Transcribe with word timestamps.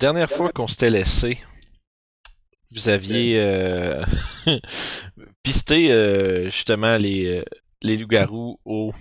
dernière 0.00 0.30
fois 0.30 0.50
qu'on 0.50 0.66
s'était 0.66 0.90
laissé, 0.90 1.38
vous 2.72 2.88
aviez 2.88 3.38
euh, 3.38 4.02
pisté 5.42 5.92
euh, 5.92 6.46
justement 6.46 6.96
les, 6.96 7.26
euh, 7.26 7.44
les 7.82 7.98
loups-garous 7.98 8.58
au, 8.64 8.92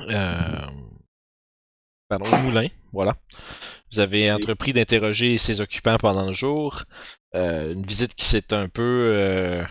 euh, 0.00 0.66
pardon, 2.08 2.24
au 2.32 2.36
moulin. 2.38 2.66
Voilà. 2.92 3.16
Vous 3.92 4.00
avez 4.00 4.32
entrepris 4.32 4.72
d'interroger 4.72 5.38
ses 5.38 5.60
occupants 5.60 5.96
pendant 5.98 6.26
le 6.26 6.32
jour. 6.32 6.82
Une 7.34 7.86
visite 7.86 8.14
qui 8.14 8.24
s'est 8.24 8.52
un 8.52 8.68
peu, 8.68 9.64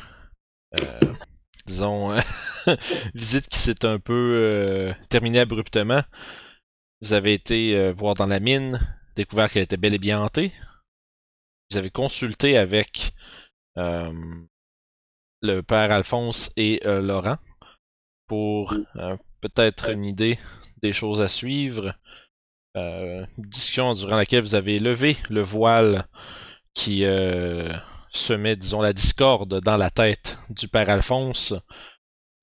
disons, 1.66 2.16
visite 3.16 3.48
qui 3.48 3.58
s'est 3.58 3.86
un 3.86 4.00
peu 4.00 4.94
terminée 5.10 5.40
abruptement. 5.40 6.04
Vous 7.02 7.14
avez 7.14 7.34
été 7.34 7.92
voir 7.92 8.14
dans 8.14 8.28
la 8.28 8.40
mine, 8.40 8.80
découvert 9.16 9.52
qu'elle 9.52 9.64
était 9.64 9.78
bel 9.78 9.94
et 9.94 10.00
bien 10.00 10.22
hantée. 10.22 10.52
Vous 11.70 11.78
avez 11.78 11.90
consulté 11.90 12.58
avec 12.58 13.14
euh, 13.78 14.14
le 15.42 15.62
père 15.62 15.92
Alphonse 15.92 16.52
et 16.58 16.82
euh, 16.86 17.02
Laurent 17.02 17.38
pour 18.28 18.74
euh, 18.96 19.18
peut-être 19.42 19.90
une 19.90 20.06
idée 20.06 20.38
des 20.82 20.94
choses 20.94 21.22
à 21.22 21.28
suivre. 21.28 21.96
Une 22.74 23.28
discussion 23.38 23.94
durant 23.94 24.16
laquelle 24.16 24.44
vous 24.44 24.56
avez 24.56 24.80
levé 24.80 25.18
le 25.30 25.42
voile 25.42 26.08
qui 26.74 27.04
semait, 28.12 28.56
disons, 28.56 28.82
la 28.82 28.94
discorde 28.94 29.60
dans 29.60 29.76
la 29.76 29.90
tête 29.90 30.38
du 30.50 30.70
père 30.70 30.90
Alphonse. 30.90 31.54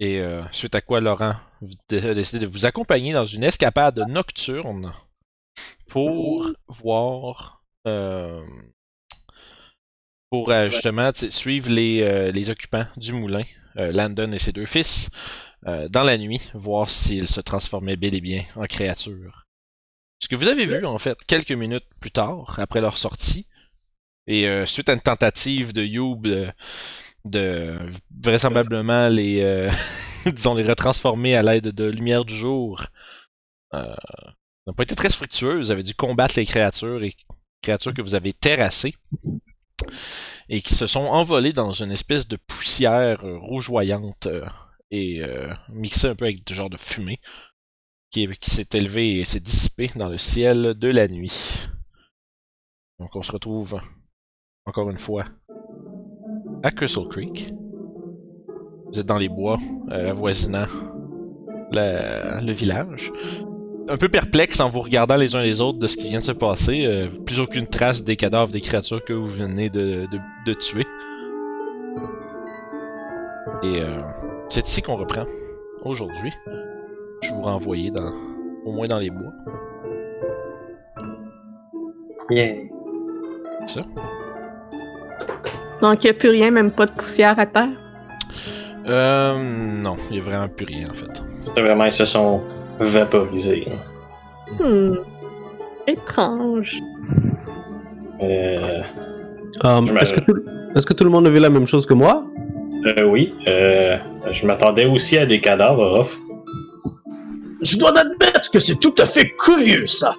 Et 0.00 0.20
euh, 0.20 0.44
suite 0.52 0.74
à 0.74 0.80
quoi 0.80 1.00
Laurent 1.00 1.34
a 1.34 2.14
décidé 2.14 2.46
de 2.46 2.50
vous 2.50 2.66
accompagner 2.66 3.12
dans 3.12 3.24
une 3.24 3.42
escapade 3.42 3.98
nocturne 4.08 4.92
pour 5.89 6.53
voir 6.69 7.61
euh, 7.86 8.44
pour 10.30 10.50
euh, 10.50 10.67
justement 10.67 11.11
suivre 11.14 11.70
les, 11.70 12.03
euh, 12.03 12.30
les 12.30 12.50
occupants 12.50 12.86
du 12.97 13.12
moulin, 13.12 13.45
euh, 13.77 13.92
Landon 13.92 14.30
et 14.33 14.39
ses 14.39 14.53
deux 14.53 14.67
fils, 14.67 15.11
dans 15.64 16.05
la 16.05 16.17
nuit, 16.17 16.50
voir 16.55 16.89
s'ils 16.89 17.27
se 17.27 17.41
transformaient 17.41 17.97
bel 17.97 18.14
et 18.14 18.20
bien 18.20 18.45
en 18.55 18.64
créatures. 18.64 19.48
Ce 20.20 20.29
que 20.29 20.36
vous 20.36 20.48
avez 20.48 20.67
vu 20.67 20.86
en 20.86 20.98
fait 20.98 21.18
quelques 21.27 21.52
minutes 21.52 21.86
plus 22.01 22.11
tard, 22.11 22.58
après 22.58 22.80
leur 22.80 22.96
sortie, 22.96 23.46
et 24.27 24.48
euh, 24.48 24.67
suite 24.67 24.89
à 24.89 24.92
une 24.92 25.01
tentative 25.01 25.73
de 25.73 25.83
Youb 25.83 26.23
de, 26.23 26.48
de 27.24 27.79
vraisemblablement 28.20 29.08
les 29.08 29.42
euh, 29.42 29.70
disons 30.27 30.55
les 30.55 30.64
retransformer 30.64 31.34
à 31.34 31.42
l'aide 31.42 31.68
de 31.68 31.84
lumière 31.84 32.24
du 32.24 32.34
jour, 32.34 32.84
euh, 33.74 33.95
n'a 34.68 34.74
pas 34.74 34.83
été 34.83 34.95
très 34.95 35.11
fructueuse. 35.11 35.67
Vous 35.67 35.70
avez 35.70 35.83
dû 35.83 35.95
combattre 35.95 36.34
les 36.36 36.45
créatures 36.45 37.02
et 37.02 37.14
créatures 37.62 37.95
que 37.95 38.02
vous 38.02 38.14
avez 38.14 38.33
terrassées 38.33 38.95
et 40.48 40.61
qui 40.62 40.74
se 40.74 40.86
sont 40.86 41.06
envolées 41.06 41.52
dans 41.52 41.73
une 41.73 41.90
espèce 41.90 42.29
de 42.29 42.36
poussière 42.36 43.24
euh, 43.24 43.36
rougeoyante 43.39 44.27
euh, 44.27 44.46
et 44.90 45.23
euh, 45.23 45.52
mixée 45.70 46.08
un 46.08 46.14
peu 46.14 46.27
avec 46.27 46.46
du 46.46 46.55
genre 46.55 46.70
de 46.70 46.77
fumée 46.77 47.20
qui, 48.11 48.28
s'est 48.42 48.68
élevée 48.73 49.18
et 49.18 49.24
s'est 49.24 49.40
dissipée 49.40 49.90
dans 49.96 50.08
le 50.08 50.18
ciel 50.18 50.74
de 50.74 50.89
la 50.89 51.08
nuit. 51.08 51.68
Donc 52.98 53.14
on 53.17 53.23
se 53.23 53.33
retrouve 53.33 53.80
encore 54.64 54.90
une 54.90 54.98
fois 54.98 55.24
à 56.62 56.70
Crystal 56.70 57.07
Creek. 57.08 57.52
Vous 58.92 59.01
êtes 59.01 59.07
dans 59.07 59.18
les 59.18 59.28
bois 59.28 59.58
euh, 59.90 60.11
avoisinant 60.11 60.67
le 61.70 62.52
village. 62.52 63.12
Un 63.91 63.97
peu 63.97 64.09
perplexe 64.09 64.61
en 64.61 64.69
vous 64.69 64.81
regardant 64.81 65.17
les 65.17 65.35
uns 65.35 65.43
les 65.43 65.63
autres 65.63 65.79
de 65.79 65.87
ce 65.87 65.97
qui 65.97 66.09
vient 66.09 66.19
de 66.19 66.25
se 66.25 66.33
passer. 66.33 66.85
euh, 66.85 67.09
plus 67.25 67.41
aucune 67.41 67.67
trace 67.67 68.05
des 68.05 68.17
cadavres 68.17 68.53
des 68.53 68.61
créatures 68.61 69.03
que 69.03 69.15
vous 69.15 69.27
venez 69.27 69.71
de, 69.71 70.07
de, 70.13 70.19
de 70.47 70.53
tuer. 70.53 70.87
Et 73.63 73.81
euh, 73.81 74.03
c'est 74.51 74.69
ici 74.69 74.83
qu'on 74.83 74.97
reprend 74.97 75.25
aujourd'hui. 75.85 76.33
Je 77.23 77.33
vous 77.33 77.41
renvoyer 77.41 77.91
dans, 77.91 78.13
au 78.67 78.73
moins 78.73 78.89
dans 78.89 78.99
les 78.99 79.11
bois. 79.11 79.33
Yeah. 82.31 82.57
Ça. 83.67 83.81
Donc, 85.81 86.05
il 86.05 86.09
n'y 86.09 86.11
a 86.11 86.15
plus 86.15 86.29
rien, 86.29 86.51
même 86.51 86.70
pas 86.70 86.87
de 86.87 86.93
poussière 86.93 87.39
à 87.39 87.47
terre? 87.47 87.70
Euh, 88.87 89.35
non, 89.83 89.97
il 90.11 90.17
y 90.17 90.20
a 90.20 90.23
vraiment 90.23 90.49
plus 90.49 90.67
rien 90.67 90.89
en 90.91 90.95
fait. 90.95 91.23
C'était 91.41 91.63
vraiment, 91.63 91.85
ils 91.85 91.93
se 91.93 92.05
sont 92.05 92.43
vaporisés. 92.80 93.66
Hmm. 94.61 94.94
Étrange. 95.86 96.78
Euh, 98.22 98.83
Je 99.64 99.94
Est-ce 99.98 100.12
que, 100.12 100.20
tout- 100.20 100.42
est-ce 100.77 100.86
que 100.86 100.92
tout 100.94 101.05
le 101.05 101.11
monde 101.11 101.27
a 101.27 101.30
vu 101.30 101.39
la 101.39 101.50
même 101.50 101.66
chose 101.66 101.86
que 101.86 101.94
moi? 101.94 102.24
euh, 102.86 103.05
oui, 103.05 103.34
euh, 103.46 103.96
je 104.33 104.46
m'attendais 104.46 104.86
aussi 104.86 105.18
à 105.18 105.27
des 105.27 105.40
cadavres, 105.40 105.98
Ruff. 105.98 106.16
Je 107.62 107.77
dois 107.78 107.90
admettre 107.90 108.50
que 108.52 108.58
c'est 108.61 108.78
tout 108.78 108.95
à 108.98 109.05
fait 109.05 109.30
curieux, 109.45 109.86
ça. 109.86 110.14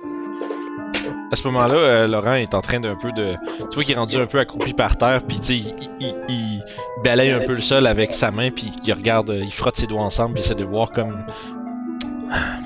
À 1.32 1.36
ce 1.36 1.48
moment-là, 1.48 1.76
euh, 1.76 2.08
Laurent 2.08 2.34
est 2.34 2.54
en 2.56 2.62
train 2.62 2.80
d'un 2.80 2.96
peu 2.96 3.12
de. 3.12 3.34
Tu 3.70 3.76
vois 3.76 3.84
qu'il 3.84 3.94
est 3.96 3.98
rendu 4.00 4.18
un 4.18 4.26
peu 4.26 4.40
accroupi 4.40 4.74
par 4.74 4.98
terre, 4.98 5.22
puis 5.28 5.38
tu 5.40 5.46
sais, 5.46 5.56
il, 5.56 5.90
il, 6.02 6.14
il- 6.28 6.64
balaye 7.04 7.32
un 7.32 7.40
peu 7.40 7.54
le 7.54 7.60
sol 7.62 7.88
avec 7.88 8.14
sa 8.14 8.32
main, 8.32 8.50
puis 8.52 8.72
il 8.86 8.94
regarde, 8.94 9.30
euh, 9.30 9.40
il 9.42 9.54
frotte 9.54 9.78
ses 9.78 9.88
doigts 9.88 10.02
ensemble, 10.04 10.34
puis 10.34 10.44
il 10.44 10.46
essaie 10.46 10.56
de 10.56 10.66
voir 10.66 10.92
comme. 10.92 11.18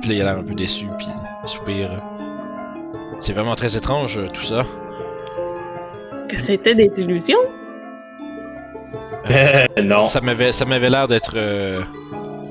Puis 0.02 0.10
là, 0.10 0.16
il 0.16 0.22
a 0.22 0.26
l'air 0.26 0.38
un 0.40 0.44
peu 0.44 0.54
déçu, 0.54 0.88
puis 0.98 1.08
il 1.44 1.48
soupire. 1.48 2.04
C'est 3.20 3.34
vraiment 3.34 3.56
très 3.56 3.78
étrange, 3.78 4.18
euh, 4.18 4.28
tout 4.28 4.42
ça. 4.44 4.64
Que 6.28 6.38
c'était 6.38 6.76
des 6.76 6.92
illusions? 7.02 7.38
Euh, 9.30 9.82
non. 9.82 10.06
Ça 10.06 10.20
m'avait, 10.22 10.52
ça 10.52 10.66
m'avait 10.66 10.90
l'air 10.90 11.08
d'être 11.08 11.34
euh, 11.36 11.82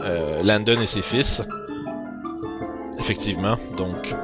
euh, 0.02 0.42
Landon 0.42 0.80
et 0.80 0.86
ses 0.86 1.02
fils. 1.02 1.42
Effectivement, 2.98 3.56
donc 3.76 4.14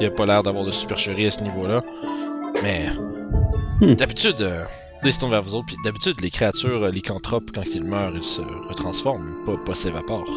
il 0.00 0.06
a 0.06 0.10
pas 0.10 0.26
l'air 0.26 0.42
d'avoir 0.42 0.64
de 0.64 0.70
supercherie 0.70 1.26
à 1.26 1.30
ce 1.30 1.42
niveau-là. 1.42 1.82
Mais 2.62 2.86
Hmm. 3.82 3.94
d'habitude, 3.94 4.40
euh, 4.42 4.60
là, 4.60 4.68
il 5.02 5.12
se 5.12 5.18
tourne 5.18 5.32
vers 5.32 5.42
vous 5.42 5.56
autres, 5.56 5.66
puis 5.66 5.76
d'habitude 5.84 6.20
les 6.20 6.30
créatures 6.30 6.84
euh, 6.84 6.90
lycanthropes 6.92 7.50
quand 7.52 7.64
ils 7.74 7.82
meurent, 7.82 8.14
ils 8.14 8.22
se 8.22 8.40
retransforment, 8.68 9.44
pas, 9.44 9.56
pas 9.66 9.74
s'évaporent. 9.74 10.30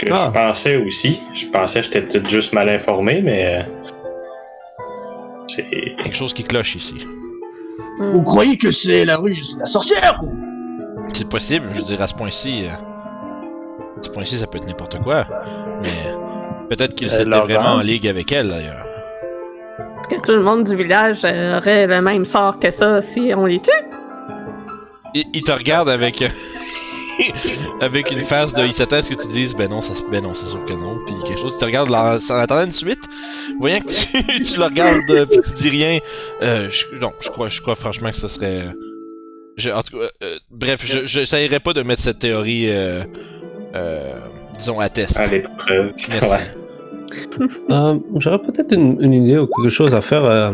Que 0.00 0.06
Ah. 0.12 0.26
je 0.28 0.32
pensais 0.38 0.76
aussi. 0.76 1.20
Je 1.34 1.46
pensais 1.46 1.80
que 1.80 1.86
j'étais 1.86 2.02
peut-être 2.02 2.28
juste 2.30 2.52
mal 2.52 2.68
informé, 2.68 3.20
mais. 3.22 3.58
euh, 3.58 3.62
C'est. 5.48 5.64
Quelque 6.02 6.14
chose 6.16 6.32
qui 6.34 6.44
cloche 6.44 6.76
ici. 6.76 6.94
Hmm. 7.98 8.10
Vous 8.10 8.22
croyez 8.22 8.56
que 8.58 8.70
c'est 8.70 9.04
la 9.04 9.16
ruse 9.16 9.54
de 9.56 9.60
la 9.60 9.66
sorcière 9.66 10.20
ou... 10.22 10.36
C'est 11.12 11.28
possible, 11.28 11.66
je 11.72 11.78
veux 11.78 11.82
dire 11.82 12.00
à 12.02 12.06
ce 12.06 12.14
point-ci, 12.14 12.66
euh, 12.66 12.68
à 12.70 14.02
ce 14.02 14.10
point-ci 14.10 14.36
ça 14.36 14.46
peut 14.46 14.58
être 14.58 14.66
n'importe 14.68 15.00
quoi, 15.02 15.24
mais 15.82 16.12
peut-être 16.68 16.94
qu'il 16.94 17.08
Euh, 17.08 17.10
s'était 17.10 17.30
vraiment 17.40 17.76
en 17.76 17.80
ligue 17.80 18.06
avec 18.06 18.30
elle 18.30 18.48
d'ailleurs. 18.48 18.86
Est-ce 20.00 20.16
que 20.16 20.20
tout 20.20 20.32
le 20.32 20.42
monde 20.42 20.64
du 20.64 20.76
village 20.76 21.24
aurait 21.24 21.86
le 21.88 22.00
même 22.02 22.24
sort 22.26 22.58
que 22.60 22.70
ça 22.70 23.00
si 23.02 23.32
on 23.34 23.46
les 23.46 23.58
tue? 23.60 23.70
Il, 25.14 25.24
il 25.32 25.42
te 25.42 25.50
regarde 25.52 25.88
avec 25.88 26.22
euh, 26.22 26.28
avec 27.80 28.10
une 28.12 28.20
face 28.20 28.52
de 28.52 28.62
il 28.64 28.72
s'attend 28.72 28.96
à 28.96 29.02
ce 29.02 29.10
que 29.14 29.20
tu 29.22 29.28
dises 29.28 29.54
ben 29.54 29.68
non 29.70 29.80
ça 29.80 29.92
ben 30.10 30.22
non 30.22 30.34
c'est 30.34 30.46
sûr 30.46 30.64
que 30.64 30.72
non 30.72 30.98
puis 31.06 31.14
quelque 31.26 31.38
chose 31.40 31.54
tu 31.54 31.60
te 31.60 31.64
regardes 31.64 31.90
là, 31.90 32.18
en 32.30 32.34
attendant 32.34 32.64
une 32.64 32.72
suite 32.72 33.00
voyant 33.60 33.80
que 33.80 33.86
tu, 33.86 34.42
tu 34.52 34.58
le 34.58 34.64
regardes 34.64 35.10
euh, 35.10 35.26
puis 35.26 35.38
tu 35.42 35.52
dis 35.54 35.70
rien 35.70 35.98
euh, 36.42 36.68
je, 36.70 36.96
non 37.00 37.12
je 37.20 37.28
crois 37.30 37.48
je 37.48 37.60
crois 37.60 37.74
franchement 37.74 38.10
que 38.10 38.16
ce 38.16 38.28
serait 38.28 38.66
je, 39.56 39.70
en 39.70 39.82
tout 39.82 39.98
cas 39.98 40.06
euh, 40.22 40.36
bref 40.50 40.80
je 40.84 41.06
j'essayerais 41.06 41.60
pas 41.60 41.72
de 41.72 41.82
mettre 41.82 42.02
cette 42.02 42.18
théorie 42.20 42.66
euh, 42.70 43.02
euh, 43.74 44.14
disons 44.58 44.80
à 44.80 44.88
test 44.88 45.18
À 45.18 45.26
l'épreuve. 45.26 45.92
Merci. 46.10 46.30
Ouais. 46.30 46.38
Euh, 47.70 47.98
J'aurais 48.16 48.38
peut-être 48.38 48.72
une, 48.74 49.02
une 49.02 49.14
idée 49.14 49.38
ou 49.38 49.46
quelque 49.46 49.70
chose 49.70 49.94
à 49.94 50.02
faire. 50.02 50.24
euh. 50.26 50.52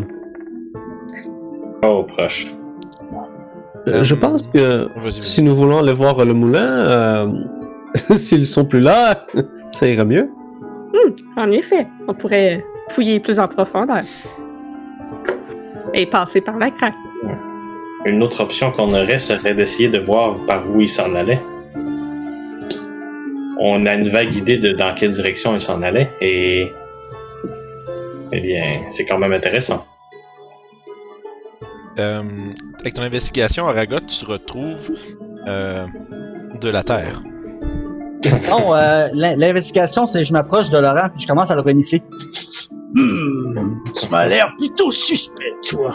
Oh, 1.83 2.05
proche. 2.17 2.47
Euh, 3.87 4.03
Je 4.03 4.15
pense 4.15 4.43
que 4.43 4.89
si 5.11 5.43
nous 5.43 5.55
voulons 5.55 5.79
aller 5.79 5.93
voir 5.93 6.25
le 6.25 6.33
moulin, 6.33 6.89
euh, 6.89 7.29
s'ils 7.95 8.47
sont 8.47 8.65
plus 8.65 8.81
là, 8.81 9.27
ça 9.71 9.89
irait 9.89 10.05
mieux. 10.05 10.31
En 11.37 11.51
effet, 11.51 11.87
on 12.09 12.15
pourrait 12.15 12.65
fouiller 12.91 13.21
plus 13.21 13.39
en 13.39 13.49
profondeur. 13.49 14.03
Et 15.93 16.07
passer 16.07 16.41
par 16.41 16.57
la 16.59 16.71
craque. 16.71 16.95
Une 18.07 18.23
autre 18.23 18.41
option 18.43 18.71
qu'on 18.73 18.89
aurait 18.89 19.19
serait 19.19 19.55
d'essayer 19.55 19.89
de 19.89 19.99
voir 19.99 20.37
par 20.47 20.63
où 20.71 20.81
il 20.81 20.89
s'en 20.89 21.15
allait. 21.15 21.41
On 23.61 23.87
a 23.87 23.95
une 23.95 24.09
vague 24.09 24.35
idée 24.35 24.59
de 24.59 24.73
dans 24.73 24.95
quelle 24.95 25.11
direction 25.11 25.55
il 25.55 25.61
s'en 25.61 25.83
allait 25.83 26.11
et. 26.21 26.67
Eh 28.33 28.41
bien, 28.41 28.65
c'est 28.89 29.05
quand 29.05 29.19
même 29.19 29.33
intéressant. 29.33 29.85
Euh, 31.99 32.23
avec 32.81 32.94
ton 32.94 33.02
investigation 33.02 33.69
Aragot 33.69 34.00
tu 34.00 34.25
retrouves 34.25 34.91
euh, 35.46 35.87
de 36.61 36.69
la 36.69 36.82
terre 36.82 37.23
Non, 38.50 38.75
euh, 38.75 39.06
l'in- 39.14 39.37
l'investigation, 39.37 40.06
c'est 40.08 40.25
je 40.25 40.32
m'approche 40.32 40.70
de 40.70 40.79
Laurent 40.79 41.08
puis 41.12 41.23
je 41.23 41.26
commence 41.29 41.50
à 41.52 41.55
le 41.55 41.61
renifler. 41.61 42.02
Hmm, 42.93 43.79
tu 43.94 44.08
m'as 44.11 44.26
l'air 44.26 44.52
plutôt 44.58 44.91
suspect, 44.91 45.52
toi. 45.69 45.94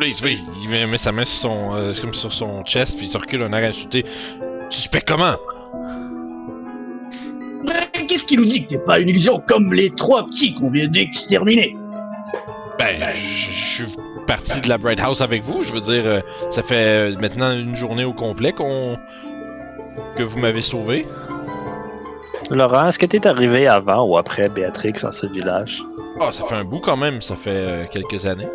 Se 0.00 0.22
fait- 0.22 0.38
il 0.62 0.68
met, 0.70 0.86
met 0.86 0.96
sa 0.96 1.10
main 1.12 1.24
sur 1.24 1.50
son, 1.50 1.74
euh, 1.74 1.92
comme 2.00 2.14
sur 2.14 2.32
son 2.32 2.62
chest, 2.64 2.96
puis 2.96 3.06
il 3.06 3.10
se 3.10 3.18
recule 3.18 3.42
un 3.42 3.52
air 3.52 3.68
insulté. 3.68 4.04
Suspect 4.70 5.02
comment? 5.06 5.36
Mais 7.64 8.06
qu'est-ce 8.06 8.26
qui 8.26 8.36
nous 8.36 8.44
dit 8.44 8.64
que 8.64 8.68
t'es 8.68 8.78
pas 8.78 9.00
une 9.00 9.08
illusion 9.08 9.42
comme 9.46 9.72
les 9.74 9.90
trois 9.90 10.24
petits 10.26 10.54
qu'on 10.54 10.70
vient 10.70 10.86
d'exterminer? 10.88 11.76
Ben, 12.78 13.10
je 13.12 13.84
suis 13.84 13.96
parti 14.26 14.60
de 14.60 14.68
la 14.68 14.78
Bright 14.78 15.00
House 15.00 15.20
avec 15.20 15.42
vous. 15.42 15.62
Je 15.62 15.72
veux 15.72 15.80
dire, 15.80 16.02
euh, 16.04 16.20
ça 16.50 16.62
fait 16.62 17.12
euh, 17.12 17.16
maintenant 17.20 17.52
une 17.52 17.74
journée 17.74 18.04
au 18.04 18.12
complet 18.12 18.52
qu'on 18.52 18.96
que 20.16 20.22
vous 20.22 20.38
m'avez 20.38 20.60
sauvé. 20.60 21.06
Laurent, 22.50 22.88
est-ce 22.88 22.98
que 22.98 23.06
t'es 23.06 23.26
arrivé 23.26 23.66
avant 23.66 24.04
ou 24.04 24.16
après 24.16 24.48
Béatrix 24.48 24.94
dans 25.02 25.12
ce 25.12 25.26
village? 25.26 25.82
Ah, 26.20 26.32
ça 26.32 26.44
fait 26.44 26.54
un 26.54 26.64
bout 26.64 26.80
quand 26.80 26.96
même. 26.96 27.20
Ça 27.20 27.36
fait 27.36 27.50
euh, 27.50 27.84
quelques 27.90 28.26
années. 28.26 28.48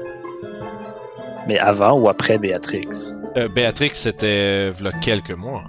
Mais 1.48 1.60
avant 1.60 2.00
ou 2.00 2.10
après 2.10 2.38
Béatrix? 2.38 2.88
Euh, 3.38 3.48
Béatrix, 3.48 3.92
c'était 3.94 4.70
v'là 4.72 4.92
quelques 5.02 5.32
mois. 5.32 5.64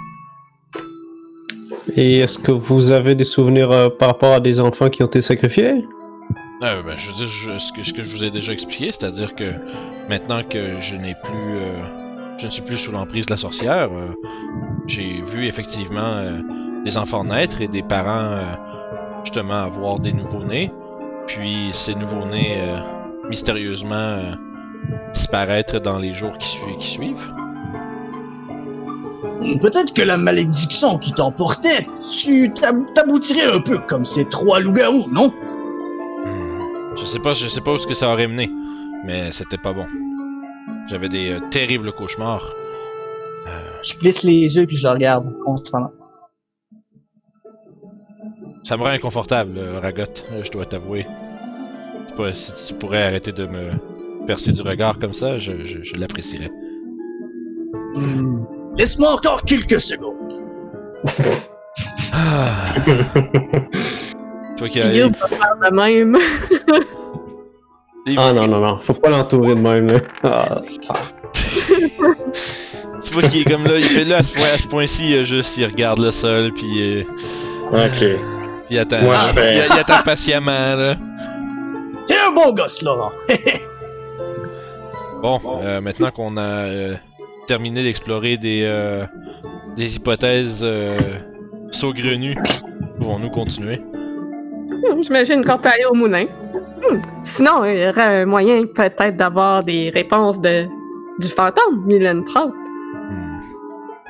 Et 1.97 2.21
est-ce 2.21 2.39
que 2.39 2.51
vous 2.51 2.93
avez 2.93 3.15
des 3.15 3.25
souvenirs 3.25 3.71
euh, 3.71 3.89
par 3.89 4.09
rapport 4.09 4.33
à 4.33 4.41
des 4.41 4.59
enfants 4.59 4.89
qui 4.89 5.03
ont 5.03 5.07
été 5.07 5.21
sacrifiés? 5.21 5.85
Euh, 6.65 6.83
ben, 6.83 6.97
je 6.97 7.09
veux 7.09 7.15
dire, 7.15 7.61
ce, 7.61 7.73
que, 7.93 8.03
je 8.03 8.11
vous 8.11 8.25
ai 8.25 8.31
déjà 8.31 8.53
expliqué, 8.53 8.91
c'est-à-dire 8.91 9.35
que 9.35 9.53
maintenant 10.09 10.43
que 10.43 10.79
je 10.81 10.97
n'ai 10.97 11.15
plus, 11.15 11.57
euh, 11.59 11.77
je 12.39 12.47
ne 12.47 12.51
suis 12.51 12.63
plus 12.63 12.79
sous 12.79 12.91
l'emprise 12.91 13.27
de 13.27 13.33
la 13.33 13.37
sorcière, 13.37 13.91
euh, 13.93 14.09
j'ai 14.87 15.23
vu 15.27 15.47
effectivement 15.47 16.23
des 16.85 16.97
enfants 16.97 17.25
naître 17.25 17.61
et 17.61 17.69
des 17.69 17.83
parents 17.83 18.39
justement 19.25 19.65
avoir 19.65 20.01
des 20.01 20.13
nouveaux-nés, 20.15 20.73
puis 21.27 21.69
ces 21.73 21.95
nouveaux-nés 21.95 22.59
mystérieusement 23.29 24.19
disparaître 25.13 25.81
dans 25.81 25.99
les 25.99 26.15
jours 26.15 26.37
qui, 26.39 26.59
qui 26.79 26.89
suivent. 26.89 27.33
Peut-être 29.61 29.93
que 29.93 30.03
la 30.03 30.17
malédiction 30.17 30.99
qui 30.99 31.13
t'emportait, 31.13 31.87
tu 32.11 32.51
t'ab- 32.55 32.93
t'aboutirais 32.95 33.53
un 33.55 33.61
peu 33.61 33.79
comme 33.81 34.05
ces 34.05 34.27
trois 34.27 34.61
loups-garous, 34.61 35.07
non? 35.11 35.31
Je 37.05 37.09
sais 37.11 37.19
pas, 37.19 37.35
je 37.35 37.47
sais 37.49 37.61
pas 37.61 37.73
où 37.73 37.77
ce 37.79 37.87
que 37.87 37.93
ça 37.93 38.11
aurait 38.11 38.27
mené, 38.27 38.51
mais 39.05 39.31
c'était 39.31 39.59
pas 39.59 39.75
bon. 39.75 39.87
J'avais 40.89 41.11
des 41.11 41.33
euh, 41.33 41.41
terribles 41.51 41.93
cauchemars. 41.93 42.55
Euh, 43.47 43.71
Je 43.83 43.99
plisse 43.99 44.23
les 44.23 44.57
yeux 44.57 44.67
puis 44.67 44.75
je 44.77 44.87
le 44.87 44.93
regarde 44.95 45.31
constamment. 45.45 45.93
Ça 48.65 48.79
me 48.79 48.83
rend 48.85 48.89
inconfortable, 48.89 49.59
euh, 49.59 49.81
Ragot, 49.81 50.07
je 50.43 50.51
dois 50.51 50.65
t'avouer. 50.65 51.07
Si 52.33 52.69
tu 52.73 52.79
pourrais 52.79 53.03
arrêter 53.03 53.33
de 53.33 53.47
me 53.47 53.73
percer 54.27 54.53
du 54.53 54.63
regard 54.63 54.99
comme 54.99 55.13
ça, 55.13 55.37
je, 55.37 55.67
je, 55.67 55.83
je 55.83 55.95
l'apprécierais. 55.97 56.51
Hmm, 57.97 58.45
Laisse-moi 58.79 59.13
encore 59.13 59.43
quelques 59.43 59.81
secondes. 59.81 60.41
Ah. 62.17 62.73
Toi 64.57 64.69
qui 64.69 64.81
va 64.81 64.89
faire 64.91 65.57
de 65.63 65.75
même. 65.75 66.17
Ah 68.19 68.35
non, 68.35 68.47
non, 68.47 68.59
non, 68.61 68.79
faut 68.81 68.93
pas 68.93 69.09
l'entourer 69.09 69.55
de 69.55 69.61
même. 69.61 69.87
Là. 69.91 69.99
Ah, 70.25 70.61
Tu 73.03 73.13
vois 73.15 73.23
qu'il 73.31 73.41
est 73.41 73.45
comme 73.51 73.65
là, 73.65 73.79
il 73.79 73.83
fait 73.83 74.05
là 74.05 74.19
à 74.19 74.23
ce 74.23 74.35
point- 74.35 74.69
point-ci, 74.69 75.09
il, 75.13 75.19
a 75.21 75.25
juste, 75.25 75.57
il 75.57 75.65
regarde 75.65 76.01
le 76.01 76.11
sol, 76.11 76.53
puis 76.53 77.01
euh, 77.01 77.05
Ok. 77.73 78.05
il 78.69 78.79
attend. 78.79 78.99
Il, 79.01 79.43
il 79.43 79.79
attend 79.81 80.03
patiemment, 80.05 80.51
là. 80.77 80.97
T'es 82.07 82.15
un 82.17 82.35
bon 82.35 82.53
gosse, 82.55 82.83
Laurent. 82.83 83.13
Bon, 85.23 85.41
euh, 85.63 85.81
maintenant 85.81 86.11
qu'on 86.11 86.37
a 86.37 86.43
euh, 86.43 86.97
terminé 87.47 87.83
d'explorer 87.83 88.37
des, 88.37 88.61
euh, 88.65 89.07
des 89.75 89.97
hypothèses 89.97 90.61
euh, 90.63 90.99
saugrenues, 91.73 92.37
pouvons-nous 93.01 93.31
continuer? 93.31 93.81
Hmm, 94.75 95.03
J'imagine 95.03 95.45
qu'on 95.45 95.57
peut 95.59 95.69
aller 95.69 95.85
au 95.91 95.95
moulin. 95.95 96.25
Hmm, 96.25 97.01
Sinon, 97.23 97.65
il 97.65 97.79
y 97.81 97.89
aurait 97.89 98.23
un 98.23 98.27
moyen 98.27 98.63
peut-être 98.67 99.17
d'avoir 99.17 99.63
des 99.65 99.91
réponses 99.91 100.41
de 100.41 100.67
du 101.21 101.29
fantôme, 101.29 101.85
Mylène 101.87 102.25
Trout. 102.25 102.53
Hmm. 103.11 103.39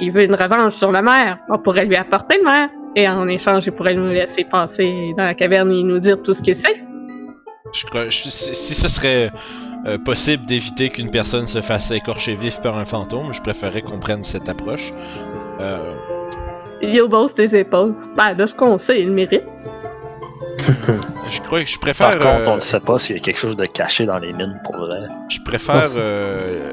Il 0.00 0.10
veut 0.12 0.24
une 0.24 0.34
revanche 0.34 0.74
sur 0.74 0.90
le 0.90 1.02
maire. 1.02 1.38
On 1.50 1.58
pourrait 1.58 1.84
lui 1.84 1.96
apporter 1.96 2.38
le 2.38 2.44
maire. 2.44 2.68
Et 2.96 3.08
en 3.08 3.26
échange, 3.28 3.66
il 3.66 3.72
pourrait 3.72 3.94
nous 3.94 4.08
laisser 4.08 4.44
passer 4.44 5.12
dans 5.16 5.24
la 5.24 5.34
caverne 5.34 5.70
et 5.72 5.82
nous 5.82 5.98
dire 5.98 6.22
tout 6.22 6.32
ce 6.32 6.40
qu'il 6.42 6.54
sait. 6.54 6.82
Je 7.72 7.86
crois, 7.86 8.08
je- 8.08 8.28
si, 8.28 8.54
si 8.54 8.74
ce 8.74 8.88
serait 8.88 9.30
euh, 9.86 9.98
possible 9.98 10.44
d'éviter 10.46 10.88
qu'une 10.90 11.10
personne 11.10 11.46
se 11.46 11.60
fasse 11.60 11.90
écorcher 11.90 12.36
vif 12.36 12.60
par 12.60 12.78
un 12.78 12.84
fantôme, 12.84 13.32
je 13.32 13.42
préférerais 13.42 13.82
qu'on 13.82 13.98
prenne 13.98 14.22
cette 14.22 14.48
approche. 14.48 14.92
Euh, 15.60 15.92
Il 16.82 17.00
hausse 17.02 17.34
les 17.36 17.54
épaules. 17.56 17.94
Ben, 18.16 18.34
de 18.34 18.46
ce 18.46 18.54
qu'on 18.54 18.78
sait, 18.78 19.00
il 19.02 19.08
le 19.08 19.14
mérite. 19.14 19.42
Je 21.30 21.40
crois 21.42 21.60
que 21.62 21.66
je 21.68 21.74
Par 21.78 21.80
préfère. 21.80 22.18
contre, 22.18 22.48
on 22.48 22.52
euh, 22.52 22.54
ne 22.54 22.58
sait 22.60 22.80
pas 22.80 22.98
s'il 22.98 23.16
y 23.16 23.18
a 23.18 23.22
quelque 23.22 23.38
chose 23.38 23.56
de 23.56 23.66
caché 23.66 24.06
dans 24.06 24.18
les 24.18 24.32
mines 24.32 24.60
pour 24.64 24.76
vrai. 24.76 25.00
je 25.28 25.38
préfère. 25.44 25.84
euh, 25.96 26.72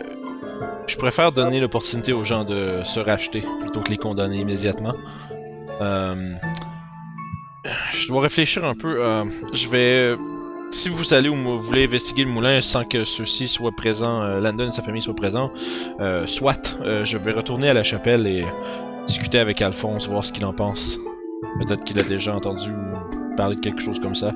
je 0.88 0.98
préfère 0.98 1.32
donner 1.32 1.60
l'opportunité 1.60 2.12
aux 2.13 2.24
gens 2.24 2.44
de 2.44 2.82
se 2.84 3.00
racheter 3.00 3.44
plutôt 3.62 3.82
que 3.82 3.89
les 3.89 3.98
condamner 3.98 4.38
immédiatement. 4.39 4.94
Euh, 5.82 6.34
je 7.94 8.08
dois 8.08 8.22
réfléchir 8.22 8.65
un 8.65 8.75
peu. 8.75 9.03
euh, 9.03 9.24
je 9.53 9.68
vais. 9.70 10.15
Si 10.72 10.88
vous 10.88 11.13
allez 11.13 11.27
ou 11.27 11.36
vous 11.36 11.58
voulez 11.58 11.84
investiguer 11.84 12.24
le 12.24 12.30
moulin 12.30 12.62
sans 12.62 12.86
que 12.86 13.03
ceux-ci 13.03 13.50
soient 13.50 13.74
présents, 13.75 14.22
euh, 14.22 14.39
Landon 14.39 14.68
et 14.68 14.72
sa 14.72 14.82
famille 14.82 15.01
soient 15.01 15.13
présents, 15.15 15.51
euh, 16.00 16.25
soit 16.25 16.77
euh, 16.82 17.03
je 17.03 17.18
vais 17.18 17.34
retourner 17.34 17.68
à 17.70 17.74
la 17.74 17.84
chapelle 17.84 18.25
et 18.25 18.46
discuter 19.06 19.38
avec 19.39 19.62
Alphonse, 19.62 20.08
voir 20.08 20.24
ce 20.24 20.32
qu'il 20.32 20.46
en 20.46 20.53
pense. 20.53 20.98
Peut-être 21.60 21.84
qu'il 21.84 22.00
a 22.00 22.03
déjà 22.03 22.34
entendu 22.36 22.72
parler 23.35 23.55
de 23.55 23.61
quelque 23.61 23.81
chose 23.81 24.00
comme 24.00 24.15
ça. 24.15 24.31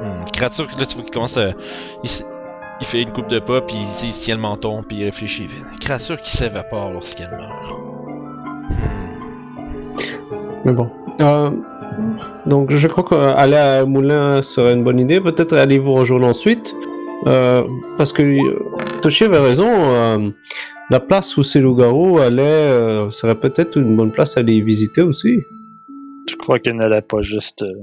Hmm, 0.00 0.24
créature, 0.32 0.66
là 0.78 0.86
tu 0.86 0.94
vois 0.94 1.04
qu'il 1.04 1.12
commence 1.12 1.36
à. 1.36 1.50
Il, 2.02 2.06
s- 2.06 2.24
il 2.80 2.86
fait 2.86 3.02
une 3.02 3.10
coupe 3.12 3.28
de 3.28 3.38
pas, 3.38 3.60
puis 3.60 3.76
il, 3.76 4.08
il 4.08 4.12
tient 4.12 4.34
le 4.36 4.40
menton, 4.40 4.80
puis 4.86 4.98
il 4.98 5.04
réfléchit. 5.04 5.48
Créature 5.80 6.20
qui 6.22 6.34
s'évapore 6.36 6.90
lorsqu'elle 6.92 7.30
meurt. 7.30 7.72
Hmm. 8.70 8.74
mais 10.64 10.72
bon. 10.72 10.90
Euh, 11.20 11.50
donc, 12.46 12.70
je 12.72 12.88
crois 12.88 13.04
qu'aller 13.04 13.56
à 13.56 13.84
Moulin 13.84 14.42
serait 14.42 14.72
une 14.72 14.82
bonne 14.84 14.98
idée. 15.00 15.20
Peut-être 15.20 15.54
aller 15.56 15.78
vous 15.78 15.92
rejoindre 15.94 16.26
ensuite. 16.28 16.74
Euh, 17.26 17.62
parce 17.98 18.14
que 18.14 18.22
euh, 18.22 18.58
Toshi 19.02 19.24
avait 19.24 19.38
raison. 19.40 19.68
euh, 19.68 20.30
la 20.88 20.98
place 20.98 21.36
où 21.36 21.42
ces 21.42 21.60
loups-garous 21.60 22.18
allaient 22.18 22.42
euh, 22.42 23.10
serait 23.10 23.34
peut-être 23.36 23.76
une 23.76 23.96
bonne 23.96 24.10
place 24.10 24.36
à 24.36 24.40
aller 24.40 24.60
visiter 24.60 25.02
aussi. 25.02 25.44
Je 26.30 26.36
crois 26.36 26.58
qu'il 26.60 26.74
n'allait 26.74 27.02
pas 27.02 27.22
juste 27.22 27.62
euh, 27.62 27.82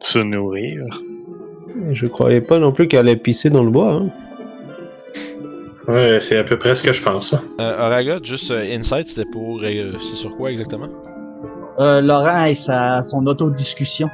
se 0.00 0.18
nourrir. 0.20 0.84
Et 1.90 1.94
je 1.94 2.06
croyais 2.06 2.40
pas 2.40 2.58
non 2.58 2.70
plus 2.72 2.86
qu'elle 2.86 3.00
allait 3.00 3.16
pisser 3.16 3.50
dans 3.50 3.64
le 3.64 3.70
bois. 3.70 3.92
Hein. 3.94 4.10
Ouais, 5.88 6.20
c'est 6.20 6.36
à 6.38 6.44
peu 6.44 6.56
près 6.56 6.76
ce 6.76 6.82
que 6.84 6.92
je 6.92 7.02
pense. 7.02 7.34
hein. 7.34 7.42
Euh, 7.60 7.78
Aragot, 7.78 8.22
juste 8.22 8.52
euh, 8.52 8.76
Insight, 8.76 9.08
c'était 9.08 9.28
pour. 9.28 9.60
euh, 9.62 9.92
c'est 9.98 10.14
sur 10.14 10.36
quoi 10.36 10.50
exactement? 10.52 10.88
Euh, 11.80 12.00
Laurent 12.00 12.44
et 12.44 12.54
sa, 12.54 13.02
son 13.02 13.26
autodiscussion. 13.26 14.08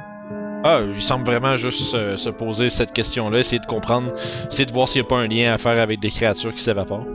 Ah, 0.63 0.81
il 0.93 1.01
semble 1.01 1.25
vraiment 1.25 1.55
juste 1.57 1.93
euh, 1.95 2.17
se 2.17 2.29
poser 2.29 2.69
cette 2.69 2.91
question-là, 2.91 3.39
essayer 3.39 3.59
de 3.59 3.65
comprendre, 3.67 4.11
essayer 4.49 4.65
de 4.65 4.71
voir 4.71 4.87
s'il 4.87 5.01
n'y 5.01 5.05
a 5.05 5.09
pas 5.09 5.17
un 5.19 5.27
lien 5.27 5.53
à 5.53 5.57
faire 5.57 5.79
avec 5.79 5.99
des 5.99 6.09
créatures 6.09 6.53
qui 6.53 6.63
s'évaporent. 6.63 7.05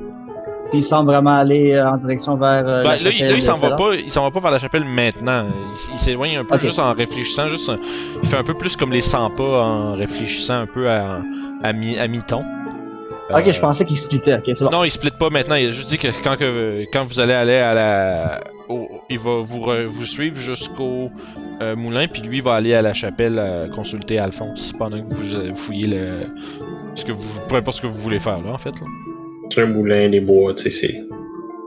Puis 0.75 0.81
il 0.81 0.83
semble 0.83 1.07
vraiment 1.09 1.37
aller 1.37 1.71
euh, 1.77 1.87
en 1.87 1.97
direction 1.97 2.35
vers 2.37 2.67
euh, 2.67 2.83
Ben, 2.83 2.91
la 2.91 2.97
là, 2.97 2.97
il, 2.97 3.01
chapelle 3.13 3.29
là, 3.31 3.37
il 3.37 3.43
s'en 3.43 3.59
va 3.59 3.67
Fela. 3.69 3.77
pas, 3.77 3.95
il 3.95 4.11
s'en 4.11 4.25
va 4.25 4.31
pas 4.33 4.41
vers 4.41 4.51
la 4.51 4.59
chapelle 4.59 4.85
maintenant. 4.85 5.47
Il, 5.93 5.99
s'éloigne 5.99 6.37
un 6.39 6.45
peu 6.45 6.59
juste 6.59 6.81
en 6.81 6.93
réfléchissant, 6.95 7.49
juste, 7.49 7.69
un- 7.69 7.79
il 8.21 8.29
fait 8.29 8.37
un 8.37 8.43
peu 8.43 8.55
plus 8.55 8.75
comme 8.77 8.91
les 8.91 9.01
100 9.01 9.31
pas 9.31 9.63
en 9.63 9.93
réfléchissant 9.93 10.55
un 10.63 10.67
peu 10.67 10.91
à, 10.91 11.21
à 11.63 11.73
mi, 11.73 11.97
à 11.97 12.09
mi-ton. 12.09 12.41
Ok, 13.31 13.47
Euh, 13.47 13.53
je 13.53 13.61
pensais 13.61 13.87
qu'il 13.87 13.97
splitait. 13.97 14.35
Ok, 14.35 14.43
c'est 14.47 14.65
bon. 14.65 14.71
Non, 14.73 14.83
il 14.85 14.91
split 14.91 15.13
pas 15.17 15.31
maintenant. 15.31 15.55
Il 15.55 15.69
a 15.69 15.71
juste 15.71 15.89
dit 15.89 15.97
que 15.97 16.09
quand, 16.25 16.37
que, 16.37 16.85
quand 16.93 17.05
vous 17.05 17.21
allez 17.21 17.35
aller 17.35 17.57
à 17.59 17.73
la. 17.73 18.41
au- 18.69 18.89
il 19.09 19.19
va 19.21 19.41
vous, 19.43 19.61
re- 19.61 19.87
vous 19.87 20.05
suivre 20.07 20.37
jusqu'au 20.37 21.09
euh, 21.63 21.77
moulin, 21.77 22.09
puis 22.09 22.21
lui 22.23 22.41
va 22.41 22.55
aller 22.55 22.75
à 22.75 22.83
la 22.83 22.95
chapelle 22.95 23.39
euh, 23.39 23.69
consulter 23.69 24.19
Alphonse 24.19 24.73
pendant 24.77 25.01
que 25.01 25.07
vous 25.09 25.35
euh, 25.37 25.55
fouillez 25.55 25.87
le. 25.87 26.27
Ce 26.97 27.05
que 27.05 27.13
vous, 27.13 27.41
peu 27.49 27.55
importe 27.55 27.77
ce 27.77 27.83
que 27.83 27.87
vous 27.87 27.99
voulez 28.01 28.19
faire 28.19 28.41
là, 28.43 28.51
en 28.53 28.59
fait. 28.59 28.71
Là. 28.73 28.87
Un 29.59 29.67
moulin, 29.67 30.09
les 30.09 30.21
bois, 30.21 30.55
tu 30.55 30.65
sais, 30.65 30.71
c'est. 30.71 31.05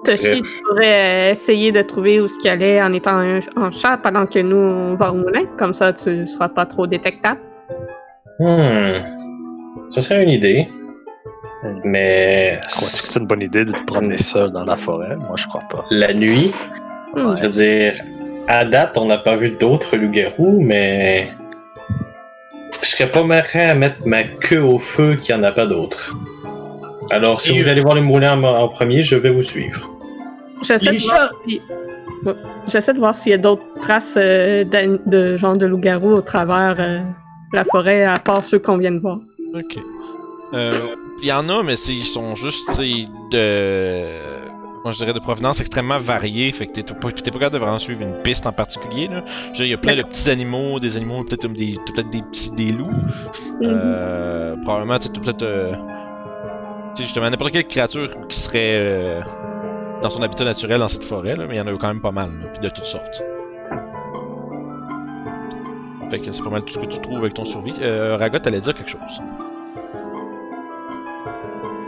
Toshi, 0.04 0.42
tu 0.42 0.50
pourrais 0.70 1.32
essayer 1.32 1.72
de 1.72 1.82
trouver 1.82 2.22
où 2.22 2.28
ce 2.28 2.38
qu'il 2.38 2.50
allait 2.50 2.82
en 2.82 2.94
étant 2.94 3.16
un- 3.18 3.40
en 3.58 3.72
chat 3.72 3.98
pendant 3.98 4.26
que 4.26 4.40
nous, 4.40 4.56
on 4.58 4.96
va 4.96 5.12
au 5.12 5.16
moulin. 5.16 5.46
Comme 5.58 5.74
ça, 5.74 5.92
tu 5.94 6.26
seras 6.28 6.50
pas 6.50 6.66
trop 6.66 6.88
détectable. 6.88 7.40
Hmm. 8.40 9.02
Ça 9.90 10.02
serait 10.02 10.24
une 10.24 10.30
idée. 10.30 10.68
Mais. 11.84 12.60
Crois-tu 12.68 12.98
que 12.98 13.02
c'est 13.04 13.20
une 13.20 13.26
bonne 13.28 13.42
idée 13.42 13.66
de 13.66 13.72
te 13.72 13.84
promener 13.86 14.18
seul 14.18 14.52
dans 14.52 14.64
la 14.64 14.76
forêt? 14.78 15.16
Moi, 15.18 15.36
je 15.36 15.48
crois 15.48 15.64
pas. 15.70 15.84
La 15.92 16.14
nuit, 16.14 16.54
Hmm. 17.16 17.36
je 17.38 17.44
veux 17.44 17.50
dire, 17.52 17.94
à 18.48 18.64
date, 18.66 18.98
on 18.98 19.06
n'a 19.06 19.18
pas 19.18 19.36
vu 19.36 19.50
d'autres 19.52 19.98
loups-garous, 19.98 20.60
mais. 20.62 21.30
je 22.84 22.90
serais 22.90 23.10
pas 23.12 23.24
marrant 23.24 23.70
à 23.72 23.76
mettre 23.76 24.02
ma 24.06 24.24
queue 24.24 24.62
au 24.62 24.78
feu 24.78 25.16
qu'il 25.16 25.36
n'y 25.36 25.42
en 25.42 25.44
a 25.44 25.52
pas 25.52 25.66
d'autre. 25.66 26.16
Alors, 27.12 27.40
si 27.42 27.52
Et, 27.58 27.62
vous 27.62 27.68
euh, 27.68 27.72
allez 27.72 27.82
voir 27.82 27.96
les 27.96 28.02
moulins 28.02 28.42
en, 28.42 28.44
en 28.64 28.68
premier, 28.68 29.02
je 29.02 29.16
vais 29.16 29.30
vous 29.30 29.44
suivre. 29.44 29.92
J'essaie 30.64 30.94
de 30.96 31.00
voir 31.04 31.18
chats- 31.18 31.30
si- 31.48 31.62
Ouais. 32.26 32.34
J'essaie 32.68 32.94
de 32.94 33.00
voir 33.00 33.14
s'il 33.14 33.32
y 33.32 33.36
a 33.36 33.38
d'autres 33.38 33.64
traces 33.80 34.16
euh, 34.18 34.64
de 34.64 35.38
genre 35.38 35.56
de 35.56 35.68
loup-garou 35.68 36.14
au 36.14 36.22
travers 36.22 36.76
euh, 36.80 37.00
la 37.54 37.64
forêt, 37.64 38.04
à 38.06 38.18
part 38.18 38.44
ceux 38.44 38.58
qu'on 38.60 38.78
vient 38.78 38.92
de 38.92 39.00
voir. 39.00 39.20
Ok. 39.54 39.78
Euh, 40.54 40.72
Il 41.22 41.28
y 41.30 41.32
en 41.32 41.48
a, 41.50 41.62
mais 41.64 41.76
c'est- 41.76 41.94
ils 41.94 42.04
sont 42.04 42.36
juste, 42.36 42.80
de. 43.32 44.38
Moi, 44.84 44.92
je 44.94 44.98
dirais 45.00 45.14
de 45.14 45.20
provenance 45.20 45.60
extrêmement 45.60 45.98
variée. 46.00 46.52
Fait 46.54 46.66
que 46.68 46.74
t'es 46.74 46.84
pas, 46.84 47.12
t'es 47.12 47.30
pas 47.32 47.40
capable 47.40 47.54
de 47.54 47.60
vraiment 47.60 47.80
suivre 47.80 48.02
une 48.02 48.16
piste 48.24 48.46
en 48.48 48.52
particulier. 48.52 49.08
Là. 49.10 49.24
Je 49.54 49.64
Il 49.64 49.70
y 49.70 49.74
a 49.74 49.78
plein 49.78 49.96
de 49.96 50.02
petits 50.04 50.30
animaux, 50.30 50.80
des 50.80 50.96
animaux 50.98 51.24
peut-être 51.24 51.48
des, 51.52 51.76
peut-être 51.86 52.10
des 52.10 52.22
petits 52.22 52.52
des 52.52 52.72
loups. 52.72 52.90
Euh, 53.64 54.56
probablement, 54.64 54.98
tu 55.00 55.08
sais, 55.08 55.14
t'as 55.14 55.22
peut-être. 55.22 55.78
Sais, 56.98 57.04
justement, 57.04 57.30
n'importe 57.30 57.52
quelle 57.52 57.68
créature 57.68 58.10
qui 58.28 58.40
serait 58.40 58.78
euh, 58.78 59.22
dans 60.02 60.10
son 60.10 60.22
habitat 60.22 60.46
naturel 60.46 60.80
dans 60.80 60.88
cette 60.88 61.04
forêt, 61.04 61.36
là, 61.36 61.46
mais 61.48 61.56
il 61.56 61.58
y 61.58 61.62
en 61.62 61.68
a 61.68 61.72
quand 61.78 61.88
même 61.88 62.02
pas 62.02 62.12
mal, 62.12 62.30
là, 62.42 62.48
puis 62.50 62.60
de 62.62 62.70
toutes 62.70 62.86
sortes. 62.86 63.24
Fait 66.10 66.20
que 66.20 66.32
c'est 66.32 66.44
pas 66.44 66.50
mal 66.50 66.64
tout 66.64 66.74
ce 66.74 66.80
que 66.80 66.86
tu 66.86 67.00
trouves 67.00 67.18
avec 67.18 67.34
ton 67.34 67.44
survie. 67.44 67.74
Euh, 67.82 68.16
Ragot, 68.18 68.40
t'allais 68.40 68.62
dire 68.62 68.74
quelque 68.74 68.90
chose. 68.90 69.02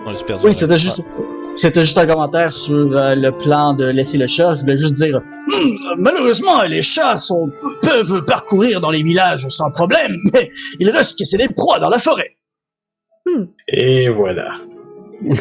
On 0.06 0.12
l'a 0.12 0.24
perdu. 0.24 0.46
Oui, 0.46 0.54
c'était 0.54 0.78
juste, 0.78 1.02
c'était 1.56 1.82
juste 1.82 1.98
un 1.98 2.06
commentaire 2.06 2.54
sur 2.54 2.76
euh, 2.76 3.16
le 3.16 3.32
plan 3.32 3.74
de 3.74 3.88
laisser 3.88 4.18
le 4.18 4.28
chat. 4.28 4.58
Je 4.58 4.62
voulais 4.62 4.78
juste 4.78 4.96
dire, 4.96 5.22
Hum, 5.52 5.96
malheureusement, 5.98 6.64
les 6.64 6.82
chats 6.82 7.18
sont, 7.18 7.50
peuvent 7.82 8.24
parcourir 8.26 8.82
dans 8.82 8.92
les 8.92 9.02
villages 9.02 9.48
sans 9.50 9.72
problème, 9.72 10.12
mais 10.34 10.52
il 10.80 10.90
reste 10.90 11.18
que 11.18 11.26
c'est 11.26 11.38
des 11.38 11.48
proies 11.50 11.80
dans 11.80 11.90
la 11.90 12.00
forêt. 12.00 12.38
Et 13.68 14.10
voilà. 14.10 14.54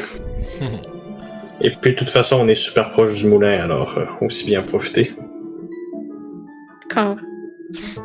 Et 1.61 1.70
puis, 1.82 1.92
de 1.92 1.97
toute 1.99 2.11
façon, 2.11 2.38
on 2.40 2.49
est 2.49 2.54
super 2.54 2.90
proche 2.90 3.14
du 3.14 3.26
moulin, 3.28 3.61
alors 3.61 3.97
euh, 3.99 4.04
aussi 4.20 4.47
bien 4.47 4.61
en 4.61 4.64
profiter. 4.64 5.12
D'accord. 6.82 7.16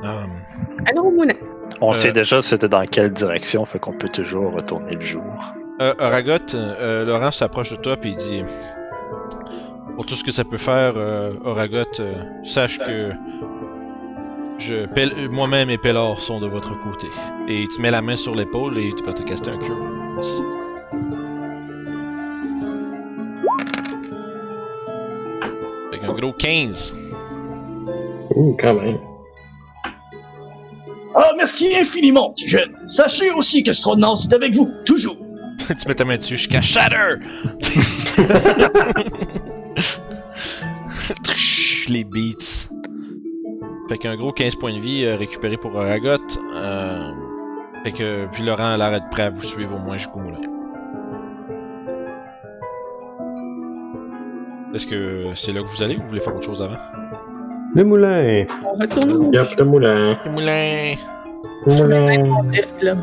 Um, 0.03 0.41
Allons 0.89 1.03
au 1.07 1.11
moulin. 1.11 1.35
On 1.81 1.91
Euh. 1.91 1.93
sait 1.93 2.11
déjà 2.11 2.41
c'était 2.41 2.67
dans 2.67 2.83
quelle 2.85 3.11
direction, 3.11 3.63
fait 3.65 3.79
qu'on 3.79 3.93
peut 3.93 4.09
toujours 4.09 4.53
retourner 4.53 4.95
le 4.95 5.01
jour. 5.01 5.23
Euh, 5.81 5.93
Aragot, 5.99 6.33
euh, 6.55 7.05
Laurent 7.05 7.31
s'approche 7.31 7.71
de 7.71 7.77
toi 7.77 7.95
puis 7.97 8.11
il 8.11 8.15
dit 8.15 8.43
Pour 9.95 10.05
tout 10.05 10.15
ce 10.15 10.23
que 10.23 10.31
ça 10.31 10.43
peut 10.43 10.57
faire, 10.57 10.93
euh, 10.97 11.33
Aragot, 11.45 11.85
euh, 11.99 12.13
sache 12.43 12.79
que 12.79 13.11
je 14.57 14.85
Pel- 14.87 15.29
moi-même 15.29 15.69
et 15.69 15.77
Pellor 15.77 16.19
sont 16.19 16.39
de 16.39 16.47
votre 16.47 16.73
côté. 16.83 17.07
Et 17.47 17.65
tu 17.73 17.81
mets 17.81 17.91
la 17.91 18.01
main 18.01 18.15
sur 18.17 18.35
l'épaule 18.35 18.77
et 18.77 18.91
tu 18.95 19.03
vas 19.03 19.13
te 19.13 19.23
caster 19.23 19.51
un 19.51 19.57
cure. 19.57 19.77
Un 26.13 26.19
gros 26.19 26.33
15. 26.33 26.95
Ouh, 28.35 28.55
quand 28.59 28.73
même. 28.75 28.99
Ah, 31.15 31.31
merci 31.37 31.67
infiniment, 31.79 32.31
petit 32.31 32.47
jeune. 32.47 32.75
Sachez 32.87 33.29
aussi 33.31 33.63
que 33.63 33.71
Stronance 33.71 34.31
est 34.31 34.35
avec 34.35 34.55
vous, 34.55 34.67
toujours. 34.85 35.17
tu 35.67 35.87
mets 35.87 35.93
ta 35.93 36.05
main 36.05 36.17
dessus, 36.17 36.37
je 36.37 36.49
cache 36.49 36.71
Shatter! 36.71 37.23
Les 41.87 42.03
beats. 42.03 42.67
Fait 43.89 43.97
qu'un 43.97 44.15
gros 44.15 44.31
15 44.31 44.55
points 44.55 44.73
de 44.73 44.79
vie 44.79 45.03
euh, 45.03 45.15
récupéré 45.15 45.57
pour 45.57 45.79
Aragot. 45.79 46.17
Euh, 46.55 47.11
fait 47.83 47.91
que, 47.91 48.25
puis 48.31 48.43
Laurent 48.43 48.73
a 48.73 48.77
l'air 48.77 48.91
d'être 48.91 49.09
prêt 49.09 49.23
à 49.23 49.29
vous 49.29 49.43
suivre 49.43 49.75
au 49.75 49.79
moins 49.79 49.97
jusqu'au 49.97 50.19
moulin. 50.19 50.39
Est-ce 54.73 54.87
que 54.87 55.33
c'est 55.35 55.53
là 55.53 55.61
que 55.61 55.67
vous 55.67 55.83
allez 55.83 55.97
ou 55.97 55.99
vous 56.01 56.07
voulez 56.07 56.19
faire 56.19 56.35
autre 56.35 56.45
chose 56.45 56.63
avant? 56.63 56.77
Le 57.75 57.83
moulin. 57.83 58.45
On 58.65 58.73
retourne 58.73 59.11
au 59.11 59.31
Yep, 59.31 59.57
le 59.59 59.65
moulin. 59.65 60.19
Le 60.25 60.31
moulin! 60.31 60.95
Le 61.67 61.75
moulin. 61.75 62.43
Drift 62.51 62.77
Club. 62.77 62.97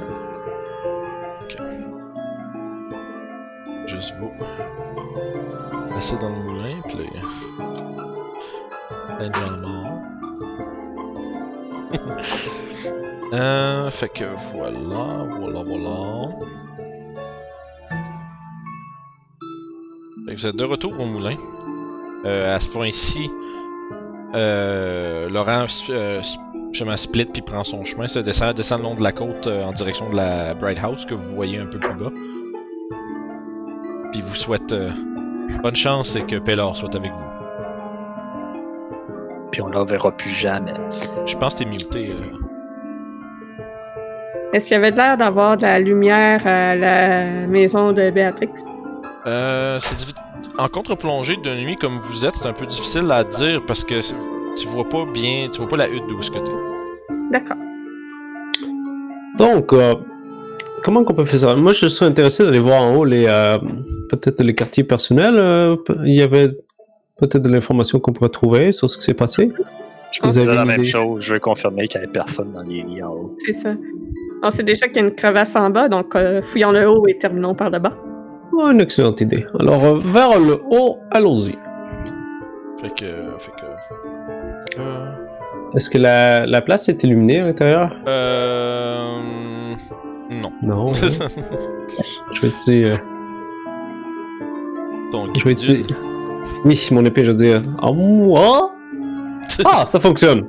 Juste 3.87 4.15
vous. 4.19 4.33
Passer 5.91 6.17
dans 6.19 6.29
le 6.31 6.43
moulin, 6.43 6.81
puis 6.89 6.99
là. 6.99 7.05
Morts. 9.63 10.01
euh, 13.33 13.91
fait 13.91 14.09
que 14.09 14.25
voilà, 14.53 15.27
voilà, 15.29 15.63
voilà. 15.63 16.31
Vous 20.41 20.47
êtes 20.47 20.57
de 20.57 20.65
retour 20.65 20.99
au 20.99 21.05
moulin. 21.05 21.37
Euh, 22.25 22.55
à 22.55 22.61
ce 22.61 22.69
point-ci, 22.71 23.31
euh, 24.35 25.29
Laurent 25.29 25.67
euh, 25.91 26.23
chemin 26.73 26.97
split 26.97 27.27
puis 27.27 27.43
prend 27.43 27.63
son 27.63 27.85
chemin, 27.85 28.09
se 28.09 28.21
descend, 28.21 28.55
descend 28.55 28.79
le 28.79 28.85
long 28.85 28.95
de 28.95 29.03
la 29.03 29.13
côte 29.13 29.47
euh, 29.47 29.65
en 29.65 29.73
direction 29.73 30.09
de 30.09 30.17
la 30.17 30.55
Bright 30.55 30.79
House 30.83 31.05
que 31.05 31.13
vous 31.13 31.35
voyez 31.35 31.59
un 31.59 31.67
peu 31.67 31.79
plus 31.79 31.95
bas. 31.95 32.11
Puis 34.13 34.23
vous 34.23 34.35
souhaite 34.35 34.73
euh, 34.73 34.91
bonne 35.63 35.77
chance 35.77 36.17
et 36.17 36.23
que 36.23 36.37
Pellor 36.37 36.75
soit 36.75 36.95
avec 36.95 37.13
vous. 37.13 37.25
Puis 39.53 39.61
on 39.61 39.69
la 39.69 39.85
verra 39.85 40.11
plus 40.11 40.31
jamais. 40.31 40.73
Je 41.27 41.37
pense 41.37 41.57
que 41.57 41.65
t'es 41.65 41.71
muté. 41.71 42.15
euh. 42.15 42.23
Est-ce 44.55 44.69
qu'il 44.69 44.75
y 44.75 44.79
avait 44.79 44.91
l'air 44.91 45.19
d'avoir 45.19 45.59
de 45.59 45.63
la 45.63 45.79
lumière 45.79 46.47
à 46.47 46.77
la 46.77 47.47
maison 47.47 47.93
de 47.93 48.11
Béatrix? 48.11 48.49
Euh, 49.27 49.79
c'est 49.81 50.30
En 50.59 50.69
contre-plongée 50.69 51.37
de 51.37 51.55
nuit 51.55 51.77
comme 51.77 51.99
vous 52.01 52.27
êtes, 52.27 52.37
c'est 52.37 52.47
un 52.47 52.53
peu 52.53 52.67
difficile 52.67 53.11
à 53.11 53.25
dire 53.25 53.63
parce 53.67 53.85
que 53.85 53.95
tu 54.57 54.69
vois 54.69 54.89
pas 54.89 55.05
bien, 55.13 55.49
tu 55.51 55.59
vois 55.59 55.69
pas 55.69 55.77
la 55.77 55.89
hutte 55.89 56.07
d'où 56.09 56.21
ce 56.21 56.31
t'es. 56.31 56.41
D'accord. 57.31 57.57
Donc, 59.39 59.73
euh, 59.73 59.95
comment 60.83 61.05
qu'on 61.05 61.15
peut 61.15 61.25
faire 61.25 61.41
ça? 61.41 61.57
Moi, 61.57 61.73
je 61.73 61.87
serais 61.89 62.11
intéressé 62.11 62.45
d'aller 62.45 62.59
voir 62.59 62.83
en 62.83 62.95
haut 62.95 63.05
les 63.05 63.27
euh, 63.29 63.59
peut-être 64.11 64.43
les 64.43 64.55
quartiers 64.55 64.85
personnels. 64.85 65.37
euh, 65.39 65.77
il 66.05 66.15
y 66.15 66.23
avait 66.23 66.49
peut-être 67.19 67.43
de 67.43 67.49
l'information 67.49 68.01
qu'on 68.01 68.13
pourrait 68.13 68.31
trouver 68.31 68.73
sur 68.73 68.91
ce 68.91 68.99
qui 68.99 69.05
s'est 69.05 69.15
passé. 69.15 69.51
Je 70.13 70.21
pense 70.21 70.37
Vous 70.37 70.47
la 70.47 70.65
même 70.65 70.85
chose, 70.85 71.23
je 71.23 71.35
veux 71.35 71.39
confirmer 71.39 71.87
qu'il 71.87 72.01
n'y 72.01 72.05
avait 72.05 72.13
personne 72.13 72.51
dans 72.51 72.63
les 72.63 72.83
lits 72.83 73.03
en 73.03 73.13
haut. 73.13 73.35
C'est 73.39 73.53
ça. 73.53 73.75
On 74.43 74.51
sait 74.51 74.65
déjà 74.65 74.89
qu'il 74.89 74.97
y 74.97 75.05
a 75.05 75.09
une 75.09 75.15
crevasse 75.15 75.55
en 75.55 75.71
bas, 75.71 75.89
donc 75.89 76.17
euh, 76.17 76.43
fouillons 76.43 76.73
le 76.73 76.89
haut 76.89 77.07
et 77.07 77.17
terminons 77.17 77.55
par 77.55 77.71
le 77.71 77.79
bas. 77.79 77.97
Oh, 78.53 78.69
une 78.71 78.81
excellente 78.81 79.21
idée. 79.21 79.47
Alors, 79.59 79.85
euh, 79.85 79.99
vers 80.05 80.39
le 80.41 80.61
haut, 80.71 80.99
allons-y. 81.11 81.57
Fait 82.81 82.91
que, 82.91 83.07
fait 83.39 83.53
que. 83.53 84.81
Euh, 84.81 85.07
Est-ce 85.75 85.89
que 85.91 85.99
la, 85.99 86.47
la 86.47 86.61
place 86.61 86.89
est 86.89 87.03
illuminée 87.05 87.41
à 87.41 87.45
l'intérieur? 87.45 87.97
Euh 88.07 89.19
non. 90.31 90.53
Non. 90.63 90.91
je 90.93 92.41
vais 92.41 92.49
utiliser. 92.49 92.85
euh, 92.91 92.97
Ton 95.11 95.27
je 95.27 95.45
vais 95.45 95.55
guide. 95.55 95.65
utiliser. 95.65 95.95
Oui, 96.65 96.89
mon 96.93 97.05
épée, 97.05 97.25
je 97.25 97.31
veux 97.31 97.37
dire. 97.37 97.63
En 97.81 97.93
moi 97.95 98.71
Ah, 99.65 99.85
ça 99.87 99.99
fonctionne 100.01 100.49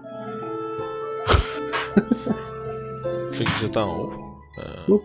Fait 3.31 3.43
que 3.43 3.49
vous 3.59 3.65
êtes 3.65 3.77
en 3.77 3.93
haut. 3.93 4.09
Euh, 4.59 4.97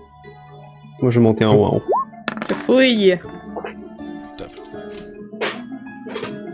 Moi, 1.00 1.10
je 1.10 1.18
vais 1.18 1.24
monter 1.24 1.44
en 1.44 1.54
haut. 1.54 1.64
en 1.64 1.76
haut. 1.76 1.82
Je 2.48 2.54
fouille. 2.54 3.18
top. 4.36 4.48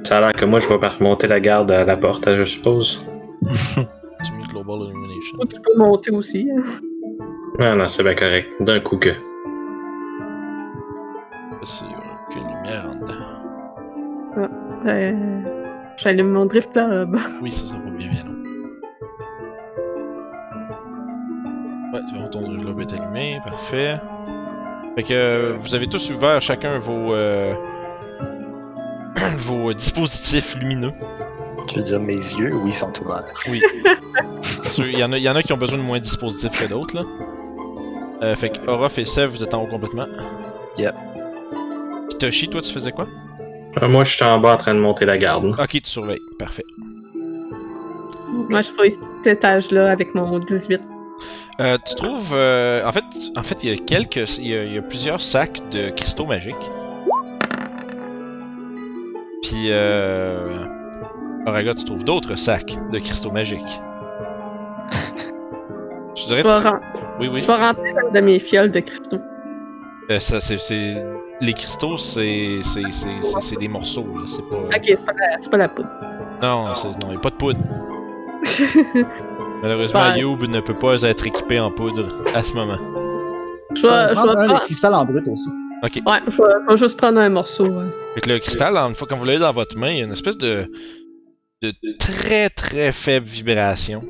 Ça 0.05 0.19
a 0.19 0.21
l'air 0.21 0.33
que 0.33 0.45
moi, 0.45 0.61
je 0.61 0.69
vais 0.69 0.79
pas 0.79 0.89
remonter 0.89 1.27
la 1.29 1.41
garde 1.41 1.71
à 1.71 1.85
la 1.85 1.97
porte, 1.97 2.27
hein, 2.29 2.37
je 2.37 2.45
suppose. 2.45 3.07
Tu 4.25 4.33
mets 4.35 4.45
Global 4.51 4.79
Illumination. 4.89 5.39
Ou 5.41 5.47
tu 5.47 5.61
peux 5.61 5.77
monter 5.77 6.13
aussi. 6.13 6.49
Ah 7.61 7.75
non, 7.75 7.89
c'est 7.89 8.05
bien 8.05 8.15
correct. 8.15 8.49
D'un 8.61 8.79
coup 8.79 8.99
que. 8.99 9.11
C'est 11.65 11.85
aucune 12.29 12.47
lumière 12.47 12.87
en 12.87 12.99
dedans. 13.01 14.49
Euh, 14.87 15.41
J'allume 15.97 16.31
mon 16.31 16.47
drift 16.47 16.73
club. 16.73 17.17
Oui, 17.43 17.51
ça 17.51 17.67
sera 17.67 17.79
pas 17.81 17.91
bien 17.91 18.11
bien. 18.11 18.21
Ouais, 21.93 22.29
ton 22.31 22.43
globe 22.43 22.81
est 22.81 22.93
allumé, 22.93 23.41
parfait. 23.45 23.97
Fait 24.97 25.03
que 25.05 25.15
euh, 25.15 25.57
vous 25.59 25.75
avez 25.75 25.87
tous 25.87 26.11
ouvert 26.11 26.41
chacun 26.43 26.79
vos 26.79 27.15
euh, 27.15 27.55
vos 29.39 29.73
dispositifs 29.73 30.57
lumineux. 30.59 30.93
Tu 31.69 31.77
veux 31.77 31.83
dire 31.83 32.01
mes 32.01 32.15
yeux? 32.15 32.53
Oui, 32.55 32.71
ils 32.71 32.75
sont 32.75 32.93
ouverts. 33.03 33.33
Oui. 33.49 33.63
Il 34.79 34.99
y, 34.99 35.05
en 35.05 35.13
a- 35.13 35.19
il 35.19 35.23
y 35.23 35.29
en 35.29 35.37
a 35.37 35.43
qui 35.43 35.53
ont 35.53 35.57
besoin 35.59 35.79
de 35.79 35.83
moins 35.83 35.99
de 35.99 36.03
dispositifs 36.03 36.61
que 36.65 36.69
d'autres, 36.69 36.97
là. 36.97 37.03
Euh, 38.23 38.35
fait 38.35 38.51
que 38.51 38.67
Orof 38.69 38.99
et 38.99 39.05
Sev, 39.05 39.31
vous 39.31 39.43
êtes 39.45 39.53
en 39.55 39.63
haut 39.63 39.67
complètement. 39.67 40.07
Yep. 40.79 40.95
Puis 42.09 42.19
Toshi, 42.19 42.49
toi, 42.49 42.61
tu 42.63 42.73
faisais 42.73 42.91
quoi? 42.93 43.07
Ah, 43.81 43.87
moi, 43.89 44.05
je 44.05 44.15
suis 44.17 44.25
en 44.25 44.39
bas 44.41 44.55
en 44.55 44.57
train 44.57 44.75
de 44.75 44.81
monter 44.81 45.05
la 45.05 45.19
garde. 45.19 45.45
Ok, 45.59 45.69
tu 45.71 45.81
surveilles. 45.85 46.21
Parfait. 46.39 46.65
Moi, 48.49 48.61
je 48.63 48.71
fouille 48.73 48.91
cet 48.91 49.27
étage-là 49.27 49.91
avec 49.91 50.15
mon 50.15 50.39
18. 50.39 50.81
Euh, 51.61 51.77
tu 51.85 51.95
trouves. 51.97 52.33
euh, 52.35 52.85
en 52.87 52.93
fait, 52.93 53.05
en 53.37 53.43
fait, 53.43 53.63
il 53.65 53.71
y 53.71 53.73
a 53.73 53.77
quelques. 53.85 54.39
Il 54.39 54.49
y 54.49 54.57
a, 54.57 54.65
il 54.65 54.75
y 54.75 54.79
a 54.79 54.83
plusieurs 54.83 55.21
sacs 55.21 55.61
de 55.71 55.91
cristaux 55.91 56.27
magiques. 56.27 56.71
Puis, 59.43 59.69
euh. 59.71 60.65
Auraga, 61.47 61.75
tu 61.75 61.85
trouves 61.85 62.05
d'autres 62.05 62.37
sacs 62.37 62.77
de 62.93 62.99
cristaux 63.01 63.33
magiques. 63.33 63.81
Je 66.15 66.23
Je 66.23 66.27
dirais. 66.27 66.37
vais, 66.43 66.49
que- 66.49 66.69
ren- 66.69 66.81
Oui, 67.21 67.29
oui. 67.33 67.43
je 67.43 67.47
vais 67.47 67.55
remplir 67.55 67.95
une 68.07 68.13
de 68.13 68.21
mes 68.21 68.39
fioles 68.39 68.71
de 68.71 68.81
cristaux. 68.81 69.19
Euh, 70.11 70.21
ça, 70.21 70.41
c'est, 70.41 70.59
c'est- 70.61 71.05
Les 71.41 71.53
cristaux, 71.55 71.97
c'est, 71.99 72.59
c'est, 72.63 72.83
c'est, 73.41 73.57
des 73.59 73.69
morceaux, 73.69 74.07
là. 74.17 74.25
C'est 74.27 74.49
pas. 74.49 74.57
Ok, 74.57 74.83
c'est 74.85 75.05
pas, 75.05 75.13
la- 75.13 75.37
c'est 75.41 75.51
pas 75.51 75.57
la 75.57 75.69
poudre. 75.69 75.89
Non, 76.41 76.73
il 77.03 77.09
n'y 77.09 77.15
a 77.17 77.19
pas 77.19 77.31
de 77.31 77.35
poudre. 77.35 77.61
Malheureusement, 79.63 80.01
Ouais. 80.01 80.21
Youb 80.21 80.43
ne 80.43 80.61
peut 80.61 80.75
pas 80.75 81.03
être 81.03 81.27
équipé 81.27 81.61
en 81.61 81.71
poudre 81.71 82.09
à 82.35 82.43
ce 82.43 82.55
moment. 82.55 82.79
Je 83.75 83.83
vais, 83.83 84.15
prendre 84.15 84.39
un 84.39 84.59
cristals 84.59 84.95
en 84.95 85.05
brut 85.05 85.27
aussi. 85.29 85.49
Ouais, 85.83 85.89
je 85.95 86.71
vais, 86.71 86.77
juste 86.77 86.97
prendre 86.97 87.19
un 87.21 87.29
morceau. 87.29 87.65
ouais. 87.65 87.87
Fait 88.15 88.21
que 88.21 88.31
le 88.31 88.39
cristal, 88.39 88.77
une 88.77 88.95
fois 88.95 89.07
que 89.07 89.15
vous 89.15 89.25
l'avez 89.25 89.39
dans 89.39 89.53
votre 89.53 89.77
main, 89.79 89.91
il 89.91 89.99
y 89.99 90.01
a 90.01 90.05
une 90.05 90.13
espèce 90.13 90.37
de, 90.37 90.71
de 91.63 91.73
très 91.99 92.51
très 92.51 92.93
faible 92.93 93.27
vibration. 93.27 94.03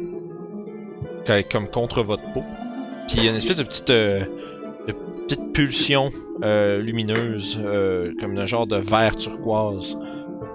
Comme 1.50 1.68
contre 1.68 2.02
votre 2.02 2.24
peau. 2.32 2.42
Puis 3.06 3.18
il 3.18 3.24
y 3.24 3.28
a 3.28 3.30
une 3.30 3.36
espèce 3.36 3.56
de 3.56 3.62
petite, 3.62 3.90
euh, 3.90 4.24
de 4.88 4.92
petite 5.26 5.52
pulsion 5.52 6.10
euh, 6.42 6.80
lumineuse, 6.80 7.60
euh, 7.62 8.12
comme 8.20 8.36
un 8.36 8.46
genre 8.46 8.66
de 8.66 8.76
vert 8.76 9.16
turquoise. 9.16 9.96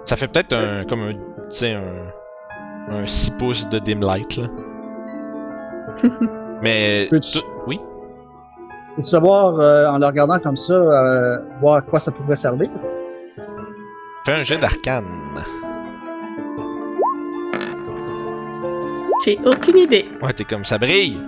Ça 0.04 0.16
fait 0.16 0.28
peut-être 0.28 0.52
un, 0.52 0.84
comme 0.84 1.02
un, 1.02 1.12
tu 1.14 1.18
sais, 1.50 1.72
un, 1.72 2.12
un 2.90 3.06
6 3.06 3.30
pouces 3.38 3.68
de 3.68 3.78
dim 3.78 4.00
light, 4.00 4.36
là. 4.36 4.48
Mais, 6.62 7.06
Peux-tu- 7.10 7.38
oui? 7.66 7.80
Peux-tu 8.96 9.10
savoir, 9.10 9.60
euh, 9.60 9.86
en 9.86 9.98
le 9.98 10.06
regardant 10.06 10.38
comme 10.40 10.56
ça, 10.56 10.74
euh, 10.74 11.38
voir 11.60 11.76
à 11.76 11.82
quoi 11.82 12.00
ça 12.00 12.10
pourrait 12.12 12.36
servir? 12.36 12.68
Fais 14.26 14.32
un 14.32 14.42
jet 14.42 14.56
d'arcane. 14.58 15.04
J'ai 19.24 19.38
aucune 19.44 19.78
idée. 19.78 20.08
Ouais, 20.22 20.32
t'es 20.32 20.44
comme 20.44 20.64
ça 20.64 20.78
brille. 20.78 21.18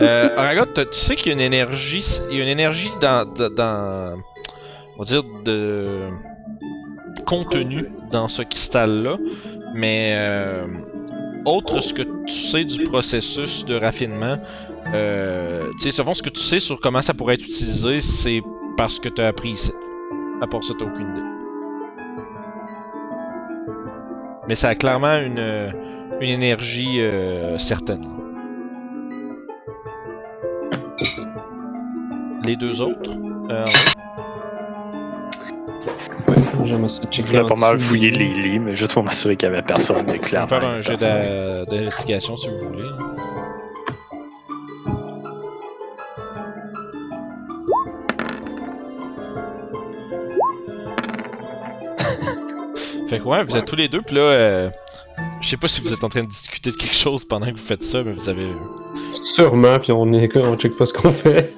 Euh, 0.00 0.28
Aragot, 0.36 0.66
tu 0.74 0.82
sais 0.92 1.16
qu'il 1.16 1.28
y 1.28 1.30
a 1.30 1.34
une 1.34 1.40
énergie, 1.40 2.20
il 2.30 2.36
y 2.36 2.40
a 2.40 2.42
une 2.44 2.50
énergie 2.50 2.90
dans, 3.00 3.24
dans, 3.24 3.48
dans- 3.52 4.16
on 4.96 4.98
va 4.98 5.04
dire 5.04 5.22
de 5.44 6.08
contenu 7.26 7.86
dans 8.12 8.28
ce 8.28 8.42
cristal-là, 8.42 9.16
mais 9.74 10.12
euh, 10.14 10.66
autre 11.46 11.80
ce 11.80 11.94
que 11.94 12.02
tu 12.02 12.34
sais 12.34 12.64
du 12.64 12.84
processus 12.84 13.64
de 13.64 13.76
raffinement, 13.76 14.36
euh, 14.92 15.70
tu 15.80 15.90
sais, 15.90 16.02
ce 16.02 16.22
que 16.22 16.28
tu 16.28 16.40
sais 16.40 16.60
sur 16.60 16.80
comment 16.80 17.00
ça 17.00 17.14
pourrait 17.14 17.34
être 17.34 17.44
utilisé, 17.44 18.00
c'est 18.00 18.42
parce 18.76 18.98
que 18.98 19.08
t'as 19.08 19.28
appris 19.28 19.50
ici. 19.50 19.72
À 20.42 20.46
part 20.46 20.62
ça, 20.62 20.74
t'as 20.78 20.84
aucune 20.84 21.08
idée. 21.08 21.22
Mais 24.48 24.54
ça 24.54 24.68
a 24.68 24.74
clairement 24.74 25.16
une, 25.18 25.72
une 26.20 26.30
énergie 26.30 27.00
euh, 27.00 27.56
certaine. 27.58 28.06
Les 32.44 32.56
deux 32.56 32.80
autres 32.80 33.10
euh, 33.50 33.64
Je 37.10 37.22
voulais 37.22 37.44
pas 37.44 37.54
mal 37.56 37.78
fouiller 37.78 38.10
les 38.10 38.32
lits, 38.32 38.58
mais 38.58 38.74
juste 38.74 38.92
pour 38.94 39.04
m'assurer 39.04 39.36
qu'il 39.36 39.48
y 39.48 39.52
avait 39.52 39.62
personne. 39.62 40.04
Mais 40.06 40.14
On 40.14 40.18
peut 40.18 40.24
clairement, 40.24 40.48
faire 40.48 40.64
un 40.64 40.80
jeu 40.80 40.96
d'investigation 40.96 42.36
si 42.36 42.48
vous 42.48 42.58
voulez. 42.68 42.88
fait 53.08 53.18
que 53.18 53.24
ouais, 53.24 53.44
vous 53.44 53.56
êtes 53.56 53.64
tous 53.64 53.76
les 53.76 53.88
deux, 53.88 54.02
puis 54.02 54.16
là, 54.16 54.22
euh, 54.22 54.70
je 55.40 55.48
sais 55.48 55.56
pas 55.56 55.68
si 55.68 55.80
vous 55.80 55.92
êtes 55.92 56.04
en 56.04 56.08
train 56.08 56.22
de 56.22 56.28
discuter 56.28 56.70
de 56.70 56.76
quelque 56.76 56.96
chose 56.96 57.24
pendant 57.24 57.46
que 57.46 57.52
vous 57.52 57.58
faites 57.58 57.82
ça, 57.82 58.02
mais 58.02 58.12
vous 58.12 58.28
avez... 58.28 58.48
Sûrement, 59.14 59.78
puis 59.78 59.92
on, 59.92 60.12
est, 60.12 60.36
on 60.36 60.56
check 60.56 60.76
pas 60.76 60.86
ce 60.86 60.92
qu'on 60.92 61.10
fait. 61.10 61.52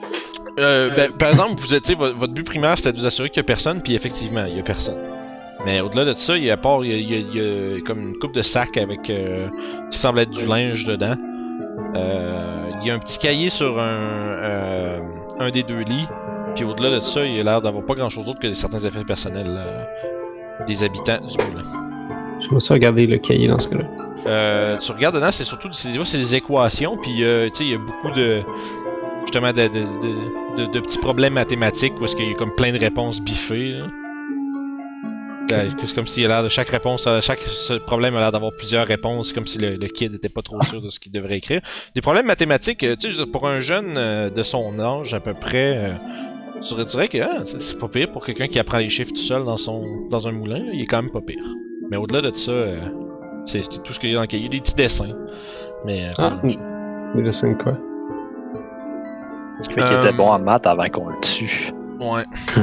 Euh, 0.58 0.90
ben, 0.90 1.12
par 1.12 1.30
exemple, 1.30 1.54
vous 1.60 1.68
vo- 1.96 2.14
votre 2.14 2.32
but 2.32 2.44
primaire 2.44 2.76
c'était 2.76 2.92
de 2.92 2.98
vous 2.98 3.06
assurer 3.06 3.30
qu'il 3.30 3.38
y 3.38 3.40
a 3.40 3.44
personne, 3.44 3.80
puis 3.82 3.94
effectivement, 3.94 4.44
il 4.46 4.56
y 4.56 4.60
a 4.60 4.62
personne. 4.62 4.96
Mais 5.64 5.80
au-delà 5.80 6.04
de 6.04 6.12
ça, 6.12 6.36
il 6.36 6.44
y 6.44 6.50
a 6.50 6.54
à 6.54 6.56
part, 6.56 6.84
il 6.84 6.90
y 6.92 7.14
a, 7.14 7.18
il 7.18 7.78
y 7.78 7.82
comme 7.82 8.00
une 8.08 8.18
coupe 8.18 8.32
de 8.34 8.42
sacs 8.42 8.76
avec 8.76 9.10
euh, 9.10 9.48
qui 9.90 9.98
semble 9.98 10.20
être 10.20 10.30
du 10.30 10.46
linge 10.46 10.84
dedans. 10.84 11.16
Euh, 11.94 12.70
il 12.80 12.86
y 12.86 12.90
a 12.90 12.94
un 12.94 12.98
petit 12.98 13.18
cahier 13.18 13.50
sur 13.50 13.78
un, 13.80 13.82
euh, 13.88 14.98
un 15.40 15.50
des 15.50 15.62
deux 15.62 15.80
lits. 15.80 16.06
Puis 16.54 16.64
au-delà 16.64 16.90
de 16.90 17.00
ça, 17.00 17.24
il 17.24 17.40
a 17.40 17.42
l'air 17.42 17.62
d'avoir 17.62 17.84
pas 17.84 17.94
grand-chose 17.94 18.24
d'autre 18.26 18.38
que 18.40 18.52
certains 18.54 18.78
effets 18.78 19.04
personnels 19.04 19.46
euh, 19.48 19.84
des 20.66 20.82
habitants 20.82 21.18
du 21.24 21.36
moulin. 21.44 21.64
Je 22.48 22.54
me 22.54 22.60
suis 22.60 22.72
regardé 22.72 23.06
le 23.06 23.18
cahier 23.18 23.48
dans 23.48 23.58
ce 23.58 23.68
cas-là. 23.68 23.84
Euh, 24.26 24.76
tu 24.78 24.92
regardes 24.92 25.14
dedans, 25.14 25.30
c'est 25.30 25.44
surtout 25.44 25.68
c'est, 25.72 25.96
ouais, 25.96 26.04
c'est 26.04 26.18
des 26.18 26.34
équations, 26.36 26.96
puis 26.96 27.22
euh, 27.24 27.48
tu 27.48 27.58
sais, 27.58 27.64
il 27.64 27.70
y 27.70 27.74
a 27.74 27.78
beaucoup 27.78 28.10
de 28.12 28.42
justement 29.28 29.52
de, 29.52 29.68
de, 29.68 29.68
de, 29.78 30.64
de- 30.66 30.72
de 30.72 30.80
petits 30.80 30.98
problèmes 30.98 31.34
mathématiques 31.34 31.92
où 32.00 32.04
est-ce 32.06 32.16
qu'il 32.16 32.28
y 32.28 32.32
a 32.32 32.34
comme 32.34 32.54
plein 32.54 32.72
de 32.72 32.78
réponses 32.78 33.20
biffées. 33.20 33.74
Euh, 35.52 35.68
C'est 35.84 35.94
comme 35.94 36.06
s'il 36.06 36.24
a 36.26 36.28
l'air 36.28 36.42
de 36.42 36.48
chaque 36.48 36.68
réponse, 36.70 37.06
euh, 37.06 37.20
chaque 37.20 37.40
problème 37.86 38.16
a 38.16 38.20
l'air 38.20 38.32
d'avoir 38.32 38.52
plusieurs 38.56 38.86
réponses, 38.86 39.32
comme 39.34 39.46
si 39.46 39.58
le, 39.58 39.76
le 39.76 39.86
kid 39.88 40.14
était 40.14 40.28
pas 40.30 40.42
trop 40.42 40.62
sûr 40.62 40.80
de 40.82 40.88
ce 40.88 40.98
qu'il 41.00 41.12
devrait 41.12 41.36
écrire. 41.38 41.60
Des 41.94 42.00
problèmes 42.00 42.26
mathématiques, 42.26 42.82
euh, 42.84 42.96
tu 42.96 43.12
sais, 43.12 43.26
pour 43.26 43.46
un 43.46 43.60
jeune 43.60 43.94
euh, 43.96 44.30
de 44.30 44.42
son 44.42 44.78
âge 44.80 45.12
à 45.14 45.20
peu 45.20 45.32
près, 45.34 45.94
je 46.62 46.82
dirais 46.84 47.08
que 47.08 47.18
ah, 47.18 47.44
c'est 47.44 47.78
pas 47.78 47.88
pire 47.88 48.10
pour 48.10 48.24
quelqu'un 48.26 48.46
qui 48.46 48.58
apprend 48.58 48.78
les 48.78 48.88
chiffres 48.88 49.12
tout 49.12 49.20
seul 49.32 49.44
dans 49.44 49.56
son 49.58 50.06
dans 50.10 50.26
un 50.26 50.32
moulin, 50.32 50.64
il 50.72 50.82
est 50.82 50.86
quand 50.86 51.02
même 51.02 51.10
pas 51.10 51.20
pire. 51.22 51.44
Mais 51.90 51.96
au-delà 51.98 52.20
de 52.22 52.34
ça, 52.34 52.52
c'est 53.44 53.82
tout 53.82 53.92
ce 53.92 53.98
qu'il 54.00 54.10
y 54.10 54.12
a 54.12 54.16
dans 54.16 54.22
le 54.22 54.26
cahier. 54.26 54.42
Il 54.44 54.46
y 54.46 54.48
a 54.48 54.52
des 54.58 54.60
petits 54.60 54.74
dessins. 54.74 55.14
Mais. 55.86 56.10
Ah. 56.18 56.40
Les 57.14 57.22
dessins 57.22 57.54
quoi? 57.54 57.78
Ça 59.60 59.70
fait 59.70 59.82
qu'il 59.82 59.96
était 59.98 60.12
bon 60.12 60.26
en 60.28 60.38
maths 60.38 60.66
avant 60.66 60.88
qu'on 60.88 61.08
le 61.08 61.20
tue. 61.20 61.70
Ouais. 62.00 62.22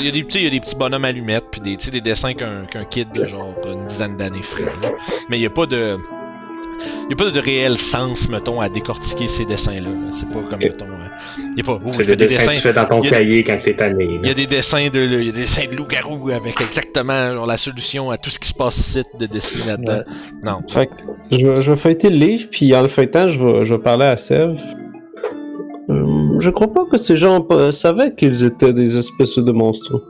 Il 0.00 0.04
y, 0.06 0.08
a 0.08 0.10
des 0.10 0.24
petits- 0.24 0.38
il 0.38 0.44
y 0.44 0.46
a 0.48 0.50
des 0.50 0.58
petits 0.58 0.74
bonhommes 0.74 1.04
allumettes, 1.04 1.44
puis 1.52 1.60
des, 1.60 1.76
tu 1.76 1.84
sais, 1.86 1.90
des 1.92 2.00
dessins 2.00 2.34
qu'un 2.34 2.64
qu'un 2.64 2.84
kid 2.84 3.12
de 3.12 3.24
genre 3.24 3.54
une 3.64 3.86
dizaine 3.86 4.16
d'années 4.16 4.42
ferait. 4.42 4.64
là. 4.64 4.88
Mais 5.28 5.36
il 5.36 5.40
n'y 5.40 5.46
a 5.46 5.50
pas 5.50 5.66
de. 5.66 5.96
Il 7.08 7.10
y 7.10 7.12
a 7.12 7.16
pas 7.16 7.30
de 7.30 7.38
réel 7.38 7.78
sens, 7.78 8.28
mettons, 8.28 8.60
à 8.60 8.68
décortiquer 8.68 9.28
ces 9.28 9.44
dessins-là. 9.44 9.88
là. 9.90 10.10
C'est 10.10 10.28
pas 10.28 10.40
comme, 10.50 10.58
mettons. 10.58 10.86
euh, 10.86 11.06
Il 11.52 11.58
y 11.58 11.60
a 11.60 11.64
pas. 11.64 11.78
Oh, 11.84 11.90
C'est 11.92 12.04
des 12.04 12.16
dessin 12.16 12.46
que 12.46 12.50
tu 12.50 12.54
dessins. 12.56 12.60
fais 12.60 12.72
dans 12.72 12.86
ton 12.86 13.00
a- 13.02 13.08
cahier 13.10 13.44
quand 13.44 13.58
t'es 13.62 13.74
tanné. 13.76 14.18
Il 14.24 14.26
y 14.26 14.30
a 14.32 14.34
des 14.34 14.46
dessins 14.48 14.88
de, 14.88 15.00
il 15.04 15.24
y 15.26 15.28
a 15.28 15.32
des 15.32 15.40
dessins 15.42 15.66
de 15.70 15.76
loup-garou 15.76 16.30
avec 16.30 16.60
exactement 16.60 17.32
genre, 17.32 17.46
la 17.46 17.56
solution 17.58 18.10
à 18.10 18.18
tout 18.18 18.30
ce 18.30 18.40
qui 18.40 18.48
se 18.48 18.54
passe 18.54 18.76
ici 18.76 19.02
de 19.20 19.26
dessiner 19.26 19.70
là-dedans. 19.70 20.00
Non. 20.42 20.60
Fait 20.68 20.86
que 20.88 20.94
je 21.30 21.46
vais, 21.46 21.62
je 21.62 21.70
vais 21.70 21.76
feuilleter 21.76 22.10
le 22.10 22.16
livre, 22.16 22.48
puis 22.50 22.74
en 22.74 22.82
le 22.82 22.88
feuilletant, 22.88 23.28
je 23.28 23.40
vais, 23.40 23.64
je 23.64 23.72
vais 23.74 23.80
parler 23.80 24.06
à 24.06 24.16
Sève. 24.16 24.60
Euh, 25.90 26.38
je 26.38 26.50
crois 26.50 26.72
pas 26.72 26.84
que 26.86 26.96
ces 26.96 27.16
gens 27.16 27.44
euh, 27.50 27.70
savaient 27.70 28.14
qu'ils 28.14 28.44
étaient 28.44 28.72
des 28.72 28.96
espèces 28.96 29.38
de 29.38 29.52
monstres. 29.52 30.00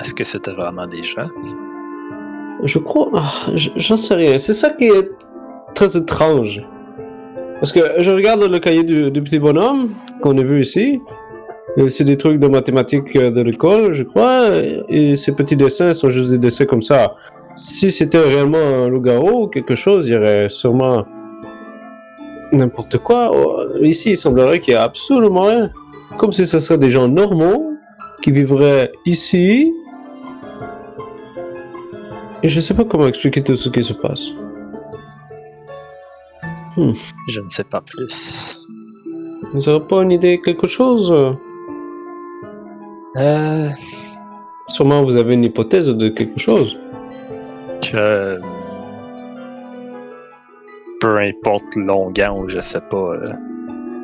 Est-ce 0.00 0.14
que 0.14 0.24
c'était 0.24 0.52
vraiment 0.52 0.86
des 0.86 1.02
gens? 1.02 1.28
Je 2.64 2.78
crois. 2.78 3.10
ah, 3.14 3.30
J'en 3.56 3.96
sais 3.96 4.14
rien. 4.14 4.38
C'est 4.38 4.54
ça 4.54 4.70
qui 4.70 4.84
est 4.84 5.10
très 5.74 5.96
étrange. 5.96 6.62
Parce 7.60 7.72
que 7.72 7.80
je 7.98 8.10
regarde 8.10 8.42
le 8.42 8.58
cahier 8.58 8.82
du, 8.82 9.10
du 9.10 9.22
petit 9.22 9.38
bonhomme 9.38 9.90
qu'on 10.20 10.36
a 10.36 10.42
vu 10.42 10.60
ici. 10.60 11.00
C'est 11.88 12.04
des 12.04 12.16
trucs 12.16 12.38
de 12.38 12.46
mathématiques 12.46 13.16
euh, 13.16 13.30
de 13.30 13.40
l'école, 13.40 13.92
je 13.92 14.04
crois. 14.04 14.48
Et 14.88 15.16
ces 15.16 15.32
petits 15.34 15.56
dessins 15.56 15.92
sont 15.94 16.10
juste 16.10 16.30
des 16.30 16.38
dessins 16.38 16.66
comme 16.66 16.82
ça. 16.82 17.14
Si 17.56 17.90
c'était 17.90 18.18
réellement 18.20 18.58
un 18.58 18.88
loup-garou 18.88 19.44
ou 19.44 19.46
quelque 19.48 19.74
chose, 19.74 20.06
il 20.08 20.14
y 20.14 20.16
aurait 20.16 20.48
sûrement 20.48 21.04
n'importe 22.54 22.98
quoi. 22.98 23.30
Oh, 23.34 23.62
Ici, 23.82 24.10
il 24.10 24.16
semblerait 24.16 24.60
qu'il 24.60 24.74
y 24.74 24.76
a 24.76 24.82
absolument 24.82 25.42
rien. 25.42 25.70
Comme 26.18 26.32
si 26.32 26.46
ce 26.46 26.58
serait 26.58 26.78
des 26.78 26.90
gens 26.90 27.08
normaux 27.08 27.72
qui 28.22 28.30
vivraient 28.30 28.92
ici 29.06 29.72
et 32.44 32.48
je 32.48 32.60
sais 32.60 32.74
pas 32.74 32.84
comment 32.84 33.06
expliquer 33.06 33.42
tout 33.42 33.56
ce 33.56 33.70
qui 33.70 33.82
se 33.82 33.94
passe. 33.94 34.22
Je 36.76 37.40
ne 37.40 37.48
sais 37.48 37.64
pas 37.64 37.80
plus. 37.80 38.58
Vous 39.54 39.60
n'aurez 39.60 39.86
pas 39.86 40.02
une 40.02 40.12
idée, 40.12 40.38
quelque 40.44 40.66
chose? 40.66 41.10
Euh, 43.16 43.70
Sûrement 44.66 45.02
vous 45.02 45.16
avez 45.16 45.32
une 45.34 45.44
hypothèse 45.44 45.88
de 45.88 46.10
quelque 46.10 46.38
chose. 46.38 46.78
que. 47.80 48.38
Peu 51.04 51.18
importe 51.18 51.76
l'onguent 51.76 52.32
ou 52.34 52.48
je 52.48 52.60
sais 52.60 52.80
pas, 52.80 52.96
euh, 52.96 53.34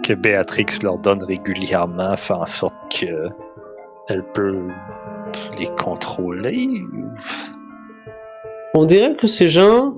que 0.03 0.13
Béatrix 0.13 0.67
leur 0.83 0.99
donne 0.99 1.23
régulièrement 1.25 2.15
fait 2.15 2.35
en 2.35 2.45
sorte 2.45 2.75
que 2.95 3.27
elle 4.09 4.23
peut 4.35 4.59
les 5.59 5.69
contrôler. 5.83 6.69
On 8.75 8.85
dirait 8.85 9.15
que 9.15 9.27
ces 9.27 9.49
gens 9.49 9.95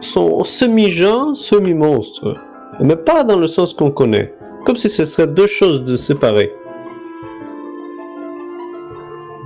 sont 0.00 0.42
semi-gens, 0.42 1.34
semi-monstres. 1.34 2.34
Mais 2.80 2.96
pas 2.96 3.22
dans 3.22 3.38
le 3.38 3.46
sens 3.46 3.74
qu'on 3.74 3.90
connaît. 3.90 4.34
Comme 4.64 4.76
si 4.76 4.88
ce 4.88 5.04
serait 5.04 5.26
deux 5.26 5.46
choses 5.46 5.84
de 5.84 5.96
séparées. 5.96 6.54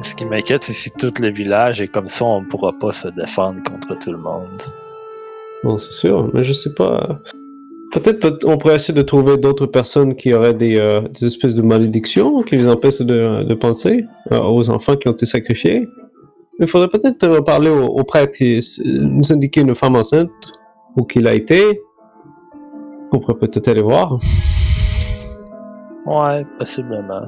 Ce 0.04 0.14
qui 0.14 0.24
m'inquiète, 0.24 0.62
c'est 0.62 0.72
si 0.72 0.92
tout 0.92 1.10
le 1.18 1.32
village 1.32 1.82
est 1.82 1.88
comme 1.88 2.06
ça, 2.06 2.26
on 2.26 2.44
pourra 2.44 2.72
pas 2.72 2.92
se 2.92 3.08
défendre 3.08 3.60
contre 3.64 3.98
tout 3.98 4.12
le 4.12 4.18
monde. 4.18 4.62
Bon, 5.64 5.76
c'est 5.78 5.92
sûr, 5.92 6.30
mais 6.34 6.44
je 6.44 6.52
sais 6.52 6.72
pas. 6.74 7.20
Peut-être 7.92 8.18
peut- 8.20 8.38
on 8.48 8.58
pourrait 8.58 8.76
essayer 8.76 8.94
de 8.96 9.02
trouver 9.02 9.36
d'autres 9.38 9.66
personnes 9.66 10.14
qui 10.14 10.32
auraient 10.34 10.54
des, 10.54 10.78
euh, 10.78 11.00
des 11.00 11.26
espèces 11.26 11.54
de 11.54 11.62
malédictions 11.62 12.42
qui 12.42 12.56
les 12.56 12.68
empêchent 12.68 13.00
de, 13.00 13.44
de 13.44 13.54
penser 13.54 14.04
euh, 14.30 14.40
aux 14.42 14.68
enfants 14.70 14.94
qui 14.96 15.08
ont 15.08 15.12
été 15.12 15.26
sacrifiés. 15.26 15.88
Il 16.60 16.66
faudrait 16.66 16.88
peut-être 16.88 17.24
euh, 17.24 17.40
parler 17.40 17.70
au, 17.70 17.86
au 17.86 18.04
prêtre 18.04 18.36
qui 18.36 18.56
s- 18.56 18.80
nous 18.84 19.32
indiquer 19.32 19.62
une 19.62 19.74
femme 19.74 19.96
enceinte 19.96 20.28
ou 20.96 21.04
qu'il 21.04 21.26
a 21.26 21.34
été. 21.34 21.80
On 23.10 23.18
pourrait 23.20 23.38
peut-être 23.38 23.68
aller 23.68 23.80
voir. 23.82 24.18
Ouais, 26.06 26.44
possiblement. 26.58 27.22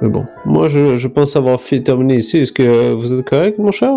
Mais 0.00 0.08
bon, 0.08 0.24
moi 0.44 0.68
je, 0.68 0.96
je 0.96 1.08
pense 1.08 1.34
avoir 1.36 1.60
fait 1.60 1.80
terminer 1.82 2.16
ici. 2.16 2.38
Est-ce 2.38 2.52
que 2.52 2.92
vous 2.92 3.14
êtes 3.14 3.28
correct, 3.28 3.58
mon 3.58 3.70
cher? 3.72 3.92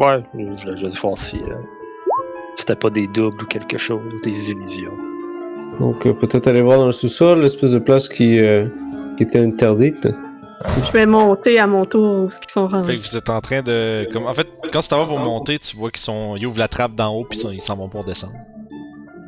Ouais, 0.00 0.22
je 0.58 0.70
l'ai 0.70 0.78
juste 0.78 0.98
voir 0.98 1.16
si 1.16 1.36
euh, 1.38 1.54
c'était 2.56 2.74
pas 2.76 2.90
des 2.90 3.06
doubles 3.08 3.42
ou 3.42 3.46
quelque 3.46 3.78
chose, 3.78 4.00
des 4.22 4.50
illusions. 4.50 4.92
Donc 5.80 6.06
euh, 6.06 6.12
peut-être 6.12 6.46
aller 6.46 6.62
voir 6.62 6.78
dans 6.78 6.86
le 6.86 6.92
sous-sol, 6.92 7.40
l'espèce 7.40 7.72
de 7.72 7.78
place 7.78 8.08
qui, 8.08 8.38
euh, 8.40 8.66
qui 9.16 9.22
était 9.24 9.40
interdite. 9.40 10.08
Je 10.86 10.92
vais 10.92 11.04
monter 11.06 11.58
à 11.58 11.66
mon 11.66 11.84
tour 11.84 12.24
où 12.24 12.30
ce 12.30 12.38
qu'ils 12.40 12.50
sont 12.50 12.68
Fait 12.68 12.76
rendus. 12.76 12.94
que 12.96 13.00
vous 13.00 13.16
êtes 13.16 13.28
en 13.28 13.40
train 13.40 13.60
de. 13.62 14.06
Comme, 14.12 14.26
en 14.26 14.34
fait, 14.34 14.48
quand 14.72 14.80
tu 14.80 14.88
vas 14.94 15.04
pour 15.04 15.18
monter, 15.18 15.58
tu 15.58 15.76
vois 15.76 15.90
qu'ils 15.90 16.00
sont. 16.02 16.36
Ils 16.36 16.46
ouvrent 16.46 16.58
la 16.60 16.68
trappe 16.68 16.94
d'en 16.94 17.12
haut, 17.14 17.26
puis 17.28 17.40
ils 17.52 17.60
s'en 17.60 17.76
vont 17.76 17.88
pour 17.88 18.04
descendre. 18.04 18.34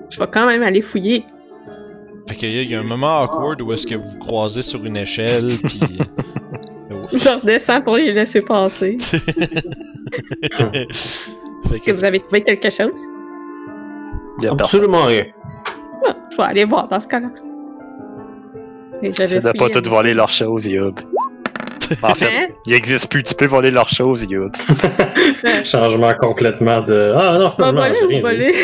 Je 0.09 0.19
vais 0.19 0.29
quand 0.33 0.47
même 0.47 0.63
aller 0.63 0.83
fouiller. 0.83 1.27
Fait 2.29 2.37
qu'il 2.37 2.49
y, 2.49 2.65
y 2.71 2.75
a 2.75 2.81
un 2.81 2.85
moment 2.85 3.23
awkward 3.23 3.61
où 3.61 3.73
est-ce 3.73 3.87
que 3.87 3.97
vous 3.97 4.19
croisez 4.19 4.63
sur 4.63 4.85
une 4.85 4.97
échelle, 4.97 5.49
puis. 5.65 5.81
Je 7.13 7.41
redescends 7.41 7.83
pour 7.83 7.97
les 7.97 8.13
laisser 8.13 8.41
passer. 8.41 8.97
Est-ce 10.73 11.85
que. 11.85 11.91
vous 11.93 12.05
avez 12.05 12.21
trouvé 12.21 12.43
quelque 12.43 12.71
chose? 12.71 12.93
Y 14.43 14.47
a 14.47 14.51
personne. 14.55 14.61
Absolument 14.61 15.05
rien. 15.05 15.25
Ah, 16.07 16.15
je 16.31 16.37
vais 16.37 16.43
aller 16.43 16.65
voir 16.65 16.89
dans 16.89 17.01
ce 17.01 17.09
cas-là. 17.09 17.29
Essaie 19.03 19.41
de 19.41 19.53
pas 19.53 19.69
tout 19.69 19.89
voler 19.89 20.15
leurs 20.15 20.29
choses, 20.29 20.67
Yob. 20.67 21.01
En 22.03 22.15
fait, 22.15 22.27
Hein? 22.27 22.47
il 22.67 22.73
existe 22.75 23.09
plus, 23.09 23.23
tu 23.23 23.35
peux 23.35 23.47
voler 23.47 23.71
leurs 23.71 23.89
choses, 23.89 24.25
Yob. 24.29 24.51
Changement 25.65 26.13
complètement 26.21 26.81
de. 26.81 27.15
Ah 27.17 27.39
non, 27.39 27.45
Pas 27.51 27.51
finalement, 27.69 27.83
voler 28.03 28.21
voler? 28.21 28.55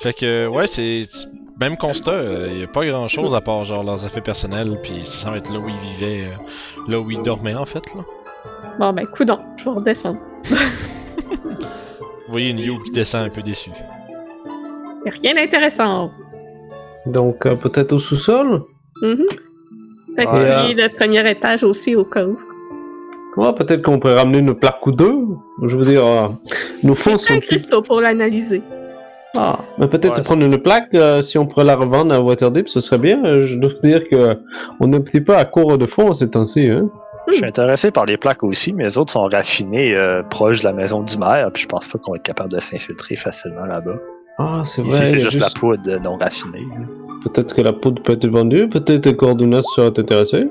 Fait 0.00 0.12
que, 0.12 0.46
ouais, 0.48 0.66
c'est. 0.66 1.04
Même 1.60 1.76
constat, 1.76 2.24
il 2.48 2.60
y 2.60 2.64
a 2.64 2.66
pas 2.66 2.84
grand 2.84 3.06
chose 3.08 3.34
à 3.34 3.40
part 3.40 3.62
genre 3.64 3.84
leurs 3.84 4.04
affaires 4.04 4.22
personnelles, 4.22 4.78
puis 4.82 5.02
ça 5.04 5.18
semble 5.26 5.36
être 5.36 5.50
là 5.52 5.58
où 5.60 5.68
ils 5.68 5.76
vivaient, 5.78 6.24
euh, 6.26 6.90
là 6.90 6.98
où 6.98 7.08
ils 7.10 7.22
dormaient 7.22 7.54
en 7.54 7.66
fait. 7.66 7.84
Là. 7.94 8.02
Bon, 8.78 8.92
ben, 8.92 9.06
coudon, 9.06 9.38
je 9.56 9.64
vais 9.64 9.70
redescendre. 9.70 10.18
Vous 12.26 12.28
voyez 12.28 12.50
une 12.50 12.58
Youb 12.60 12.82
qui 12.84 12.92
descend 12.92 13.26
un 13.26 13.34
peu 13.34 13.42
déçue. 13.42 13.70
Y 15.04 15.08
a 15.08 15.12
rien 15.22 15.34
d'intéressant. 15.34 16.10
Donc 17.06 17.46
euh, 17.46 17.56
peut-être 17.56 17.92
au 17.92 17.98
sous-sol? 17.98 18.62
Mhm. 19.02 19.26
Fait 20.16 20.26
que 20.26 20.30
fouiller 20.30 20.74
le 20.74 20.88
premier 20.96 21.30
étage 21.30 21.64
aussi 21.64 21.96
au 21.96 22.04
cas 22.04 22.24
où. 22.24 22.38
Ouais, 23.36 23.52
peut-être 23.54 23.82
qu'on 23.82 23.98
pourrait 23.98 24.14
ramener 24.14 24.38
une 24.38 24.54
plaque 24.54 24.86
ou 24.86 24.92
deux. 24.92 25.14
Je 25.62 25.76
veux 25.76 25.86
dire, 25.86 26.06
euh, 26.06 26.28
nos 26.82 26.94
fonds 26.94 27.18
sont 27.18 27.32
un 27.32 27.36
petits. 27.38 27.48
cristaux 27.48 27.82
pour 27.82 28.00
l'analyser. 28.00 28.62
Ah, 29.34 29.58
mais 29.78 29.88
peut-être 29.88 30.18
Ouais, 30.18 30.24
prendre 30.24 30.44
une 30.44 30.58
plaque, 30.58 30.92
euh, 30.94 31.22
si 31.22 31.38
on 31.38 31.46
pourrait 31.46 31.64
la 31.64 31.74
revendre 31.76 32.14
à 32.14 32.20
Waterdeep, 32.20 32.68
ce 32.68 32.80
serait 32.80 32.98
bien. 32.98 33.24
Euh, 33.24 33.40
Je 33.40 33.58
dois 33.58 33.70
dire 33.82 34.06
que 34.08 34.36
on 34.78 34.92
est 34.92 34.96
un 34.96 35.00
petit 35.00 35.22
peu 35.22 35.34
à 35.34 35.46
court 35.46 35.78
de 35.78 35.86
fonds 35.86 36.12
ces 36.12 36.28
temps-ci. 36.28 36.68
Hein? 36.68 36.90
Je 37.28 37.34
suis 37.34 37.44
intéressé 37.44 37.90
par 37.90 38.04
les 38.06 38.16
plaques 38.16 38.42
aussi, 38.42 38.72
mais 38.72 38.84
les 38.84 38.98
autres 38.98 39.12
sont 39.12 39.24
raffinés 39.24 39.94
euh, 39.94 40.22
proches 40.22 40.60
de 40.60 40.64
la 40.64 40.72
maison 40.72 41.02
du 41.02 41.16
maire, 41.18 41.50
puis 41.52 41.62
je 41.62 41.68
pense 41.68 41.86
pas 41.88 41.98
qu'on 41.98 42.12
va 42.12 42.16
être 42.16 42.22
capable 42.24 42.50
de 42.52 42.58
s'infiltrer 42.60 43.16
facilement 43.16 43.64
là-bas. 43.64 43.94
Ah, 44.38 44.62
c'est 44.64 44.82
Ici, 44.82 44.96
vrai. 44.96 45.06
c'est 45.06 45.18
juste, 45.20 45.40
la 45.40 45.48
poudre 45.60 45.98
non 46.02 46.16
raffinée. 46.16 46.60
là. 46.60 46.86
Peut-être 47.24 47.54
que 47.54 47.60
la 47.62 47.72
poudre 47.72 48.02
peut 48.02 48.12
être 48.14 48.26
vendue. 48.26 48.68
Peut-être 48.68 49.04
que 49.04 49.10
Cordunas 49.10 49.62
serait 49.76 49.86
intéressé. 49.98 50.44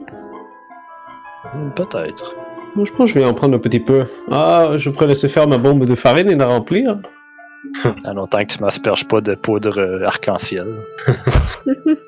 Hmm, 1.54 1.70
Peut-être. 1.76 2.34
Moi, 2.76 2.86
je 2.86 2.92
pense 2.94 3.12
que 3.12 3.20
je 3.20 3.24
vais 3.26 3.30
en 3.30 3.34
prendre 3.34 3.56
un 3.56 3.60
petit 3.60 3.82
peu. 3.82 4.06
Ah, 4.32 4.70
je 4.78 4.90
pourrais 4.90 5.08
laisser 5.08 5.28
faire 5.28 5.48
ma 5.48 5.58
bombe 5.58 5.86
de 5.86 5.96
farine 5.96 6.30
et 6.30 6.36
la 6.36 6.48
remplir. 6.48 6.98
À 8.06 8.14
longtemps 8.14 8.40
que 8.40 8.54
tu 8.54 8.60
m'asperges 8.64 9.08
pas 9.08 9.22
de 9.22 9.36
poudre 9.36 9.78
euh, 9.80 10.06
arc-en-ciel. 10.06 10.68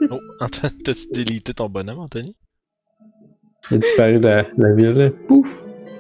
Oh, 0.10 0.20
Antoine, 0.40 0.72
t'as-tu 0.84 1.08
délité 1.12 1.54
ton 1.54 1.70
bonhomme, 1.70 2.00
Anthony? 2.00 2.36
Il 3.72 3.76
a 3.76 3.78
disparu 3.78 4.20
de 4.20 4.28
la, 4.28 4.46
la 4.58 4.74
ville. 4.74 5.14
Pouf! 5.28 5.48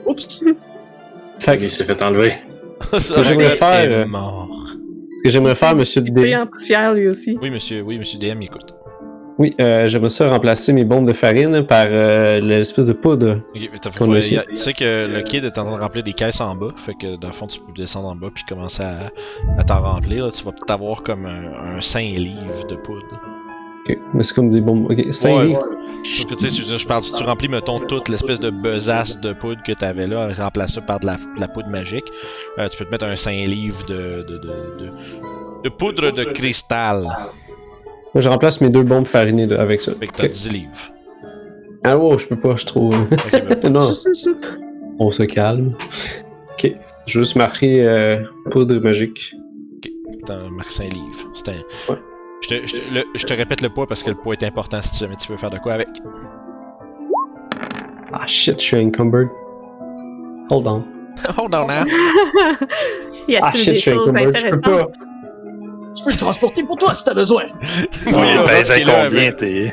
Oups! 0.06 0.45
Fait 1.39 1.58
que 1.58 1.63
Il 1.63 1.69
s'est 1.69 1.86
fait 1.86 2.02
enlever. 2.04 2.34
Ce 2.99 3.13
que 3.13 3.23
j'aimerais 3.23 3.52
faire, 3.52 3.89
euh, 3.91 4.06
mort. 4.06 4.49
ce 5.19 5.23
que 5.23 5.30
j'aimerais 5.30 5.56
faire, 5.56 5.76
monsieur 5.76 6.04
Il 6.06 6.13
D. 6.13 6.21
est 6.30 6.36
en 6.36 6.47
poussière 6.47 6.93
lui 6.93 7.08
aussi. 7.08 7.38
Oui, 7.41 7.49
monsieur, 7.49 7.82
oui, 7.82 7.97
monsieur 7.97 8.19
DM, 8.19 8.41
écoute. 8.41 8.76
Oui, 9.39 9.56
euh, 9.60 9.88
j'aimerais 9.88 10.10
ça 10.10 10.30
remplacer 10.30 10.73
mes 10.73 10.84
bombes 10.84 11.08
de 11.08 11.13
farine 11.13 11.65
par 11.65 11.88
euh, 11.89 12.39
l'espèce 12.39 12.86
de 12.88 12.93
poudre. 12.93 13.39
Ok, 13.56 13.62
mais 13.62 13.69
faut- 13.91 14.13
a 14.13 14.19
tu 14.21 14.56
sais 14.56 14.73
que 14.73 15.08
le 15.08 15.21
kid 15.23 15.43
est 15.43 15.58
en 15.58 15.63
train 15.65 15.76
de 15.78 15.82
remplir 15.82 16.04
des 16.04 16.13
caisses 16.13 16.39
en 16.41 16.54
bas, 16.56 16.69
fait 16.78 16.93
que 16.93 17.15
dans 17.15 17.30
le 17.30 17.34
fond 17.34 17.47
tu 17.47 17.60
peux 17.60 17.71
descendre 17.76 18.10
en 18.10 18.15
bas 18.15 18.28
puis 18.34 18.43
commencer 18.47 18.84
à, 18.84 19.10
à 19.58 19.63
t'en 19.63 19.82
remplir. 19.82 20.26
là. 20.26 20.32
Tu 20.32 20.43
vas 20.43 20.52
peut-être 20.52 20.69
avoir 20.71 21.02
comme 21.02 21.26
un, 21.26 21.78
un 21.78 21.82
5 21.82 22.02
livres 22.02 22.67
de 22.69 22.76
poudre. 22.76 23.21
Ok, 23.89 23.97
mais 24.13 24.21
c'est 24.23 24.36
comme 24.36 24.52
des 24.52 24.62
bombes. 24.62 24.91
Ok, 24.91 25.04
5 25.12 25.36
Ouais. 25.36 25.45
livres. 25.47 25.65
Sauf 26.04 26.26
que 26.30 26.36
tu 26.36 26.50
sais, 26.50 26.78
je, 26.78 26.86
parle, 26.88 27.04
si 27.04 27.13
tu 27.13 27.24
remplis, 27.24 27.48
mettons, 27.48 27.80
toute 27.80 28.10
l'espèce 28.10 28.39
de 28.39 28.50
besace 28.50 29.20
de 29.22 29.34
poudre 29.34 29.62
que 29.63 29.72
t'avais 29.72 30.06
là, 30.08 30.30
remplace 30.38 30.74
ça 30.74 30.82
par 30.82 31.00
de 31.00 31.06
la, 31.06 31.16
de 31.16 31.39
la 31.39 31.48
poudre 31.48 31.70
magique, 31.70 32.06
euh, 32.60 32.68
tu 32.68 32.78
peux 32.78 32.86
te 32.86 32.92
mettre 32.92 33.06
un 33.06 33.16
5 33.16 33.32
livres 33.48 33.86
de, 33.88 34.24
de, 34.28 34.38
de, 34.38 34.48
de, 34.80 34.92
de 35.63 35.70
poudre 35.70 36.12
de 36.12 36.24
cristal. 36.26 37.04
Moi, 38.13 38.22
je 38.22 38.30
remplace 38.30 38.60
mes 38.62 38.70
deux 38.70 38.84
bombes 38.84 39.06
farinées 39.08 39.48
de- 39.48 39.56
avec 39.56 39.82
ça. 39.82 39.94
Fait 39.96 40.08
que 40.08 40.13
t'as 40.18 40.26
Ok. 40.26 40.30
10 40.32 40.52
livres. 40.52 40.94
Ah 41.86 41.98
wow, 41.98 42.18
je 42.18 42.28
peux 42.28 42.39
pas, 42.39 42.56
je 42.58 42.66
trouve. 42.66 42.96
Ok, 43.12 43.44
ben, 43.62 43.70
non, 43.74 43.89
on 45.00 45.12
se 45.12 45.24
calme. 45.24 45.74
Ok, 46.52 46.72
je 47.08 47.20
vais 47.20 47.24
juste 47.26 47.36
marquer 47.36 47.82
euh, 47.84 48.24
poudre 48.52 48.76
magique. 48.80 49.34
t'as 50.26 50.50
marqué 50.50 50.72
5 50.74 50.94
livres. 50.94 51.32
C'est 51.34 51.50
un... 51.50 51.54
Ouais. 51.94 52.00
Je 52.43 52.47
te, 52.49 52.67
je, 52.67 52.75
te, 52.75 52.93
le- 52.93 53.06
je 53.15 53.25
te 53.25 53.34
répète 53.34 53.62
le 53.62 53.69
poids 53.69 53.88
parce 53.88 54.03
que 54.03 54.10
le 54.10 54.15
poids 54.17 54.34
est 54.34 54.43
important 54.43 54.82
si 54.82 54.97
jamais 54.99 55.15
tu 55.15 55.32
veux 55.32 55.38
faire 55.38 55.49
de 55.49 55.58
quoi 55.58 55.73
avec. 55.73 55.88
Ah 58.12 58.27
shit, 58.27 58.60
je 58.60 58.65
suis 58.65 58.77
encumbered. 58.77 59.29
Hold 60.49 60.67
on. 60.67 60.84
Hold 61.38 61.56
on 61.56 61.67
now. 61.67 61.86
y 63.27 63.36
a-t-il 63.38 63.39
Ah 63.41 63.51
shit, 63.53 63.65
des 63.69 63.75
je 63.75 63.79
suis 63.79 63.93
encumbered, 63.93 64.36
je 64.38 64.49
peux 64.49 64.62
pas. 64.62 64.88
Je 65.95 66.03
peux 66.03 66.12
le 66.12 66.17
transporter 66.17 66.63
pour 66.65 66.77
toi 66.77 66.93
si 66.93 67.06
t'as 67.06 67.13
besoin. 67.13 67.43
Oui, 68.08 68.12
il 68.13 68.38
Rob 68.39 68.47
pèse 68.47 68.69
là 68.86 69.03
combien 69.06 69.32
tes, 69.32 69.71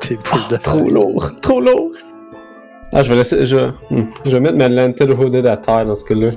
tes 0.00 0.16
boules 0.16 0.48
de 0.50 0.56
Trop 0.56 0.88
lourd, 0.90 1.30
trop 1.40 1.60
lourd. 1.60 1.86
Ah, 2.92 3.02
je 3.02 3.08
vais 3.10 3.16
laisser. 3.16 3.46
Je, 3.46 3.56
hmm, 3.90 4.10
je 4.26 4.30
vais 4.32 4.40
mettre 4.40 4.56
ma 4.56 4.68
lanterne 4.68 5.12
hooded 5.12 5.46
à 5.46 5.56
terre 5.56 5.86
dans 5.86 5.94
ce 5.94 6.04
cas-là. 6.04 6.30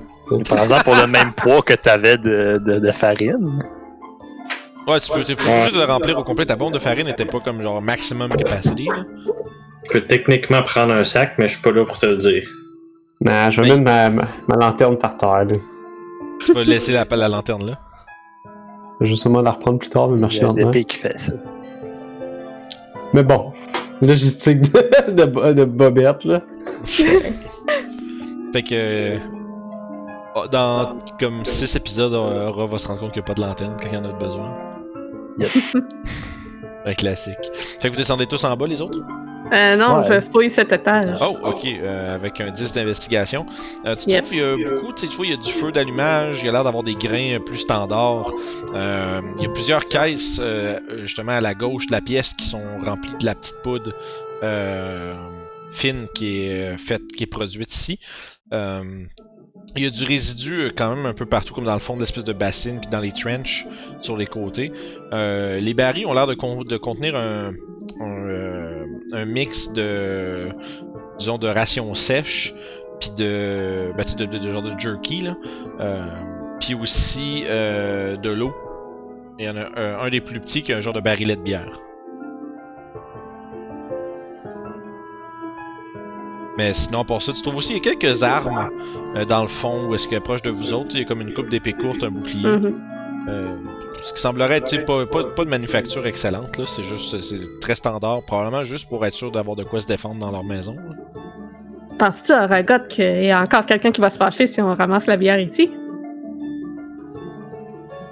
Par 0.48 0.60
exemple, 0.64 0.84
pour 0.86 0.96
le 0.96 1.08
même 1.08 1.34
poids 1.34 1.62
que 1.62 1.74
t'avais 1.74 2.18
de, 2.18 2.60
de, 2.60 2.80
de 2.80 2.92
farine? 2.92 3.60
Ouais, 4.88 5.00
tu 5.00 5.12
peux, 5.12 5.24
t'es 5.24 5.36
pas 5.36 5.44
obligé 5.44 5.72
de 5.72 5.78
le 5.78 5.86
remplir 5.86 6.18
au 6.18 6.24
complet. 6.24 6.46
Ta 6.46 6.56
bombe 6.56 6.74
de 6.74 6.80
farine 6.80 7.08
était 7.08 7.26
pas 7.26 7.40
comme 7.40 7.62
genre 7.64 7.82
maximum 7.82 8.30
capacity. 8.32 8.86
Là. 8.88 9.04
Je 9.86 9.92
peux 9.92 10.02
techniquement 10.02 10.62
prendre 10.62 10.94
un 10.94 11.04
sac, 11.04 11.36
mais 11.38 11.48
je 11.48 11.54
suis 11.54 11.62
pas 11.62 11.72
là 11.72 11.86
pour 11.86 11.98
te 11.98 12.06
le 12.06 12.18
dire. 12.18 12.48
Nah, 13.22 13.50
je 13.50 13.62
vais 13.62 13.70
Mais- 13.70 13.78
mettre 13.78 13.84
ma, 13.92 14.10
ma, 14.10 14.28
ma 14.50 14.56
lanterne 14.58 14.98
par 14.98 15.16
terre. 15.18 15.46
Là. 15.46 15.56
Tu 16.44 16.52
vas 16.54 16.64
laisser 16.64 16.92
la, 16.92 17.06
la 17.10 17.30
lanterne 17.30 17.66
là. 17.68 17.80
Je 19.02 19.10
vais 19.12 19.16
sûrement 19.16 19.42
la 19.42 19.52
reprendre 19.52 19.80
plus 19.80 19.90
tard, 19.90 20.08
mais 20.10 20.16
Il 20.16 20.20
y 20.20 20.22
marcher 20.22 20.42
a 20.42 20.46
un 20.46 20.48
lentement. 20.50 20.72
DP 20.72 20.86
qui 20.86 20.98
fait 20.98 21.18
ça. 21.18 21.34
Mais 23.14 23.24
bon, 23.24 23.52
logistique 24.02 24.62
de, 24.62 25.12
de, 25.16 25.26
bo- 25.26 25.54
de 25.54 25.64
bobette, 25.66 26.26
là. 26.26 26.42
fait 28.54 28.64
que. 28.64 29.18
oh, 30.36 30.44
Dans 30.52 30.98
comme 31.20 31.46
6 31.46 31.76
épisodes, 31.76 32.14
euh, 32.14 32.50
Aura 32.50 32.66
va 32.66 32.78
se 32.80 32.88
rendre 32.88 33.00
compte 33.00 33.12
qu'il 33.14 33.22
n'y 33.22 33.26
a 33.26 33.28
pas 33.28 33.34
de 33.36 33.42
lanterne 33.42 33.76
quand 33.82 33.88
il 33.90 33.96
y 33.96 33.98
en 33.98 34.06
a 34.06 34.12
besoin. 34.14 34.52
Yep. 35.40 35.50
Un 36.86 36.94
classique. 36.96 37.38
Fait 37.54 37.88
que 37.88 37.94
vous 37.94 37.96
descendez 37.98 38.26
tous 38.26 38.44
en 38.44 38.56
bas, 38.58 38.68
les 38.68 38.82
autres? 38.82 39.00
Euh, 39.54 39.76
non, 39.78 40.00
Ouais. 40.00 40.04
je 40.10 40.20
fouille 40.22 40.50
cet 40.50 40.72
étage. 40.74 41.16
Oh, 41.22 41.38
ok, 41.42 41.66
euh, 41.66 42.16
avec 42.16 42.42
un 42.42 42.52
10 42.52 42.74
d'investigation. 42.74 43.46
Euh, 43.86 43.96
tu 43.96 44.10
Yep. 44.10 44.18
trouves 44.26 44.30
qu'il 44.32 44.40
y 44.40 44.66
a 44.66 44.70
beaucoup, 44.72 44.92
tu 44.94 45.02
sais, 45.06 45.08
tu 45.08 45.16
vois, 45.18 45.26
il 45.28 45.32
y 45.32 45.34
a 45.34 45.38
du 45.38 45.52
feu 45.52 45.72
d'allumage, 45.72 46.42
il 46.42 46.46
y 46.46 46.50
a 46.50 46.52
l'air 46.52 46.64
d'avoir 46.66 46.84
des 46.84 46.96
grains 46.96 47.40
plus 47.46 47.58
standards. 47.60 48.32
Euh, 48.74 49.22
il 49.38 49.44
y 49.44 49.46
a 49.46 49.50
plusieurs 49.50 49.86
caisses, 49.86 50.40
euh, 50.42 50.80
justement, 51.04 51.34
à 51.34 51.42
la 51.42 51.54
gauche 51.54 51.88
de 51.88 51.92
la 51.94 52.02
pièce 52.02 52.34
qui 52.34 52.46
sont 52.46 52.64
remplies 52.86 53.16
de 53.20 53.26
la 53.26 53.36
petite 53.36 53.62
poudre 53.64 53.94
euh, 54.44 55.16
fine 55.72 56.08
qui 56.14 56.42
est 56.48 56.78
faite, 56.78 57.08
qui 57.16 57.24
est 57.24 57.28
produite 57.28 57.74
ici. 57.74 57.98
Il 59.76 59.84
y 59.84 59.88
a 59.88 59.90
du 59.90 60.04
résidu 60.04 60.54
euh, 60.62 60.70
quand 60.76 60.96
même 60.96 61.06
un 61.08 61.14
peu 61.14 61.26
partout, 61.26 61.54
comme 61.54 61.66
dans 61.66 61.74
le 61.74 61.80
fond 61.80 61.96
de 61.96 62.02
l'espèce 62.02 62.24
de 62.26 62.34
bassine, 62.34 62.80
puis 62.80 62.90
dans 62.92 63.00
les 63.00 63.12
trenches 63.12 63.66
sur 64.02 64.18
les 64.18 64.28
côtés. 64.28 64.72
Euh, 65.14 65.60
les 65.60 65.74
barils 65.74 66.06
ont 66.06 66.14
l'air 66.14 66.28
de, 66.28 66.36
con- 66.36 66.64
de 66.64 66.78
contenir 66.78 67.14
euh, 67.16 67.52
un 69.14 69.26
mix 69.26 69.74
de, 69.74 70.50
disons, 71.18 71.38
de 71.40 71.48
rations 71.48 71.94
sèches, 71.96 72.54
puis 73.00 73.12
de, 73.18 73.92
ben, 73.98 74.06
genre 74.52 74.62
de 74.62 74.78
jerky, 74.78 75.26
puis 76.60 76.76
aussi 76.76 77.44
de 77.44 78.30
l'eau. 78.30 78.54
Il 79.40 79.46
y 79.46 79.50
en 79.50 79.58
a 79.58 79.80
un, 79.80 80.00
un 80.06 80.10
des 80.12 80.22
plus 80.22 80.40
petits 80.40 80.62
qui 80.62 80.72
a 80.74 80.78
un 80.78 80.82
genre 80.82 80.94
de 80.94 81.02
barillet 81.02 81.36
de 81.36 81.42
bière. 81.42 81.80
Mais 86.58 86.74
sinon, 86.74 87.04
pour 87.04 87.22
ça, 87.22 87.34
tu 87.34 87.42
trouves 87.42 87.58
aussi 87.58 87.74
il 87.74 87.78
y 87.78 87.80
a 87.90 87.96
quelques 87.96 88.22
armes 88.22 88.70
euh, 89.16 89.26
dans 89.26 89.42
le 89.42 89.48
fond 89.48 89.88
où 89.88 89.96
est-ce 89.96 90.08
que 90.08 90.18
proche 90.20 90.44
de 90.44 90.52
vous 90.52 90.74
autres, 90.74 90.90
il 90.92 91.00
y 91.00 91.02
a 91.02 91.06
comme 91.06 91.22
une 91.22 91.34
coupe 91.34 91.50
d'épée 91.50 91.74
courte, 91.74 92.04
un 92.04 92.12
bouclier. 92.12 92.48
Mhm. 92.48 92.82
Euh, 93.30 93.56
ce 94.04 94.14
qui 94.14 94.22
semblerait 94.22 94.58
être 94.58 94.68
tu 94.68 94.76
sais, 94.76 94.84
pas, 94.84 95.06
pas, 95.06 95.24
pas 95.24 95.46
de 95.46 95.50
manufacture 95.50 96.06
excellente, 96.06 96.58
là. 96.58 96.66
C'est 96.68 96.84
juste 96.84 97.20
c'est 97.22 97.60
très 97.60 97.76
standard, 97.76 98.24
probablement 98.24 98.64
juste 98.64 98.90
pour 98.90 99.06
être 99.06 99.14
sûr 99.14 99.32
d'avoir 99.32 99.56
de 99.56 99.64
quoi 99.64 99.80
se 99.80 99.88
défendre 99.88 100.18
dans 100.18 100.32
leur 100.32 100.44
maison. 100.44 100.76
Penses-tu 101.98 102.34
à 102.34 102.48
Ragot 102.48 102.86
qu'il 102.90 103.24
y 103.24 103.32
a 103.32 103.42
encore 103.42 103.66
quelqu'un 103.66 103.92
qui 103.92 104.02
va 104.02 104.10
se 104.10 104.18
fâcher 104.18 104.46
si 104.46 104.62
on 104.62 104.76
ramasse 104.76 105.08
la 105.08 105.18
bière 105.18 105.40
ici? 105.40 105.72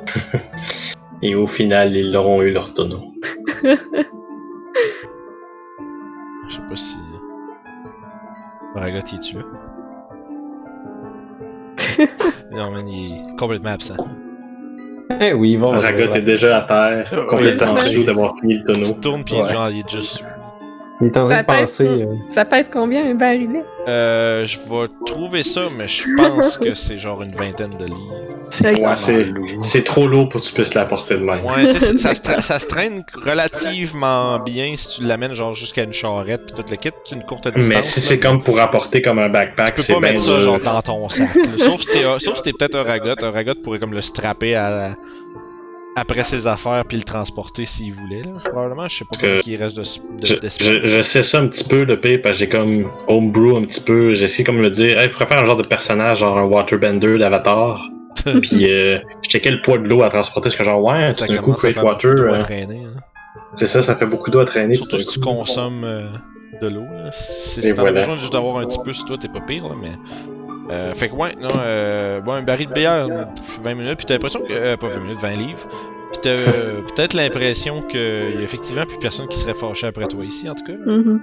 Et 1.22 1.36
au 1.36 1.46
final, 1.46 1.96
ils 1.96 2.16
auront 2.16 2.42
eu 2.42 2.52
leur 2.52 2.74
tonneau. 2.74 3.04
Je 6.48 6.56
sais 6.56 6.62
pas 6.70 6.76
si. 6.76 6.98
Ragot 8.76 9.00
il 9.12 9.16
est 9.16 9.20
tu 9.20 9.36
là. 9.38 9.44
non, 12.52 12.72
man, 12.72 12.88
il 12.90 13.06
est 13.06 13.36
complètement 13.38 13.72
absent. 13.72 13.96
Eh 15.20 15.34
oui, 15.34 15.58
bon. 15.58 15.72
Ragot 15.72 16.14
est 16.14 16.22
déjà 16.22 16.60
à 16.60 16.62
terre, 16.62 17.28
complètement 17.28 17.74
oui. 17.78 17.90
sous 17.94 18.04
d'avoir 18.04 18.34
fini 18.40 18.56
le 18.56 18.60
Il 18.62 18.66
tonneau. 18.66 18.86
se 18.86 18.94
tourne 18.94 19.24
pis 19.24 19.36
Ouais. 19.36 19.50
genre 19.50 19.70
il 19.70 19.80
est 19.80 19.90
juste. 19.90 20.26
Il 21.02 21.08
est 21.08 21.18
en 21.18 21.26
train 21.26 21.36
Ça 21.36 21.42
de 21.42 21.46
pèse 21.48 21.60
penser. 21.60 21.86
pas. 21.86 21.92
euh, 21.92 22.06
Ça 22.28 22.46
pèse 22.46 22.70
combien 22.72 23.06
un 23.10 23.16
barillet? 23.16 23.64
Euh, 23.88 24.46
je 24.46 24.60
vais 24.60 24.88
trouver 25.06 25.42
ça, 25.44 25.62
mais 25.78 25.88
je 25.88 26.06
pense 26.16 26.58
que 26.60 26.74
c'est 26.76 26.98
genre 27.00 27.24
une 27.24 27.34
vingtaine 27.36 27.72
de 27.80 27.86
livres. 27.86 28.16
C'est 28.52 28.80
Ouais, 28.82 28.96
c'est-. 28.96 29.26
C'est 29.64 29.84
trop 29.84 30.08
lourd 30.08 30.30
pour 30.30 30.42
que 30.42 30.46
tu 30.46 30.54
puisses 30.54 30.74
la 30.76 30.86
porter 30.86 31.16
de 31.16 31.24
même. 31.24 31.44
Ouais, 31.46 31.72
ça, 31.98 32.14
se 32.14 32.22
tra- 32.22 32.42
ça 32.42 32.60
se 32.60 32.68
traîne 32.68 33.04
relativement 33.26 34.40
bien 34.40 34.74
si 34.78 34.98
tu 35.00 35.08
l'amènes 35.08 35.34
genre 35.34 35.56
jusqu'à 35.56 35.84
une 35.84 35.94
charrette 35.94 36.48
pis 36.48 36.54
tout 36.62 36.70
le 36.70 36.76
kit, 36.78 36.90
c'est 37.04 37.16
une 37.16 37.24
courte 37.24 37.48
distance. 37.54 37.76
Mais 37.76 37.84
si 37.84 38.00
c'est 38.02 38.20
comme 38.20 38.44
pour 38.44 38.60
apporter 38.60 39.02
comme 39.02 39.20
un 39.20 39.30
backpack, 39.30 39.68
Tu 39.70 39.74
peux 39.76 39.82
c'est 39.82 39.94
pas 39.94 40.00
mettre 40.02 40.20
ça 40.22 40.40
genre 40.40 40.60
dans 40.60 40.82
ton 40.82 41.10
sac. 41.10 41.34
là. 41.36 41.44
Sauf 41.58 41.82
si 41.82 41.88
t'es 41.92 42.04
sauf 42.20 42.36
si 42.38 42.44
t'es 42.44 42.52
peut-être 42.54 42.76
un 42.76 42.84
ragot. 42.84 43.16
Un 43.24 43.32
ragot 43.32 43.56
pourrait 43.64 43.80
comme 43.80 43.94
le 43.94 44.02
strapper 44.02 44.56
à, 44.56 44.96
après 45.96 46.24
ses 46.24 46.48
affaires 46.48 46.84
puis 46.88 46.98
le 46.98 47.04
transporter 47.04 47.66
s'il 47.66 47.94
voulait. 47.94 48.22
Là. 48.24 48.32
Probablement, 48.46 48.88
je 48.88 48.98
sais 49.00 49.06
pas 49.06 49.18
Que- 49.20 49.26
combien 49.40 49.42
il 49.46 49.62
reste 49.64 49.78
de, 49.78 49.84
Je, 49.84 50.34
de, 50.36 50.40
d'espace. 50.40 50.68
je, 50.68 50.82
je 50.82 51.02
sais 51.02 51.24
ça 51.24 51.40
un 51.40 51.48
petit 51.48 51.64
peu, 51.64 51.84
le 51.84 52.00
pire, 52.00 52.20
parce 52.24 52.36
que 52.36 52.40
j'ai 52.40 52.50
comme 52.50 52.90
homebrew 53.08 53.58
un 53.58 53.66
petit 53.66 53.82
peu. 53.82 54.16
J'essaie 54.16 54.44
comme 54.44 54.58
de 54.58 54.62
me 54.62 54.70
dire, 54.70 54.98
hey, 55.00 55.08
je 55.08 55.10
pourrais 55.14 55.26
faire 55.26 55.40
un 55.42 55.46
genre 55.46 55.58
de 55.58 55.68
personnage, 55.68 56.20
genre 56.20 56.38
un 56.38 56.46
waterbender 56.46 57.18
d'Avatar. 57.18 57.90
Puis 58.42 58.70
euh, 58.72 59.00
je 59.24 59.30
checkais 59.30 59.52
le 59.52 59.62
poids 59.62 59.78
de 59.78 59.88
l'eau 59.88 60.04
à 60.04 60.10
transporter, 60.10 60.48
parce 60.50 60.56
que 60.58 60.64
genre, 60.64 60.84
ouais, 60.84 61.14
ça 61.14 61.26
tout 61.28 61.34
d'un 61.34 61.40
coup, 61.42 61.54
faire 61.56 61.84
Water, 61.84 62.12
euh, 62.12 62.34
hein. 62.34 62.94
c'est 63.54 63.66
ça, 63.66 63.82
ça 63.82 63.96
fait 63.96 64.06
beaucoup 64.06 64.30
d'eau 64.32 64.40
à 64.40 64.46
traîner. 64.46 64.74
Surtout 64.74 64.98
tout 64.98 65.04
si 65.04 65.14
tu 65.14 65.20
consommes 65.22 65.84
euh, 65.86 66.10
de 66.62 66.68
l'eau. 66.68 66.84
Si, 67.12 67.74
t'en 67.74 67.86
as 67.86 67.92
besoin 67.94 68.18
juste 68.18 68.34
d'avoir 68.34 68.58
un 68.58 68.66
petit 68.66 68.80
peu 68.84 68.92
sur 68.92 69.06
toi, 69.06 69.18
t'es 69.18 69.30
pas 69.30 69.40
pire, 69.42 69.68
là, 69.70 69.76
mais. 69.82 69.92
Euh, 70.72 70.94
fait 70.94 71.10
que 71.10 71.16
ouais, 71.16 71.32
non, 71.40 71.48
euh, 71.62 72.22
bon, 72.22 72.32
un 72.34 72.44
baril 72.44 72.68
de 72.68 72.74
bière, 72.74 73.08
euh, 73.10 73.24
20 73.64 73.76
minutes, 73.76 73.98
puis 73.98 74.06
t'as 74.06 74.14
l'impression 74.16 74.40
que. 74.42 74.52
Euh, 74.52 74.78
pas 74.78 74.88
20 74.90 75.00
minutes, 75.02 75.20
20 75.20 75.36
livres. 75.36 75.68
Puis 76.12 76.22
t'as 76.22 76.30
euh, 76.30 76.82
peut-être 76.96 77.14
l'impression 77.14 77.82
qu'il 77.84 78.00
y 78.00 78.38
a 78.38 78.42
effectivement 78.42 78.86
plus 78.86 78.98
personne 79.00 79.28
qui 79.28 79.38
serait 79.38 79.54
fâché 79.54 79.88
après 79.88 80.08
toi 80.08 80.24
ici, 80.24 80.50
en 80.50 80.56
tout 80.56 80.64
cas. 80.66 80.74
là. 80.74 80.80
Mhm. 80.98 81.22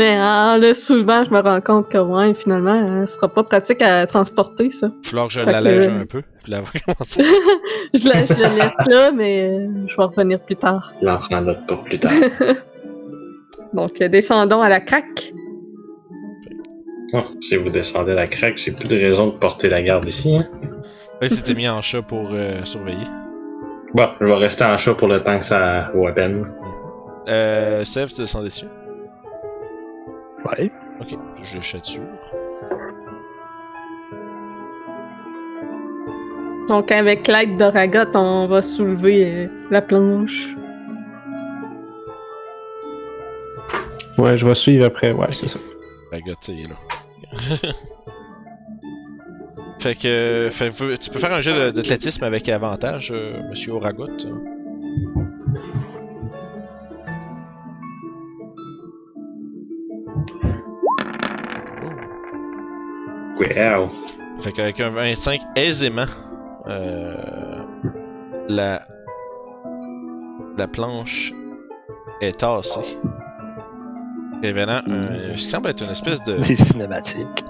Mais 0.00 0.16
en 0.20 0.58
le 0.60 0.74
soulevant, 0.74 1.24
je 1.24 1.30
me 1.32 1.40
rends 1.40 1.60
compte 1.60 1.88
que 1.88 1.98
ouais, 1.98 2.32
finalement, 2.32 2.70
hein, 2.70 3.04
ce 3.04 3.14
sera 3.14 3.26
pas 3.26 3.42
pratique 3.42 3.82
à 3.82 4.06
transporter, 4.06 4.70
ça. 4.70 4.90
Falloir 5.04 5.26
que 5.26 5.32
je 5.32 5.40
Fait 5.40 5.46
que- 5.46 5.50
l'allège 5.50 5.88
un 5.88 6.06
peu. 6.06 6.22
Puis 6.44 6.52
là, 6.52 6.58
commencer. 6.86 7.22
je, 7.94 8.08
la- 8.08 8.24
je 8.26 8.32
le 8.32 8.56
laisse 8.58 8.86
là, 8.86 9.10
mais 9.10 9.50
euh, 9.50 9.66
je 9.88 9.96
vais 9.96 10.04
revenir 10.04 10.38
plus 10.40 10.54
tard. 10.54 10.92
Prend 11.02 11.40
note 11.40 11.66
pour 11.66 11.82
plus 11.82 11.98
tard. 11.98 12.12
Donc, 13.74 14.00
euh, 14.00 14.08
descendons 14.08 14.62
à 14.62 14.68
la 14.68 14.80
craque. 14.80 15.32
Oh, 17.14 17.24
si 17.40 17.56
vous 17.56 17.70
descendez 17.70 18.14
la 18.14 18.26
craque, 18.26 18.58
j'ai 18.58 18.72
plus 18.72 18.88
de 18.88 18.96
raison 18.96 19.28
de 19.28 19.32
porter 19.32 19.68
la 19.70 19.82
garde 19.82 20.06
ici. 20.06 20.36
Hein. 20.36 20.46
Là, 21.20 21.28
c'était 21.28 21.54
mis 21.54 21.66
en 21.68 21.80
chat 21.80 22.02
pour 22.02 22.28
euh, 22.32 22.62
surveiller. 22.64 23.06
Bon, 23.94 24.08
je 24.20 24.26
vais 24.26 24.34
rester 24.34 24.64
en 24.64 24.76
chat 24.76 24.94
pour 24.94 25.08
le 25.08 25.20
temps 25.20 25.38
que 25.38 25.44
ça 25.44 25.90
vaut 25.94 26.06
à 26.06 26.12
peine. 26.12 26.46
Euh, 27.28 27.82
Sev, 27.84 28.08
tu 28.08 28.20
descends 28.20 28.42
dessus. 28.42 28.66
Ouais. 30.44 30.70
Ok, 31.00 31.18
je 31.42 31.60
chat 31.60 31.82
sûr. 31.82 32.02
Donc, 36.68 36.92
avec 36.92 37.26
l'aide 37.26 37.56
de 37.56 37.64
Ragot, 37.64 38.14
on 38.14 38.46
va 38.46 38.60
soulever 38.60 39.24
euh, 39.24 39.48
la 39.70 39.80
planche. 39.80 40.54
Ouais, 44.18 44.36
je 44.36 44.46
vais 44.46 44.54
suivre 44.54 44.84
après. 44.84 45.12
Ouais, 45.12 45.32
c'est 45.32 45.48
ça. 45.48 45.58
La 46.10 46.20
gars, 46.20 46.34
tu 46.40 46.46
sais, 46.46 46.52
il 46.54 46.60
est 46.60 46.68
là. 46.68 46.76
fait 49.78 49.94
que. 49.94 50.48
Fait, 50.50 50.70
tu 50.98 51.10
peux 51.10 51.18
faire 51.18 51.32
un 51.32 51.40
jeu 51.40 51.72
d'athlétisme 51.72 52.24
avec 52.24 52.48
avantage, 52.48 53.10
euh, 53.12 53.42
monsieur 53.48 53.72
Oragot. 53.72 54.06
Wow. 63.38 63.88
Fait 64.40 64.52
qu'avec 64.52 64.80
un 64.80 64.90
25 64.90 65.40
aisément, 65.56 66.06
euh, 66.66 67.62
la, 68.48 68.82
la 70.56 70.68
planche 70.68 71.32
est 72.20 72.40
tassée. 72.40 72.98
Révélant 74.42 74.80
un, 74.86 75.36
ce 75.36 75.44
qui 75.44 75.50
semble 75.50 75.68
être 75.70 75.82
une 75.84 75.90
espèce 75.90 76.22
de. 76.24 76.40
C'est 76.40 76.56
cinématique. 76.56 77.26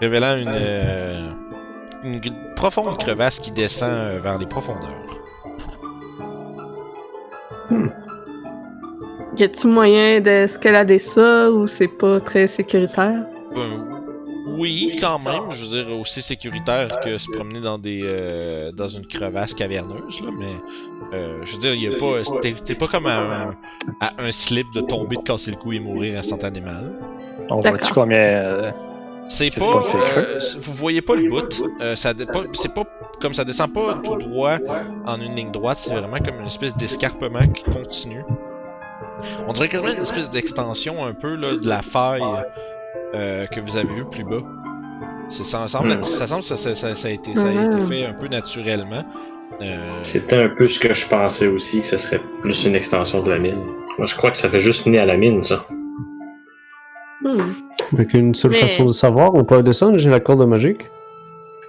Révélant 0.00 0.36
une, 0.38 0.52
euh, 0.54 1.30
une 2.04 2.22
g- 2.22 2.32
profonde 2.56 2.96
crevasse 2.98 3.38
qui 3.38 3.50
descend 3.50 3.90
euh, 3.92 4.18
vers 4.22 4.38
les 4.38 4.46
profondeurs. 4.46 4.94
Y 9.36 9.44
a-tu 9.44 9.66
moyen 9.68 10.20
d'escalader 10.20 10.98
ça 10.98 11.50
ou 11.50 11.66
c'est 11.66 11.88
pas 11.88 12.20
très 12.20 12.46
sécuritaire? 12.46 13.24
Ben, 13.54 13.86
oui, 14.58 14.98
quand 15.00 15.18
même. 15.18 15.50
Je 15.50 15.62
veux 15.62 15.84
dire, 15.84 15.98
aussi 15.98 16.20
sécuritaire 16.20 17.00
que 17.00 17.16
se 17.16 17.30
promener 17.32 17.60
dans 17.60 17.78
des 17.78 18.00
euh, 18.04 18.70
dans 18.72 18.88
une 18.88 19.06
crevasse 19.06 19.54
caverneuse, 19.54 20.20
là, 20.22 20.30
mais 20.38 20.52
euh, 21.12 21.38
je 21.44 21.52
veux 21.52 21.58
dire, 21.58 21.74
il 21.74 21.82
y 21.82 21.88
a 21.88 21.96
pas. 21.96 22.22
T'es 22.40 22.54
t'es 22.64 22.74
pas 22.74 22.86
comme 22.88 23.06
à 23.06 23.18
un, 23.18 23.50
à 24.00 24.12
un 24.18 24.32
slip 24.32 24.72
de 24.74 24.80
tomber, 24.80 25.16
de 25.16 25.22
casser 25.22 25.50
le 25.50 25.56
cou 25.56 25.72
et 25.72 25.80
mourir 25.80 26.18
instantanément. 26.18 26.70
On 27.50 27.60
voit-tu 27.60 27.92
combien. 27.92 28.18
euh, 28.18 28.70
C'est 29.28 29.50
pas. 29.56 29.82
euh, 30.16 30.38
vous 30.60 30.72
voyez 30.74 31.02
pas 31.02 31.14
le 31.16 31.28
bout. 31.28 31.62
Euh, 31.80 31.96
ça 31.96 32.12
c'est 32.52 32.72
pas 32.74 32.84
comme 33.20 33.34
ça 33.34 33.44
descend 33.44 33.72
pas 33.72 33.94
tout 34.02 34.16
droit 34.16 34.58
en 35.06 35.20
une 35.20 35.34
ligne 35.36 35.50
droite. 35.50 35.78
C'est 35.80 35.92
vraiment 35.94 36.18
comme 36.18 36.40
une 36.40 36.46
espèce 36.46 36.76
d'escarpement 36.76 37.46
qui 37.54 37.62
continue. 37.64 38.24
On 39.46 39.52
dirait 39.52 39.68
quasiment 39.68 39.90
une 39.92 40.02
espèce 40.02 40.30
d'extension 40.30 41.04
un 41.04 41.12
peu 41.12 41.34
là, 41.34 41.56
de 41.56 41.68
la 41.68 41.82
faille 41.82 42.22
euh, 43.14 43.46
que 43.46 43.60
vous 43.60 43.76
avez 43.76 43.92
vu 43.92 44.04
plus 44.04 44.24
bas. 44.24 44.38
C'est- 45.28 45.44
Ça 45.44 45.68
semble, 45.68 45.92
Hmm. 45.94 46.02
ça, 46.02 46.26
semble 46.26 46.42
ça, 46.42 46.56
ça, 46.56 46.68
a 46.68 47.10
été, 47.10 47.34
ça 47.36 47.46
a 47.48 47.50
été 47.64 47.76
Mhm. 47.76 47.86
fait 47.86 48.06
un 48.06 48.14
peu 48.14 48.26
naturellement. 48.28 49.04
Euh, 49.62 49.98
C'était 50.02 50.36
un 50.36 50.48
peu 50.48 50.66
ce 50.66 50.78
que 50.78 50.92
je 50.92 51.06
pensais 51.08 51.46
aussi, 51.46 51.80
que 51.80 51.86
ce 51.86 51.96
serait 51.96 52.20
plus 52.42 52.64
une 52.64 52.74
extension 52.74 53.22
de 53.22 53.30
la 53.30 53.38
mine. 53.38 53.58
Moi, 53.98 54.06
je 54.06 54.14
crois 54.14 54.30
que 54.30 54.38
ça 54.38 54.48
fait 54.48 54.60
juste 54.60 54.86
mener 54.86 54.98
à 54.98 55.06
la 55.06 55.16
mine, 55.16 55.42
ça. 55.44 55.64
Hmm. 57.22 57.38
Avec 57.92 58.14
une 58.14 58.34
seule 58.34 58.52
Mais- 58.52 58.58
façon 58.60 58.84
de 58.86 58.92
savoir, 58.92 59.34
on 59.34 59.44
peut 59.44 59.62
descendre, 59.62 59.98
j'ai 59.98 60.08
la 60.10 60.20
corde 60.20 60.46
magique. 60.48 60.86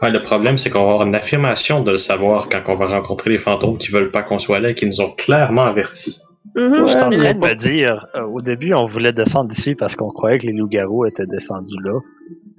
Ouais, 0.02 0.10
le 0.10 0.22
problème, 0.22 0.58
c'est 0.58 0.70
qu'on 0.70 0.86
va 0.86 0.92
avoir 0.94 1.06
une 1.08 1.16
affirmation 1.16 1.84
de 1.84 1.92
le 1.92 1.98
savoir 1.98 2.48
quand 2.50 2.62
on 2.68 2.76
va 2.76 2.88
rencontrer 2.88 3.30
les 3.32 3.38
fantômes 3.38 3.78
qui 3.78 3.92
veulent 3.92 4.10
pas 4.12 4.24
qu'on 4.24 4.40
soit 4.40 4.60
là 4.60 4.70
et 4.70 4.76
qui 4.76 4.86
nous 4.88 5.02
ont 5.02 5.12
clairement 5.12 5.64
avertis. 5.64 6.20
Mhm. 6.56 6.74
Je 6.82 6.86
suis 6.88 6.96
en 6.98 7.10
train 7.12 7.24
la- 7.24 7.34
de 7.34 7.40
me 7.40 7.54
dire, 7.54 8.08
euh, 8.16 8.24
au 8.24 8.40
début, 8.40 8.74
on 8.74 8.86
voulait 8.86 9.14
descendre 9.14 9.52
ici 9.54 9.76
parce 9.76 9.96
qu'on 9.96 10.10
croyait 10.10 10.38
que 10.40 10.48
les 10.48 10.54
loups-garous 10.54 11.06
étaient 11.06 11.28
descendus 11.28 11.76
là. 11.84 12.00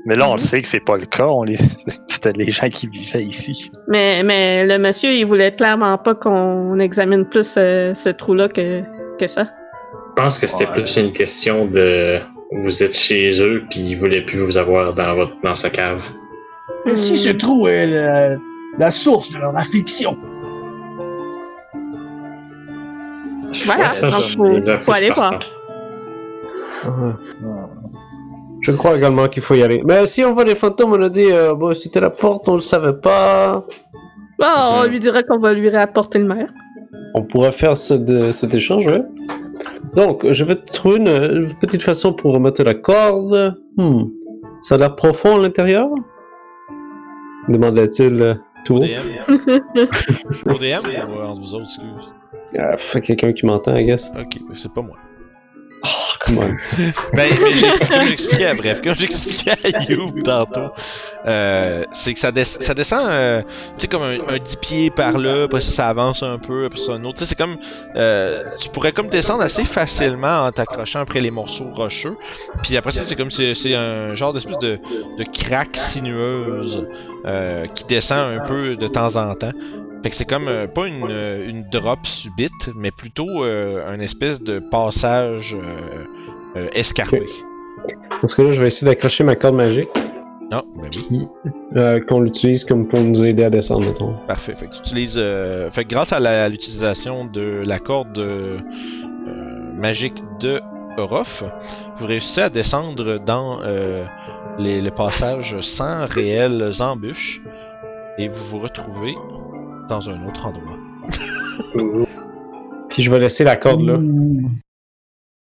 Mais 0.06 0.16
là, 0.16 0.28
on 0.28 0.32
le 0.32 0.38
sait 0.38 0.60
que 0.60 0.66
c'est 0.66 0.80
pas 0.84 0.96
le 0.96 1.06
cas. 1.06 1.26
On 1.26 1.44
les... 1.44 1.56
C'était 2.08 2.32
les 2.32 2.50
gens 2.50 2.68
qui 2.68 2.88
vivaient 2.88 3.22
ici. 3.24 3.70
Mais, 3.88 4.22
mais 4.24 4.66
le 4.66 4.78
monsieur, 4.78 5.12
il 5.12 5.24
voulait 5.26 5.54
clairement 5.54 5.96
pas 5.98 6.14
qu'on 6.14 6.78
examine 6.80 7.24
plus 7.24 7.54
euh, 7.56 7.94
ce 7.94 8.08
trou-là 8.08 8.48
que, 8.48 8.82
que 9.18 9.26
ça. 9.28 9.44
Je 10.16 10.22
pense 10.22 10.38
que 10.38 10.46
c'était 10.46 10.66
Ouais. 10.66 10.72
plus 10.82 10.96
une 10.96 11.12
question 11.12 11.66
de 11.66 12.18
vous 12.60 12.82
êtes 12.82 12.94
chez 12.94 13.30
eux 13.42 13.64
puis 13.70 13.80
ils 13.80 13.94
voulaient 13.94 14.20
plus 14.20 14.38
vous 14.38 14.58
avoir 14.58 14.92
dans 14.92 15.14
votre 15.14 15.32
dans 15.42 15.54
sa 15.54 15.70
cave. 15.70 16.04
Et 16.86 16.96
si 16.96 17.16
ce 17.16 17.30
trou 17.30 17.66
est 17.68 17.86
la, 17.86 18.36
la 18.78 18.90
source 18.90 19.32
de 19.32 19.38
leur 19.38 19.56
affliction? 19.56 20.16
Voilà, 23.64 23.90
donc 24.02 24.12
faut, 24.12 24.82
faut 24.82 24.92
aller 24.92 25.10
voir. 25.10 25.38
Je 28.62 28.72
crois 28.72 28.96
également 28.96 29.26
qu'il 29.28 29.42
faut 29.42 29.54
y 29.54 29.62
aller. 29.62 29.82
Mais 29.84 30.06
si 30.06 30.24
on 30.24 30.32
voit 30.34 30.44
les 30.44 30.54
fantômes, 30.54 30.92
on 30.92 31.02
a 31.02 31.08
dit, 31.08 31.30
euh, 31.32 31.54
bon, 31.54 31.74
c'était 31.74 32.00
la 32.00 32.10
porte, 32.10 32.48
on 32.48 32.54
le 32.54 32.60
savait 32.60 32.92
pas. 32.92 33.66
Bon, 34.38 34.46
on 34.80 34.84
lui 34.84 35.00
dirait 35.00 35.24
qu'on 35.24 35.38
va 35.38 35.52
lui 35.52 35.68
rapporter 35.68 36.18
le 36.18 36.26
maire. 36.26 36.48
On 37.14 37.22
pourrait 37.22 37.52
faire 37.52 37.76
ce, 37.76 37.94
de- 37.94 38.30
cet 38.32 38.54
échange, 38.54 38.86
ouais. 38.86 39.02
Donc, 39.94 40.30
je 40.30 40.44
vais 40.44 40.54
trouver 40.56 40.96
une, 40.98 41.08
une 41.08 41.54
petite 41.60 41.82
façon 41.82 42.12
pour 42.12 42.32
remettre 42.34 42.62
la 42.62 42.74
corde. 42.74 43.56
Hmm. 43.76 44.04
Ça 44.62 44.76
a 44.76 44.78
l'air 44.78 44.94
profond 44.94 45.36
à 45.36 45.40
l'intérieur 45.40 45.88
Demanda-t-il 47.48 48.22
euh, 48.22 48.34
tout 48.64 48.76
haut. 48.76 48.84
ODM. 48.84 48.94
ODM 50.46 51.10
ou 51.10 51.18
euh, 51.18 51.26
entre 51.26 51.40
vous 51.40 51.54
autres, 51.56 51.64
excuse. 51.64 52.14
Ah, 52.56 52.76
fait 52.76 53.00
quelqu'un 53.00 53.32
qui 53.32 53.44
m'entend, 53.46 53.74
I 53.74 53.84
guess. 53.84 54.12
Ok, 54.18 54.38
c'est 54.54 54.72
pas 54.72 54.82
moi. 54.82 54.96
On. 56.30 56.34
Ben, 57.14 57.30
mais 57.42 58.06
j'expliquais 58.08 58.46
à 58.46 58.54
bref, 58.54 58.80
comme 58.82 58.94
j'expliquais 58.94 59.50
à 59.64 59.82
You 59.90 60.12
tantôt, 60.24 60.70
euh, 61.26 61.84
c'est 61.92 62.14
que 62.14 62.20
ça, 62.20 62.30
des- 62.32 62.44
ça 62.44 62.74
descend, 62.74 63.06
euh, 63.10 63.42
tu 63.42 63.48
sais, 63.78 63.88
comme 63.88 64.02
un, 64.02 64.16
un 64.28 64.38
10 64.38 64.56
pieds 64.56 64.90
par 64.90 65.18
là, 65.18 65.44
après 65.44 65.60
ça, 65.60 65.70
ça 65.70 65.88
avance 65.88 66.22
un 66.22 66.38
peu, 66.38 66.66
après 66.66 66.78
ça 66.78 66.92
un 66.92 67.04
autre. 67.04 67.18
Tu 67.18 67.24
sais, 67.24 67.30
c'est 67.30 67.38
comme, 67.38 67.56
euh, 67.96 68.44
tu 68.60 68.68
pourrais 68.70 68.92
comme 68.92 69.08
descendre 69.08 69.42
assez 69.42 69.64
facilement 69.64 70.46
en 70.46 70.52
t'accrochant 70.52 71.00
après 71.00 71.20
les 71.20 71.30
morceaux 71.30 71.70
rocheux. 71.72 72.16
Puis 72.62 72.76
après 72.76 72.92
ça, 72.92 73.02
c'est 73.04 73.16
comme 73.16 73.30
c'est 73.30 73.74
un 73.74 74.14
genre 74.14 74.32
d'espèce 74.32 74.58
de, 74.58 74.78
de 75.18 75.24
craque 75.24 75.76
sinueuse 75.76 76.86
euh, 77.26 77.66
qui 77.68 77.84
descend 77.84 78.30
un 78.30 78.40
peu 78.46 78.76
de 78.76 78.86
temps 78.88 79.16
en 79.16 79.34
temps. 79.34 79.52
Fait 80.02 80.10
que 80.10 80.16
c'est 80.16 80.24
comme 80.28 80.48
euh, 80.48 80.66
pas 80.66 80.88
une, 80.88 81.06
euh, 81.10 81.48
une 81.48 81.62
drop 81.70 82.04
subite, 82.06 82.70
mais 82.76 82.90
plutôt 82.90 83.44
euh, 83.44 83.86
un 83.86 84.00
espèce 84.00 84.42
de 84.42 84.58
passage 84.58 85.56
euh, 86.56 86.68
escarpé. 86.72 87.22
Parce 88.20 88.34
que 88.34 88.42
là, 88.42 88.50
je 88.50 88.60
vais 88.60 88.66
essayer 88.66 88.90
d'accrocher 88.90 89.22
ma 89.22 89.36
corde 89.36 89.54
magique, 89.54 89.88
Non, 90.50 90.62
ben 90.76 90.90
oui, 91.10 92.00
qu'on 92.08 92.20
l'utilise 92.20 92.64
comme 92.64 92.86
pour 92.88 93.00
nous 93.00 93.24
aider 93.24 93.44
à 93.44 93.50
descendre, 93.50 93.86
mettons. 93.86 94.14
parfait. 94.26 94.54
Fait 94.56 94.66
que 94.66 94.72
tu 94.72 94.80
utilises. 94.80 95.20
fait 95.70 95.84
que 95.84 95.88
grâce 95.88 96.12
à 96.12 96.48
l'utilisation 96.48 97.24
de 97.24 97.62
la 97.64 97.78
corde 97.78 98.20
magique 99.76 100.22
de 100.40 100.60
Orof, 100.98 101.42
vous 101.96 102.06
réussissez 102.06 102.42
à 102.42 102.50
descendre 102.50 103.18
dans 103.18 103.60
les, 104.58 104.80
le 104.80 104.90
passage 104.90 105.58
sans 105.60 106.06
réelles 106.06 106.70
embûches 106.80 107.40
et 108.18 108.28
vous 108.28 108.44
vous 108.44 108.58
retrouvez 108.58 109.14
dans 109.92 110.08
un 110.10 110.26
autre 110.26 110.46
endroit. 110.46 110.76
Puis 112.88 113.02
je 113.02 113.10
vais 113.10 113.18
laisser 113.20 113.44
la 113.44 113.56
corde 113.56 113.82
là. 113.82 113.98
Hmm. 113.98 114.48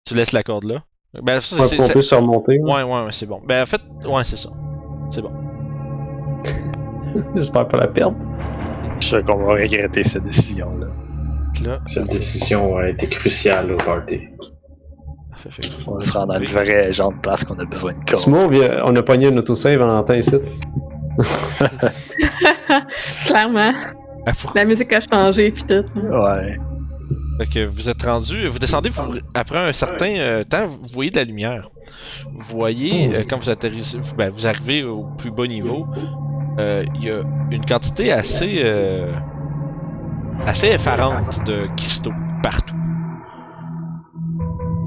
Tu 0.07 0.15
laisses 0.15 0.33
la 0.33 0.43
corde 0.43 0.65
là? 0.65 0.83
Ben, 1.23 1.41
ça, 1.41 1.63
Ouais, 1.63 1.77
qu'on 1.77 1.85
c'est- 1.87 1.93
puisse 1.93 2.13
remonter. 2.13 2.59
Ouais, 2.61 2.83
ouais, 2.83 3.03
ouais, 3.05 3.13
c'est 3.13 3.27
bon. 3.27 3.41
Ben, 3.47 3.63
en 3.63 3.67
fait, 3.67 3.81
ouais, 4.07 4.25
c'est 4.25 4.37
ça. 4.39 4.49
C'est 5.11 5.21
bon. 5.23 5.33
J'espère 7.35 7.67
pas 7.69 7.79
la 7.79 7.89
perdre. 7.89 8.17
Je 9.01 9.07
suis 9.07 9.17
sûr 9.17 9.25
qu'on 9.25 9.37
va 9.39 9.53
regretter 9.55 10.03
cette 10.03 10.25
décision-là. 10.25 10.87
Là, 11.65 11.79
Cette 11.87 12.07
décision 12.09 12.77
a 12.79 12.89
été 12.89 13.07
cruciale 13.07 13.73
au 13.73 13.77
party. 13.77 14.21
On 15.87 16.01
se 16.01 16.13
rend 16.13 16.27
dans 16.27 16.39
le 16.39 16.47
vrai 16.47 16.93
genre 16.93 17.13
de 17.13 17.19
place 17.19 17.45
qu'on 17.45 17.59
a 17.59 17.65
besoin 17.65 17.93
de 17.93 18.11
corde. 18.11 18.53
Vient- 18.53 18.83
on 18.85 18.95
a 18.97 19.03
pogné 19.03 19.29
un 19.29 19.37
autosave 19.37 19.81
en 19.83 19.99
entend 19.99 20.15
ici. 20.15 20.35
Clairement. 23.27 23.73
Ah, 24.47 24.53
La 24.55 24.65
musique 24.65 24.93
a 24.93 25.01
changé 25.01 25.51
puis 25.51 25.65
tout. 25.65 25.85
Ouais. 25.97 26.59
Fait 27.39 27.47
que 27.47 27.67
vous 27.67 27.89
êtes 27.89 28.03
rendu, 28.03 28.49
vous 28.49 28.59
descendez, 28.59 28.89
vous- 28.89 29.13
après 29.35 29.59
un 29.69 29.73
certain 29.73 30.13
euh, 30.19 30.43
temps, 30.45 30.67
vous 30.67 30.89
voyez 30.93 31.11
de 31.11 31.17
la 31.17 31.25
lumière. 31.25 31.69
Vous 32.35 32.57
voyez, 32.59 33.15
euh, 33.15 33.23
quand 33.29 33.39
vous 33.39 33.49
atterrissez, 33.51 33.99
vous, 34.01 34.15
ben, 34.17 34.29
vous 34.31 34.47
arrivez 34.47 34.83
au 34.83 35.05
plus 35.17 35.31
bas 35.31 35.47
niveau, 35.47 35.87
euh, 36.59 36.85
il 36.97 37.05
y 37.05 37.11
a 37.11 37.23
une 37.53 37.65
quantité 37.65 38.13
assez, 38.13 38.61
euh, 38.65 39.13
assez 40.47 40.67
effarante 40.67 41.45
de 41.47 41.67
cristaux 41.77 42.13
partout. 42.43 42.75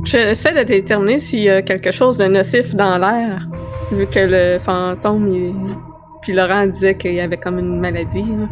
J'essaie 0.04 0.54
de 0.54 0.63
déterminer 0.63 1.19
s'il 1.19 1.43
y 1.43 1.49
a 1.49 1.62
quelque 1.62 1.91
chose 1.91 2.17
de 2.17 2.25
nocif 2.25 2.75
dans 2.75 2.97
l'air, 2.97 3.47
vu 3.91 4.08
que 4.08 4.19
le 4.19 4.60
fantôme, 4.60 5.27
il... 5.32 5.54
puis 6.21 6.34
Laurent 6.34 6.65
disait 6.65 6.95
qu'il 6.97 7.13
y 7.13 7.21
avait 7.21 7.38
comme 7.38 7.60
une 7.60 7.80
maladie. 7.80 8.23
là. 8.23 8.47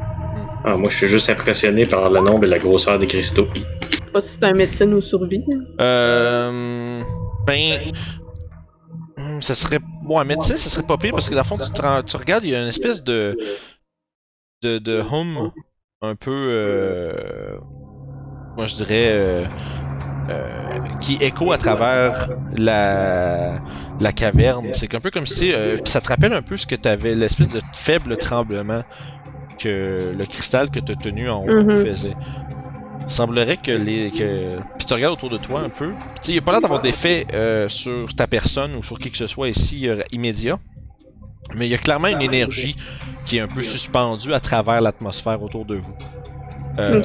Ah, 0.65 0.75
moi, 0.75 0.89
je 0.89 0.97
suis 0.97 1.07
juste 1.07 1.29
impressionné 1.29 1.85
par 1.85 2.09
le 2.09 2.19
nombre 2.19 2.45
et 2.45 2.47
la 2.47 2.59
grosseur 2.59 2.99
des 2.99 3.07
cristaux. 3.07 3.47
Je 3.55 3.59
sais 3.61 4.11
pas 4.13 4.19
si 4.19 4.29
c'est 4.33 4.43
un 4.45 4.53
médecine 4.53 4.93
ou 4.93 5.01
survie. 5.01 5.43
Euh, 5.81 7.01
ben, 7.47 7.91
hmm, 9.17 9.41
ça 9.41 9.55
serait, 9.55 9.79
bon, 10.03 10.19
un 10.19 10.25
médecin, 10.25 10.57
ça 10.57 10.69
serait 10.69 10.85
pas 10.85 10.97
pire 10.97 11.11
parce 11.11 11.29
que 11.29 11.33
dans 11.35 11.41
le 11.41 11.45
fond, 11.45 11.57
tu, 11.57 11.71
te 11.71 11.81
rends- 11.81 12.03
tu 12.03 12.15
regardes, 12.17 12.43
il 12.43 12.49
y 12.51 12.55
a 12.55 12.61
une 12.61 12.67
espèce 12.67 13.03
de, 13.03 13.37
de, 14.61 14.77
de 14.79 15.01
hum 15.01 15.51
un 16.01 16.15
peu, 16.15 16.31
euh, 16.31 17.57
moi 18.55 18.65
je 18.67 18.75
dirais, 18.75 19.07
euh, 19.09 19.45
euh, 20.29 20.79
qui 21.01 21.15
écho 21.21 21.51
à 21.51 21.57
travers 21.57 22.29
la, 22.55 23.59
la 23.99 24.11
caverne. 24.13 24.69
C'est 24.73 24.93
un 24.95 24.99
peu 25.01 25.11
comme 25.11 25.25
si, 25.25 25.51
euh, 25.51 25.77
puis 25.77 25.91
ça 25.91 25.99
te 26.01 26.07
rappelle 26.07 26.33
un 26.33 26.41
peu 26.41 26.55
ce 26.55 26.65
que 26.65 26.75
tu 26.75 26.87
avais, 26.87 27.15
l'espèce 27.15 27.49
de 27.49 27.61
faible 27.73 28.15
tremblement 28.17 28.83
que 29.59 30.13
le 30.17 30.25
cristal 30.25 30.69
que 30.71 30.79
tu 30.79 30.91
as 30.91 30.95
tenu 30.95 31.29
en 31.29 31.43
haut 31.43 31.63
Mhm. 31.63 31.85
faisait. 31.85 32.15
Il 33.01 33.09
semblerait 33.09 33.57
que 33.57 33.71
les. 33.71 34.11
Que... 34.11 34.59
Puis 34.77 34.85
tu 34.85 34.93
regardes 34.93 35.13
autour 35.13 35.29
de 35.29 35.37
toi 35.37 35.61
un 35.61 35.69
peu. 35.69 35.89
Tu 35.89 35.95
sais, 36.21 36.31
il 36.31 36.35
n'y 36.35 36.39
a 36.39 36.41
pas 36.41 36.51
l'air 36.51 36.61
d'avoir 36.61 36.79
d'effet 36.79 37.25
euh, 37.33 37.67
sur 37.67 38.13
ta 38.15 38.27
personne 38.27 38.75
ou 38.75 38.83
sur 38.83 38.99
qui 38.99 39.09
que 39.09 39.17
ce 39.17 39.27
soit 39.27 39.49
ici 39.49 39.87
euh, 39.89 40.01
immédiat. 40.11 40.59
Mais 41.55 41.65
il 41.65 41.71
y 41.71 41.73
a 41.75 41.79
clairement 41.79 42.09
une 42.09 42.21
énergie 42.21 42.75
qui 43.25 43.37
est 43.37 43.41
un 43.41 43.47
peu 43.47 43.63
suspendue 43.63 44.33
à 44.33 44.39
travers 44.39 44.81
l'atmosphère 44.81 45.41
autour 45.41 45.65
de 45.65 45.75
vous. 45.75 45.95
Euh. 46.77 47.01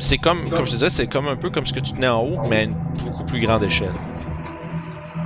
C'est 0.00 0.18
comme, 0.18 0.50
comme 0.50 0.66
je 0.66 0.72
disais, 0.72 0.90
c'est 0.90 1.06
comme 1.06 1.28
un 1.28 1.36
peu 1.36 1.50
comme 1.50 1.64
ce 1.64 1.72
que 1.72 1.78
tu 1.80 1.92
tenais 1.92 2.08
en 2.08 2.20
haut, 2.22 2.38
mais 2.48 2.56
à 2.56 2.62
une 2.64 2.74
beaucoup 3.04 3.24
plus 3.24 3.40
grande 3.40 3.62
échelle. 3.62 3.92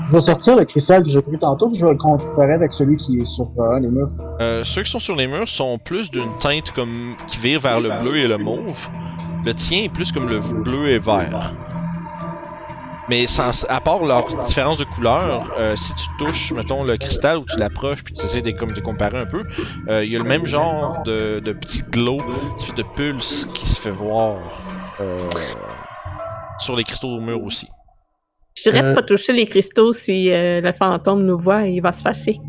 Je 0.09 0.14
vais 0.14 0.20
sortir 0.20 0.56
le 0.56 0.64
cristal 0.64 1.02
que 1.02 1.11
j'ai 1.11 1.20
pris 1.20 1.38
tantôt, 1.38 1.68
puis 1.68 1.78
je 1.78 1.84
vais 1.84 1.92
le 1.92 1.98
comparer 1.98 2.54
avec 2.54 2.72
celui 2.72 2.96
qui 2.96 3.20
est 3.20 3.24
sur 3.24 3.50
euh, 3.59 3.78
des 3.78 3.90
murs. 3.90 4.09
Euh, 4.40 4.64
ceux 4.64 4.82
qui 4.82 4.90
sont 4.90 4.98
sur 4.98 5.14
les 5.14 5.26
murs 5.26 5.46
sont 5.46 5.78
plus 5.78 6.11
d'une 6.11 6.38
teinte 6.38 6.70
comme 6.70 7.14
qui 7.26 7.36
vire 7.36 7.61
vers 7.61 7.78
le 7.78 7.90
bleu 7.98 8.16
et 8.16 8.26
le 8.26 8.38
mauve. 8.38 8.88
Le 9.44 9.54
tien 9.54 9.82
est 9.84 9.92
plus 9.92 10.11
comme 10.11 10.28
le 10.28 10.38
bleu 10.38 10.88
et 10.88 10.98
vert. 10.98 11.54
Mais 13.09 13.26
sans, 13.26 13.66
à 13.68 13.80
part 13.80 14.04
leur 14.04 14.26
différence 14.40 14.78
de 14.78 14.84
couleur, 14.84 15.50
euh, 15.59 15.76
si 15.76 15.94
tu 15.94 16.04
touches, 16.18 16.52
mettons, 16.52 16.84
le 16.84 16.96
cristal 16.96 17.38
ou 17.38 17.44
tu 17.44 17.59
l'approches 17.59 18.04
puis 18.04 18.12
tu 18.12 18.24
essaies 18.24 18.42
de, 18.42 18.50
comme, 18.50 18.74
de 18.74 18.80
comparer 18.80 19.18
un 19.18 19.26
peu, 19.26 19.44
euh, 19.88 20.04
il 20.04 20.12
y 20.12 20.16
a 20.16 20.18
le 20.18 20.24
même 20.24 20.44
genre 20.44 21.02
de, 21.04 21.40
de 21.40 21.52
petit 21.52 21.82
glow, 21.82 22.20
de 22.76 22.82
pulse 22.82 23.46
qui 23.54 23.66
se 23.66 23.80
fait 23.80 23.90
voir 23.90 24.36
euh, 25.00 25.28
sur 26.59 26.76
les 26.76 26.84
cristaux 26.84 27.09
au 27.09 27.20
mur 27.20 27.42
aussi. 27.42 27.68
Je 28.64 28.70
dirais 28.70 28.82
de 28.82 28.86
Euh. 28.88 28.94
pas 28.94 29.02
toucher 29.02 29.32
les 29.32 29.46
cristaux 29.46 29.92
si 29.92 30.30
euh, 30.30 30.61
le 30.61 30.72
fantôme 30.72 31.24
nous 31.24 31.38
voit, 31.38 31.62
il 31.66 31.80
va 31.80 31.92
se 31.92 32.02
fâcher. 32.02 32.40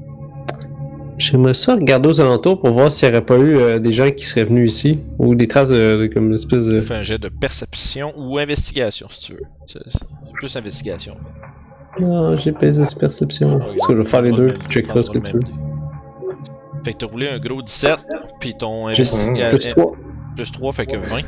J'aimerais 1.18 1.54
ça 1.54 1.76
regarder 1.76 2.08
aux 2.08 2.22
alentours 2.22 2.62
pour 2.62 2.70
voir 2.72 2.90
s'il 2.90 3.10
n'y 3.10 3.16
aurait 3.16 3.26
pas 3.26 3.38
eu 3.38 3.58
euh, 3.58 3.80
des 3.80 3.92
gens 3.92 4.10
qui 4.10 4.26
seraient 4.26 4.46
venus 4.46 4.74
ici. 4.74 5.00
Ou 5.18 5.36
des 5.36 5.48
traces 5.50 5.68
de, 5.68 5.98
de- 5.98 6.08
comme 6.08 6.28
une 6.28 6.36
espèce 6.36 6.66
de. 6.66 6.80
Fais 6.80 6.96
un 6.96 7.04
jet 7.04 7.18
de 7.18 7.28
perception 7.28 8.14
ou 8.18 8.38
investigation 8.38 9.08
si 9.10 9.28
tu 9.28 9.34
veux. 9.34 9.42
C'est 9.66 9.80
c'est 9.88 10.00
plus 10.34 10.56
investigation. 10.56 11.16
Non, 12.00 12.38
j'ai 12.38 12.54
pas 12.54 12.68
les 12.68 12.72
perceptions. 12.98 13.60
Parce 13.60 13.88
que 13.88 13.94
je 13.94 13.98
vais 14.02 14.06
faire 14.06 14.22
les 14.22 14.32
deux, 14.32 14.54
tu 14.54 14.68
checkeras 14.70 15.04
ce 15.04 15.10
que 15.10 15.18
tu 15.20 15.34
veux. 15.34 15.40
Fait 16.86 16.94
que 16.94 16.98
t'as 17.00 17.08
roulé 17.08 17.28
un 17.28 17.40
gros 17.40 17.62
17, 17.62 17.98
puis 18.40 18.54
ton 18.54 18.88
J'ai 18.94 19.04
investiga- 19.04 19.50
plus 19.50 19.68
3. 19.68 19.92
plus 20.38 20.52
3 20.54 20.72
fait 20.72 20.86
que 20.86 20.96
20. 20.96 21.24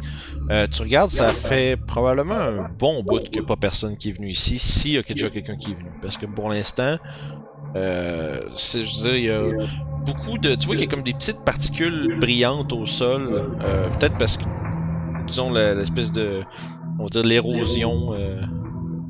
Euh, 0.49 0.67
tu 0.67 0.81
regardes, 0.81 1.09
ça 1.11 1.31
fait 1.33 1.77
probablement 1.87 2.35
un 2.35 2.67
bon 2.77 3.03
bout 3.03 3.19
qu'il 3.19 3.33
n'y 3.33 3.39
a 3.39 3.43
pas 3.43 3.55
personne 3.55 3.95
qui 3.95 4.09
est 4.09 4.11
venu 4.13 4.29
ici, 4.31 4.59
s'il 4.59 4.93
y 4.93 4.97
a 4.97 5.01
déjà 5.03 5.29
quelqu'un 5.29 5.55
qui 5.55 5.71
est 5.71 5.75
venu. 5.75 5.89
Parce 6.01 6.17
que 6.17 6.25
pour 6.25 6.49
l'instant, 6.49 6.97
euh, 7.75 8.41
c'est- 8.55 8.83
je 8.83 9.03
veux 9.03 9.11
dire, 9.11 9.15
il 9.15 9.23
y 9.25 9.29
a 9.29 9.65
beaucoup 10.05 10.37
de. 10.37 10.55
Tu 10.55 10.65
vois 10.65 10.75
qu'il 10.75 10.85
y 10.85 10.87
a 10.87 10.91
comme 10.91 11.03
des 11.03 11.13
petites 11.13 11.43
particules 11.45 12.17
brillantes 12.19 12.73
au 12.73 12.85
sol. 12.85 13.49
euh, 13.63 13.89
Peut-être 13.91 14.17
parce 14.17 14.35
que, 14.37 14.43
disons, 15.25 15.51
la- 15.51 15.73
l'espèce 15.75 16.11
de. 16.11 16.43
On 16.99 17.03
va 17.03 17.09
dire 17.09 17.23
l'érosion. 17.23 18.13
euh, 18.13 18.41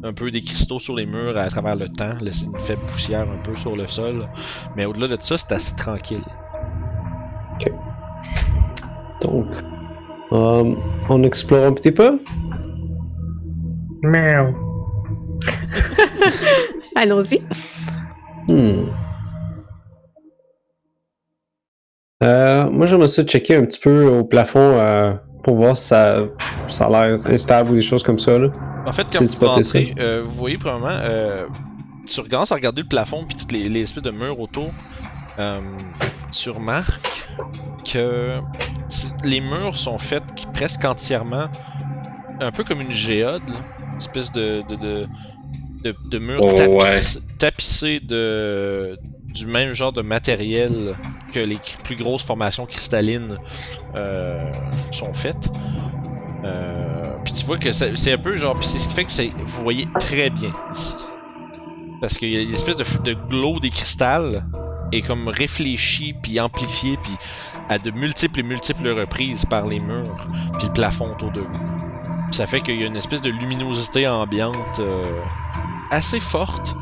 un 0.04 0.14
peu 0.14 0.32
des 0.32 0.42
cristaux 0.42 0.80
sur 0.80 0.96
les 0.96 1.06
murs 1.06 1.38
à 1.38 1.48
travers 1.48 1.76
le 1.76 1.88
temps, 1.88 2.16
laisser 2.22 2.46
une 2.48 2.60
faible 2.60 2.82
poussière 2.88 3.22
un 3.30 3.38
peu 3.44 3.56
sur 3.56 3.76
le 3.76 3.88
sol. 3.88 4.28
Mais 4.76 4.86
au-delà 4.86 5.08
de 5.16 5.22
ça, 5.22 5.38
c'est 5.38 5.52
assez 5.52 5.76
tranquille. 5.76 6.24
Donc, 9.22 9.46
euh, 10.32 10.76
on 11.10 11.24
explore 11.24 11.66
un 11.66 11.74
petit 11.74 11.92
peu. 11.92 12.20
Allons-y. 16.96 17.42
Hmm. 18.48 18.92
Euh, 22.24 22.70
moi, 22.70 22.86
j'aimerais 22.86 23.08
ça 23.08 23.24
checker 23.24 23.56
un 23.56 23.66
petit 23.66 23.80
peu 23.80 24.06
au 24.06 24.24
plafond 24.24 24.60
euh, 24.60 25.14
pour 25.44 25.56
voir 25.56 25.76
si 25.76 25.88
ça, 25.88 26.20
ça 26.68 26.86
a 26.86 26.90
l'air 26.90 27.28
instable 27.28 27.72
ou 27.72 27.76
des 27.76 27.82
choses 27.82 28.04
comme 28.04 28.20
ça. 28.20 28.38
Là. 28.38 28.50
En 28.86 28.92
fait, 28.92 29.08
quand 29.12 29.24
vous 29.24 29.48
rentrez, 29.48 29.94
euh, 30.00 30.24
vous 30.26 30.36
voyez 30.36 30.58
probablement, 30.58 31.00
euh, 31.04 31.48
tu 32.06 32.22
commences 32.24 32.52
à 32.52 32.56
regarder 32.56 32.82
le 32.82 32.88
plafond 32.88 33.26
puis 33.28 33.36
toutes 33.36 33.52
les, 33.52 33.70
les 33.70 33.82
espèces 33.82 34.04
de 34.04 34.12
murs 34.12 34.40
autour. 34.40 34.72
Euh, 35.40 35.62
tu 36.32 36.50
remarques 36.50 37.26
que 37.92 38.40
les 39.24 39.42
murs 39.42 39.76
sont 39.76 39.98
faits 39.98 40.24
presque 40.54 40.84
entièrement, 40.86 41.48
un 42.40 42.52
peu 42.52 42.64
comme 42.64 42.82
une 42.82 42.92
géode, 42.92 43.48
là. 43.48 43.62
une 43.92 43.98
espèce 43.98 44.32
de 44.32 44.64
de, 44.68 44.76
de, 44.76 45.08
de, 45.84 45.96
de 46.10 46.20
murs 46.20 46.42
Oh, 46.44 46.54
tapis- 46.56 47.22
tapissés 47.38 48.00
de 48.00 48.98
du 49.34 49.46
même 49.46 49.72
genre 49.74 49.94
de 49.94 50.02
matériel 50.02 50.96
que 51.32 51.40
les 51.40 51.58
plus 51.86 51.96
grosses 51.96 52.24
formations 52.26 52.66
cristallines 52.66 53.38
euh, 53.96 54.52
sont 54.92 55.14
faites. 55.14 55.50
Euh, 56.44 57.16
puis 57.24 57.34
tu 57.34 57.46
vois 57.46 57.58
que 57.58 57.72
c'est 57.72 58.12
un 58.12 58.18
peu 58.18 58.36
genre, 58.36 58.56
puis 58.60 58.68
c'est 58.68 58.80
ce 58.80 58.90
qui 58.90 58.96
fait 58.96 59.06
que 59.06 59.46
vous 59.46 59.64
voyez 59.64 59.88
très 60.00 60.30
bien 60.30 60.50
ici. 60.74 60.98
Parce 62.02 62.18
qu'il 62.18 62.30
y 62.30 62.36
a 62.38 62.42
une 62.42 62.54
espèce 62.54 62.76
de, 62.76 62.84
de 63.04 63.14
glow 63.14 63.60
des 63.62 63.70
cristals 63.70 64.44
est 64.92 65.02
comme 65.02 65.28
réfléchi 65.28 66.14
puis 66.22 66.40
amplifié 66.40 66.98
puis 66.98 67.16
à 67.70 67.80
de 67.80 67.92
multiples 67.92 68.40
et 68.40 68.44
multiples 68.44 68.90
reprises 68.90 69.46
par 69.46 69.68
les 69.68 69.80
murs 69.80 70.28
puis 70.58 70.68
le 70.68 70.74
plafond 70.74 71.12
autour 71.12 71.32
de 71.32 71.42
vous. 71.42 71.60
Ça 72.32 72.48
fait 72.48 72.62
qu'il 72.62 72.80
y 72.80 72.84
a 72.84 72.88
une 72.88 72.96
espèce 72.96 73.22
de 73.22 73.30
luminosité 73.30 74.08
ambiante 74.08 74.80
euh, 74.80 75.22
assez 75.90 76.20
forte. 76.20 76.76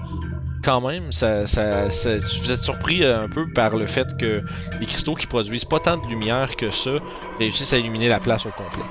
Quand 0.63 0.81
même, 0.81 1.11
ça, 1.11 1.43
vous 1.43 2.51
êtes 2.51 2.61
surpris 2.61 3.03
euh, 3.03 3.23
un 3.23 3.29
peu 3.29 3.51
par 3.53 3.75
le 3.75 3.85
fait 3.85 4.17
que 4.17 4.43
les 4.79 4.85
cristaux 4.85 5.15
qui 5.15 5.25
produisent 5.25 5.65
pas 5.65 5.79
tant 5.79 5.97
de 5.97 6.07
lumière 6.07 6.55
que 6.55 6.69
ça 6.69 6.99
réussissent 7.39 7.73
à 7.73 7.77
illuminer 7.77 8.09
la 8.09 8.19
place 8.19 8.45
au 8.45 8.51
complet. 8.51 8.83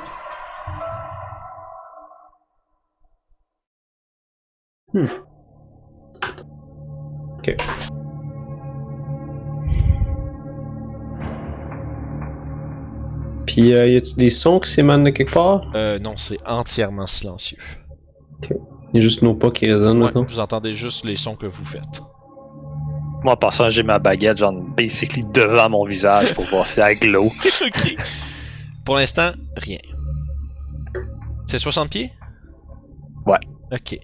Puis, 13.58 13.74
euh, 13.74 13.88
y 13.88 13.96
a-tu 13.96 14.14
des 14.14 14.30
sons 14.30 14.60
qui 14.60 14.70
s'émanent 14.70 15.02
de 15.02 15.10
quelque 15.10 15.32
part? 15.32 15.62
Euh, 15.74 15.98
non, 15.98 16.16
c'est 16.16 16.38
entièrement 16.46 17.08
silencieux. 17.08 17.58
Y 18.94 18.98
a 18.98 19.00
juste 19.00 19.22
nos 19.22 19.34
pas 19.34 19.50
qui 19.50 19.66
résonnent 19.66 19.98
Ouais, 19.98 20.04
maintenant. 20.04 20.22
vous 20.22 20.38
entendez 20.38 20.74
juste 20.74 21.04
les 21.04 21.16
sons 21.16 21.34
que 21.34 21.46
vous 21.46 21.64
faites. 21.64 22.00
Moi, 23.24 23.32
en 23.32 23.36
passant, 23.36 23.68
j'ai 23.68 23.82
ma 23.82 23.98
baguette, 23.98 24.38
genre, 24.38 24.52
basically 24.76 25.24
devant 25.34 25.70
mon 25.70 25.84
visage 25.84 26.34
pour 26.34 26.44
voir 26.44 26.66
si 26.66 26.78
elle 26.78 27.00
glow. 27.00 27.24
ok. 27.66 27.96
Pour 28.84 28.94
l'instant, 28.94 29.32
rien. 29.56 29.78
C'est 31.46 31.58
60 31.58 31.90
pieds? 31.90 32.12
Ouais. 33.26 33.40
Ok. 33.72 33.98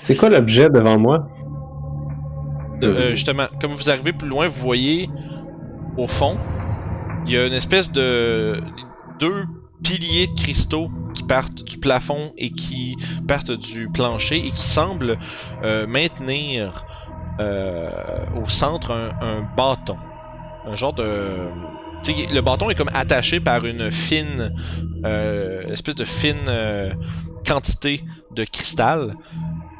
C'est 0.00 0.14
quoi 0.16 0.28
l'objet 0.28 0.68
devant 0.68 0.96
moi? 0.96 1.26
Euh, 2.84 3.10
justement, 3.10 3.46
comme 3.60 3.72
vous 3.72 3.90
arrivez 3.90 4.12
plus 4.12 4.28
loin, 4.28 4.46
vous 4.46 4.60
voyez 4.60 5.10
au 5.96 6.06
fond, 6.06 6.36
il 7.26 7.32
y 7.32 7.36
a 7.36 7.46
une 7.46 7.52
espèce 7.52 7.90
de 7.90 8.62
deux 9.18 9.44
piliers 9.82 10.28
de 10.28 10.40
cristaux 10.40 10.88
qui 11.14 11.22
partent 11.22 11.64
du 11.64 11.78
plafond 11.78 12.32
et 12.38 12.50
qui 12.50 12.96
partent 13.26 13.52
du 13.52 13.88
plancher 13.88 14.38
et 14.38 14.50
qui 14.50 14.66
semblent 14.66 15.18
euh, 15.62 15.86
maintenir 15.86 16.86
euh, 17.40 17.90
au 18.42 18.48
centre 18.48 18.92
un, 18.92 19.42
bâton, 19.56 19.96
un 20.66 20.74
genre 20.76 20.92
de 20.92 21.50
le 22.32 22.40
bâton 22.40 22.70
est 22.70 22.76
comme 22.76 22.90
attaché 22.94 23.40
par 23.40 23.66
une 23.66 23.90
fine 23.90 24.54
euh, 25.04 25.72
espèce 25.72 25.96
de 25.96 26.04
fine 26.04 26.48
quantité 27.44 28.00
de 28.32 28.44
cristal. 28.44 29.16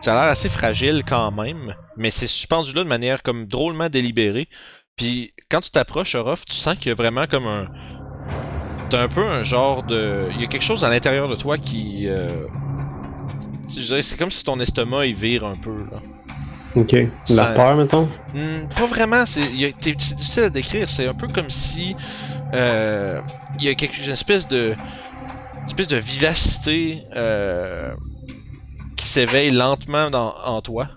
Ça 0.01 0.13
a 0.13 0.23
l'air 0.23 0.33
assez 0.33 0.49
fragile 0.49 1.05
quand 1.07 1.31
même, 1.31 1.75
mais 1.97 2.11
c'est 2.11 2.27
suspendu 2.27 2.73
là 2.73 2.83
de 2.83 2.89
manière 2.89 3.23
comme 3.23 3.47
drôlement 3.47 3.89
délibérée. 3.89 4.49
Puis 4.97 5.35
quand 5.51 5.61
tu 5.61 5.71
t'approches, 5.71 6.15
Orof, 6.15 6.45
tu 6.47 6.55
sens 6.55 6.75
qu'il 6.77 6.89
y 6.89 6.91
a 6.91 6.95
vraiment 6.95 7.27
comme 7.27 7.47
un. 7.47 7.67
T'as 8.89 9.03
un 9.03 9.09
peu 9.09 9.23
un 9.25 9.43
genre 9.43 9.83
de. 9.83 10.29
Il 10.33 10.41
y 10.41 10.45
a 10.45 10.47
quelque 10.47 10.63
chose 10.65 10.85
à 10.85 10.89
l'intérieur 10.89 11.29
de 11.29 11.37
toi 11.37 11.59
qui. 11.59 12.07
euh, 12.09 12.47
Je 13.69 13.81
dirais, 13.83 14.03
c'est 14.03 14.17
comme 14.17 14.31
si 14.31 14.43
ton 14.45 14.59
estomac 14.59 15.07
il 15.07 15.15
vire 15.15 15.45
un 15.45 15.57
peu 15.57 15.85
là. 15.91 16.01
Ok. 16.77 16.93
La 16.93 17.09
Ça- 17.25 17.45
peur, 17.55 17.77
mettons? 17.77 18.09
Hmm, 18.35 18.69
pas 18.75 18.87
vraiment, 18.87 19.27
c'est 19.27 19.43
a- 19.43 19.73
difficile 19.73 20.45
à 20.45 20.51
décrire. 20.51 20.89
C'est 20.89 21.07
un 21.07 21.15
peu 21.15 21.29
comme 21.29 21.51
si 21.51 21.95
euh, 22.55 23.21
il 23.59 23.65
y 23.65 23.69
a 23.69 23.75
quelque 23.75 23.99
une 24.03 24.11
espèce 24.11 24.49
de 24.49 24.75
une 25.61 25.67
espèce 25.67 25.89
de 25.89 25.97
vivacité 25.97 27.03
euh, 27.15 27.93
qui 28.97 29.05
s'éveille 29.05 29.51
lentement 29.51 30.11
dans, 30.11 30.35
en 30.45 30.63
toi. 30.63 30.89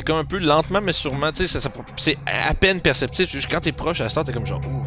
T'es 0.00 0.04
comme 0.12 0.16
un 0.20 0.24
peu 0.24 0.38
lentement 0.38 0.80
mais 0.82 0.92
sûrement, 0.94 1.30
tu 1.30 1.46
sais, 1.46 1.46
ça, 1.46 1.60
ça- 1.60 1.70
c'est 1.96 2.16
à 2.48 2.54
peine 2.54 2.80
perceptible. 2.80 3.28
Juste 3.28 3.50
quand 3.50 3.60
t'es 3.60 3.72
proche 3.72 4.00
à 4.00 4.08
ce 4.08 4.14
temps, 4.14 4.24
t'es 4.24 4.32
comme 4.32 4.46
genre, 4.46 4.60
ouh. 4.66 4.82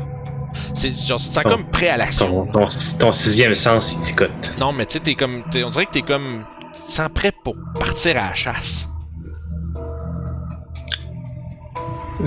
C'est 0.74 0.92
genre, 0.92 1.20
tu 1.20 1.26
sens 1.26 1.44
comme 1.44 1.66
prêt 1.70 1.90
à 1.90 1.98
l'action. 1.98 2.48
Ton, 2.48 2.62
ton, 2.62 2.68
ton 3.00 3.12
sixième 3.12 3.54
sens, 3.54 3.94
il 3.94 4.02
ticote. 4.02 4.56
Non, 4.60 4.74
mais 4.74 4.88
tu 4.88 4.94
sais, 4.94 5.00
t'es 5.02 5.14
comme, 5.14 5.44
t'es- 5.52 5.64
on 5.64 5.70
dirait 5.70 5.86
que 5.86 5.92
t'es 5.92 6.02
comme, 6.02 6.46
tu 6.74 6.82
te 6.82 6.92
sens 6.92 7.10
prêt 7.14 7.32
pour 7.44 7.56
partir 7.80 8.18
à 8.18 8.30
la 8.30 8.34
chasse. 8.34 8.90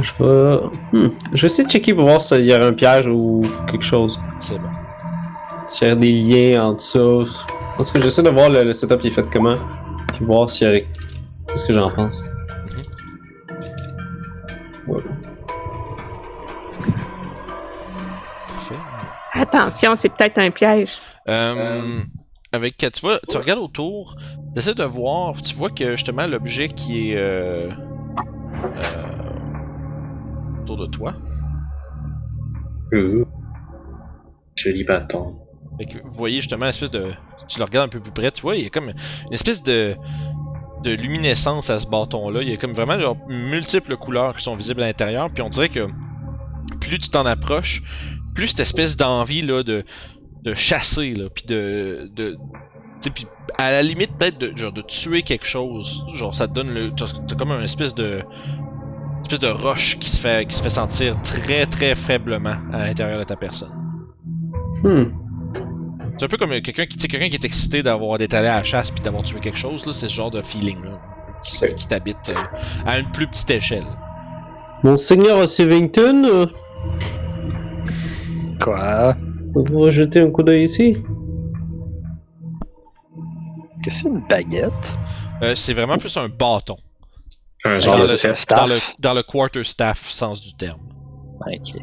Je 0.00 0.22
vais. 0.22 0.60
Hmm. 0.92 1.08
Je 1.32 1.40
vais 1.42 1.46
essayer 1.46 1.64
de 1.64 1.70
checker 1.70 1.92
pour 1.92 2.04
voir 2.04 2.20
s'il 2.20 2.44
y 2.44 2.52
a 2.52 2.64
un 2.64 2.72
piège 2.72 3.08
ou 3.08 3.42
quelque 3.68 3.84
chose. 3.84 4.20
C'est 4.38 4.58
bon. 4.58 4.68
S'il 5.66 5.88
y 5.88 5.90
a 5.90 5.94
des 5.96 6.12
liens 6.12 6.66
entre 6.66 6.82
ça. 6.82 7.00
Parce 7.76 7.90
que 7.90 8.00
j'essaie 8.00 8.22
de 8.22 8.30
voir 8.30 8.48
le, 8.48 8.62
le 8.62 8.72
setup 8.72 9.00
qui 9.00 9.08
est 9.08 9.10
fait 9.10 9.28
comment. 9.28 9.56
Puis 10.14 10.24
voir 10.24 10.48
s'il 10.50 10.68
y 10.68 10.76
a. 10.76 10.78
Qu'est-ce 11.48 11.64
que 11.64 11.72
j'en 11.72 11.90
pense. 11.90 12.24
Attention, 19.36 19.94
c'est 19.94 20.08
peut-être 20.08 20.38
un 20.38 20.50
piège. 20.50 20.98
Euh, 21.28 22.00
avec 22.52 22.78
tu 22.78 23.00
vois, 23.00 23.20
tu 23.28 23.36
regardes 23.36 23.60
autour, 23.60 24.16
tu 24.54 24.58
essaies 24.58 24.74
de 24.74 24.84
voir, 24.84 25.40
tu 25.42 25.54
vois 25.54 25.70
que 25.70 25.92
justement 25.92 26.26
l'objet 26.26 26.68
qui 26.68 27.10
est 27.10 27.16
euh, 27.16 27.70
euh, 28.64 29.02
autour 30.62 30.78
de 30.78 30.86
toi. 30.86 31.14
Euh, 32.92 33.24
Joli 34.54 34.84
bâton. 34.84 35.38
Vous 36.04 36.10
voyez 36.16 36.36
justement 36.36 36.64
une 36.64 36.70
espèce 36.70 36.90
de, 36.90 37.12
tu 37.48 37.58
le 37.58 37.64
regardes 37.64 37.88
un 37.88 37.90
peu 37.90 38.00
plus 38.00 38.12
près, 38.12 38.30
tu 38.30 38.42
vois, 38.42 38.56
il 38.56 38.62
y 38.62 38.66
a 38.66 38.70
comme 38.70 38.88
une 39.26 39.34
espèce 39.34 39.62
de 39.62 39.96
de 40.82 40.92
luminescence 40.92 41.70
à 41.70 41.78
ce 41.80 41.86
bâton-là. 41.86 42.42
Il 42.42 42.50
y 42.50 42.52
a 42.52 42.56
comme 42.56 42.72
vraiment 42.72 42.98
genre, 43.00 43.16
multiples 43.28 43.96
couleurs 43.96 44.36
qui 44.36 44.44
sont 44.44 44.56
visibles 44.56 44.82
à 44.82 44.86
l'intérieur, 44.86 45.30
puis 45.32 45.42
on 45.42 45.48
dirait 45.48 45.68
que 45.68 45.88
plus 46.80 46.98
tu 46.98 47.10
t'en 47.10 47.26
approches, 47.26 47.82
plus 48.36 48.46
cette 48.48 48.60
espèce 48.60 48.96
d'envie 48.96 49.42
là 49.42 49.62
de 49.64 49.84
de 50.44 50.54
chasser 50.54 51.14
là, 51.14 51.24
puis 51.34 51.44
de 51.48 52.08
de 52.14 52.32
tu 52.32 52.38
sais, 53.00 53.10
puis 53.10 53.26
à 53.58 53.70
la 53.72 53.82
limite 53.82 54.12
peut-être 54.16 54.38
de 54.38 54.56
genre 54.56 54.72
de 54.72 54.82
tuer 54.82 55.22
quelque 55.22 55.44
chose. 55.46 56.04
Genre 56.14 56.32
ça 56.34 56.46
te 56.46 56.52
donne 56.52 56.72
le 56.72 56.90
t'as 56.92 57.34
comme 57.36 57.50
un 57.50 57.62
espèce 57.62 57.94
de 57.94 58.22
espèce 59.22 59.40
de 59.40 59.48
roche 59.48 59.98
qui 59.98 60.08
se 60.08 60.20
fait 60.20 60.46
qui 60.46 60.54
se 60.54 60.62
fait 60.62 60.68
sentir 60.68 61.20
très 61.22 61.66
très 61.66 61.94
faiblement 61.96 62.56
à 62.72 62.78
l'intérieur 62.86 63.18
de 63.18 63.24
ta 63.24 63.34
personne. 63.36 63.72
Hmm. 64.84 65.06
C'est 66.18 66.24
un 66.24 66.28
peu 66.28 66.36
comme 66.38 66.50
quelqu'un 66.60 66.86
qui, 66.86 66.96
quelqu'un 66.96 67.28
qui 67.28 67.34
est 67.34 67.44
excité 67.44 67.82
d'avoir 67.82 68.16
d'être 68.18 68.34
allé 68.34 68.48
à 68.48 68.56
la 68.56 68.62
chasse 68.62 68.90
puis 68.90 69.00
d'avoir 69.02 69.22
tué 69.24 69.40
quelque 69.40 69.58
chose 69.58 69.84
là, 69.84 69.92
c'est 69.92 70.08
ce 70.08 70.14
genre 70.14 70.30
de 70.30 70.40
feeling 70.42 70.82
là 70.84 71.00
qui, 71.44 71.56
s- 71.64 71.74
qui 71.76 71.86
t'habite 71.88 72.30
euh, 72.30 72.86
à 72.86 72.98
une 72.98 73.10
plus 73.10 73.26
petite 73.26 73.50
échelle. 73.50 73.84
Monseigneur 74.82 75.46
Sivington, 75.48 76.22
euh, 76.24 76.46
Quoi? 78.60 79.14
on 79.54 79.84
va 79.84 79.90
jeter 79.90 80.20
un 80.20 80.30
coup 80.30 80.42
d'œil 80.42 80.64
ici. 80.64 80.96
Que 83.82 83.90
c'est 83.90 84.08
une 84.08 84.22
baguette? 84.28 84.98
Euh, 85.42 85.54
c'est 85.54 85.74
vraiment 85.74 85.96
plus 85.98 86.16
un 86.16 86.28
bâton 86.28 86.76
Un 87.64 87.74
dans 87.74 87.80
genre 87.80 87.96
le, 87.98 88.02
de 88.04 88.08
cep. 88.08 88.36
staff. 88.36 88.58
dans 88.58 88.66
le 88.66 88.78
dans 88.98 89.14
le 89.14 89.22
quarter 89.22 89.64
staff 89.64 90.06
sens 90.08 90.40
du 90.42 90.54
terme. 90.54 90.80
Ok. 91.46 91.80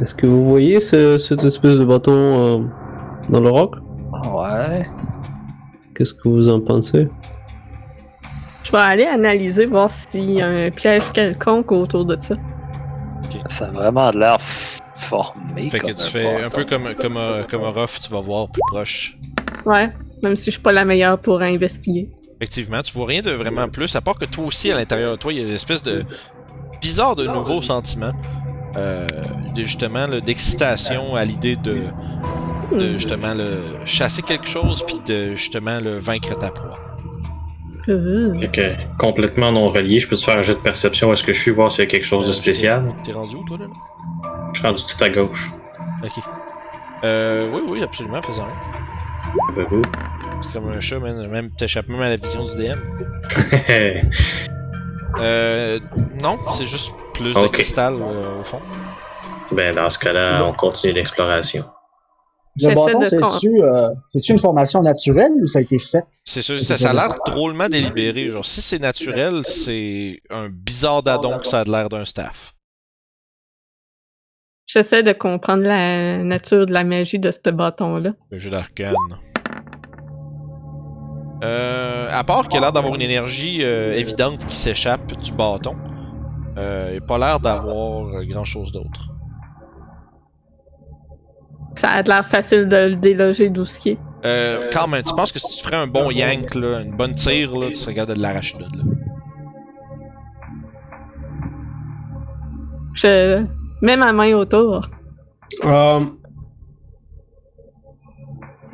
Est-ce 0.00 0.14
que 0.14 0.26
vous 0.26 0.44
voyez 0.44 0.80
ce- 0.80 1.18
cette 1.18 1.44
espèce 1.44 1.78
de 1.78 1.84
bâton 1.84 2.12
euh, 2.12 2.58
dans 3.30 3.40
le 3.40 3.48
roc 3.50 3.76
Ouais. 4.34 4.84
Qu'est-ce 5.94 6.12
que 6.14 6.28
vous 6.28 6.48
en 6.48 6.60
pensez 6.60 7.08
Je 8.64 8.72
vais 8.72 8.78
aller 8.78 9.04
analyser, 9.06 9.66
voir 9.66 9.88
s'il 9.88 10.32
y 10.32 10.42
a 10.42 10.48
un 10.48 10.70
piège 10.70 11.02
quelconque 11.12 11.72
autour 11.72 12.04
de 12.04 12.16
ça. 12.20 12.34
Ça 13.48 13.66
a 13.66 13.70
vraiment 13.70 14.10
de 14.10 14.18
l'air 14.18 14.36
formé. 14.96 15.70
Fait 15.70 15.78
que 15.78 15.86
comme 15.86 15.94
tu 15.94 16.02
un 16.02 16.08
fais 16.08 16.42
un 16.44 16.48
peu 16.48 16.64
comme 16.64 16.94
comme 16.94 17.16
euh, 17.16 17.44
comme 17.44 17.62
Orof, 17.62 18.00
tu 18.00 18.10
vas 18.10 18.20
voir 18.20 18.48
plus 18.48 18.62
proche. 18.68 19.18
Ouais, 19.64 19.92
même 20.22 20.36
si 20.36 20.46
je 20.46 20.50
suis 20.52 20.60
pas 20.60 20.72
la 20.72 20.84
meilleure 20.84 21.18
pour 21.18 21.40
investiguer. 21.42 22.08
Effectivement, 22.40 22.82
tu 22.82 22.92
vois 22.92 23.06
rien 23.06 23.22
de 23.22 23.30
vraiment 23.30 23.68
plus, 23.68 23.96
à 23.96 24.00
part 24.00 24.18
que 24.18 24.26
toi 24.26 24.44
aussi, 24.44 24.70
à 24.70 24.76
l'intérieur 24.76 25.12
de 25.12 25.16
toi, 25.16 25.32
il 25.32 25.38
y 25.38 25.42
a 25.42 25.46
une 25.46 25.54
espèce 25.54 25.82
de 25.82 26.04
bizarre 26.80 27.16
de 27.16 27.26
nouveau 27.26 27.62
sentiment. 27.62 28.12
Euh, 28.76 29.06
de 29.54 29.62
justement, 29.62 30.06
d'excitation 30.20 31.16
à 31.16 31.24
l'idée 31.24 31.56
de, 31.56 31.84
de 32.76 32.92
justement 32.98 33.32
le 33.32 33.78
chasser 33.86 34.20
quelque 34.20 34.46
chose, 34.46 34.84
puis 34.86 35.00
de 35.06 35.34
justement 35.34 35.80
le 35.80 35.98
vaincre 35.98 36.36
ta 36.36 36.50
proie. 36.50 36.78
Fait 37.86 38.50
que, 38.52 38.96
complètement 38.98 39.50
non 39.50 39.68
relié, 39.68 39.98
je 39.98 40.08
peux 40.08 40.16
te 40.16 40.24
faire 40.24 40.36
un 40.36 40.42
jet 40.42 40.54
de 40.54 40.58
perception. 40.58 41.10
Est-ce 41.12 41.22
que 41.22 41.32
je 41.32 41.40
suis 41.40 41.52
voir 41.52 41.70
s'il 41.72 41.84
y 41.84 41.86
a 41.86 41.90
quelque 41.90 42.04
chose 42.04 42.26
de 42.28 42.32
spécial? 42.32 42.86
T'es 43.02 43.12
rendu 43.12 43.36
où, 43.36 43.44
toi, 43.46 43.58
là? 43.58 43.66
Je 44.56 44.60
suis 44.62 44.68
rendu 44.68 44.84
tout 44.86 45.04
à 45.04 45.10
gauche. 45.10 45.50
Ok. 46.02 46.24
Euh, 47.04 47.50
oui, 47.52 47.60
oui, 47.68 47.82
absolument, 47.82 48.22
faisant 48.22 48.44
un. 48.46 49.60
Euh, 49.60 49.82
C'est 50.40 50.50
comme 50.50 50.70
un 50.70 50.80
chat, 50.80 50.98
man. 50.98 51.28
Même, 51.28 51.50
t'échappes 51.50 51.90
même 51.90 52.00
à 52.00 52.08
la 52.08 52.16
vision 52.16 52.42
du 52.42 52.56
DM. 52.56 52.78
Euh, 55.18 55.80
non, 56.20 56.36
c'est 56.52 56.66
juste 56.66 56.92
plus 57.14 57.32
de 57.34 57.46
cristal 57.46 57.94
euh, 57.94 58.40
au 58.40 58.44
fond. 58.44 58.60
ben, 59.50 59.74
dans 59.74 59.88
ce 59.88 59.98
cas-là, 59.98 60.44
on 60.44 60.52
continue 60.52 60.92
l'exploration. 60.92 61.64
Le 62.60 62.74
bâton, 62.74 63.02
c'est-tu 63.02 63.62
euh, 63.62 63.88
c'est-tu 64.10 64.32
une 64.32 64.38
formation 64.38 64.82
naturelle 64.82 65.32
ou 65.40 65.46
ça 65.46 65.60
a 65.60 65.62
été 65.62 65.78
fait? 65.78 66.04
C'est 66.26 66.42
sûr, 66.42 66.60
ça, 66.60 66.76
ça 66.76 66.90
a 66.90 66.92
l'air 66.92 67.16
drôlement 67.24 67.70
délibéré. 67.70 68.30
Genre, 68.30 68.44
si 68.44 68.60
c'est 68.60 68.78
naturel, 68.78 69.40
c'est 69.44 70.20
un 70.28 70.50
bizarre 70.50 71.02
dadon 71.02 71.38
que 71.38 71.46
ça 71.46 71.60
a 71.60 71.64
l'air 71.64 71.88
d'un 71.88 72.04
staff. 72.04 72.55
J'essaie 74.66 75.04
de 75.04 75.12
comprendre 75.12 75.62
la 75.62 76.24
nature 76.24 76.66
de 76.66 76.72
la 76.72 76.82
magie 76.82 77.20
de 77.20 77.30
ce 77.30 77.50
bâton-là. 77.50 78.10
Le 78.32 78.38
jeu 78.38 78.50
d'arcane. 78.50 78.94
Euh, 81.44 82.08
à 82.10 82.24
part 82.24 82.48
qu'il 82.48 82.58
a 82.58 82.62
l'air 82.62 82.72
d'avoir 82.72 82.94
une 82.94 83.02
énergie 83.02 83.62
euh, 83.62 83.92
évidente 83.92 84.44
qui 84.44 84.56
s'échappe 84.56 85.12
du 85.20 85.32
bâton, 85.32 85.76
euh, 86.58 86.90
il 86.94 87.02
a 87.02 87.06
pas 87.06 87.18
l'air 87.18 87.38
d'avoir 87.38 88.06
euh, 88.08 88.24
grand 88.24 88.44
chose 88.44 88.72
d'autre. 88.72 89.12
Ça 91.74 91.90
a 91.90 92.02
l'air 92.02 92.26
facile 92.26 92.68
de 92.68 92.76
le 92.88 92.96
déloger 92.96 93.50
d'où 93.50 93.64
ce 93.64 93.78
qui 93.78 93.90
est. 93.90 93.98
Euh, 94.24 94.70
quand 94.72 94.88
même, 94.88 95.02
tu 95.02 95.14
penses 95.14 95.30
que 95.30 95.38
si 95.38 95.58
tu 95.58 95.64
ferais 95.64 95.76
un 95.76 95.86
bon 95.86 96.10
yank, 96.10 96.54
là, 96.54 96.80
une 96.80 96.96
bonne 96.96 97.12
tire, 97.12 97.54
là, 97.56 97.68
tu 97.68 97.74
serais 97.74 97.94
capable 97.94 98.16
de 98.16 98.22
l'arracher 98.22 98.56
de 98.56 98.62
là. 98.62 98.84
Je 102.94 103.46
mets 103.82 103.96
ma 103.96 104.12
main 104.12 104.32
autour. 104.34 104.88
Euh... 105.64 106.00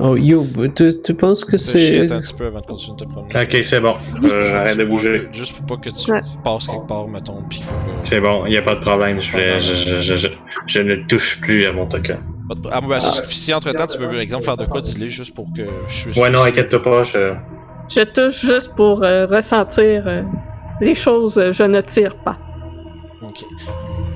Oh, 0.04 0.16
You, 0.16 0.48
tu, 0.74 0.90
tu 1.04 1.14
penses 1.14 1.44
que 1.44 1.56
c'est... 1.56 2.10
un 2.10 2.20
petit 2.20 2.34
peu 2.34 2.46
avant 2.46 2.60
de 2.60 2.66
continuer 2.66 2.96
de 2.96 3.04
te 3.04 3.08
promener. 3.10 3.34
Ok, 3.40 3.56
c'est 3.62 3.80
bon. 3.80 3.94
Euh, 4.24 4.42
J'arrête 4.42 4.78
de 4.78 4.84
bouger. 4.84 5.28
Juste 5.30 5.56
pour 5.58 5.66
pas 5.66 5.76
que 5.76 5.90
tu 5.90 6.10
Ouais. 6.10 6.20
passes 6.42 6.66
quelque 6.66 6.88
part, 6.88 7.06
mettons, 7.06 7.40
pis 7.48 7.62
faut 7.62 7.74
que. 7.74 7.92
C'est 8.02 8.20
bon, 8.20 8.46
y 8.46 8.56
a 8.56 8.62
pas 8.62 8.74
de 8.74 8.80
problème. 8.80 9.20
Je, 9.20 9.38
je, 9.60 9.74
je, 9.76 10.00
je, 10.00 10.16
je, 10.16 10.28
je 10.66 10.80
ne 10.80 11.06
touche 11.06 11.40
plus 11.40 11.66
à 11.66 11.72
mon 11.72 11.86
token. 11.86 12.18
Ah, 12.72 12.80
bah, 12.80 12.98
si 13.00 13.54
entre 13.54 13.70
temps 13.72 13.86
tu 13.86 13.98
veux, 13.98 14.08
par 14.08 14.18
exemple, 14.18 14.44
faire 14.44 14.56
de 14.56 14.64
quoi, 14.64 14.80
dis-le 14.80 15.08
juste 15.08 15.34
pour 15.36 15.46
que 15.56 15.62
je 15.86 16.10
suis. 16.10 16.20
Ouais, 16.20 16.30
non, 16.30 16.42
inquiète-toi 16.42 16.82
pas. 16.82 17.04
Je... 17.04 17.34
Je 17.88 18.02
touche 18.02 18.40
juste 18.44 18.74
pour 18.74 19.04
euh, 19.04 19.26
ressentir 19.26 20.04
euh, 20.08 20.22
les 20.80 20.94
choses, 20.96 21.38
euh, 21.38 21.52
je 21.52 21.62
ne 21.62 21.80
tire 21.80 22.16
pas. 22.16 22.38
Ok. 23.22 23.44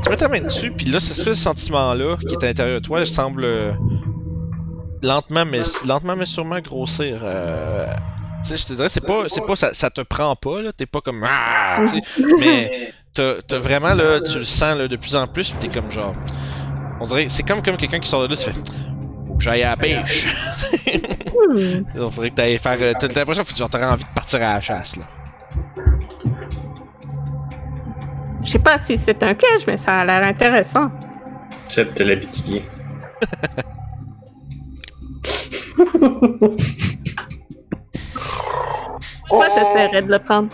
Tu 0.07 0.11
mets 0.11 0.17
ta 0.19 0.29
main 0.29 0.41
dessus, 0.41 0.71
puis 0.71 0.87
là, 0.87 1.01
ce 1.01 1.35
sentiment-là 1.35 2.17
qui 2.29 2.37
est 2.37 2.45
à 2.45 2.47
l'intérieur 2.47 2.81
de 2.81 2.87
toi, 2.87 3.01
il 3.01 3.07
semble 3.07 3.43
euh, 3.43 3.73
lentement, 5.03 5.45
mais 5.45 5.63
lentement 5.85 6.15
mais 6.15 6.27
sûrement 6.27 6.61
grossir. 6.61 7.23
Euh, 7.25 7.93
tu 8.45 8.51
sais, 8.51 8.57
je 8.57 8.67
te 8.67 8.73
dirais, 8.75 8.89
c'est 8.89 9.05
pas, 9.05 9.25
c'est 9.27 9.45
pas, 9.45 9.57
ça, 9.57 9.75
ça 9.75 9.91
te 9.91 10.03
prend 10.03 10.37
pas 10.37 10.63
là, 10.63 10.73
t'es 10.73 10.87
pas 10.87 11.01
comme 11.01 11.27
ah, 11.29 11.83
mais 12.39 12.93
t'as, 13.15 13.43
t'as 13.49 13.59
vraiment 13.59 13.95
là, 13.95 14.21
tu 14.21 14.39
le 14.39 14.45
sens 14.45 14.79
là, 14.79 14.87
de 14.87 14.95
plus 14.95 15.17
en 15.17 15.27
plus, 15.27 15.51
puis 15.51 15.69
t'es 15.69 15.75
comme 15.75 15.91
genre, 15.91 16.15
on 17.01 17.05
dirait, 17.05 17.27
c'est 17.29 17.43
comme 17.43 17.61
comme 17.61 17.77
quelqu'un 17.77 17.99
qui 17.99 18.09
sort 18.09 18.23
de 18.23 18.29
là, 18.29 18.37
tu 18.37 18.45
fais, 18.45 18.61
j'aille 19.41 19.65
à 19.65 19.71
la 19.71 19.77
pêche. 19.77 20.37
Il 20.87 21.85
faudrait 22.13 22.31
que 22.31 22.37
t'ailles 22.37 22.59
faire, 22.59 22.79
euh, 22.81 22.93
t'as 22.97 23.09
l'impression 23.09 23.43
que 23.43 23.53
t'aurais 23.53 23.87
envie 23.87 24.05
de 24.05 24.15
partir 24.15 24.39
à 24.41 24.55
la 24.55 24.61
chasse 24.61 24.95
là. 24.99 25.03
Je 28.47 28.53
sais 28.53 28.59
pas 28.61 28.79
si 28.79 28.97
c'est 28.97 29.21
un 29.25 29.35
piège, 29.35 29.67
mais 29.67 29.77
ça 29.77 29.99
a 29.99 30.05
l'air 30.05 30.25
intéressant. 30.25 30.89
Accepte 31.65 31.99
l'habitude. 31.99 32.63
Moi, 39.33 39.47
j'essaierai 39.53 40.03
de 40.03 40.13
le 40.13 40.19
prendre. 40.21 40.49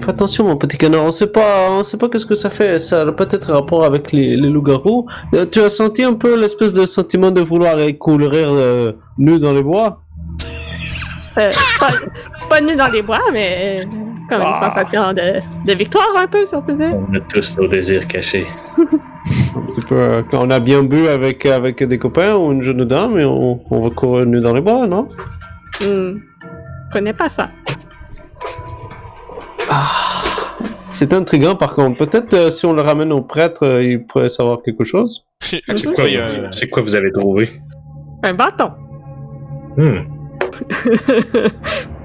Fais 0.00 0.08
attention, 0.08 0.44
mon 0.44 0.56
petit 0.56 0.78
canard, 0.78 1.04
on 1.04 1.10
sait 1.10 1.26
pas, 1.26 1.70
on 1.70 1.84
sait 1.84 1.98
pas 1.98 2.08
qu'est-ce 2.08 2.24
que 2.24 2.34
ça 2.34 2.48
fait. 2.48 2.78
Ça 2.78 3.02
a 3.02 3.12
peut-être 3.12 3.52
rapport 3.52 3.84
avec 3.84 4.12
les, 4.12 4.36
les 4.36 4.48
loups-garous. 4.48 5.06
Euh, 5.34 5.44
tu 5.44 5.60
as 5.60 5.68
senti 5.68 6.02
un 6.02 6.14
peu 6.14 6.40
l'espèce 6.40 6.72
de 6.72 6.86
sentiment 6.86 7.30
de 7.30 7.42
vouloir 7.42 7.76
courir 7.98 8.48
euh, 8.50 8.92
nu 9.18 9.38
dans 9.38 9.52
les 9.52 9.62
bois? 9.62 10.00
Euh, 11.36 11.52
pas, 11.78 11.92
pas 12.48 12.60
nu 12.62 12.74
dans 12.74 12.88
les 12.88 13.02
bois, 13.02 13.20
mais 13.32 13.82
euh, 14.26 14.34
comme 14.38 14.42
une 14.42 14.52
Ah. 14.54 14.70
sensation 14.70 15.12
de, 15.12 15.40
de 15.66 15.74
victoire, 15.76 16.06
un 16.16 16.26
peu, 16.26 16.44
si 16.46 16.54
on 16.54 16.62
peut 16.62 16.74
dire. 16.74 16.94
On 17.10 17.14
a 17.14 17.20
tous 17.20 17.56
nos 17.56 17.68
désirs 17.68 18.06
cachés. 18.06 18.46
Un 19.56 19.60
petit 19.62 19.80
peu, 19.80 19.96
euh, 19.96 20.22
quand 20.30 20.46
on 20.46 20.50
a 20.50 20.60
bien 20.60 20.84
bu 20.84 21.08
avec, 21.08 21.44
avec 21.46 21.82
des 21.82 21.98
copains 21.98 22.36
ou 22.36 22.52
une 22.52 22.62
jeune 22.62 22.84
dame 22.84 23.18
et 23.18 23.24
on, 23.24 23.60
on 23.70 23.80
va 23.80 23.90
courir 23.90 24.24
nu 24.26 24.40
dans 24.40 24.54
les 24.54 24.60
bois, 24.60 24.86
non? 24.86 25.08
Hmm. 25.84 26.18
Connais 26.92 27.12
pas 27.12 27.28
ça. 27.28 27.50
C'est 30.92 31.12
intriguant 31.12 31.56
par 31.56 31.74
contre. 31.74 32.06
Peut-être 32.06 32.32
euh, 32.34 32.50
si 32.50 32.64
on 32.66 32.72
le 32.72 32.82
ramène 32.82 33.12
au 33.12 33.20
prêtre, 33.22 33.64
euh, 33.66 33.82
il 33.82 34.06
pourrait 34.06 34.28
savoir 34.28 34.62
quelque 34.64 34.84
chose. 34.84 35.26
À 35.42 35.46
C'est 35.76 35.92
quoi, 35.92 36.04
c'est 36.52 36.68
quoi 36.70 36.82
vous 36.82 36.94
avez 36.94 37.10
trouvé? 37.12 37.60
Un 38.22 38.34
bâton. 38.34 38.70
Hmm. 39.76 39.98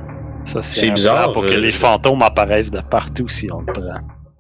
Ça, 0.52 0.62
C'est 0.62 0.92
bizarre, 0.92 1.32
Pour 1.32 1.46
que 1.46 1.54
les 1.54 1.72
fantômes 1.72 2.22
apparaissent 2.22 2.72
de 2.72 2.82
partout 2.82 3.28
si 3.28 3.48
on 3.54 3.62
le 3.62 3.72
prend. 3.72 3.84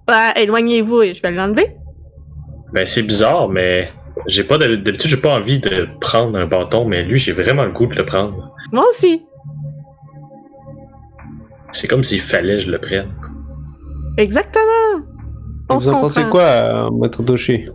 Ouais, 0.09 0.43
éloignez-vous 0.43 1.01
et 1.03 1.13
je 1.13 1.21
vais 1.21 1.31
l'enlever. 1.31 1.75
Ben, 2.73 2.85
c'est 2.85 3.03
bizarre, 3.03 3.47
mais 3.49 3.89
j'ai 4.27 4.43
pas 4.43 4.57
d'hab- 4.57 4.83
d'habitude, 4.83 5.09
j'ai 5.09 5.17
pas 5.17 5.33
envie 5.35 5.59
de 5.59 5.87
prendre 6.01 6.37
un 6.37 6.45
bâton, 6.47 6.85
mais 6.85 7.03
lui, 7.03 7.17
j'ai 7.17 7.31
vraiment 7.31 7.63
le 7.63 7.71
goût 7.71 7.85
de 7.87 7.95
le 7.95 8.05
prendre. 8.05 8.53
Moi 8.71 8.83
aussi. 8.89 9.23
C'est 11.71 11.87
comme 11.87 12.03
s'il 12.03 12.19
fallait 12.21 12.57
que 12.57 12.63
je 12.65 12.71
le 12.71 12.77
prenne. 12.79 13.09
Exactement. 14.17 15.05
On 15.69 15.75
Vous 15.75 15.81
se 15.81 15.89
en 15.89 16.01
pensez 16.01 16.23
quoi, 16.25 16.41
euh, 16.41 16.89
maître 16.91 17.23
Doshi 17.23 17.67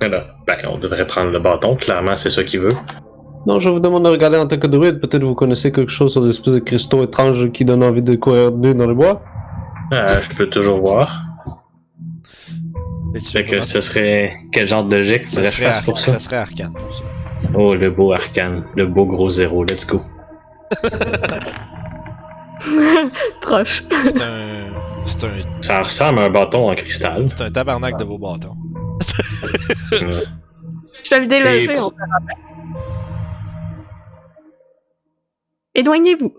Alors, 0.00 0.24
ben, 0.46 0.56
on 0.70 0.78
devrait 0.78 1.06
prendre 1.06 1.30
le 1.30 1.38
bâton, 1.38 1.76
clairement, 1.76 2.16
c'est 2.16 2.30
ça 2.30 2.42
qu'il 2.42 2.60
veut. 2.60 2.74
Non, 3.46 3.58
je 3.60 3.68
vous 3.70 3.80
demande 3.80 4.04
de 4.04 4.10
regarder 4.10 4.36
en 4.38 4.46
tant 4.46 4.58
que 4.58 4.66
druide. 4.66 5.00
Peut-être 5.00 5.22
vous 5.24 5.34
connaissez 5.34 5.72
quelque 5.72 5.90
chose 5.90 6.12
sur 6.12 6.22
des 6.22 6.28
espèces 6.30 6.54
de 6.54 6.58
cristaux 6.60 7.02
étranges 7.04 7.50
qui 7.52 7.64
donnent 7.64 7.84
envie 7.84 8.02
de 8.02 8.14
courir 8.16 8.50
nu 8.52 8.74
dans 8.74 8.86
les 8.86 8.94
bois. 8.94 9.22
Euh, 9.94 10.06
je 10.22 10.36
peux 10.36 10.48
toujours 10.50 10.80
voir. 10.80 11.22
Et 13.14 13.20
tu 13.20 13.30
Fait 13.30 13.44
que 13.46 13.60
ce 13.62 13.80
serait 13.80 14.32
quel 14.52 14.66
genre 14.66 14.84
de 14.84 15.00
jet 15.00 15.24
faudrait 15.24 15.44
que 15.48 15.50
je 15.54 15.56
serait, 15.62 15.70
fasse 15.70 15.82
pour 15.84 15.98
ça? 15.98 16.12
ça 16.14 16.18
serait 16.18 16.36
arcane 16.36 16.74
pour 16.74 16.94
ça. 16.94 17.04
Oh, 17.54 17.74
le 17.74 17.90
beau 17.90 18.12
arcane, 18.12 18.64
le 18.76 18.84
beau 18.86 19.06
gros 19.06 19.30
zéro, 19.30 19.64
let's 19.64 19.86
go. 19.86 20.02
Proche. 23.40 23.84
C'est 24.04 24.20
un. 24.20 24.66
C'est 25.06 25.24
un. 25.24 25.30
Ça 25.62 25.78
ressemble 25.80 26.18
à 26.18 26.24
un 26.24 26.30
bâton 26.30 26.68
en 26.70 26.74
cristal. 26.74 27.26
C'est 27.28 27.40
un 27.44 27.50
tabarnak 27.50 27.98
de 27.98 28.04
vos 28.04 28.18
bâtons. 28.18 28.56
Je 29.90 31.10
vais 31.10 31.20
le 31.20 31.26
déloger, 31.26 31.64
Et- 31.64 31.78
on 31.78 31.88
verra 31.88 32.18
Éloignez-vous. 35.78 36.34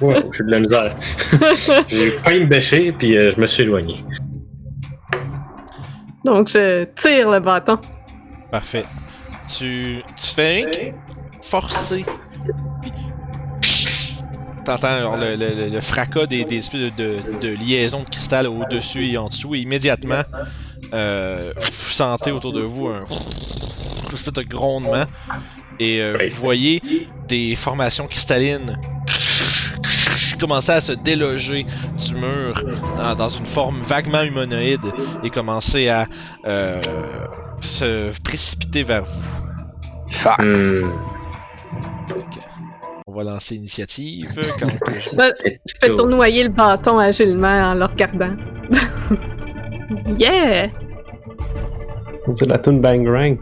wow, 0.00 0.32
j'ai 0.32 0.42
de 0.42 0.50
la 0.50 0.58
misère. 0.58 0.98
J'ai 1.88 2.10
failli 2.24 2.40
me 2.40 2.46
bêcher, 2.46 2.90
puis 2.90 3.16
euh, 3.16 3.30
je 3.30 3.40
me 3.40 3.46
suis 3.46 3.62
éloigné. 3.62 4.04
Donc, 6.24 6.48
je 6.48 6.86
tire 7.00 7.30
le 7.30 7.38
bâton. 7.38 7.76
Parfait. 8.50 8.84
Tu. 9.46 10.02
Tu 10.16 10.26
fais 10.34 10.54
rien 10.54 10.70
que 10.70 11.46
forcer. 11.46 12.04
T'entends 14.64 14.98
genre, 14.98 15.16
le, 15.16 15.36
le, 15.70 15.80
fracas 15.80 16.26
des, 16.26 16.44
des 16.44 16.56
espèces 16.56 16.80
de, 16.80 16.90
de, 16.90 17.38
de 17.38 17.48
liaisons 17.54 18.02
de 18.02 18.08
cristal 18.08 18.48
au-dessus 18.48 19.06
et 19.06 19.16
en 19.18 19.28
dessous, 19.28 19.54
et 19.54 19.60
immédiatement, 19.60 20.22
euh, 20.92 21.52
vous 21.56 21.92
sentez 21.92 22.32
autour 22.32 22.52
de 22.52 22.62
vous 22.62 22.88
un 22.88 23.04
espèce 24.12 24.32
de 24.32 24.42
grondement, 24.42 25.04
et 25.78 26.00
euh, 26.00 26.16
vous 26.32 26.44
voyez 26.44 26.80
des 27.28 27.54
formations 27.54 28.06
cristallines 28.06 28.78
commencer 30.38 30.72
à 30.72 30.80
se 30.80 30.92
déloger 30.92 31.64
du 32.06 32.14
mur 32.14 32.62
dans, 32.96 33.14
dans 33.14 33.28
une 33.28 33.46
forme 33.46 33.78
vaguement 33.82 34.22
humanoïde 34.22 34.84
et 35.24 35.30
commencer 35.30 35.88
à 35.88 36.06
euh, 36.46 36.80
se 37.60 38.12
précipiter 38.22 38.82
vers 38.82 39.04
vous. 39.04 39.24
Fuck. 40.10 40.38
Hmm. 40.44 40.92
On 43.06 43.14
va 43.14 43.24
lancer 43.24 43.54
l'initiative. 43.54 44.28
Quand 44.60 44.68
je- 44.68 45.74
fais 45.80 45.94
tournoyer 45.94 46.44
le 46.44 46.50
bâton 46.50 46.98
agilement 46.98 47.70
en 47.70 47.74
le 47.74 47.84
regardant. 47.84 48.36
yeah! 50.18 50.68
C'est 52.34 52.46
la 52.46 52.58
tune 52.58 52.80
Bang 52.80 53.06
Rank. 53.08 53.40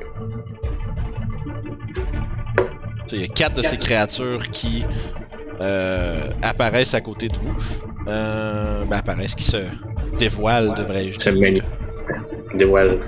Il 3.13 3.21
y 3.21 3.25
a 3.25 3.27
quatre 3.27 3.55
de 3.55 3.63
ces 3.63 3.77
créatures 3.77 4.49
qui 4.51 4.85
euh, 5.61 6.31
apparaissent 6.43 6.95
à 6.95 7.01
côté 7.01 7.29
de 7.29 7.37
vous. 7.39 7.55
Euh, 8.09 8.85
ben, 8.85 8.97
apparaissent, 8.99 9.35
qui 9.35 9.45
se 9.45 9.59
dévoilent, 10.19 10.75
devrais-je 10.75 11.19
C'est 11.19 11.33
dire. 11.33 11.41
magnifique. 11.43 11.65
Dévoile. 12.55 12.99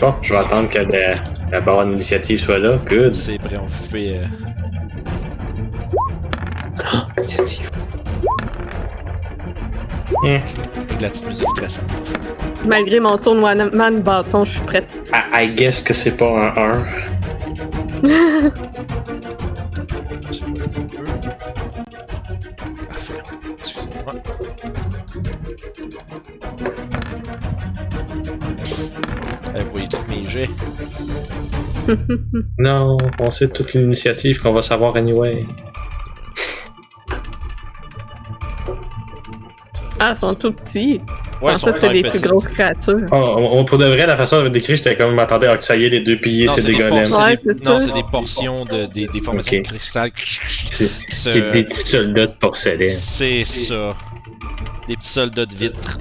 Bon, 0.00 0.14
je 0.22 0.32
vais 0.32 0.38
attendre 0.38 0.68
que 0.68 0.78
la, 0.78 1.14
la 1.52 1.60
barre 1.60 1.84
d'initiative 1.86 2.40
soit 2.40 2.58
là. 2.58 2.78
Good. 2.88 3.14
C'est 3.14 3.38
prêt, 3.38 3.56
on 3.60 3.68
fait. 3.68 4.18
euh, 4.18 4.24
Initiative. 7.18 7.70
avec 10.24 10.42
la 11.00 11.08
petite 11.10 11.26
musique 11.26 11.48
stressante. 11.48 11.84
Malgré 12.66 13.00
mon 13.00 13.16
tournoiement 13.18 13.90
de 13.90 14.00
bâton, 14.00 14.44
je 14.44 14.52
suis 14.52 14.60
prête. 14.62 14.86
I, 15.14 15.44
I 15.44 15.54
guess 15.54 15.82
que 15.82 15.94
c'est 15.94 16.16
pas 16.16 16.52
un 16.56 16.84
1. 18.02 18.02
Excusez-moi. 23.58 24.14
Euh, 29.54 29.64
vous 29.64 29.70
voyez 29.70 29.88
tous 29.88 30.04
mes 30.08 30.26
jets. 30.26 30.50
Non, 32.58 32.96
on 33.18 33.30
sait 33.30 33.48
toute 33.48 33.72
l'initiative 33.72 34.40
qu'on 34.40 34.52
va 34.52 34.62
savoir 34.62 34.96
anyway. 34.96 35.44
Ah, 39.98 40.10
ils 40.10 40.16
sont 40.16 40.34
tout 40.34 40.52
petits. 40.52 41.00
Je 41.40 41.46
Ouais, 41.46 41.56
sont 41.56 41.66
que 41.68 41.72
c'était 41.80 42.02
petits. 42.02 42.10
plus 42.10 42.20
grosses 42.28 42.48
créatures. 42.48 43.00
Oh, 43.12 43.14
on, 43.16 43.58
on- 43.60 43.64
pour 43.64 43.78
de 43.78 43.86
vrai, 43.86 44.06
la 44.06 44.16
façon 44.16 44.42
dont 44.42 44.50
décrit, 44.50 44.76
j'étais 44.76 44.94
comme 44.96 45.14
m'attendais 45.14 45.46
à 45.46 45.56
que 45.56 45.64
ça 45.64 45.74
y 45.74 45.84
est, 45.84 45.88
les 45.88 46.00
deux 46.00 46.16
piliers, 46.16 46.48
c'est 46.48 46.62
des 46.66 46.74
golems. 46.74 46.90
por- 46.90 46.98
Ouais, 47.20 47.34
c'est 47.42 47.54
des- 47.54 47.64
c'est 47.64 47.70
non, 47.70 47.80
ça. 47.80 47.86
c'est 47.86 47.92
des 47.94 48.02
portions 48.10 48.64
de, 48.66 48.84
des, 48.86 49.06
des 49.06 49.20
formations 49.22 49.56
Ok. 49.56 49.62
de 49.64 49.68
cristal 49.68 50.10
C'est 50.16 51.32
des 51.52 51.64
petits 51.64 51.86
soldats 51.88 52.26
de 52.26 52.32
porcelaine. 52.32 52.90
C'est 52.90 53.44
ça. 53.44 53.94
Des 54.86 54.96
petits 54.96 55.08
soldats 55.08 55.46
de 55.46 55.54
vitre. 55.54 55.98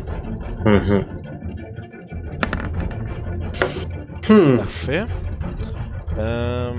Mhm. 0.66 1.06
Hmm. 4.28 4.58
Parfait. 4.58 5.04
Euh... 6.20 6.72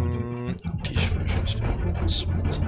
Puis 0.84 0.96
je 0.96 1.18
vais 1.18 1.40
juste 1.46 1.58
faire 1.60 2.00
une 2.02 2.08
suite. 2.08 2.60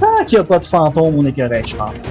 Tant 0.00 0.24
qu'il 0.26 0.38
n'y 0.38 0.40
a 0.40 0.44
pas 0.44 0.58
de 0.58 0.64
fantôme, 0.64 1.14
on 1.18 1.26
est 1.26 1.32
correct, 1.36 1.68
je 1.68 1.76
pense. 1.76 2.10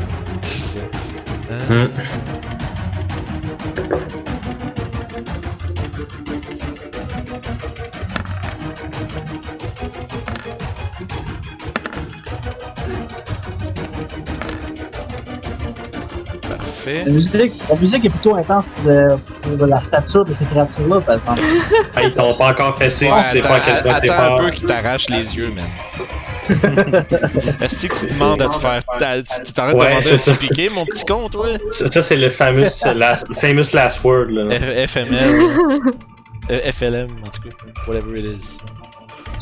Parfait. 16.41 17.03
La 17.05 17.11
musique, 17.11 17.53
la 17.69 17.75
musique 17.75 18.05
est 18.05 18.09
plutôt 18.09 18.35
intense 18.35 18.67
pour, 18.67 19.19
pour 19.57 19.67
la 19.67 19.79
stature 19.81 20.25
de 20.25 20.33
ces 20.33 20.45
créatures-là, 20.45 21.01
par 21.01 21.15
exemple. 21.15 21.41
Ils 22.03 22.13
t'ont 22.13 22.33
pas 22.35 22.49
encore 22.51 22.77
testé, 22.77 23.07
Ouais, 23.11 23.17
tu 23.23 23.29
sais 23.29 23.39
pas 23.41 23.55
à 23.55 23.59
quel 23.59 23.81
point 23.81 23.93
c'est 24.01 24.09
attends 24.09 24.21
un 24.23 24.27
fort. 24.27 24.39
peu 24.41 24.49
qu'il 24.51 24.67
t'arrache 24.67 25.09
les 25.09 25.35
yeux, 25.37 25.49
man. 25.55 25.65
Est-ce 26.49 27.87
que 27.87 28.07
tu 28.07 28.13
demandes 28.13 28.41
à 28.41 28.47
te 28.49 28.55
faire. 28.55 28.81
Tu 29.45 29.53
t'arrêtes 29.53 29.75
Ouais, 29.75 29.95
de 29.95 30.01
demander 30.01 30.13
à 30.13 30.17
te 30.17 30.31
piquer, 30.39 30.69
mon 30.69 30.85
petit 30.85 31.05
con, 31.05 31.29
toi? 31.29 31.49
Ça, 31.71 31.87
ça, 31.87 32.01
c'est 32.01 32.15
le 32.17 32.29
fameux 32.29 32.65
last, 32.95 33.25
famous 33.33 33.73
last 33.73 34.03
word. 34.03 34.27
Là. 34.29 34.55
F- 34.57 34.87
FML. 34.87 35.35
euh, 36.51 36.71
FLM, 36.71 37.07
en 37.25 37.29
tout 37.29 37.41
cas. 37.41 37.55
Whatever 37.87 38.19
it 38.19 38.25
is. 38.43 38.57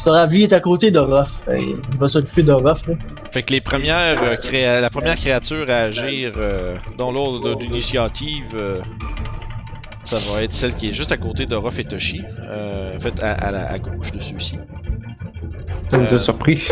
Ravi 0.06 0.44
est 0.44 0.54
à 0.54 0.60
côté 0.60 0.92
d'Orof. 0.92 1.42
Il 1.50 1.78
va 1.98 2.08
s'occuper 2.08 2.44
d'Orof, 2.44 2.88
là. 2.88 2.96
Fait 3.32 3.42
que 3.44 3.54
les 3.54 3.62
premières 3.62 4.22
euh, 4.22 4.36
créa- 4.36 4.82
la 4.82 4.90
première 4.90 5.16
créature 5.16 5.66
à 5.70 5.76
agir 5.78 6.34
euh, 6.38 6.76
dans 6.98 7.12
l'ordre 7.12 7.56
d'initiative, 7.56 8.44
euh, 8.54 8.82
ça 10.04 10.18
va 10.34 10.44
être 10.44 10.54
celle 10.54 10.74
qui 10.74 10.90
est 10.90 10.94
juste 10.94 11.12
à 11.14 11.18
côté 11.18 11.46
de 11.46 11.56
Ruff 11.56 11.80
et 11.80 11.86
Toshi. 11.86 12.22
Euh, 12.42 12.98
en 12.98 13.00
fait, 13.00 13.14
à, 13.24 13.32
à 13.32 13.52
la, 13.52 13.72
à 13.72 13.80
gauche 13.80 14.12
de 14.12 14.20
ceux-ci. 14.22 14.58
Ça 15.90 15.98
nous 15.98 16.04
Euh, 16.12 16.16
a 16.16 16.18
surpris. 16.18 16.64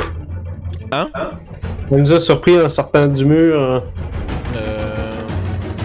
Hein? 0.92 1.10
Ça 1.14 1.98
nous 1.98 2.14
a 2.14 2.20
surpris 2.20 2.60
en 2.62 2.70
sortant 2.70 3.08
du 3.08 3.26
mur. 3.26 3.62
hein. 3.62 3.84
Euh, 4.58 4.78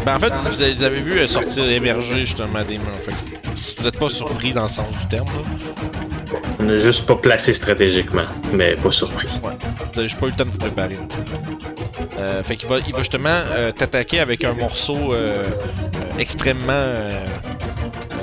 ben 0.04 0.16
en 0.16 0.18
fait, 0.18 0.32
vous 0.48 0.62
avez, 0.62 0.74
vous 0.74 0.82
avez 0.82 1.00
vu 1.00 1.18
euh, 1.18 1.26
sortir, 1.26 1.68
émerger 1.70 2.20
justement 2.26 2.62
des 2.66 2.78
murs. 2.78 2.86
Fait 3.00 3.12
que 3.12 3.80
vous 3.80 3.86
êtes 3.86 3.98
pas 3.98 4.08
surpris 4.10 4.52
dans 4.52 4.62
le 4.62 4.68
sens 4.68 4.96
du 4.98 5.06
terme. 5.06 5.26
Là. 5.26 6.38
On 6.60 6.64
n'a 6.64 6.76
juste 6.78 7.06
pas 7.06 7.14
placé 7.16 7.52
stratégiquement, 7.52 8.24
mais 8.52 8.74
pas 8.74 8.90
surpris. 8.92 9.28
Vous 9.40 9.98
avez 9.98 10.08
juste 10.08 10.18
pas 10.20 10.26
eu 10.26 10.30
le 10.30 10.36
temps 10.36 10.44
de 10.44 10.50
vous 10.50 10.58
préparer. 10.58 10.98
Euh, 12.18 12.42
fait 12.42 12.56
qu'il 12.56 12.68
va, 12.68 12.78
il 12.86 12.92
va 12.92 12.98
justement 13.00 13.28
euh, 13.30 13.70
t'attaquer 13.72 14.20
avec 14.20 14.42
un 14.44 14.54
morceau 14.54 15.12
euh, 15.12 15.42
euh, 15.44 15.44
extrêmement 16.18 16.72
euh, 16.72 17.10
euh, 18.12 18.16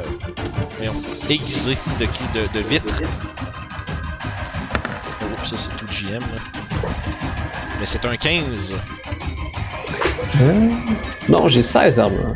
voyons, 0.77 0.93
aiguisé 1.29 1.77
de, 1.99 2.05
de, 2.05 2.59
de 2.59 2.67
vitre. 2.67 3.01
Oh, 5.21 5.45
ça 5.45 5.55
c'est 5.57 5.75
tout 5.77 5.85
le 5.87 5.93
GM. 5.93 6.19
là. 6.19 6.62
Mais 7.79 7.85
c'est 7.85 8.05
un 8.05 8.15
15. 8.15 8.73
Non, 11.29 11.47
j'ai 11.47 11.61
16 11.61 11.99
armes. 11.99 12.35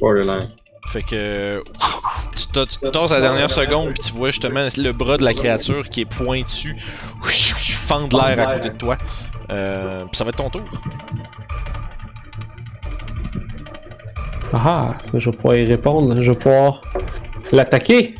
Borderline. 0.00 0.50
Fait 0.88 1.02
que 1.02 1.62
tu 2.36 2.46
tasses 2.90 3.10
à 3.10 3.14
la 3.16 3.20
dernière 3.20 3.50
seconde 3.50 3.92
puis 3.94 4.04
tu 4.04 4.12
vois 4.12 4.30
justement 4.30 4.66
le 4.76 4.92
bras 4.92 5.16
de 5.16 5.24
la 5.24 5.34
créature 5.34 5.88
qui 5.88 6.02
est 6.02 6.04
pointu 6.04 6.76
fendre 7.86 8.24
l'air 8.24 8.48
à 8.48 8.54
côté 8.54 8.70
de 8.70 8.76
toi. 8.76 8.96
Euh, 9.52 10.04
puis 10.04 10.16
ça 10.16 10.24
va 10.24 10.30
être 10.30 10.36
ton 10.36 10.50
tour. 10.50 10.62
Ah, 14.52 14.96
je 15.12 15.30
vais 15.30 15.36
pouvoir 15.36 15.56
y 15.56 15.64
répondre. 15.66 16.22
Je 16.22 16.30
vais 16.30 16.38
pouvoir 16.38 16.82
l'attaquer. 17.52 18.14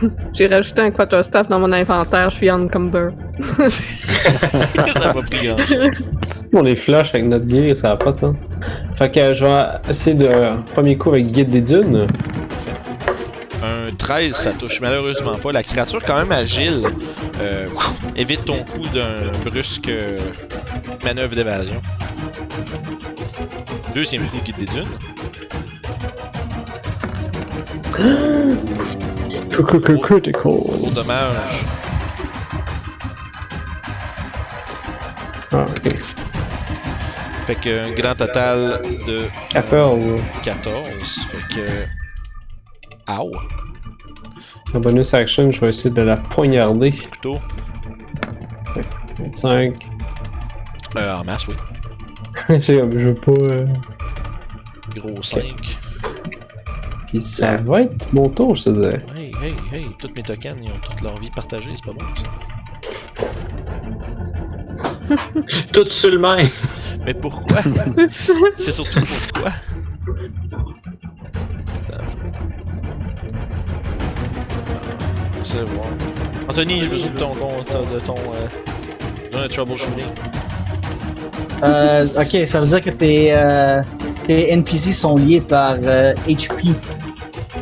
J'ai 0.34 0.46
rajouté 0.46 0.82
un 0.82 0.90
quarterstaff 0.90 1.48
dans 1.48 1.58
mon 1.58 1.72
inventaire, 1.72 2.30
je 2.30 2.36
suis 2.36 2.50
encumber. 2.50 3.10
ça 3.68 5.08
a 5.08 5.12
pas 5.12 5.22
pris 5.22 5.46
grand 5.46 5.58
chose. 5.58 6.10
On 6.52 6.62
les 6.62 6.76
flush 6.76 7.14
avec 7.14 7.26
notre 7.26 7.48
gear, 7.48 7.76
ça 7.76 7.90
n'a 7.90 7.96
pas 7.96 8.12
de 8.12 8.16
sens. 8.16 8.44
Fait 8.96 9.10
que 9.10 9.32
je 9.32 9.44
vais 9.44 9.62
essayer 9.88 10.16
de. 10.16 10.28
Premier 10.72 10.96
coup 10.96 11.10
avec 11.10 11.26
Guide 11.26 11.50
des 11.50 11.60
Dunes. 11.60 12.08
Un 13.62 13.94
13, 13.94 14.32
ça 14.32 14.52
touche 14.52 14.80
malheureusement 14.80 15.36
pas. 15.36 15.52
La 15.52 15.62
créature, 15.62 16.02
quand 16.04 16.16
même 16.16 16.32
agile, 16.32 16.82
euh, 17.40 17.68
évite 18.16 18.44
ton 18.44 18.64
coup 18.64 18.88
d'un 18.92 19.30
brusque 19.44 19.88
euh, 19.88 20.18
manœuvre 21.04 21.36
d'évasion. 21.36 21.80
Deuxième 23.94 24.26
coup, 24.26 24.38
guide 24.44 24.56
des 24.56 24.66
dunes. 24.66 24.86
Critical. 29.50 30.32
Gros 30.32 30.90
dommage. 30.94 31.64
Ah, 35.52 35.64
ok. 35.68 35.94
Fait 37.46 37.54
que 37.56 37.84
un 37.86 37.92
grand 37.94 38.14
total 38.14 38.80
de 39.06 39.26
14. 39.50 40.20
14. 40.42 41.26
Fait 41.28 41.54
que. 41.54 43.12
Ow! 43.12 43.32
En 44.72 44.78
bonus 44.80 45.12
action, 45.14 45.50
je 45.50 45.60
vais 45.60 45.68
essayer 45.70 45.90
de 45.90 46.02
la 46.02 46.16
poignarder. 46.16 46.92
Couteau. 46.92 47.38
25. 49.18 49.74
Euh, 50.96 51.14
en 51.16 51.24
masse, 51.24 51.46
oui. 51.48 51.54
Je 52.60 52.72
veux 52.84 53.14
pas. 53.14 53.32
euh, 53.32 53.66
Gros 54.96 55.22
5. 55.22 55.78
Puis 57.10 57.20
ça 57.22 57.56
va 57.56 57.82
être 57.82 58.12
mon 58.12 58.28
tour, 58.28 58.54
je 58.54 58.62
te 58.64 58.70
disais. 58.70 59.04
Hey, 59.16 59.32
hey, 59.42 59.54
hey, 59.72 59.86
toutes 59.98 60.14
mes 60.16 60.22
tokens, 60.22 60.56
ils 60.62 60.70
ont 60.70 60.78
toute 60.80 61.00
leur 61.02 61.18
vie 61.18 61.30
partagée, 61.30 61.72
c'est 61.74 61.84
pas 61.84 61.92
bon 61.92 62.06
ça. 62.16 62.24
Tout 65.72 65.88
sur 65.88 66.10
le 66.10 66.18
même. 66.18 66.48
Mais 67.04 67.14
pourquoi? 67.14 67.58
C'est 68.10 68.70
surtout 68.70 69.00
pourquoi? 69.32 69.50
Attends. 71.88 72.04
C'est 75.42 75.64
bon. 75.64 75.82
Anthony, 76.48 76.80
j'ai 76.80 76.88
besoin 76.88 77.10
de 77.10 77.18
ton, 77.18 77.32
ton- 77.34 77.94
de 77.94 77.98
ton, 78.00 78.14
euh, 79.34 79.42
de 79.42 79.48
troubleshooting. 79.48 80.04
Euh, 81.64 82.06
ok, 82.16 82.46
ça 82.46 82.60
veut 82.60 82.66
dire 82.68 82.82
que 82.82 82.90
tes, 82.90 83.30
euh, 83.32 83.82
tes 84.26 84.52
NPC 84.52 84.92
sont 84.92 85.16
liés 85.16 85.40
par 85.40 85.74
euh, 85.82 86.14
HP. 86.28 86.72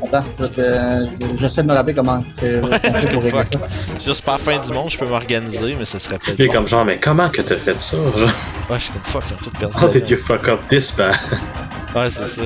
Attends, 0.06 0.24
je 0.38 0.44
vais 0.44 0.48
te- 0.50 1.08
j'essaie 1.40 1.62
de 1.62 1.68
me 1.68 1.74
rappeler 1.74 1.94
comment 1.94 2.22
euh, 2.42 2.62
on 2.64 2.66
fait 2.94 3.12
pour 3.12 3.22
régler 3.22 3.44
ça. 3.44 4.22
Pas 4.24 4.32
la 4.32 4.38
fin 4.38 4.58
du 4.58 4.72
monde, 4.72 4.90
je 4.90 4.98
peux 4.98 5.06
m'organiser, 5.08 5.74
mais 5.78 5.84
ça 5.84 5.98
serait 5.98 6.18
peut-être. 6.18 6.46
Bon. 6.46 6.52
comme 6.52 6.68
genre, 6.68 6.84
mais 6.84 6.98
comment 7.00 7.28
que 7.28 7.42
t'as 7.42 7.56
fait 7.56 7.78
ça? 7.80 7.96
Genre, 8.16 8.28
Ouais, 8.70 8.78
je 8.78 8.84
suis 8.84 8.92
comme 8.92 9.02
fuck, 9.02 9.24
ils 9.30 9.44
tout 9.44 9.50
perdu. 9.58 9.76
how 9.76 9.86
la 9.86 9.88
did 9.88 10.08
you 10.10 10.16
fuck 10.16 10.48
up 10.48 10.60
this 10.68 10.94
bad? 10.96 11.12
vie. 11.14 11.98
Ouais, 11.98 12.10
c'est 12.10 12.26
ça. 12.26 12.42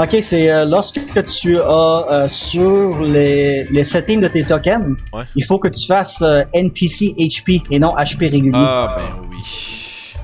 Ok, 0.00 0.16
c'est 0.22 0.48
euh, 0.50 0.64
lorsque 0.64 1.00
tu 1.26 1.58
as 1.58 2.06
euh, 2.10 2.28
sur 2.28 3.00
les, 3.02 3.64
les 3.64 3.84
settings 3.84 4.20
de 4.20 4.28
tes 4.28 4.44
tokens, 4.44 4.96
Ouais. 5.12 5.24
il 5.34 5.44
faut 5.44 5.58
que 5.58 5.68
tu 5.68 5.86
fasses 5.86 6.22
euh, 6.22 6.42
NPC 6.54 7.14
HP 7.18 7.62
et 7.70 7.78
non 7.80 7.94
HP 7.96 8.30
régulier. 8.30 8.52
Ah, 8.54 8.94
ben 8.96 9.26
oui. 9.30 10.14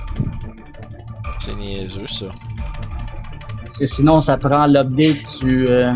C'est 1.40 1.56
niaiseux, 1.56 2.06
ça. 2.06 2.26
Parce 3.74 3.90
que 3.90 3.96
sinon, 3.96 4.20
ça 4.20 4.36
prend 4.36 4.68
l'update 4.68 5.40
du, 5.42 5.66
euh, 5.66 5.90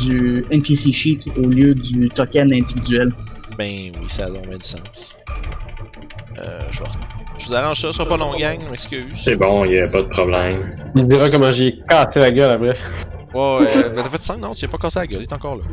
du 0.00 0.44
NPC 0.52 0.92
sheet 0.92 1.24
au 1.36 1.48
lieu 1.48 1.74
du 1.74 2.08
token 2.08 2.52
individuel. 2.52 3.12
Ben 3.58 3.90
oui, 4.00 4.06
ça 4.06 4.26
a 4.26 4.30
donc 4.30 4.46
bien 4.46 4.56
du 4.56 4.62
sens. 4.62 5.18
Euh, 6.38 6.60
je 6.70 6.78
vais 6.78 6.84
Je 7.36 7.46
vous 7.48 7.54
arrange 7.56 7.80
ça, 7.80 7.88
ce 7.88 7.94
sera 7.94 8.08
pas 8.08 8.16
long, 8.16 8.32
gang, 8.38 8.60
je 8.64 8.70
m'excuse. 8.70 9.06
C'est 9.24 9.34
bon, 9.34 9.64
y 9.64 9.80
a 9.80 9.88
pas 9.88 10.02
de 10.02 10.06
problème. 10.06 10.76
Il 10.94 11.02
dira 11.02 11.28
comment 11.32 11.50
j'ai 11.50 11.80
cassé 11.88 12.20
la 12.20 12.30
gueule 12.30 12.52
après. 12.52 12.76
Ouais, 13.34 13.66
euh, 13.76 13.88
ben 13.88 14.04
t'as 14.04 14.10
fait 14.10 14.22
5, 14.22 14.38
non? 14.38 14.54
Tu 14.54 14.66
l'as 14.66 14.70
pas 14.70 14.78
cassé 14.78 15.00
la 15.00 15.08
gueule, 15.08 15.22
il 15.22 15.24
est 15.24 15.32
encore 15.32 15.56
là. 15.56 15.64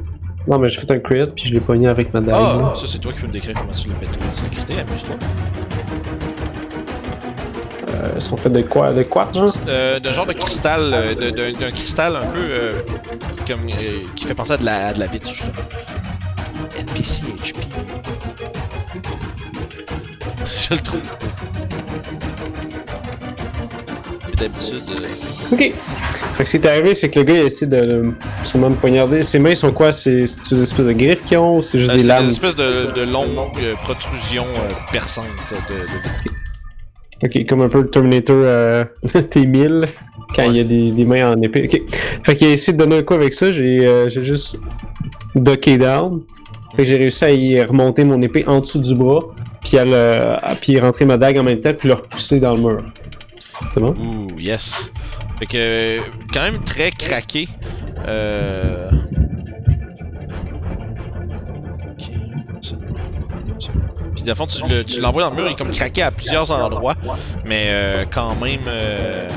Non, 0.47 0.57
mais 0.57 0.69
j'ai 0.69 0.79
fait 0.79 0.89
un 0.89 0.97
crit, 0.97 1.23
puis 1.35 1.45
je 1.45 1.53
l'ai 1.53 1.59
pogné 1.59 1.87
avec 1.87 2.11
ma 2.15 2.21
dague. 2.21 2.33
Ah, 2.35 2.73
ça 2.73 2.87
c'est 2.87 2.97
toi 2.97 3.13
qui 3.13 3.21
peux 3.21 3.27
me 3.27 3.33
décrire 3.33 3.53
comment 3.53 3.73
tu 3.73 3.89
l'as 3.89 3.95
pété. 3.95 4.19
L'as 4.25 4.49
crité, 4.49 4.73
amuse-toi. 4.79 5.15
Euh, 7.99 8.15
Est-ce 8.17 8.29
qu'on 8.29 8.37
fait 8.37 8.49
de 8.49 8.61
quoi 8.61 8.91
De 8.93 9.03
quoi, 9.03 9.29
Euh, 9.67 9.99
d'un 9.99 10.13
genre 10.13 10.25
de 10.27 10.33
cristal, 10.33 10.91
euh, 10.93 11.15
de- 11.15 11.51
d'un 11.51 11.71
cristal 11.71 12.15
un 12.15 12.19
peu 12.19 12.39
euh, 12.39 12.71
comme 13.47 13.61
euh, 13.69 13.99
qui 14.15 14.25
fait 14.25 14.33
penser 14.35 14.51
à 14.53 14.57
de 14.57 14.65
la, 14.65 14.87
à 14.87 14.93
de 14.93 14.99
la 14.99 15.07
vitre 15.07 15.29
justement. 15.31 15.51
NPC 16.77 17.23
HP. 17.41 17.55
Je 20.69 20.73
le 20.75 20.79
trouve. 20.81 21.01
D'habitude, 24.37 24.83
euh, 25.01 25.53
Ok. 25.53 25.71
Fait 26.35 26.43
que 26.43 26.49
ce 26.49 26.57
qui 26.57 26.63
est 26.67 26.69
arrivé, 26.69 26.93
c'est 26.93 27.09
que 27.09 27.17
le 27.19 27.25
gars 27.25 27.33
il 27.33 27.45
essaie 27.47 27.65
de, 27.65 27.77
de 27.85 28.11
sûrement 28.43 28.69
me 28.69 28.75
poignarder. 28.75 29.23
Ses 29.23 29.39
mains 29.39 29.55
sont 29.55 29.71
quoi? 29.71 29.91
C'est 29.91 30.27
c'est 30.27 30.53
des 30.53 30.61
espèces 30.61 30.85
de 30.85 30.91
griffes 30.93 31.23
qu'ils 31.25 31.37
ont 31.39 31.57
ou 31.57 31.61
c'est 31.63 31.79
juste 31.79 31.89
euh, 31.91 31.95
des 31.95 32.01
c'est 32.01 32.07
lames? 32.07 32.25
une 32.25 32.29
espèce 32.29 32.55
de, 32.55 32.91
de 32.95 33.01
longue 33.01 33.25
euh, 33.59 33.73
protrusion 33.81 34.45
euh, 34.45 34.69
perçante 34.91 35.25
de, 35.49 35.73
de. 35.73 35.87
Ok, 37.23 37.45
comme 37.47 37.61
un 37.61 37.69
peu 37.69 37.81
le 37.81 37.89
Terminator 37.89 38.35
euh, 38.37 38.85
T1000 39.05 39.87
quand 40.35 40.43
Ouais. 40.43 40.49
il 40.49 40.55
y 40.57 40.59
a 40.59 40.63
des, 40.63 40.91
des 40.91 41.05
mains 41.05 41.31
en 41.33 41.41
épée. 41.41 41.69
Ok. 41.71 41.81
Fait 42.23 42.35
qu'il 42.35 42.47
a 42.47 42.51
essayé 42.51 42.73
de 42.77 42.83
donner 42.83 42.97
un 42.97 43.03
coup 43.03 43.13
avec 43.13 43.33
ça. 43.33 43.49
J'ai 43.49 43.85
euh, 43.87 44.09
j'ai 44.09 44.23
juste 44.23 44.59
ducké 45.35 45.77
down. 45.77 46.21
Fait 46.71 46.83
que 46.83 46.83
j'ai 46.83 46.97
réussi 46.97 47.23
à 47.25 47.31
y 47.31 47.61
remonter 47.63 48.03
mon 48.03 48.21
épée 48.21 48.43
en 48.47 48.59
dessous 48.59 48.79
du 48.79 48.93
bras. 48.93 49.21
Puis 49.63 49.77
à, 49.77 49.85
le, 49.85 49.93
à- 49.95 50.55
puis 50.59 50.79
rentrer 50.79 51.05
ma 51.05 51.17
dague 51.17 51.37
en 51.39 51.43
même 51.43 51.59
temps. 51.61 51.73
Puis 51.77 51.87
le 51.87 51.95
repousser 51.95 52.39
dans 52.39 52.55
le 52.55 52.61
mur. 52.61 52.83
C'est 53.71 53.79
bon? 53.79 53.95
Ouh, 53.97 54.39
yes. 54.39 54.91
Fait 55.39 55.45
que, 55.47 55.97
quand 56.33 56.41
même 56.41 56.59
très 56.63 56.91
craqué. 56.91 57.47
Euh... 58.07 58.89
dans 64.27 64.33
le 64.33 64.35
fond, 64.35 64.47
tu 64.47 64.67
le- 64.67 64.83
tu 64.83 64.99
l'envoies 65.01 65.23
dans 65.23 65.29
le 65.31 65.35
mur, 65.35 65.47
il 65.47 65.53
est 65.53 65.55
comme 65.55 65.71
craqué 65.71 66.01
à 66.03 66.11
plusieurs 66.11 66.49
endroits, 66.51 66.95
mais 67.45 67.63
euh, 67.67 68.05
quand 68.11 68.35
même, 68.41 68.61
euh, 68.67 69.27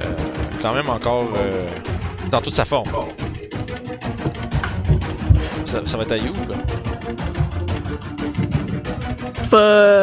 euh, 0.00 0.04
quand 0.62 0.74
même 0.74 0.88
encore 0.88 1.28
euh, 1.36 1.66
dans 2.30 2.40
toute 2.40 2.54
sa 2.54 2.64
forme. 2.64 2.86
Ça, 5.64 5.80
ça 5.84 5.96
va 5.96 6.02
être 6.04 6.12
à 6.12 6.16
You, 6.16 6.32
là. 6.48 6.56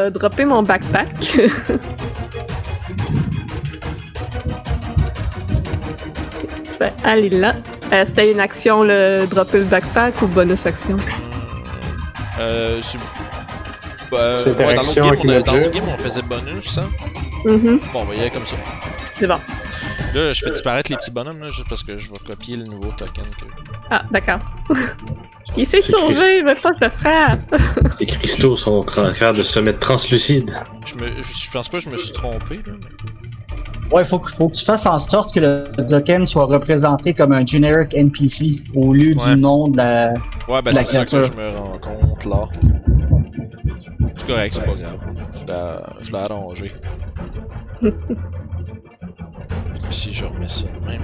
Vais 0.05 0.11
dropper 0.11 0.45
mon 0.45 0.64
backpack. 0.64 1.09
Aller 7.03 7.30
là. 7.30 7.55
Euh, 7.91 8.03
C'était 8.05 8.32
une 8.32 8.39
action, 8.39 8.84
le 8.84 9.26
dropper 9.30 9.59
le 9.59 9.66
backpack 9.66 10.22
ou 10.22 10.28
bonus 10.28 10.66
action? 10.66 10.97
Euh. 12.39 12.82
Euh, 14.16 14.38
C'est 14.38 14.49
ouais, 14.57 14.76
dans 14.76 14.82
l'autre 14.82 14.95
game, 14.95 15.05
avec 15.07 15.20
on 15.20 15.28
le 15.28 15.41
dans 15.43 15.51
jeu. 15.53 15.59
l'autre 15.61 15.74
game, 15.74 15.84
on 15.88 15.97
faisait 15.97 16.22
bonus, 16.22 16.78
hein? 16.78 16.89
Mhm, 17.45 17.80
Bon, 17.91 18.01
on 18.01 18.03
va 18.05 18.16
y 18.16 18.20
aller 18.22 18.30
comme 18.30 18.45
ça. 18.45 18.55
C'est 19.20 19.28
bon. 19.28 19.39
Là, 20.14 20.32
je 20.34 20.43
fais 20.43 20.51
disparaître 20.51 20.91
les 20.91 20.97
petits 20.97 21.11
bonhommes, 21.11 21.39
là, 21.39 21.49
juste 21.49 21.68
parce 21.68 21.84
que 21.84 21.97
je 21.97 22.09
vais 22.09 22.18
copier 22.26 22.55
le 22.55 22.66
nouveau 22.66 22.91
token. 22.97 23.24
Que... 23.26 23.45
Ah, 23.89 24.03
d'accord. 24.11 24.39
Il 25.57 25.68
s'est 25.68 25.82
sauvé, 25.82 26.39
il 26.39 26.45
veut 26.45 26.55
pas 26.61 26.72
le 26.82 26.89
frappe. 26.89 27.55
Les 27.99 28.05
cristaux 28.07 28.55
sont 28.55 28.72
en 28.80 28.84
train 28.84 29.11
de 29.34 29.43
se 29.43 29.59
mettre 29.59 29.80
translucides. 29.80 30.51
Je, 30.86 30.95
me, 30.95 31.22
je, 31.22 31.51
pense 31.51 31.68
pas 31.70 31.78
que 31.78 31.84
je 31.84 31.89
me 31.89 31.97
suis 31.97 32.14
trompé. 32.14 32.55
Là. 32.66 32.74
Ouais, 33.91 34.03
faut 34.05 34.20
que, 34.20 34.32
faut 34.32 34.47
que 34.49 34.55
tu 34.55 34.64
fasses 34.66 34.86
en 34.88 34.97
sorte 34.97 35.34
que 35.36 35.41
le 35.41 35.88
token 35.88 36.26
soit 36.26 36.45
représenté 36.45 37.14
comme 37.14 37.34
un 37.34 37.45
generic 37.45 37.93
NPC 37.93 38.51
au 38.76 38.93
lieu 38.93 39.16
Ouais. 39.16 39.36
du 39.36 39.41
nom 39.41 39.68
de 39.68 39.78
la. 39.78 40.14
Ouais, 40.47 40.61
ben 40.64 40.72
La 40.74 40.86
c'est 40.86 41.05
ça 41.05 41.20
que 41.20 41.26
je 41.28 41.34
me 41.34 41.57
rends 41.57 41.78
compte 41.80 42.26
là. 42.26 42.47
C'est 44.16 44.28
correct, 44.28 44.53
c'est 44.55 44.66
pas 44.66 44.74
grave. 44.74 44.99
Je 45.34 45.45
l'ai- 45.45 46.03
Je 46.05 46.11
l'ai 46.11 46.18
arrangé. 46.18 46.72
si 49.89 50.11
je 50.14 50.26
remets 50.26 50.47
ça 50.47 50.66
de 50.68 50.86
même. 50.88 51.01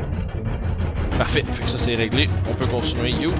Parfait, 1.17 1.43
fait 1.49 1.63
que 1.63 1.69
ça 1.69 1.77
c'est 1.77 1.95
réglé. 1.95 2.29
On 2.49 2.53
peut 2.53 2.65
continuer. 2.67 3.11
You. 3.11 3.31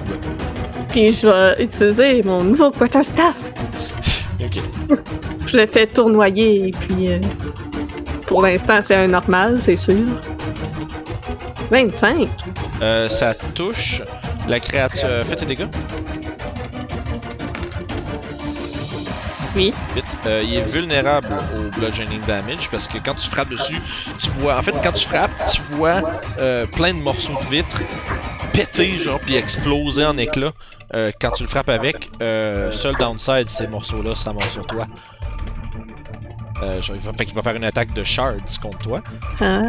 Puis 0.88 1.12
je 1.14 1.26
vais 1.26 1.64
utiliser 1.64 2.22
mon 2.22 2.42
nouveau 2.42 2.70
quarterstaff. 2.70 3.50
Ok. 4.42 4.58
Je 5.46 5.56
le 5.58 5.66
fais 5.66 5.86
tournoyer 5.86 6.68
et 6.68 6.70
puis. 6.70 7.08
euh, 7.12 7.20
pour 8.26 8.40
l'instant, 8.42 8.78
c'est 8.80 8.94
un 8.94 9.06
normal, 9.08 9.60
c'est 9.60 9.76
sûr. 9.76 9.96
25. 11.70 12.26
Euh, 12.80 13.06
ça 13.10 13.34
touche 13.34 14.02
la 14.48 14.58
créature. 14.58 15.24
Fais 15.24 15.36
tes 15.36 15.44
dégâts. 15.44 15.66
Oui. 19.56 19.72
Vite. 19.94 20.04
Euh, 20.26 20.42
il 20.44 20.54
est 20.54 20.62
vulnérable 20.62 21.36
au 21.56 21.70
bludgeoning 21.78 22.20
damage 22.26 22.70
parce 22.70 22.86
que 22.86 22.98
quand 22.98 23.14
tu 23.14 23.28
frappes 23.28 23.48
dessus, 23.48 23.80
tu 24.18 24.30
vois. 24.32 24.56
En 24.56 24.62
fait, 24.62 24.74
quand 24.82 24.92
tu 24.92 25.06
frappes, 25.06 25.30
tu 25.52 25.60
vois 25.74 26.02
euh, 26.38 26.66
plein 26.66 26.94
de 26.94 27.00
morceaux 27.00 27.36
de 27.44 27.48
vitre 27.56 27.82
péter, 28.52 28.96
genre, 28.98 29.18
puis 29.20 29.36
exploser 29.36 30.04
en 30.04 30.16
éclats. 30.18 30.52
Euh, 30.94 31.10
quand 31.20 31.30
tu 31.32 31.44
le 31.44 31.48
frappes 31.48 31.68
avec, 31.68 32.10
seul 32.20 32.94
downside, 32.98 33.48
ces 33.48 33.66
morceaux-là 33.66 34.14
s'amassent 34.14 34.52
sur 34.52 34.66
toi. 34.66 34.86
Genre, 36.80 36.96
il 36.96 37.00
va, 37.02 37.12
fait 37.14 37.24
qu'il 37.24 37.34
va 37.34 37.42
faire 37.42 37.56
une 37.56 37.64
attaque 37.64 37.92
de 37.94 38.04
shards 38.04 38.34
contre 38.62 38.78
toi. 38.78 39.02
Ah. 39.40 39.62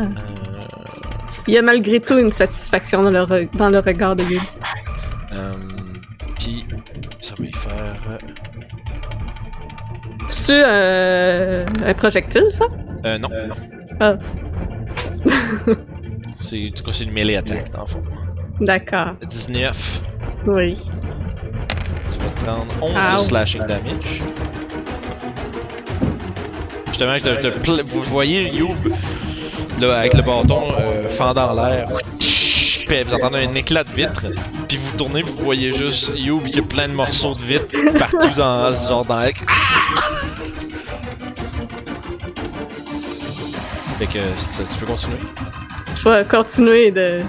Il 1.48 1.54
y 1.54 1.58
a 1.58 1.62
malgré 1.62 2.00
tout 2.02 2.18
une 2.20 2.32
satisfaction 2.32 3.02
dans 3.02 3.10
le, 3.12 3.20
re- 3.22 3.56
dans 3.56 3.70
le 3.70 3.80
regard 3.80 4.16
de 4.16 4.24
lui. 4.26 4.40
puis, 6.38 6.66
ça 7.20 7.34
va 7.38 7.46
y 7.46 7.54
faire. 7.54 7.96
C'est 10.32 10.64
euh, 10.66 11.66
un 11.86 11.94
projectile, 11.94 12.46
ça? 12.50 12.66
Euh, 13.06 13.18
non, 13.18 13.30
non. 13.30 13.56
Ah. 14.00 14.16
c'est, 16.36 16.72
tout 16.76 16.84
cas, 16.84 16.92
c'est 16.94 17.04
une 17.04 17.12
melee 17.12 17.36
attaque, 17.38 17.70
dans 17.72 17.82
le 17.82 17.86
fond. 17.88 18.04
D'accord. 18.62 19.14
19. 19.28 20.02
Oui. 20.48 20.80
Tu 22.10 22.18
vas 22.18 22.26
te 22.26 22.46
prendre 22.46 22.66
11 22.82 22.92
Ow. 22.92 23.14
de 23.24 23.28
slashing 23.28 23.66
damage. 23.66 24.22
Justement, 26.88 27.18
je 27.18 27.24
te- 27.24 27.48
te 27.48 27.82
vous 27.92 28.02
voyez 28.04 28.50
Youb, 28.56 28.76
là, 29.80 30.00
avec 30.00 30.14
le 30.14 30.22
bâton 30.22 30.62
euh, 30.80 31.10
fendant 31.10 31.54
l'air. 31.54 31.88
Puis 32.20 33.04
vous 33.04 33.14
entendez 33.14 33.46
un 33.46 33.54
éclat 33.54 33.84
de 33.84 33.92
vitre. 33.92 34.26
Puis 34.68 34.78
vous 34.78 34.98
tournez, 34.98 35.22
vous 35.24 35.34
voyez 35.44 35.72
juste 35.72 36.12
Youb 36.16 36.44
qui 36.44 36.60
a 36.60 36.64
plein 36.64 36.88
de 36.88 36.94
morceaux 36.94 37.34
de 37.36 37.42
vitre 37.42 37.68
partout 37.98 38.30
dans 38.38 38.74
genre 38.88 39.06
dans 39.06 39.18
la... 39.20 39.30
Fait 44.02 44.08
que 44.08 44.20
ça- 44.38 44.64
tu 44.64 44.80
peux 44.80 44.86
continuer? 44.88 45.18
Je 45.96 46.10
vais 46.10 46.26
continuer 46.26 46.90
de, 46.92 47.20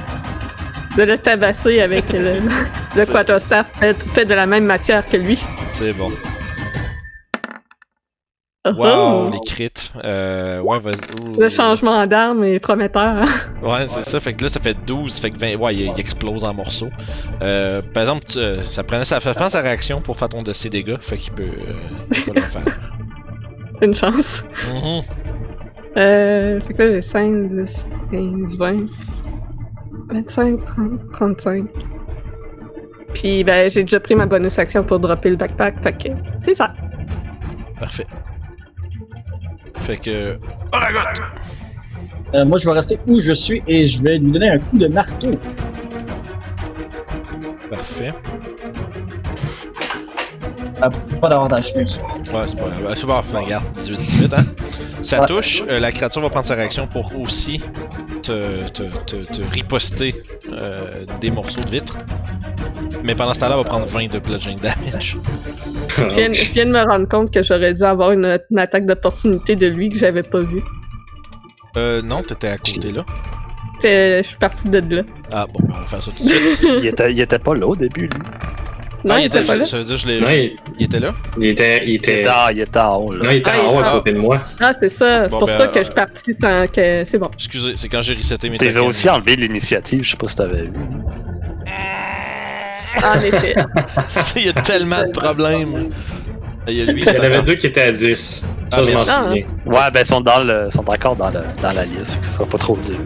de 0.97 1.03
le 1.03 1.19
tabasser 1.19 1.83
avec 1.83 2.11
le, 2.13 2.37
le 2.97 3.05
quarterstaff 3.05 3.71
fait, 3.79 3.95
fait 4.15 4.25
de 4.25 4.33
la 4.33 4.47
même 4.47 4.65
matière 4.65 5.07
que 5.07 5.19
lui. 5.19 5.39
C'est 5.69 5.93
bon. 5.93 6.11
Oh, 8.65 8.71
Wow, 8.77 8.87
oh. 9.27 9.31
les 9.33 9.41
crits. 9.41 9.91
Euh, 10.05 10.61
ouais, 10.61 10.79
vas-y. 10.79 11.21
Ouh. 11.21 11.39
Le 11.39 11.49
changement 11.51 12.07
d'arme 12.07 12.45
est 12.45 12.61
prometteur. 12.61 13.03
hein. 13.03 13.27
Ouais, 13.61 13.87
c'est 13.89 14.05
ça. 14.05 14.21
Fait 14.21 14.33
que 14.35 14.45
là, 14.45 14.49
ça 14.49 14.61
fait 14.61 14.77
12. 14.87 15.19
Fait 15.19 15.31
que 15.31 15.37
20. 15.37 15.57
Ouais, 15.57 15.75
il, 15.75 15.81
il 15.93 15.99
explose 16.01 16.45
en 16.45 16.55
morceaux. 16.55 16.89
Euh, 17.43 17.83
par 17.93 18.05
exemple, 18.05 18.25
tu- 18.25 18.39
euh, 18.39 18.63
ça 18.63 18.85
prenait 18.85 19.05
sa, 19.05 19.21
ça 19.21 19.35
prend 19.35 19.49
sa 19.49 19.61
réaction 19.63 20.01
pour 20.01 20.17
faire 20.17 20.29
ton 20.29 20.43
de 20.43 20.53
ses 20.53 20.71
dégâts. 20.71 20.97
Fait 21.01 21.17
qu'il 21.17 21.33
peut, 21.35 21.43
euh, 21.43 21.75
il 22.17 22.23
peut 22.25 22.33
le 22.37 22.41
faire. 22.41 22.63
Une 23.83 23.95
chance. 23.97 24.45
Mhm. 24.73 25.03
Euh, 25.97 26.61
fait 26.61 26.75
que 26.75 26.83
là, 26.83 26.95
j'ai 26.95 27.03
5, 27.03 27.49
10, 27.67 27.87
15, 28.11 28.57
20, 28.57 28.87
25, 30.09 30.65
30, 30.65 31.13
35. 31.13 31.65
Puis 33.15 33.45
ben, 33.45 33.71
j'ai 33.71 33.83
déjà 33.83 34.01
pris 34.01 34.15
ma 34.15 34.27
bonus 34.27 34.59
action 34.59 34.85
pour 34.85 34.99
dropper 35.01 35.31
le 35.31 35.37
backpack, 35.37 35.83
fait 35.83 35.93
que 35.93 36.09
c'est 36.41 36.55
ça. 36.55 36.73
Parfait. 37.79 38.07
Fait 39.81 39.97
que. 39.97 40.39
Oragot! 40.73 41.23
Euh, 42.35 42.45
moi, 42.47 42.57
je 42.57 42.67
vais 42.67 42.73
rester 42.73 42.99
où 43.07 43.19
je 43.19 43.33
suis 43.33 43.63
et 43.67 43.85
je 43.85 44.03
vais 44.03 44.19
lui 44.19 44.33
donner 44.33 44.49
un 44.49 44.59
coup 44.59 44.79
de 44.79 44.87
marteau. 44.87 45.33
Parfait. 47.69 48.15
Ah, 50.81 50.91
pas 51.21 51.29
d'avantage, 51.29 51.69
je 51.69 51.79
pense. 51.81 51.99
Ouais, 51.99 52.47
c'est 52.47 52.57
pas 52.59 52.69
grave. 52.69 52.95
C'est 52.97 53.07
bon, 53.07 53.13
enfin, 53.15 53.41
regarde, 53.41 53.65
18-18, 53.77 54.35
hein. 54.35 54.45
Ça 55.03 55.21
Ouais. 55.23 55.27
touche, 55.27 55.63
euh, 55.69 55.79
la 55.81 55.91
créature 55.93 56.21
va 56.23 56.31
prendre 56.31 56.47
sa 56.47 56.55
réaction 56.55 56.87
pour 56.87 57.19
aussi 57.21 57.61
te, 58.23 58.69
te, 58.71 58.83
te, 59.05 59.17
te 59.33 59.43
riposter 59.53 60.15
euh, 60.53 61.05
des 61.21 61.31
morceaux 61.31 61.61
de 61.61 61.71
vitre. 61.71 61.99
Mais 63.05 63.15
pendant 63.17 63.35
ce 63.35 63.41
temps-là, 63.41 63.57
elle 63.59 63.65
va 63.65 63.69
prendre 63.69 63.87
20 63.87 64.11
de 64.13 64.19
bludgeoning 64.21 64.61
damage. 64.61 65.17
Je 65.97 66.03
viens, 66.05 66.33
je 66.33 66.53
viens 66.53 66.67
de 66.67 66.71
me 66.71 66.83
rendre 66.89 67.09
compte 67.09 67.33
que 67.33 67.43
j'aurais 67.43 67.75
dû 67.75 67.83
avoir 67.83 68.13
une, 68.13 68.39
une 68.51 68.59
attaque 68.59 68.87
d'opportunité 68.87 69.57
de 69.57 69.67
lui 69.67 69.91
que 69.91 69.99
j'avais 69.99 70.23
pas 70.23 70.41
vu. 70.41 70.63
Euh, 71.77 72.01
non, 72.03 72.23
t'étais 72.23 72.49
à 72.49 72.59
côté 72.59 72.91
là. 72.91 73.05
Je 73.83 74.23
suis 74.23 74.37
partie 74.37 74.69
de 74.69 74.79
là. 74.97 75.03
Ah, 75.33 75.47
bon, 75.53 75.59
ben, 75.67 75.75
on 75.77 75.81
va 75.81 75.87
faire 75.87 76.03
ça 76.03 76.13
tout 76.17 76.23
de 76.23 76.29
suite. 76.29 76.61
Il 76.79 76.87
était, 76.87 77.13
il 77.13 77.21
était 77.21 77.41
pas 77.41 77.55
là 77.55 77.67
au 77.67 77.75
début, 77.75 78.03
lui. 78.03 78.21
Non, 79.05 79.15
ah, 79.17 79.21
il 79.21 79.27
était 79.27 79.43
pas 79.45 79.57
là. 79.57 79.65
Ça 79.65 79.79
veut 79.79 79.85
dire 79.85 79.97
que 79.97 80.01
je 80.01 80.07
l'ai. 80.07 80.21
Non, 80.21 80.29
il, 80.31 80.57
Il 80.79 80.87
était 80.87 81.01
là? 81.01 81.13
il 81.39 81.47
était, 81.47 81.83
il 81.85 81.91
Il 81.91 81.95
était, 81.97 82.21
était, 82.21 82.29
en, 82.31 82.49
il 82.51 82.61
était 82.61 82.79
en 82.79 82.97
haut, 82.97 83.13
là. 83.13 83.25
non, 83.25 83.31
il 83.31 83.37
était 83.39 83.51
Ah, 83.53 83.67
en 83.67 83.71
haut 83.75 83.81
il- 83.81 83.85
à 83.85 83.89
ah. 83.89 83.93
côté 83.95 84.13
de 84.13 84.19
moi. 84.19 84.39
Ah, 84.61 84.71
c'est 84.79 84.89
ça. 84.89 85.25
C'est 85.25 85.31
Bon, 85.31 85.39
pour 85.39 85.49
ben, 85.49 85.59
ça 85.59 85.67
que 85.67 85.79
euh, 85.79 85.81
je 85.81 85.85
suis 85.87 85.95
partie 85.95 86.35
sans 86.41 86.67
que. 86.69 87.05
C'est 87.05 87.19
bon. 87.19 87.31
Excusez, 87.35 87.73
c'est 87.77 87.89
quand 87.89 88.03
j'ai 88.03 88.15
reseté 88.15 88.49
mes 88.49 88.59
T'es 88.59 88.77
aussi 88.79 89.11
enlevé 89.11 89.35
de 89.37 89.41
l'initiative, 89.43 90.05
je 90.05 90.11
sais 90.11 90.17
pas 90.17 90.27
si 90.29 90.37
t'avais 90.37 90.63
vu. 90.63 90.73
En 93.05 93.21
effet. 93.23 93.55
Il 94.37 94.47
y 94.47 94.49
a 94.49 94.53
tellement 94.53 95.03
de 95.05 95.11
problèmes. 95.11 95.89
Il 96.69 96.75
y 96.75 96.83
a 96.83 96.93
lui, 96.93 97.03
Il 97.03 97.13
y 97.13 97.19
en 97.19 97.23
avait 97.25 97.43
deux 97.43 97.55
qui 97.55 97.67
étaient 97.67 97.83
à 97.83 97.91
10. 97.93 98.15
Ça, 98.15 98.47
Ah, 98.73 98.77
je 98.85 98.91
m'en 98.91 99.05
merci. 99.05 99.11
souviens. 99.11 99.45
Ouais, 99.67 99.91
ben, 99.93 100.01
ils 100.01 100.07
sont, 100.07 100.21
dans 100.21 100.41
le, 100.45 100.71
sont 100.71 100.89
encore 100.89 101.17
dans, 101.17 101.31
le, 101.31 101.41
dans 101.61 101.73
la 101.73 101.85
liste, 101.85 102.21
que 102.21 102.25
ce 102.25 102.31
sera 102.33 102.47
pas 102.47 102.59
trop 102.59 102.77
dur. 102.77 102.97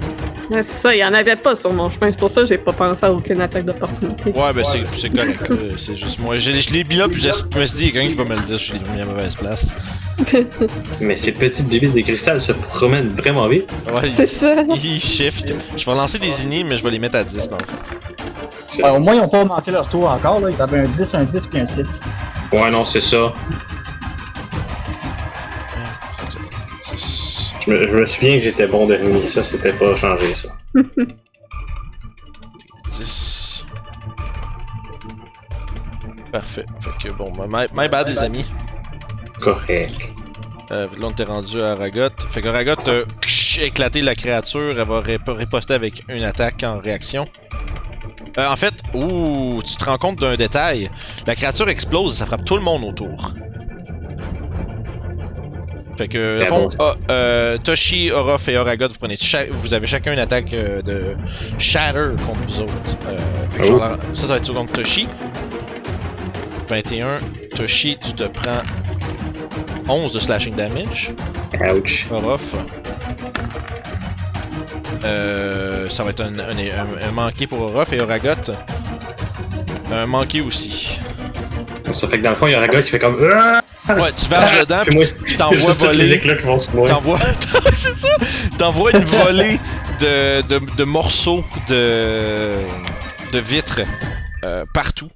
Ouais, 0.51 0.63
c'est 0.63 0.73
ça, 0.81 0.95
il 0.95 0.99
y 0.99 1.05
en 1.05 1.13
avait 1.13 1.35
pas 1.37 1.57
sur 1.57 1.73
mon 1.73 1.91
chemin. 1.91 2.11
C'est 2.11 2.19
pour 2.19 2.31
ça 2.31 2.43
que 2.43 2.47
j'ai 2.47 2.59
pas 2.59 2.73
pensé 2.73 3.05
à 3.05 3.13
aucune 3.13 3.41
attaque 3.41 3.65
d'opportunité. 3.65 4.31
Ouais, 4.31 4.53
ben 4.55 4.63
c'est 4.65 4.85
c'est 4.95 5.11
correct. 5.11 5.49
là. 5.49 5.57
C'est 5.77 5.97
juste 5.97 6.19
moi. 6.21 6.37
Je, 6.39 6.51
l'ai- 6.51 6.61
je 6.61 6.73
l'ai 6.73 6.85
mis 6.85 6.97
là, 6.97 7.09
puis 7.09 7.21
je 7.21 7.29
me 7.59 7.65
suis 7.65 7.77
dit, 7.79 7.83
il 7.83 7.87
y 7.87 7.89
a 7.89 7.93
quelqu'un 7.93 8.09
qui 8.09 8.15
va 8.15 8.25
me 8.25 8.35
le 8.37 8.43
dire, 8.43 8.57
je 8.59 8.65
suis 8.65 8.81
mis 8.95 9.01
à 9.01 9.05
mauvaise 9.05 9.35
place. 9.35 9.67
Mais 11.01 11.17
ces 11.17 11.33
petites 11.33 11.69
bébites 11.69 11.95
de 11.95 12.01
cristal 12.01 12.41
se 12.41 12.53
promènent 12.53 13.09
vraiment 13.17 13.49
vite. 13.49 13.69
Ouais, 13.93 14.09
C'est 14.15 14.27
ça. 14.27 14.63
il, 14.69 14.77
il 14.95 15.01
shift. 15.01 15.53
Je 15.77 15.85
vais 15.85 15.97
lancer 15.97 16.19
des 16.19 16.45
inis, 16.45 16.65
mais 16.65 16.77
je 16.77 16.85
vais 16.85 16.91
les 16.91 16.99
mettre 16.99 17.17
à 17.19 17.25
10 17.25 17.49
dans 17.51 17.59
le 17.59 17.65
fond. 17.65 18.83
Ouais, 18.85 18.91
au 18.97 19.01
moins, 19.01 19.15
ils 19.15 19.21
n'ont 19.21 19.29
pas 19.29 19.45
manqué 19.45 19.71
leur 19.71 19.89
tour 19.89 20.09
encore. 20.11 20.41
Là. 20.41 20.49
Ils 20.51 20.61
avaient 20.63 20.79
un 20.81 20.85
10, 20.89 21.15
un 21.15 21.25
10 21.25 21.47
puis 21.49 21.61
un 21.61 21.67
6. 21.67 22.05
Ouais, 22.53 22.71
non, 22.71 22.85
c'est 22.85 23.01
ça. 23.01 23.33
Je 27.67 27.73
me, 27.73 27.89
je 27.89 27.97
me 27.97 28.07
souviens 28.07 28.35
que 28.35 28.41
j'étais 28.45 28.67
bon 28.67 28.87
dernier. 28.87 29.25
Ça, 29.27 29.43
c'était 29.43 29.73
pas 29.73 29.95
changé, 29.97 30.33
ça. 30.35 30.49
10. 32.91 33.67
Parfait. 36.33 36.67
Fait 36.81 37.09
que 37.09 37.13
bon, 37.15 37.33
my, 37.49 37.67
my 37.75 37.89
bad, 37.89 38.09
les 38.09 38.19
amis. 38.19 38.45
Correct. 39.41 40.13
Euh, 40.73 40.87
là, 40.99 41.07
on 41.07 41.11
était 41.11 41.25
rendu 41.25 41.61
à 41.61 41.73
Aragot. 41.73 42.09
Fait 42.29 42.43
que 42.43 42.49
Aragot 42.49 42.73
a 42.89 43.63
éclaté 43.63 44.03
la 44.03 44.15
créature. 44.15 44.79
Elle 44.79 44.87
va 44.87 45.01
rip- 45.01 45.29
riposter 45.29 45.75
avec 45.75 46.03
une 46.09 46.25
attaque 46.25 46.63
en 46.65 46.79
réaction. 46.79 47.27
Euh, 48.39 48.49
en 48.49 48.57
fait, 48.57 48.75
ouh, 48.93 49.61
tu 49.65 49.77
te 49.77 49.85
rends 49.85 49.99
compte 49.99 50.17
d'un 50.21 50.37
détail. 50.37 50.91
La 51.27 51.35
créature 51.35 51.69
explose 51.69 52.13
et 52.15 52.17
ça 52.17 52.27
frappe 52.27 52.45
tout 52.45 52.57
le 52.57 52.63
monde 52.63 52.85
autour. 52.85 53.33
Fait 55.97 56.09
que, 56.09 56.43
au 56.43 56.47
fond, 56.47 56.69
ah, 56.79 56.95
euh, 57.11 57.57
Toshi, 57.59 58.11
Orof 58.11 58.49
et 58.49 58.59
Oragot, 58.59 58.89
vous, 58.89 58.97
prenez 59.01 59.17
cha- 59.17 59.47
vous 59.51 59.73
avez 59.73 59.87
chacun 59.87 60.13
une 60.13 60.19
attaque 60.19 60.53
euh, 60.53 60.83
de 60.83 61.17
Shatter 61.59 62.11
contre 62.27 62.41
vous 62.47 62.61
autres. 62.61 62.97
Euh, 63.09 63.17
fait 63.51 63.61
que 63.63 63.73
Oh. 63.73 63.79
ça, 63.79 63.99
ça 64.15 64.27
va 64.27 64.37
être 64.37 64.45
sur 64.45 64.55
contre 64.55 64.73
Toshi. 64.73 65.09
21. 66.69 67.17
Toshi, 67.57 67.97
tu 67.97 68.13
te 68.13 68.25
prends 68.25 68.59
11 69.89 70.13
de 70.13 70.19
slashing 70.19 70.55
damage. 70.55 71.13
Ouch. 71.75 72.07
Orof. 72.11 72.55
Euh, 75.05 75.89
ça 75.89 76.03
va 76.05 76.11
être 76.11 76.21
un, 76.23 76.39
un- 76.39 76.59
un- 76.59 77.09
un 77.09 77.13
manqué 77.13 77.47
pour 77.47 77.63
Orof 77.63 77.93
et 77.93 78.01
Oragot. 78.01 78.53
Un 79.93 80.07
manqué 80.07 80.41
aussi. 80.41 81.01
Ça 81.93 82.07
fait 82.09 82.19
que 82.19 82.23
dans 82.23 82.31
le 82.31 82.37
fond, 82.37 82.49
il 82.49 82.53
y 82.53 82.55
a 82.57 82.67
gars 82.67 82.83
qui 82.83 82.91
fait 82.91 82.99
comme. 82.99 83.17
Ah! 83.89 83.95
Ouais, 83.95 84.13
tu 84.13 84.27
varges 84.27 84.61
dedans, 84.61 84.83
Puis 84.87 84.99
tu 85.27 85.37
t'envoies 85.37 85.73
voler. 85.75 86.13
éclats 86.15 86.35
qui 86.37 86.43
vont 86.45 86.61
se 86.61 86.71
moi. 86.73 86.89
T'envoies. 86.89 87.19
c'est 87.77 87.97
ça! 87.97 88.09
T'envoies 88.59 88.93
une 88.97 89.05
volée 89.05 89.61
de, 90.01 90.43
de, 90.43 90.61
de 90.77 90.85
morceaux 90.85 91.45
de, 91.69 92.53
de 93.33 93.39
vitres 93.39 93.81
euh, 94.45 94.65
partout. 94.75 95.09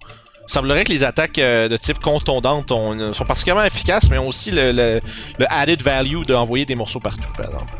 Il 0.49 0.53
semblerait 0.53 0.85
que 0.85 0.93
les 0.93 1.05
attaques 1.05 1.39
euh, 1.39 1.69
de 1.69 1.77
type 1.77 2.01
contondante 2.01 2.73
ont- 2.73 3.13
sont 3.13 3.25
particulièrement 3.25 3.65
efficaces, 3.65 4.11
mais 4.11 4.19
ont 4.19 4.27
aussi 4.29 4.51
le, 4.51 4.73
le, 4.73 5.01
le 5.39 5.47
added 5.53 5.83
value 5.83 6.25
d'envoyer 6.27 6.65
des 6.65 6.75
morceaux 6.75 6.99
partout, 7.01 7.29
par 7.37 7.47
exemple. 7.47 7.73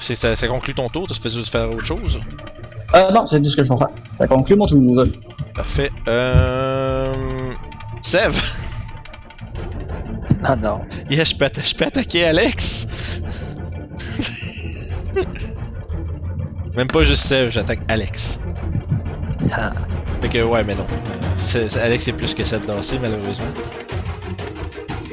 C'est, 0.00 0.16
ça, 0.16 0.36
ça 0.36 0.48
conclut 0.48 0.74
ton 0.74 0.88
tour, 0.88 1.06
tu 1.08 1.14
fais 1.14 1.28
juste 1.30 1.50
faire 1.52 1.70
autre 1.70 1.84
chose? 1.84 2.18
Euh, 2.94 3.10
non, 3.12 3.26
c'est 3.26 3.40
tout 3.40 3.48
ce 3.48 3.56
que 3.56 3.64
je 3.64 3.68
vais 3.72 3.76
faire. 3.78 3.88
Ça 4.18 4.26
conclut 4.26 4.56
mon 4.56 4.66
tour. 4.66 5.06
Parfait. 5.54 5.90
Euh. 6.08 6.73
Sev! 8.04 8.36
Non, 10.42 10.56
non. 10.56 10.80
Yes, 11.10 11.30
je 11.30 11.36
peux, 11.36 11.46
atta- 11.46 11.66
je 11.66 11.74
peux 11.74 11.86
attaquer 11.86 12.26
Alex! 12.26 12.86
Même 16.76 16.88
pas 16.88 17.02
juste 17.02 17.26
Sev, 17.26 17.48
j'attaque 17.48 17.80
Alex. 17.88 18.38
Ah. 19.52 19.70
Fait 20.20 20.28
que 20.28 20.42
ouais, 20.42 20.62
mais 20.64 20.74
non. 20.74 20.86
Alex 21.82 22.08
est 22.08 22.12
plus 22.12 22.34
que 22.34 22.44
ça 22.44 22.58
de 22.58 22.66
danser, 22.66 22.98
malheureusement. 23.00 23.46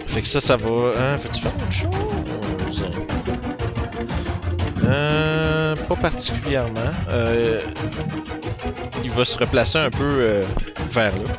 Fait 0.08 0.22
que 0.22 0.28
ça, 0.28 0.42
ça 0.42 0.58
va. 0.58 0.92
Hein, 1.00 1.18
faut-tu 1.18 1.42
faire 1.42 1.54
autre 1.56 1.72
chose? 1.72 2.84
Euh. 4.84 5.76
Pas 5.88 5.96
particulièrement. 5.96 6.92
Euh. 7.10 7.62
Il 9.04 9.12
va 9.12 9.24
se 9.24 9.38
replacer 9.38 9.78
un 9.78 9.90
peu 9.90 10.04
euh, 10.04 10.44
vers 10.92 11.14
là. 11.16 11.32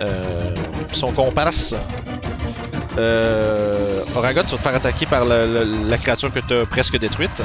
Euh, 0.00 0.54
son 0.92 1.12
comparse. 1.12 1.74
Euh. 2.98 4.02
Oragot, 4.16 4.42
tu 4.42 4.50
vas 4.50 4.56
te 4.56 4.62
faire 4.62 4.74
attaquer 4.74 5.06
par 5.06 5.24
la, 5.24 5.98
créature 5.98 6.32
que 6.32 6.40
tu 6.40 6.54
as 6.54 6.66
presque 6.66 6.98
détruite. 6.98 7.42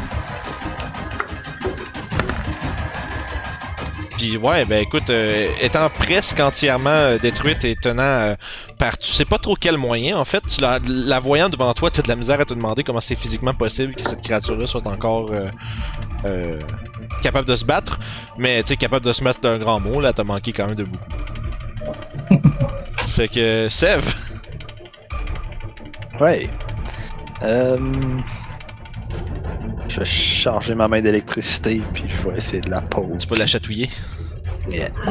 Puis 4.18 4.38
ouais, 4.38 4.66
ben 4.66 4.82
écoute, 4.82 5.10
euh, 5.10 5.50
étant 5.62 5.90
presque 5.90 6.40
entièrement 6.40 6.90
euh, 6.90 7.18
détruite 7.18 7.66
et 7.66 7.76
tenant 7.76 8.36
par 8.78 8.98
tu 8.98 9.12
sais 9.12 9.26
pas 9.26 9.38
trop 9.38 9.56
quel 9.56 9.78
moyen 9.78 10.18
en 10.18 10.24
fait, 10.24 10.44
la, 10.62 11.20
voyant 11.20 11.50
devant 11.50 11.74
toi, 11.74 11.92
tu 11.92 12.00
as 12.00 12.04
de 12.04 12.08
la 12.08 12.16
misère 12.16 12.40
à 12.40 12.46
te 12.46 12.54
demander 12.54 12.84
comment 12.84 13.02
c'est 13.02 13.16
physiquement 13.16 13.54
possible 13.54 13.96
que 13.96 14.08
cette 14.08 14.22
créature-là 14.22 14.66
soit 14.66 14.88
encore 14.88 15.32
capable 17.22 17.48
de 17.48 17.56
se 17.56 17.66
battre, 17.66 18.00
mais 18.38 18.64
tu 18.64 18.70
sais 18.70 18.78
capable 18.78 19.06
de 19.06 19.12
se 19.12 19.24
mettre 19.24 19.42
d'un 19.42 19.58
grand 19.58 19.80
mot 19.80 20.00
là, 20.00 20.14
t'as 20.14 20.24
manqué 20.24 20.54
quand 20.54 20.68
même 20.68 20.76
de 20.76 20.86
beaucoup. 20.86 21.06
fait 23.10 23.28
que 23.28 23.68
Sev, 23.70 24.02
Ouais. 26.20 26.48
Euh... 27.44 27.78
Je 29.88 30.00
vais 30.00 30.06
charger 30.06 30.74
ma 30.76 30.88
main 30.88 31.02
d'électricité, 31.02 31.82
puis 31.94 32.06
je 32.08 32.30
vais 32.30 32.38
essayer 32.38 32.62
de 32.62 32.72
la 32.72 32.82
pause. 32.82 33.22
tu 33.22 33.28
peux 33.28 33.36
la 33.36 33.46
chatouiller. 33.46 33.90
Yeah. 34.70 34.90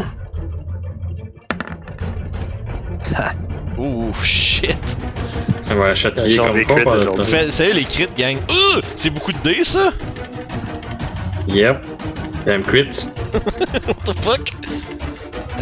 Ouh 3.78 4.12
shit. 4.22 4.76
Ouais, 5.70 5.94
chatouiller 5.96 6.34
J'en 6.34 6.48
comme 6.48 6.58
ai 6.58 6.64
pas. 6.64 6.74
crit 6.74 6.84
pas, 6.84 6.94
là. 6.94 7.00
aujourd'hui. 7.02 7.24
Fais- 7.24 7.50
Sérieux 7.50 7.74
les 7.74 7.84
crits 7.84 8.08
gang. 8.16 8.36
Ouh, 8.50 8.80
c'est 8.96 9.10
beaucoup 9.10 9.32
de 9.32 9.38
dés 9.38 9.64
ça? 9.64 9.92
Yep. 11.48 11.82
Damn 12.46 12.62
crits. 12.62 13.10
What 13.32 14.04
the 14.04 14.12
fuck? 14.20 14.50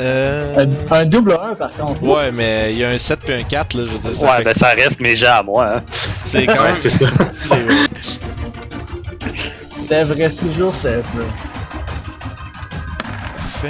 Euh... 0.01 0.66
Un, 0.90 0.94
un 0.96 1.05
double 1.05 1.32
1 1.32 1.55
par 1.57 1.72
contre. 1.74 2.03
Ouais, 2.03 2.30
mais 2.32 2.72
il 2.72 2.78
y 2.78 2.84
a 2.84 2.88
un 2.90 2.98
7 2.98 3.20
puis 3.20 3.34
un 3.34 3.42
4 3.42 3.74
là, 3.76 3.84
je 3.84 3.90
veux 3.92 3.98
dire. 3.98 4.14
Ça 4.14 4.26
Ouais, 4.26 4.36
fait 4.38 4.44
ben 4.44 4.55
ça 4.55 4.68
reste 4.68 5.01
mes 5.01 5.14
jets 5.14 5.26
à 5.26 5.42
moi. 5.42 5.76
Hein. 5.76 5.82
c'est 6.24 6.46
quand 6.46 6.62
même. 6.62 6.74
c'est 6.76 6.90
ça. 6.90 7.07
c'est- 7.32 8.20
Sèvres 9.76 10.14
reste 10.16 10.40
toujours 10.40 10.72
Sèvres. 10.74 11.05
Parfait. 13.36 13.68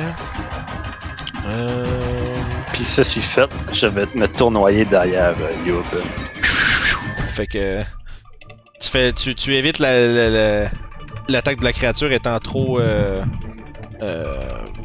Euh... 1.48 1.84
Puis 2.72 2.84
ceci 2.84 3.20
fait, 3.20 3.48
je 3.72 3.86
vais 3.86 4.06
me 4.14 4.26
tournoyer 4.28 4.84
derrière 4.84 5.34
euh, 5.40 5.68
Youb. 5.68 5.84
Fait 7.34 7.46
que 7.46 7.80
tu 8.80 8.88
fais, 8.90 9.12
tu, 9.12 9.34
tu 9.34 9.54
évites 9.54 9.78
la, 9.78 10.00
la- 10.06 10.30
la- 10.30 10.68
l'attaque 11.28 11.58
de 11.60 11.64
la 11.64 11.72
créature 11.72 12.10
étant 12.12 12.38
trop, 12.38 12.80
euh, 12.80 13.22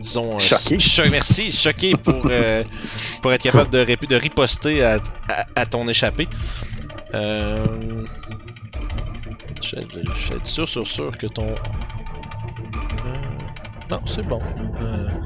disons, 0.02 0.36
euh, 0.36 0.40
Choqué. 0.40 0.80
cho- 0.80 1.10
merci, 1.10 1.52
choqué 1.52 1.94
pour, 1.96 2.22
euh, 2.30 2.64
pour 3.22 3.32
être 3.34 3.42
capable 3.44 3.70
de, 3.70 4.16
riposter 4.16 4.84
à, 4.84 5.00
à, 5.30 5.62
à 5.62 5.66
ton 5.66 5.88
échappée. 5.88 6.28
Euh, 7.14 7.64
je 9.64 9.76
vais 9.78 9.82
être 9.84 10.46
sûr, 10.46 10.68
sûr, 10.68 10.86
sûr 10.86 11.18
que 11.18 11.28
ton. 11.28 11.48
Euh, 11.48 13.14
non, 13.90 14.00
c'est 14.06 14.24
bon. 14.24 14.42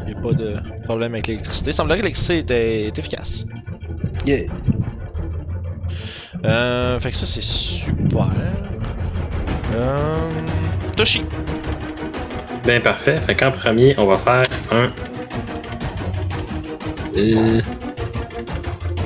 Il 0.06 0.14
n'y 0.14 0.18
a 0.18 0.22
pas 0.22 0.34
de 0.34 0.58
problème 0.86 1.14
avec 1.14 1.28
l'électricité. 1.28 1.72
Il 1.72 1.74
semblerait 1.74 1.98
que 2.00 2.04
l'électricité 2.04 2.38
était, 2.40 2.84
est 2.88 3.00
efficace. 3.00 3.46
Yeah. 4.26 4.44
Euh, 6.46 7.00
fait 7.00 7.12
que 7.12 7.18
ça, 7.18 7.26
c'est 7.26 7.42
super. 7.42 8.30
Euh, 9.76 10.30
Toshi. 10.96 11.24
Ben 12.66 12.82
parfait. 12.82 13.20
Fait 13.26 13.36
qu'en 13.36 13.51
premier, 13.51 13.95
on 13.97 14.05
va 14.05 14.18
faire 14.18 14.43
un. 14.72 14.89
Euh... 17.18 17.62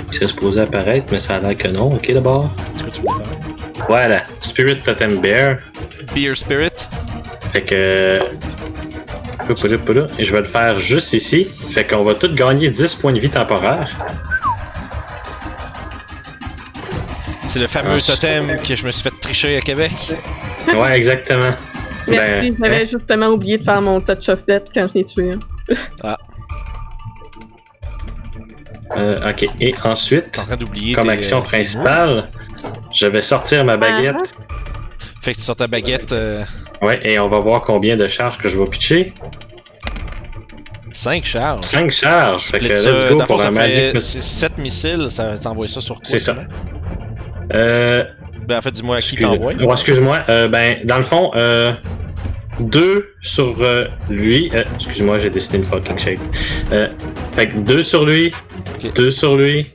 Il 0.07 0.13
serait 0.13 0.27
supposé 0.27 0.61
apparaître, 0.61 1.07
mais 1.11 1.19
ça 1.19 1.35
a 1.37 1.39
l'air 1.39 1.55
que 1.55 1.67
non. 1.69 1.93
Ok 1.95 2.11
d'abord. 2.11 2.49
Est-ce 2.75 2.83
que 2.83 2.89
tu 2.91 3.01
voulais 3.01 3.23
faire? 3.23 3.85
Voilà. 3.87 4.21
Spirit 4.41 4.81
Totem 4.83 5.19
Bear. 5.19 5.57
Beer 6.13 6.35
Spirit. 6.35 6.69
Fait 7.51 7.61
que. 7.61 8.21
Et 10.17 10.25
je 10.25 10.31
vais 10.31 10.39
le 10.39 10.45
faire 10.47 10.79
juste 10.79 11.11
ici. 11.13 11.47
Fait 11.71 11.83
qu'on 11.83 12.03
va 12.03 12.13
tous 12.13 12.33
gagner 12.33 12.69
10 12.69 12.95
points 12.95 13.11
de 13.11 13.19
vie 13.19 13.29
temporaires. 13.29 13.89
C'est 17.49 17.59
le 17.59 17.67
fameux 17.67 17.95
Ah, 17.95 17.99
c'est- 17.99 18.13
totem 18.13 18.57
que 18.65 18.75
je 18.75 18.85
me 18.85 18.91
suis 18.91 19.03
fait 19.03 19.13
tricher 19.21 19.57
à 19.57 19.61
Québec. 19.61 19.91
Ouais, 20.73 20.95
exactement. 20.97 21.51
Merci, 22.07 22.51
Ben, 22.51 22.57
j'avais 22.71 22.85
justement 22.85 23.27
oublié 23.27 23.57
de 23.57 23.63
faire 23.63 23.81
mon 23.81 23.99
touch 24.01 24.29
of 24.29 24.45
death 24.45 24.67
quand 24.73 24.87
je 24.89 24.93
l'ai 24.95 25.03
tué. 25.05 25.33
hein. 26.03 26.17
euh, 28.97 29.29
ok. 29.29 29.45
Et 29.59 29.73
ensuite, 29.83 30.45
comme 30.95 31.09
action 31.09 31.37
euh, 31.39 31.41
tes 31.41 31.47
principale, 31.47 32.29
je 32.93 33.07
vais 33.07 33.21
sortir 33.21 33.65
ma 33.65 33.77
baguette. 33.77 34.35
Fait 35.21 35.33
que 35.33 35.37
tu 35.37 35.43
sors 35.43 35.55
ta 35.55 35.67
baguette 35.67 36.11
euh, 36.11 36.43
Ouais, 36.81 36.99
et 37.09 37.17
on 37.17 37.29
va 37.29 37.39
voir 37.39 37.61
combien 37.61 37.95
de 37.95 38.07
charges 38.07 38.37
que 38.37 38.49
je 38.49 38.59
vais 38.59 38.65
pitcher. 38.65 39.13
5 40.91 41.23
charges. 41.23 41.63
5 41.63 41.89
charges. 41.91 42.43
Fait 42.51 42.59
que 42.59 42.75
ça, 42.75 42.91
let's 42.91 43.09
go 43.09 43.17
pour 43.25 43.39
ça 43.39 43.47
un 43.47 43.51
Magic 43.51 43.95
Missile. 43.95 44.21
7 44.21 44.57
missiles, 44.59 45.09
ça 45.09 45.37
t'envoie 45.37 45.67
ça 45.67 45.81
sur 45.81 45.95
quoi 45.95 46.03
C'est 46.03 46.19
ça. 46.19 46.35
Euh, 47.53 48.05
Ben 48.47 48.57
en 48.57 48.61
fait, 48.61 48.71
dis-moi 48.71 48.97
à 48.97 48.99
qui 48.99 49.15
excuse- 49.15 49.25
t'envoie. 49.29 49.53
Ouais, 49.53 49.71
excuse-moi. 49.73 50.19
Euh, 50.29 50.47
ben, 50.47 50.77
dans 50.85 50.97
le 50.97 51.03
fond, 51.03 51.31
euh, 51.35 51.73
deux 52.59 53.09
sur 53.21 53.55
euh, 53.61 53.85
lui. 54.09 54.49
Euh, 54.53 54.63
excuse-moi, 54.75 55.17
j'ai 55.17 55.29
dessiné 55.29 55.59
une 55.59 55.65
fucking 55.65 55.97
shape. 55.97 56.19
Fait 57.35 57.47
que 57.49 57.57
deux 57.57 57.83
sur 57.83 58.05
lui, 58.05 58.33
Ok. 58.83 58.93
deux 58.93 59.11
sur 59.11 59.35
lui, 59.37 59.67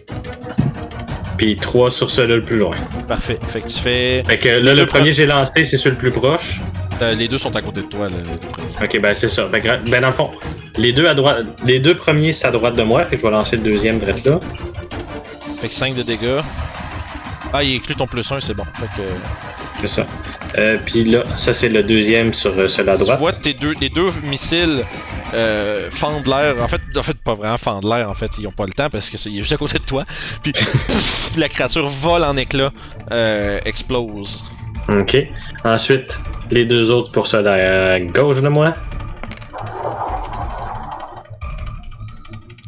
puis 1.37 1.57
trois 1.57 1.91
sur 1.91 2.11
celui 2.11 2.35
le 2.35 2.45
plus 2.45 2.59
loin. 2.59 2.75
Parfait. 3.07 3.39
Fait 3.47 3.61
que 3.61 3.69
tu 3.69 3.79
fais. 3.81 4.23
Fait 4.27 4.37
que 4.39 4.49
là, 4.61 4.75
le 4.75 4.87
premier 4.87 5.13
j'ai 5.13 5.27
lancé, 5.27 5.65
c'est 5.65 5.77
sur 5.79 5.91
le 5.91 5.97
plus 5.97 6.11
proche. 6.11 6.61
euh, 7.01 7.15
les 7.15 7.29
deux 7.29 7.39
sont 7.39 7.55
à 7.55 7.63
côté 7.63 7.81
de 7.83 7.87
toi, 7.87 8.07
là, 8.09 8.17
les 8.17 8.31
deux 8.39 8.49
premiers. 8.49 8.75
Ok, 8.83 9.01
ben 9.01 9.15
c'est 9.15 9.29
ça. 9.29 9.49
Fait 9.49 9.61
que, 9.61 9.69
ben 9.89 10.01
dans 10.03 10.09
le 10.09 10.15
fond, 10.15 10.31
les 10.77 10.93
deux 10.93 11.07
à 11.07 11.15
droite, 11.15 11.45
les 11.65 11.79
deux 11.79 11.95
premiers 11.95 12.33
c'est 12.33 12.47
à 12.47 12.51
droite 12.51 12.75
de 12.77 12.83
moi, 12.83 13.05
fait 13.07 13.17
que 13.17 13.23
je 13.23 13.27
vais 13.27 13.33
lancer 13.33 13.57
le 13.57 13.63
deuxième 13.63 13.99
direct 14.01 14.27
là. 14.27 14.41
Fait 15.61 15.69
que 15.69 15.75
5 15.75 15.95
de 15.95 16.03
dégâts. 16.03 16.41
Ah, 17.53 17.63
il 17.63 17.77
inclut 17.77 17.95
ton 17.95 18.07
plus 18.07 18.31
1, 18.31 18.41
c'est 18.41 18.55
bon. 18.55 18.65
Fait 18.75 18.87
que. 19.03 19.09
C'est 19.81 19.87
ça. 19.87 20.07
Euh, 20.59 20.77
puis 20.85 21.05
là, 21.05 21.23
ça 21.37 21.55
c'est 21.55 21.69
le 21.69 21.83
deuxième 21.83 22.35
sur 22.35 22.51
euh, 22.59 22.69
celui 22.69 22.91
à 22.91 22.97
Tu 22.97 23.05
droite. 23.05 23.19
vois 23.21 23.33
tes 23.33 23.55
deux, 23.55 23.75
les 23.81 23.89
deux 23.89 24.11
missiles 24.25 24.85
euh, 25.35 25.89
fendent 25.91 26.27
l'air. 26.27 26.61
En 26.63 26.67
fait, 26.69 26.81
en 26.97 27.03
fait, 27.03 27.17
pas 27.23 27.35
vraiment 27.35 27.59
fendent 27.59 27.85
l'air. 27.85 28.11
En 28.11 28.15
fait, 28.15 28.31
ils 28.39 28.47
ont 28.47 28.53
pas 28.53 28.67
le 28.67 28.73
temps 28.73 28.91
parce 28.91 29.09
que 29.09 29.17
c'est 29.17 29.31
il 29.31 29.37
est 29.39 29.43
juste 29.43 29.53
à 29.53 29.57
côté 29.57 29.79
de 29.79 29.85
toi. 29.85 30.05
Puis 30.43 30.53
pff, 30.53 31.31
la 31.37 31.49
créature 31.49 31.87
vole 31.87 32.25
en 32.25 32.37
éclats, 32.37 32.73
euh, 33.13 33.61
explose. 33.65 34.45
Ok. 34.89 35.17
Ensuite, 35.65 36.19
les 36.51 36.65
deux 36.65 36.91
autres 36.91 37.13
pour 37.13 37.27
celui 37.27 37.49
à 37.49 38.01
gauche 38.01 38.41
de 38.43 38.49
moi. 38.49 38.75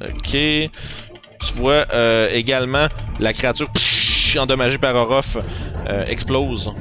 Ok. 0.02 0.30
Tu 0.32 1.54
vois 1.54 1.86
euh, 1.92 2.28
également 2.32 2.86
la 3.18 3.32
créature 3.32 3.70
pff, 3.72 3.82
endommagée 4.38 4.78
par 4.78 4.94
Orof 4.94 5.36
euh, 5.88 6.04
explose. 6.06 6.72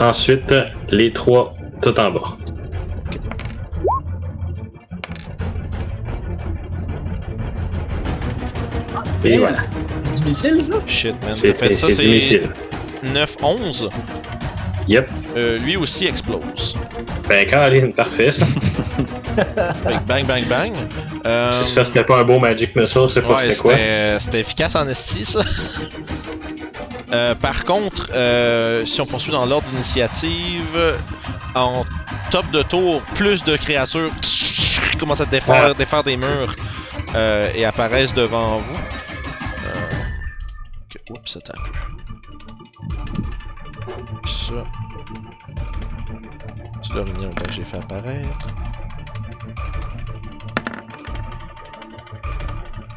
Ensuite, 0.00 0.54
les 0.90 1.12
trois 1.12 1.54
tout 1.82 1.98
en 1.98 2.10
bas. 2.10 2.20
Et 9.24 9.38
voilà. 9.38 9.58
C'est 10.14 10.20
du 10.22 10.28
missile, 10.28 10.60
ça? 10.60 10.76
Shit, 10.86 11.24
man. 11.24 11.34
C'est 11.34 11.52
fait 11.52 11.72
ça, 11.72 11.88
c'est 11.90 12.02
du 12.02 12.14
missile. 12.14 12.50
9-11. 13.04 13.88
Yep. 14.88 15.08
Euh, 15.36 15.58
lui 15.58 15.76
aussi 15.76 16.06
explose. 16.06 16.76
Ben, 17.28 17.46
Caroline, 17.46 17.92
parfait 17.92 18.30
ça. 18.30 18.46
Fait 19.84 19.92
que 19.92 20.02
bang, 20.04 20.24
bang, 20.26 20.44
bang. 20.48 20.72
Euh, 21.26 21.52
Si 21.52 21.72
ça 21.74 21.84
c'était 21.84 22.04
pas 22.04 22.18
un 22.18 22.24
beau 22.24 22.38
Magic 22.40 22.74
Missile, 22.74 23.06
c'est 23.08 23.22
pas 23.22 23.34
Ouais, 23.36 23.50
c'est 23.50 23.58
quoi. 23.62 23.72
c'était 23.74 24.16
c'était 24.18 24.40
efficace 24.40 24.74
en 24.74 24.88
esti, 24.88 25.24
ça. 25.24 25.40
Euh, 27.12 27.34
par 27.34 27.64
contre, 27.64 28.10
euh, 28.14 28.84
si 28.86 29.00
on 29.00 29.06
poursuit 29.06 29.32
dans 29.32 29.46
l'ordre 29.46 29.66
d'initiative, 29.68 30.96
en 31.54 31.84
top 32.30 32.50
de 32.50 32.62
tour, 32.62 33.00
plus 33.14 33.44
de 33.44 33.56
créatures 33.56 34.10
commencent 34.98 35.20
à 35.20 35.26
défaire, 35.26 35.68
Ouais. 35.68 35.74
défaire 35.74 36.02
des 36.04 36.16
murs 36.16 36.54
euh, 37.14 37.50
et 37.54 37.64
apparaissent 37.64 38.12
devant 38.14 38.56
vous. 38.58 38.76
Euh, 39.66 41.10
Oups, 41.10 41.36
attends 41.36 41.52
un 41.56 41.62
peu. 41.64 41.97
Ça. 44.26 44.64
C'est 46.82 46.94
l'orignal 46.94 47.34
que 47.34 47.50
j'ai 47.50 47.64
fait 47.64 47.78
apparaître. 47.78 48.48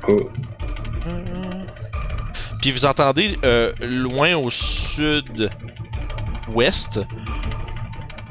Oh. 0.07 0.29
Puis 2.61 2.71
vous 2.71 2.85
entendez 2.85 3.37
euh, 3.43 3.73
loin 3.81 4.35
au 4.35 4.49
sud-ouest 4.49 5.51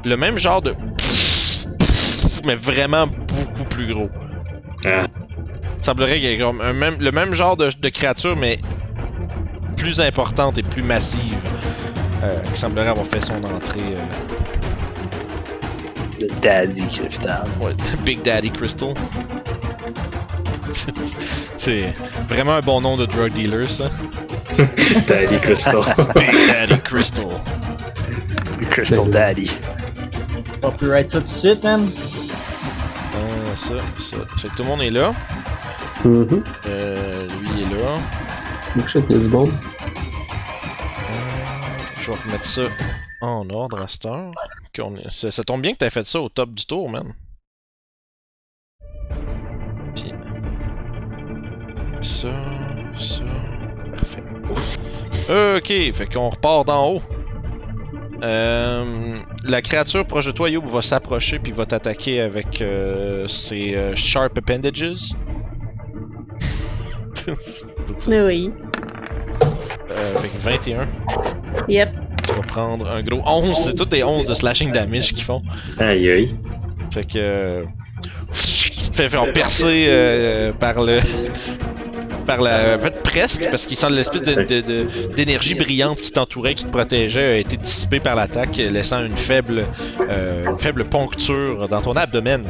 le 0.05 0.17
même 0.17 0.39
genre 0.39 0.63
de 0.63 0.75
mais 2.47 2.55
vraiment 2.55 3.07
beaucoup 3.07 3.65
plus 3.65 3.93
gros. 3.93 4.09
Ah. 4.85 5.07
Il 5.79 5.85
semblerait 5.85 6.21
qu'il 6.21 6.31
y 6.31 6.33
ait 6.33 6.39
comme 6.39 6.61
un 6.61 6.73
même, 6.73 6.97
le 7.01 7.11
même 7.13 7.35
genre 7.35 7.57
de, 7.57 7.71
de 7.71 7.89
créature 7.89 8.37
mais 8.37 8.57
plus 9.77 10.01
importante 10.01 10.59
et 10.59 10.63
plus 10.63 10.83
massive 10.83 11.37
euh, 12.23 12.41
qui 12.53 12.59
semblerait 12.61 12.89
avoir 12.89 13.07
fait 13.07 13.21
son 13.21 13.43
entrée. 13.45 13.81
euh, 13.95 14.05
Le 16.21 16.29
Daddy 16.43 16.87
Crystal. 16.89 17.47
Ouais, 17.61 17.75
Big 18.05 18.23
Daddy 18.23 18.51
Crystal. 18.51 18.95
C'est 21.57 21.93
vraiment 22.29 22.55
un 22.55 22.61
bon 22.61 22.81
nom 22.81 22.97
de 22.97 23.07
drug 23.07 23.33
dealer, 23.33 23.69
ça. 23.69 23.85
Daddy 25.09 25.39
Crystal. 25.43 25.81
Big 26.15 26.47
Daddy 26.47 26.79
Crystal. 26.83 27.27
Crystal 28.71 28.99
C'est- 29.05 29.11
Daddy. 29.11 29.51
Copyright 30.63 31.09
ça 31.11 31.19
tout 31.19 31.25
de 31.25 31.29
suite, 31.29 31.65
man. 31.65 31.89
Euh, 33.17 33.55
ça, 33.57 33.75
ça. 33.99 34.17
Fait 34.37 34.49
que 34.49 34.55
tout 34.57 34.63
le 34.63 34.69
monde 34.69 34.83
est 34.83 34.91
là. 34.91 35.13
Mhm. 36.05 36.43
Euh, 36.69 37.27
lui 37.41 37.49
il 37.57 37.63
est 37.63 37.83
là. 37.83 38.87
Ce 38.87 38.99
bon. 39.29 39.49
Euh, 39.49 39.51
je 42.11 42.17
vais 42.17 42.23
remettre 42.23 42.45
ça 42.45 42.63
en 43.21 43.49
ordre 43.51 43.81
à 43.81 43.89
cette 43.89 44.07
heure. 44.07 44.33
Ça 45.11 45.45
tombe 45.45 45.63
bien 45.63 45.73
que 45.73 45.79
t'aies 45.79 45.91
fait 45.91 46.05
ça 46.05 46.21
au 46.21 46.29
top 46.29 46.51
du 46.51 46.67
tour, 46.67 46.89
man. 46.89 47.15
Puis. 49.95 50.13
Ça, 52.01 52.33
ça. 52.97 53.25
Parfait. 53.97 54.23
Ok, 55.29 55.69
fait 55.69 56.13
qu'on 56.13 56.31
repart 56.31 56.67
d'en 56.67 56.95
haut. 56.95 57.03
Euh, 58.23 59.19
la 59.45 59.63
créature 59.63 60.05
proche 60.05 60.27
de 60.27 60.33
toi, 60.33 60.51
Youb, 60.51 60.67
va 60.67 60.83
s'approcher 60.83 61.39
puis 61.39 61.53
va 61.53 61.65
t'attaquer 61.65 62.21
avec 62.21 62.61
euh, 62.61 63.27
ses 63.27 63.75
euh, 63.75 63.95
Sharp 63.95 64.37
Appendages. 64.37 65.15
Mais 68.09 68.21
oui. 68.23 68.51
Euh, 69.91 70.19
avec 70.19 70.31
21. 70.41 70.87
Yep. 71.69 71.91
Tu 72.27 72.33
vas 72.33 72.43
prendre 72.43 72.89
un 72.91 73.03
gros 73.03 73.23
11, 73.27 73.57
c'est 73.57 73.75
tous 73.75 73.87
des 73.87 74.05
11 74.05 74.27
de 74.27 74.35
slashing 74.35 74.73
damage 74.73 75.13
qu'ils 75.15 75.25
font. 75.25 75.43
aïe 75.79 76.11
aïe. 76.11 76.29
Fait 76.93 77.05
que. 77.05 77.19
euh, 77.19 77.65
Tu 78.33 78.71
te 78.71 78.97
fais 78.97 79.09
faire 79.09 79.33
percer 79.33 79.85
euh, 79.89 80.53
par 80.53 80.83
le. 80.83 80.99
Par 82.27 82.41
la. 82.41 82.77
En 82.77 82.79
fait, 82.79 83.03
presque, 83.03 83.49
parce 83.51 83.67
qu'il 83.67 83.77
semble 83.77 83.95
l'espèce 83.97 84.23
de- 84.23 84.43
de- 84.43 84.61
de- 84.61 84.87
d'énergie 85.17 85.55
brillante 85.55 86.01
qui 86.01 86.13
t'entourait, 86.13 86.55
qui 86.55 86.65
te 86.65 86.71
protégeait, 86.71 87.35
a 87.35 87.37
été 87.39 87.57
dissipée 87.57 87.99
par 88.01 88.15
l'attaque, 88.15 88.57
laissant 88.59 89.05
une 89.05 89.17
faible. 89.17 89.65
euh, 90.09 90.51
une 90.51 90.59
faible 90.59 90.85
poncture 90.85 91.69
dans 91.69 91.81
ton 91.83 91.95
abdomen. 91.95 92.43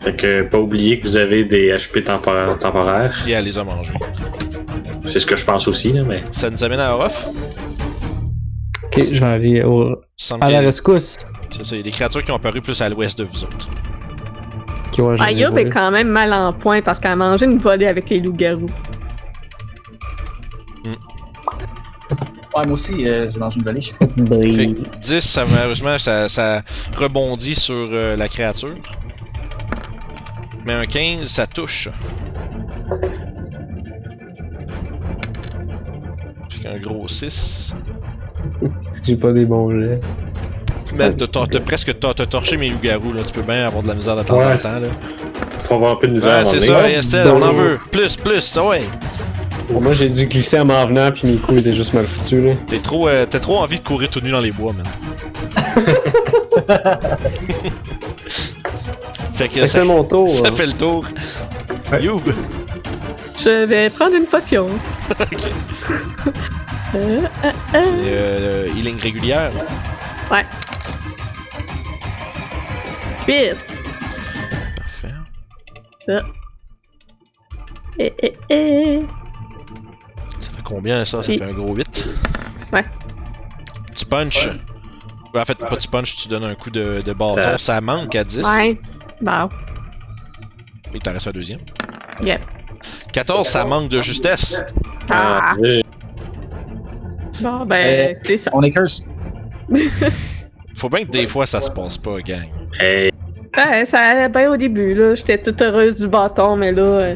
Fait 0.00 0.14
que 0.16 0.42
pas 0.42 0.58
oublier 0.58 1.00
que 1.00 1.04
vous 1.06 1.16
avez 1.16 1.44
des 1.44 1.70
HP 1.72 2.02
tempora- 2.04 2.58
temporaires. 2.58 3.16
Et 3.26 3.32
elle 3.32 3.44
les 3.44 3.58
a 3.58 3.64
mangés. 3.64 3.94
C'est 5.08 5.20
ce 5.20 5.26
que 5.26 5.36
je 5.36 5.44
pense 5.44 5.66
aussi, 5.66 5.92
là, 5.92 6.02
mais. 6.04 6.22
Ça 6.30 6.50
nous 6.50 6.62
amène 6.62 6.80
à 6.80 6.94
Orof. 6.94 7.28
Ok, 8.84 9.02
je 9.12 9.20
vais 9.20 9.26
aller 9.26 9.62
au... 9.62 9.96
À 10.40 10.50
la 10.50 10.60
rescousse. 10.60 11.26
C'est 11.50 11.64
ça, 11.64 11.74
il 11.74 11.78
y 11.78 11.80
a 11.80 11.84
des 11.84 11.90
créatures 11.90 12.22
qui 12.22 12.30
ont 12.30 12.36
apparu 12.36 12.60
plus 12.60 12.80
à 12.82 12.88
l'ouest 12.88 13.18
de 13.18 13.24
vous 13.24 13.44
autres. 13.44 13.68
Ouais, 14.98 15.16
volé. 15.16 15.62
est 15.62 15.70
quand 15.70 15.90
même 15.90 16.08
mal 16.08 16.32
en 16.32 16.52
point 16.52 16.82
parce 16.82 16.98
qu'elle 16.98 17.12
a 17.12 17.16
mangé 17.16 17.46
une 17.46 17.58
volée 17.58 17.86
avec 17.86 18.10
les 18.10 18.20
loups-garous. 18.20 18.66
Ouais, 22.56 22.64
moi 22.64 22.72
aussi, 22.72 23.06
euh, 23.06 23.30
je 23.30 23.38
mange 23.38 23.56
une 23.56 23.62
volée. 23.62 23.80
Fait 23.80 24.66
que 24.66 24.98
10, 24.98 25.20
ça, 25.20 25.44
malheureusement, 25.48 25.96
ça, 25.98 26.28
ça 26.28 26.62
rebondit 26.94 27.54
sur 27.54 27.74
euh, 27.74 28.16
la 28.16 28.28
créature. 28.28 28.74
Mais 30.64 30.72
un 30.72 30.86
15, 30.86 31.26
ça 31.26 31.46
touche. 31.46 31.88
Qu'un 36.68 36.78
gros 36.80 37.08
6. 37.08 37.74
C'est 38.80 39.00
que 39.00 39.06
j'ai 39.06 39.16
pas 39.16 39.32
des 39.32 39.44
bons 39.46 39.70
jets. 39.70 40.00
Mais 40.94 41.10
t'as- 41.12 41.60
presque 41.60 41.98
t'as 41.98 42.14
t'as 42.14 42.26
torché 42.26 42.56
mes 42.56 42.70
loups-garous, 42.70 43.12
là. 43.12 43.22
Tu 43.22 43.32
peux 43.32 43.42
bien 43.42 43.66
avoir 43.66 43.82
de 43.82 43.88
la 43.88 43.94
misère 43.94 44.16
de 44.16 44.22
temps 44.22 44.38
Ouais, 44.38 44.44
en 44.44 44.56
temps, 44.56 44.80
là. 44.80 44.88
Faut 45.62 45.74
avoir 45.74 45.92
un 45.92 45.96
peu 45.96 46.08
de 46.08 46.14
misère 46.14 46.30
Ouais, 46.30 46.38
à 46.38 46.40
un 46.40 46.44
c'est 46.52 46.60
ça. 46.60 46.90
Estelle, 46.90 47.28
on 47.28 47.42
en 47.42 47.52
veut. 47.52 47.78
Plus, 47.90 48.16
plus, 48.16 48.40
ça, 48.40 48.64
ouais. 48.64 48.82
Bon, 49.70 49.82
moi, 49.82 49.92
j'ai 49.92 50.08
dû 50.08 50.26
glisser 50.26 50.58
en 50.60 50.64
m'en 50.64 50.86
venant, 50.86 51.10
puis 51.12 51.30
mes 51.30 51.36
coups 51.36 51.60
étaient 51.60 51.74
juste 51.74 51.92
mal 51.92 52.06
foutus, 52.06 52.42
là. 52.42 52.54
T'es 52.66 52.78
trop, 52.78 53.06
euh, 53.08 53.26
t'as 53.28 53.40
trop 53.40 53.58
envie 53.58 53.78
de 53.78 53.84
courir 53.84 54.08
tout 54.08 54.20
nu 54.20 54.30
dans 54.30 54.40
les 54.40 54.52
bois, 54.52 54.72
man. 54.72 54.86
fait 59.34 59.48
que 59.48 59.60
ça, 59.60 59.66
c'est 59.66 59.84
mon 59.84 60.04
tour. 60.08 60.28
ça 60.28 60.44
hein. 60.48 60.52
fait 60.56 60.66
le 60.66 60.72
tour. 60.72 61.04
Ouais. 61.92 62.02
You! 62.02 62.20
Je 63.40 63.64
vais 63.66 63.90
prendre 63.90 64.14
une 64.16 64.26
potion. 64.26 64.68
Ok. 65.20 65.50
Euh, 66.94 67.20
euh, 67.44 67.52
euh. 67.74 67.80
C'est 67.82 67.92
euh, 68.04 68.66
healing 68.74 68.98
régulière. 68.98 69.50
Vite. 73.26 73.56
Parfait. 74.76 75.14
Ça. 76.06 76.24
Et, 77.98 78.14
et, 78.22 78.36
et. 78.48 79.00
Ça 80.40 80.50
fait 80.52 80.62
combien 80.64 81.04
ça? 81.04 81.22
Ça 81.22 81.32
fait 81.32 81.42
un 81.42 81.52
gros 81.52 81.74
8. 81.74 82.08
Ouais. 82.72 82.84
Tu 83.94 84.04
punches. 84.06 84.46
Ouais, 85.34 85.40
En 85.40 85.44
fait, 85.44 85.58
pas 85.58 85.76
tu 85.76 85.88
punches, 85.88 86.16
tu 86.16 86.28
donnes 86.28 86.44
un 86.44 86.54
coup 86.54 86.70
de, 86.70 87.02
de 87.04 87.12
bâton. 87.12 87.34
Ça- 87.34 87.58
Ça 87.58 87.80
manque 87.82 88.14
à 88.14 88.24
10. 88.24 88.38
Ouais. 88.46 88.80
Bon. 89.20 89.48
Il 90.94 91.00
t'en 91.00 91.12
reste 91.12 91.28
un 91.28 91.32
deuxième. 91.32 91.60
Yep. 92.22 92.40
14, 93.12 93.46
ça 93.48 93.64
manque 93.64 93.88
de 93.88 94.00
justesse. 94.00 94.62
Ah. 95.10 95.52
Dieu. 95.58 95.80
Bon, 97.40 97.64
ben, 97.64 97.82
Euh, 97.84 98.14
c'est 98.24 98.36
ça. 98.36 98.50
On 98.54 98.62
est 98.62 98.70
curse. 98.70 99.08
Faut 100.76 100.88
bien 100.88 101.04
que 101.04 101.10
des 101.10 101.26
fois 101.26 101.46
ça 101.46 101.60
se 101.60 101.70
passe 101.70 101.98
pas, 101.98 102.18
gang. 102.20 102.48
Hey, 102.80 103.10
Ouais, 103.56 103.84
ça 103.86 103.98
allait 103.98 104.28
bien 104.28 104.52
au 104.52 104.56
début, 104.56 104.94
là. 104.94 105.14
J'étais 105.14 105.38
toute 105.38 105.60
heureuse 105.62 105.96
du 105.98 106.06
bâton, 106.06 106.54
mais 106.56 106.70
là, 106.70 106.82
euh, 106.84 107.14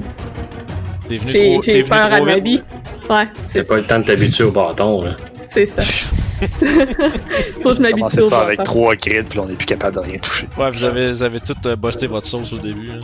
T'es 1.09 1.19
venu 1.19 1.31
j'ai 1.31 1.53
trop, 1.53 1.63
t'es 1.63 1.73
j'ai 1.73 1.83
venu 1.83 1.91
peur 1.91 2.13
à 2.13 2.21
ma 2.21 2.39
vie. 2.39 2.63
Ouais, 3.09 3.27
t'as 3.27 3.27
c'est 3.47 3.69
pas 3.69 3.77
le 3.77 3.85
temps 3.85 3.99
de 3.99 4.05
t'habituer 4.05 4.45
au 4.45 4.51
bâton, 4.51 5.03
là. 5.03 5.17
C'est 5.47 5.67
ça. 5.67 5.83
Faut 7.63 7.71
que 7.71 7.75
je 7.77 7.81
m'habitue 7.81 8.21
au 8.21 8.29
ça 8.29 8.41
avec 8.43 8.63
trois 8.65 8.95
grids, 8.97 9.23
puis 9.23 9.39
là, 9.39 9.45
on 9.47 9.51
est 9.51 9.55
plus 9.55 9.67
capable 9.67 9.97
de 9.97 10.01
rien 10.01 10.19
toucher. 10.19 10.49
Ouais, 10.59 10.71
vous 10.71 10.85
avez, 10.85 11.13
vous 11.13 11.23
avez 11.23 11.41
tout 11.41 11.55
euh, 11.67 11.77
busté 11.77 12.07
votre 12.07 12.27
sauce 12.27 12.53
au 12.53 12.59
début. 12.59 12.91
hein. 12.91 13.01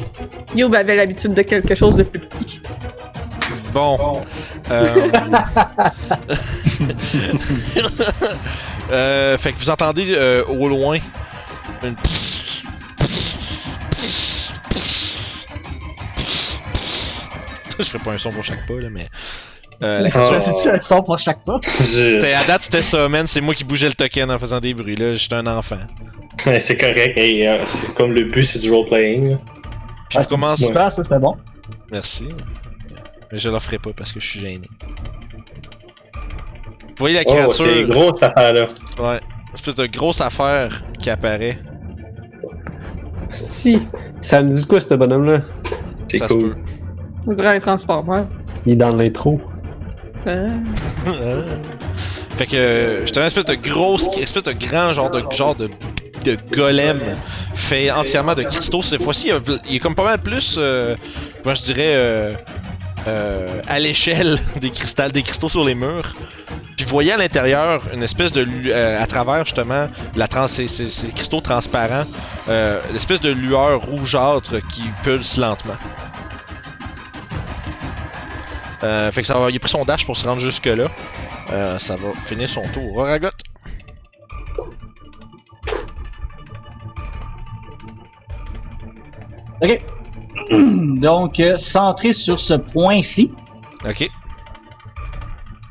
Youb 0.55 0.75
avait 0.75 0.97
l'habitude 0.97 1.35
de 1.35 1.43
quelque 1.43 1.75
chose 1.75 1.97
de 1.97 2.03
plus 2.03 2.21
petit. 2.21 2.61
Bon. 3.73 4.23
Euh... 4.71 5.11
euh, 8.91 9.37
fait 9.39 9.53
que 9.53 9.59
vous 9.59 9.71
entendez 9.71 10.15
euh, 10.15 10.45
au 10.47 10.69
loin 10.69 10.99
une. 11.83 11.95
Je 17.79 17.85
ferai 17.85 18.03
pas 18.03 18.13
un 18.13 18.19
son 18.19 18.33
pour 18.33 18.43
chaque 18.43 18.67
pas, 18.67 18.75
là, 18.81 18.89
mais. 18.91 19.07
Euh, 19.83 20.01
la- 20.01 20.11
Ah. 20.13 20.41
C'est 20.41 20.71
un 20.71 20.81
son 20.81 21.03
pour 21.03 21.19
chaque 21.19 21.45
pas. 21.45 21.59
C'était 21.63 22.33
à 22.35 22.45
date, 22.47 22.63
c'était 22.65 22.83
ça, 22.83 23.09
man. 23.09 23.27
C'est 23.27 23.41
moi 23.41 23.55
qui 23.55 23.65
bougeais 23.65 23.89
le 23.89 23.95
token 23.95 24.31
en 24.31 24.39
faisant 24.39 24.61
des 24.61 24.75
bruits, 24.75 24.97
là. 24.97 25.15
J'étais 25.15 25.37
un 25.37 25.47
enfant. 25.47 25.77
Ouais, 26.47 26.61
c'est 26.61 26.77
correct. 26.77 27.17
Hey, 27.17 27.47
euh, 27.47 27.59
c'est 27.67 27.93
comme 27.95 28.13
le 28.13 28.25
but, 28.25 28.45
c'est 28.45 28.59
du 28.61 28.71
role-playing. 28.73 29.31
là. 29.33 29.37
Puis 30.09 30.17
Ah, 30.17 30.19
je 30.19 30.19
c'était 30.25 30.35
commence. 30.35 30.57
super, 30.57 30.91
ça, 30.91 31.03
c'était 31.05 31.19
bon. 31.19 31.37
Merci. 31.93 32.29
Mais 33.31 33.39
je 33.39 33.51
l'offrirai 33.51 33.79
pas 33.79 33.91
parce 33.97 34.13
que 34.13 34.21
je 34.21 34.27
suis 34.27 34.41
gêné. 34.41 34.69
Vous 36.15 37.05
voyez 37.05 37.17
la 37.17 37.23
Oh, 37.27 37.31
créature? 37.33 37.53
c'est 37.67 37.85
gros 37.85 38.15
cette 38.15 38.33
affaire-là. 38.37 38.63
Ouais. 38.99 39.21
Une 39.49 39.55
espèce 39.55 39.75
de 39.77 39.87
grosse 39.87 40.21
affaire 40.21 40.83
qui 41.01 41.11
apparaît. 41.11 41.59
Si. 43.31 43.79
Ça 44.21 44.43
me 44.43 44.51
dit 44.51 44.67
quoi, 44.67 44.81
ce 44.81 44.95
bonhomme-là? 44.95 45.43
C'est 46.09 46.21
cool. 46.21 46.57
On 47.27 47.33
dirait 47.33 47.57
un 47.57 47.61
transformer. 47.61 48.23
Il 48.67 48.73
est 48.73 48.77
dans 48.77 48.95
l'intro. 48.97 49.41
Fait 52.37 52.47
que 52.47 52.57
euh, 52.57 53.07
j'étais 53.07 53.21
une 53.21 53.27
espèce 53.27 53.45
de 53.47 53.55
grosse, 53.55 54.09
espèce 54.19 54.45
de 54.45 54.53
grand 54.53 54.93
genre 54.93 55.11
de 55.11 55.25
genre 55.33 55.55
de, 55.55 55.69
de 56.25 56.37
golem 56.53 57.01
fait 57.55 57.91
entièrement 57.91 58.35
de 58.35 58.43
cristaux. 58.43 58.83
Cette 58.83 59.03
fois-ci, 59.03 59.33
il, 59.69 59.77
est 59.77 59.79
comme 59.81 59.95
pas 59.95 60.05
mal 60.05 60.19
plus, 60.19 60.57
euh, 60.59 60.97
moi 61.45 61.55
je 61.55 61.63
dirais, 61.63 62.37
euh, 63.07 63.47
à 63.67 63.79
l'échelle 63.79 64.39
des 64.61 64.71
cristals, 64.71 65.13
des 65.13 65.23
cristaux 65.23 65.49
sur 65.49 65.65
les 65.65 65.75
murs. 65.75 66.15
Puis 66.77 66.85
vous 66.85 66.91
voyez 66.91 67.13
à 67.13 67.17
l'intérieur 67.17 67.83
une 67.93 68.03
espèce 68.03 68.31
de, 68.31 68.73
à 68.73 69.07
travers 69.07 69.45
justement 69.45 69.89
la 70.15 70.29
trans, 70.29 70.47
ces 70.47 70.67
cristaux 71.15 71.41
transparents, 71.41 72.05
euh, 72.49 72.81
l'espèce 72.93 73.21
de 73.21 73.31
lueur 73.31 73.81
rougeâtre 73.81 74.57
qui 74.69 74.85
pulse 75.03 75.39
lentement. 75.39 75.77
Euh, 78.85 79.11
fait 79.11 79.23
que 79.23 79.27
ça 79.27 79.39
va, 79.39 79.51
il 79.51 79.57
a 79.57 79.59
pris 79.59 79.71
son 79.71 79.85
dash 79.85 80.07
pour 80.07 80.17
se 80.17 80.27
rendre 80.27 80.41
jusque 80.41 80.67
là. 80.67 80.87
Euh, 81.51 81.79
ça 81.79 81.97
va 81.97 82.13
finir 82.27 82.49
son 82.49 82.63
tour. 82.73 82.97
Oragot. 82.99 83.29
Ok. 89.61 89.83
Donc, 91.01 91.41
euh, 91.41 91.57
centré 91.57 92.13
sur 92.13 92.39
ce 92.39 92.55
point-ci, 92.55 93.33
Ok. 93.85 94.09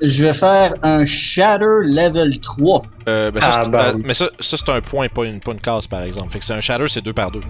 je 0.02 0.24
vais 0.26 0.34
faire 0.34 0.74
un 0.84 1.06
Shatter 1.06 1.84
Level 1.86 2.40
3. 2.42 2.82
Euh, 3.08 3.32
ben 3.32 3.40
ça, 3.42 3.48
Ah, 3.60 3.64
c'est- 3.64 3.70
bah 3.70 3.92
oui. 3.96 4.02
mais 4.06 4.14
ça, 4.14 4.30
ça 4.40 4.58
c'est 4.58 4.70
un 4.70 4.82
point, 4.82 5.08
pas 5.08 5.24
une, 5.24 5.40
pas 5.40 5.54
une 5.54 5.62
case 5.62 5.88
par 5.88 6.02
exemple. 6.02 6.30
Fait 6.32 6.40
que 6.40 6.46
c'est 6.46 6.54
un 6.54 6.60
shatter, 6.62 6.88
c'est 6.90 7.02
deux 7.04 7.14
par 7.14 7.32
deux. 7.32 7.42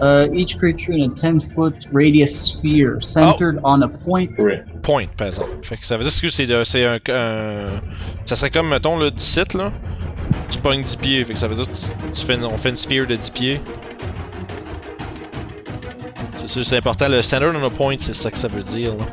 Uh, 0.00 0.26
each 0.34 0.56
creature 0.58 0.92
in 0.92 1.04
a 1.04 1.08
10-foot 1.08 1.86
radius 1.92 2.34
sphere 2.34 3.00
centered 3.00 3.60
on 3.62 3.80
a 3.82 3.88
point. 3.88 4.26
Point 4.82 5.06
par 5.16 5.28
exemple. 5.28 5.50
Fait 5.62 5.76
que 5.76 5.86
ça 5.86 5.96
veut 5.96 6.02
dire 6.04 6.12
que 6.20 6.30
c'est 6.30 6.46
de- 6.46 6.64
c'est 6.64 6.84
un, 6.84 6.98
un- 7.08 7.80
Ça 8.26 8.34
serait 8.36 8.50
comme, 8.50 8.68
mettons, 8.68 8.98
le 8.98 9.10
17 9.12 9.54
là. 9.54 9.72
Tu 10.50 10.58
pognes 10.58 10.82
10 10.82 10.96
pieds. 10.96 11.24
Fait 11.24 11.34
que 11.34 11.38
ça 11.38 11.46
veut 11.46 11.54
dire 11.54 11.66
que 11.68 11.72
tu, 11.72 11.82
tu 12.12 12.26
fais, 12.26 12.34
une- 12.34 12.44
on 12.44 12.56
fait 12.58 12.70
une 12.70 12.76
sphere 12.76 13.06
de 13.06 13.14
10 13.14 13.30
pieds. 13.30 13.60
C'est 16.36 16.48
sûr, 16.48 16.66
c'est 16.66 16.76
important. 16.76 17.08
Le 17.08 17.22
center 17.22 17.50
on 17.54 17.64
a 17.64 17.70
point, 17.70 17.94
c'est 17.98 18.14
ça 18.14 18.30
que 18.30 18.36
ça 18.38 18.48
veut 18.48 18.62
dire. 18.62 18.90
là. 18.96 19.04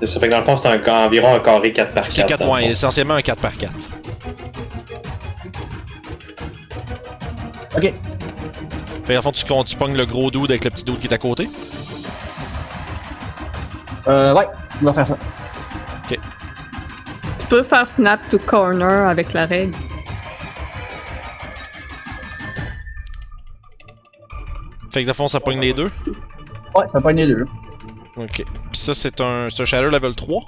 C'est 0.00 0.06
ça 0.06 0.18
fait 0.20 0.26
que 0.28 0.32
dans 0.32 0.38
le 0.38 0.44
fond, 0.44 0.56
c'est 0.56 0.68
un, 0.68 1.04
environ 1.06 1.34
un 1.34 1.40
carré 1.40 1.72
4 1.72 1.92
par 1.94 2.04
4. 2.04 2.12
C'est 2.12 2.24
4 2.26 2.38
dans 2.40 2.46
le 2.46 2.50
points, 2.50 2.60
essentiellement 2.62 3.14
un 3.14 3.22
4 3.22 3.40
par 3.40 3.56
4. 3.56 3.72
Ok. 7.76 7.94
Fait 9.04 9.14
qu'en 9.16 9.22
fond, 9.22 9.32
tu, 9.32 9.44
tu 9.64 9.76
pognes 9.76 9.96
le 9.96 10.06
gros 10.06 10.30
dude 10.30 10.50
avec 10.50 10.64
le 10.64 10.70
petit 10.70 10.84
dude 10.84 10.98
qui 11.00 11.08
est 11.08 11.14
à 11.14 11.18
côté? 11.18 11.50
Euh, 14.08 14.34
ouais, 14.34 14.46
on 14.80 14.84
va 14.86 14.92
faire 14.92 15.06
ça. 15.06 15.16
tu 16.08 16.18
peux 17.48 17.62
faire 17.62 17.86
snap 17.86 18.20
to 18.30 18.38
corner 18.38 19.08
avec 19.08 19.32
la 19.32 19.46
règle. 19.46 19.76
Fait 24.92 25.02
que 25.02 25.06
le 25.08 25.12
fond, 25.14 25.28
ça 25.28 25.40
pogne 25.40 25.60
les 25.60 25.72
deux? 25.72 25.90
Ouais, 26.74 26.86
ça 26.88 27.00
pogne 27.00 27.16
les 27.16 27.26
deux. 27.26 27.46
Ok. 28.16 28.42
Puis 28.44 28.44
ça, 28.72 28.94
c'est 28.94 29.20
un, 29.20 29.48
c'est 29.50 29.62
un 29.62 29.64
Shatter 29.64 29.90
level 29.90 30.14
3. 30.14 30.44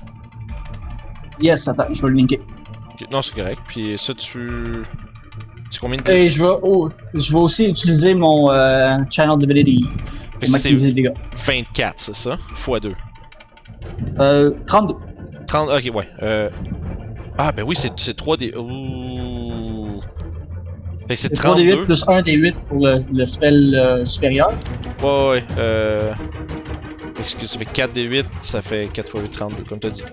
Yes, 1.40 1.66
attends, 1.66 1.86
je 1.92 2.02
vais 2.02 2.08
le 2.08 2.14
linker. 2.16 2.38
Ok, 2.90 3.10
Non, 3.10 3.22
c'est 3.22 3.34
correct. 3.34 3.60
Puis 3.68 3.98
ça, 3.98 4.14
tu. 4.14 4.82
C'est 5.74 5.80
combien 5.80 5.98
de 5.98 6.08
Et 6.08 6.28
je 6.28 6.40
vais, 6.40 6.50
oh, 6.62 6.88
je 7.14 7.32
vais 7.32 7.38
aussi 7.38 7.68
utiliser 7.68 8.14
mon 8.14 8.48
euh, 8.48 8.96
Channel 9.10 9.36
Divinity 9.40 9.84
pour 10.40 10.48
maximiser 10.48 10.86
les 10.86 10.92
dégâts. 10.92 11.14
24, 11.44 11.94
c'est 11.96 12.14
ça? 12.14 12.38
Fois 12.54 12.78
2. 12.78 12.92
Euh, 14.20 14.52
32. 14.68 14.94
30. 15.48 15.70
Ok, 15.70 15.90
ouais. 15.92 16.08
Euh... 16.22 16.48
Ah, 17.38 17.50
ben 17.50 17.64
oui, 17.66 17.74
c'est 17.74 17.90
c'est 17.96 18.14
3 18.14 18.36
des. 18.36 18.54
Ouh. 18.54 20.00
Fait 21.08 21.14
que 21.14 21.16
c'est 21.16 21.28
C'est 21.30 21.34
3 21.34 21.56
des 21.56 21.64
8 21.64 21.70
32. 21.70 21.84
plus 21.86 22.04
1 22.06 22.22
des 22.22 22.34
8 22.34 22.56
pour 22.68 22.86
le, 22.86 23.00
le 23.12 23.26
spell 23.26 23.74
euh, 23.74 24.04
supérieur. 24.04 24.52
Ouais, 25.02 25.28
ouais. 25.30 25.44
Euh... 25.58 26.12
Excuse, 27.18 27.50
ça 27.50 27.58
fait 27.58 27.64
4 27.64 27.92
des 27.92 28.02
8, 28.02 28.26
ça 28.42 28.62
fait 28.62 28.88
4 28.92 29.08
x 29.16 29.22
8, 29.22 29.30
32, 29.32 29.64
comme 29.68 29.80
t'as 29.80 29.90
dit. 29.90 30.04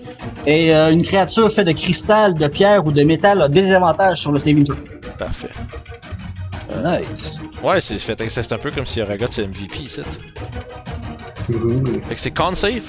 Et 0.47 0.73
euh, 0.73 0.91
une 0.91 1.03
créature 1.03 1.51
faite 1.51 1.67
de 1.67 1.73
cristal, 1.73 2.33
de 2.33 2.47
pierre 2.47 2.83
ou 2.83 2.91
de 2.91 3.03
métal 3.03 3.43
a 3.43 3.47
des 3.47 3.71
avantages 3.73 4.21
sur 4.21 4.31
le 4.31 4.39
saving 4.39 4.65
throw. 4.65 4.77
Parfait. 5.21 5.51
Nice. 6.83 7.39
Ouais, 7.61 7.79
c'est 7.79 7.99
fait, 7.99 8.27
c'est 8.27 8.53
un 8.53 8.57
peu 8.57 8.71
comme 8.71 8.87
si 8.87 9.01
Aragot 9.01 9.27
c'est 9.29 9.45
MVP 9.47 9.83
ici. 9.83 10.01
Fait 11.45 12.15
que 12.15 12.19
c'est 12.19 12.31
con 12.31 12.55
save? 12.55 12.81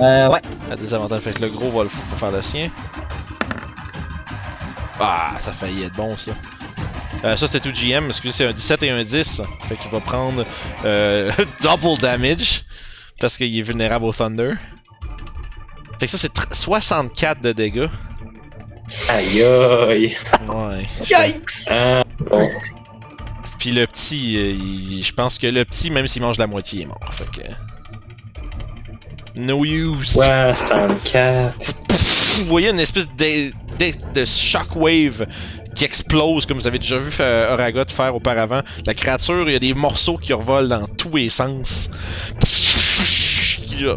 Euh, 0.00 0.28
ouais. 0.30 0.40
À 0.70 0.76
des 0.76 0.94
avantages. 0.94 1.20
Fait 1.20 1.32
que 1.34 1.42
le 1.42 1.48
gros 1.50 1.70
va 1.70 1.82
le 1.82 1.90
f- 1.90 2.18
faire 2.18 2.30
le 2.30 2.40
sien. 2.40 2.70
Ah, 4.98 5.34
ça 5.38 5.50
a 5.50 5.52
failli 5.52 5.82
être 5.84 5.94
bon 5.96 6.16
ça. 6.16 6.32
Euh, 7.24 7.36
ça 7.36 7.46
c'était 7.46 7.68
tout 7.70 7.74
GM, 7.76 8.06
excusez, 8.06 8.32
c'est 8.32 8.46
un 8.46 8.52
17 8.52 8.82
et 8.84 8.90
un 8.90 9.04
10. 9.04 9.42
Fait 9.68 9.76
qu'il 9.76 9.90
va 9.90 10.00
prendre 10.00 10.46
euh, 10.86 11.30
double 11.60 12.00
damage. 12.00 12.64
Parce 13.20 13.36
qu'il 13.36 13.54
est 13.58 13.62
vulnérable 13.62 14.06
au 14.06 14.12
Thunder. 14.14 14.54
Fait 16.00 16.06
que 16.06 16.12
ça 16.12 16.16
c'est 16.16 16.32
tr- 16.34 16.54
64 16.54 17.42
de 17.42 17.52
dégâts. 17.52 17.88
Aïe 19.08 19.42
aïe. 19.42 20.16
Ouais. 20.48 20.86
Yikes! 21.08 21.68
Ah, 21.70 22.04
bon. 22.18 22.50
Puis 23.58 23.70
le 23.70 23.86
petit, 23.86 24.36
euh, 24.36 24.50
il- 24.52 25.04
je 25.04 25.12
pense 25.12 25.38
que 25.38 25.46
le 25.46 25.64
petit, 25.64 25.90
même 25.90 26.06
s'il 26.06 26.22
mange 26.22 26.38
la 26.38 26.46
moitié, 26.46 26.80
il 26.80 26.82
est 26.82 26.86
mort. 26.86 26.98
Fait 27.12 27.24
que. 27.30 27.46
No 29.40 29.64
use. 29.64 30.12
64. 30.12 31.54
Pff, 31.88 32.38
vous 32.40 32.46
voyez 32.46 32.70
une 32.70 32.80
espèce 32.80 33.08
de, 33.16 33.50
de, 33.78 33.92
de 34.14 34.24
shockwave 34.24 35.26
qui 35.74 35.84
explose 35.84 36.44
comme 36.44 36.58
vous 36.58 36.66
avez 36.66 36.78
déjà 36.78 36.98
vu 36.98 37.10
euh, 37.20 37.52
Oragot 37.54 37.84
faire 37.88 38.14
auparavant. 38.14 38.60
La 38.84 38.92
créature, 38.94 39.48
il 39.48 39.52
y 39.52 39.56
a 39.56 39.58
des 39.58 39.72
morceaux 39.74 40.18
qui 40.18 40.32
revolent 40.34 40.68
dans 40.68 40.86
tous 40.86 41.16
les 41.16 41.28
sens. 41.30 41.88
Qui, 43.72 43.84
là. 43.84 43.96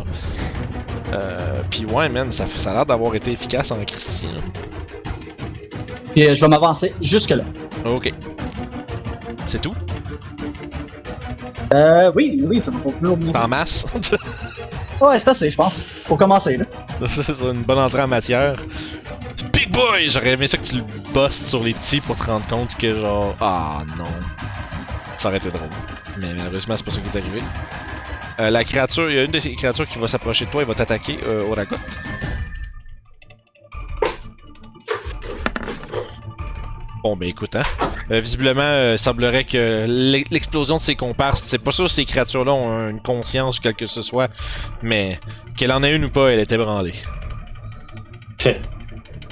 Euh, 1.14 1.62
puis 1.70 1.86
ouais, 1.86 2.10
man, 2.10 2.32
ça, 2.32 2.46
ça 2.48 2.72
a 2.72 2.74
l'air 2.74 2.86
d'avoir 2.86 3.14
été 3.16 3.32
efficace 3.32 3.72
en 3.72 3.84
Christie. 3.84 4.28
Puis 6.14 6.28
euh, 6.28 6.36
je 6.36 6.42
vais 6.42 6.48
m'avancer 6.48 6.94
jusque-là. 7.02 7.44
Ok. 7.84 8.14
C'est 9.46 9.62
tout? 9.62 9.76
Euh, 11.74 12.12
oui, 12.16 12.42
oui, 12.46 12.62
ça 12.62 12.72
va 12.72 12.78
bout. 12.78 13.36
En 13.36 13.48
masse? 13.48 13.86
Ouais, 15.02 15.20
c'est 15.20 15.28
assez, 15.28 15.50
je 15.50 15.58
pense. 15.58 15.86
Pour 16.06 16.18
commencer, 16.18 16.56
là. 16.56 16.66
c'est 17.10 17.42
une 17.42 17.64
bonne 17.64 17.80
entrée 17.80 18.02
en 18.02 18.08
matière. 18.08 18.56
Big 19.52 19.70
boy! 19.70 20.10
J'aurais 20.10 20.32
aimé 20.32 20.48
ça 20.48 20.58
que 20.58 20.64
tu 20.64 20.78
le 20.78 20.84
bosses 21.14 21.48
sur 21.48 21.62
les 21.62 21.74
petits 21.74 22.00
pour 22.00 22.16
te 22.16 22.24
rendre 22.24 22.48
compte 22.48 22.76
que 22.78 22.98
genre. 22.98 23.36
Ah 23.42 23.80
non. 23.98 24.06
Ça 25.18 25.28
aurait 25.28 25.38
été 25.40 25.50
drôle. 25.50 25.68
Mais 26.18 26.34
malheureusement, 26.34 26.78
c'est 26.78 26.86
pas 26.86 26.92
ça 26.92 27.02
qui 27.02 27.18
est 27.18 27.22
arrivé. 27.22 27.44
Euh, 28.40 28.50
la 28.50 28.64
créature, 28.64 29.10
il 29.10 29.16
y 29.16 29.20
a 29.20 29.24
une 29.24 29.32
de 29.32 29.40
ces 29.40 29.54
créatures 29.56 29.88
qui 29.88 29.98
va 30.00 30.08
s'approcher 30.08 30.46
de 30.46 30.52
toi 30.52 30.62
et 30.62 30.66
va 30.66 30.74
t'attaquer 30.74 31.20
euh, 31.26 31.44
au 31.46 31.54
ragot. 31.54 31.78
Bon, 37.04 37.16
ben 37.16 37.30
écoute, 37.30 37.56
hein. 37.56 37.64
Euh, 38.12 38.20
visiblement, 38.20 38.62
euh, 38.62 38.94
il 38.96 39.00
semblerait 39.00 39.44
que 39.44 39.86
l'e- 39.88 40.26
l'explosion 40.32 40.76
de 40.76 40.82
ses 40.82 40.96
comparses, 40.96 41.44
c'est 41.44 41.60
pas 41.60 41.72
sûr 41.72 41.88
si 41.88 41.98
ces 41.98 42.06
créatures-là 42.06 42.54
ont 42.54 42.90
une 42.90 43.00
conscience 43.02 43.60
ou 43.60 43.62
quelque 43.62 43.80
que 43.80 43.86
ce 43.86 44.02
soit, 44.02 44.30
mais 44.82 45.20
qu'elle 45.56 45.72
en 45.72 45.84
ait 45.84 45.96
une 45.96 46.06
ou 46.06 46.10
pas, 46.10 46.30
elle 46.30 46.40
était 46.40 46.58
branlée. 46.58 46.96
Tiens. 48.38 48.56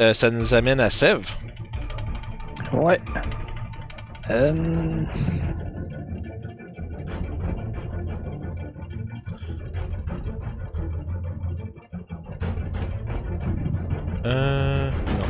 Euh, 0.02 0.14
ça 0.14 0.30
nous 0.32 0.54
amène 0.54 0.80
à 0.80 0.90
Sève. 0.90 1.28
Ouais. 2.72 3.02
Euh... 4.30 5.04
Euh. 14.26 14.90
Non. 14.92 15.26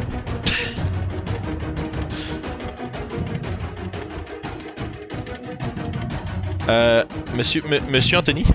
euh. 6.69 7.03
Monsieur. 7.35 7.63
monsieur 7.89 8.17
Anthony? 8.17 8.45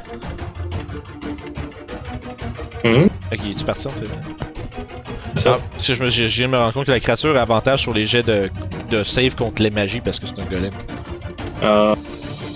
Hum? 2.85 3.09
Ok, 3.33 3.41
es-tu 3.51 3.65
parti, 3.65 3.89
Anthony? 3.89 4.09
Ça. 5.35 5.57
Ah, 5.57 5.61
parce 5.73 5.87
que 5.87 5.95
je, 5.95 6.03
me, 6.03 6.09
je, 6.09 6.23
viens 6.25 6.47
de 6.47 6.53
me 6.53 6.59
rendre 6.59 6.73
compte 6.73 6.87
que 6.87 6.91
la 6.91 7.01
créature 7.01 7.37
a 7.37 7.43
avantage 7.43 7.83
sur 7.83 7.93
les 7.93 8.07
jets 8.07 8.23
de, 8.23 8.51
de 8.91 9.03
save 9.05 9.35
contre 9.35 9.63
les 9.63 9.71
magies 9.71 10.01
parce 10.01 10.19
que 10.19 10.27
c'est 10.27 10.39
un 10.41 10.45
golem. 10.45 10.73
Ah, 11.63 11.95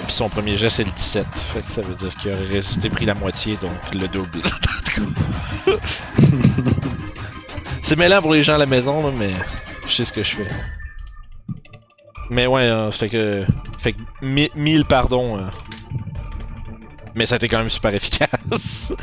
Puis 0.04 0.12
son 0.12 0.28
premier 0.28 0.56
jet 0.56 0.68
c'est 0.68 0.84
le 0.84 0.90
17. 0.90 1.26
Fait 1.54 1.60
que 1.60 1.70
ça 1.70 1.80
veut 1.82 1.94
dire 1.94 2.14
qu'il 2.16 2.32
aurait 2.32 2.44
résisté 2.44 2.88
pris 2.88 3.04
la 3.04 3.14
moitié, 3.14 3.56
donc 3.60 3.72
le 3.94 4.08
double. 4.08 4.40
c'est 7.92 7.98
mêlant 7.98 8.22
pour 8.22 8.32
les 8.32 8.42
gens 8.42 8.54
à 8.54 8.58
la 8.58 8.64
maison, 8.64 9.06
là, 9.06 9.12
mais 9.14 9.28
je 9.86 9.92
sais 9.96 10.06
ce 10.06 10.14
que 10.14 10.22
je 10.22 10.36
fais. 10.36 10.46
Mais 12.30 12.46
ouais, 12.46 12.62
euh, 12.62 12.90
fait 12.90 13.10
que. 13.10 13.44
Fait 13.80 13.92
que 13.92 13.98
mi- 14.22 14.48
1000 14.54 14.86
pardons. 14.86 15.36
euh. 15.36 15.50
Mais 17.14 17.26
ça 17.26 17.34
a 17.34 17.36
été 17.36 17.48
quand 17.48 17.58
même 17.58 17.68
super 17.68 17.92
efficace. 17.94 18.94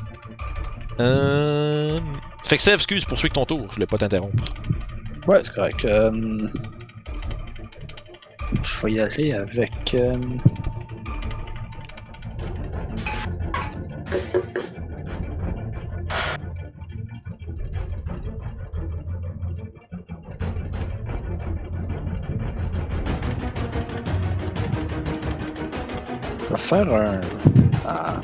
euh... 1.00 2.00
Fait 2.48 2.56
que 2.56 2.62
Sève, 2.62 2.76
excuse, 2.76 3.04
poursuis 3.04 3.28
ton 3.28 3.44
tour, 3.44 3.66
je 3.68 3.74
voulais 3.74 3.86
pas 3.86 3.98
t'interrompre. 3.98 4.42
Ouais, 5.26 5.40
c'est 5.42 5.52
correct. 5.54 5.84
Euh... 5.84 6.48
Vais 8.82 8.92
y 8.92 9.00
aller 9.00 9.32
avec. 9.34 9.92
euh, 9.92 10.16
faire 26.56 26.92
un. 26.92 27.20
Ah. 27.86 28.14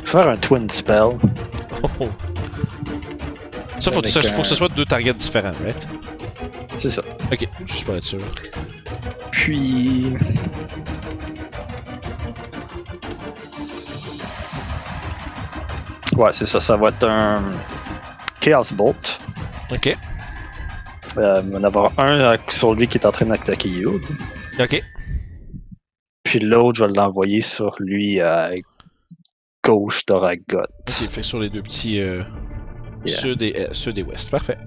Vais 0.00 0.06
faire 0.06 0.28
un 0.28 0.36
twin 0.36 0.68
spell. 0.70 1.18
Oh. 1.82 1.88
Ça, 3.78 3.90
faut, 3.92 4.02
ça, 4.06 4.22
faut 4.22 4.40
que 4.40 4.46
ce 4.48 4.54
soit 4.54 4.70
deux 4.70 4.86
targets 4.86 5.12
différents, 5.12 5.52
right? 5.62 5.86
C'est 6.78 6.88
ça. 6.88 7.02
Ok, 7.30 7.46
je 7.66 7.72
suis 7.74 7.84
pas 7.84 7.92
être 7.96 8.02
sûr. 8.02 8.18
Puis. 9.30 10.14
Ouais, 16.16 16.30
c'est 16.32 16.46
ça. 16.46 16.60
Ça 16.60 16.76
va 16.76 16.88
être 16.88 17.06
un 17.08 17.42
Chaos 18.40 18.72
Bolt. 18.74 19.20
Ok, 19.70 19.96
Euh, 21.18 21.42
il 21.46 21.52
va 21.52 21.58
en 21.58 21.64
avoir 21.64 21.92
un 21.98 22.10
euh, 22.20 22.36
sur 22.48 22.74
lui 22.74 22.86
qui 22.88 22.98
est 22.98 23.06
en 23.06 23.12
train 23.12 23.24
d'attaquer 23.26 23.68
Youd. 23.70 24.02
ok. 24.60 24.82
Puis 26.26 26.40
l'autre, 26.40 26.76
je 26.78 26.84
vais 26.84 26.92
l'envoyer 26.92 27.40
sur 27.40 27.76
lui 27.78 28.20
à 28.20 28.50
gauche 29.64 30.04
d'Oragot. 30.06 30.58
Ok, 30.58 30.90
fait 31.08 31.22
sur 31.22 31.38
les 31.38 31.48
deux 31.48 31.62
petits 31.62 32.00
euh, 32.00 32.24
Yeah. 33.04 33.20
ceux, 33.20 33.36
des, 33.36 33.54
euh, 33.56 33.66
ceux 33.70 33.92
des 33.92 34.02
West. 34.02 34.32
Parfait. 34.32 34.58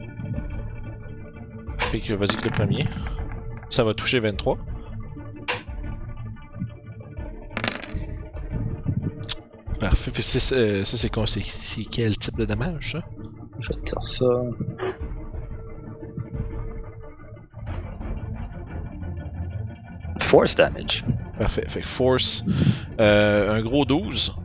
Fait 1.92 2.00
que 2.00 2.14
vas-y 2.14 2.38
que 2.38 2.46
le 2.46 2.52
premier. 2.52 2.86
Ça 3.70 3.84
va 3.84 3.94
toucher 3.94 4.22
23. 4.22 4.58
Parfait. 9.82 10.12
Fait 10.12 10.54
euh, 10.56 10.86
ça, 10.86 10.98
c'est 10.98 11.10
quoi 11.10 11.28
C'est 11.28 11.44
c'est 11.44 11.84
quel 11.84 12.18
type 12.18 12.38
de 12.38 12.46
dommage, 12.46 12.94
ça? 12.94 13.02
Je 13.60 13.68
vais 13.68 13.76
te 13.82 13.86
dire 13.86 14.02
ça. 14.02 14.26
Force 20.22 20.56
damage. 20.56 21.04
Parfait. 21.40 21.66
Fait 21.68 21.82
que 21.82 21.88
Force, 21.88 22.44
euh, 23.00 23.56
un 23.58 23.62
gros 23.62 23.86
12. 23.86 24.36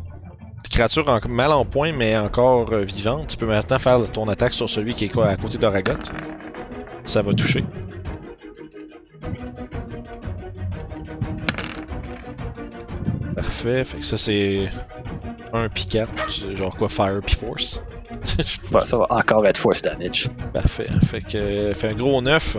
Créature 0.71 1.09
en- 1.09 1.21
mal 1.29 1.53
en 1.53 1.65
point, 1.65 1.93
mais 1.93 2.17
encore 2.17 2.73
euh, 2.73 2.85
vivante. 2.85 3.29
Tu 3.29 3.37
peux 3.37 3.47
maintenant 3.47 3.79
faire 3.79 4.11
ton 4.11 4.29
attaque 4.29 4.55
sur 4.55 4.69
celui 4.69 4.95
qui 4.95 5.05
est 5.07 5.19
à 5.19 5.37
côté 5.37 5.59
d'Oragot. 5.59 5.93
Ça 7.05 7.23
va 7.23 7.33
toucher. 7.35 7.65
Parfait. 13.35 13.85
Fait 13.85 13.99
que 13.99 14.05
ça, 14.05 14.17
c'est 14.17 14.69
un 15.53 15.69
puis 15.69 15.87
4. 15.87 16.31
C'est 16.31 16.57
Genre 16.57 16.75
quoi, 16.77 16.89
Fire 16.89 17.21
puis 17.25 17.35
Force. 17.37 17.83
Ouais, 18.73 18.81
ça 18.85 18.97
va 18.99 19.07
encore 19.11 19.47
être 19.47 19.59
force 19.59 19.83
damage. 19.83 20.29
Parfait. 20.53 20.87
Fait 21.07 21.21
que 21.21 21.37
euh, 21.37 21.75
fait 21.75 21.89
un 21.89 21.95
gros 21.95 22.21
9. 22.23 22.57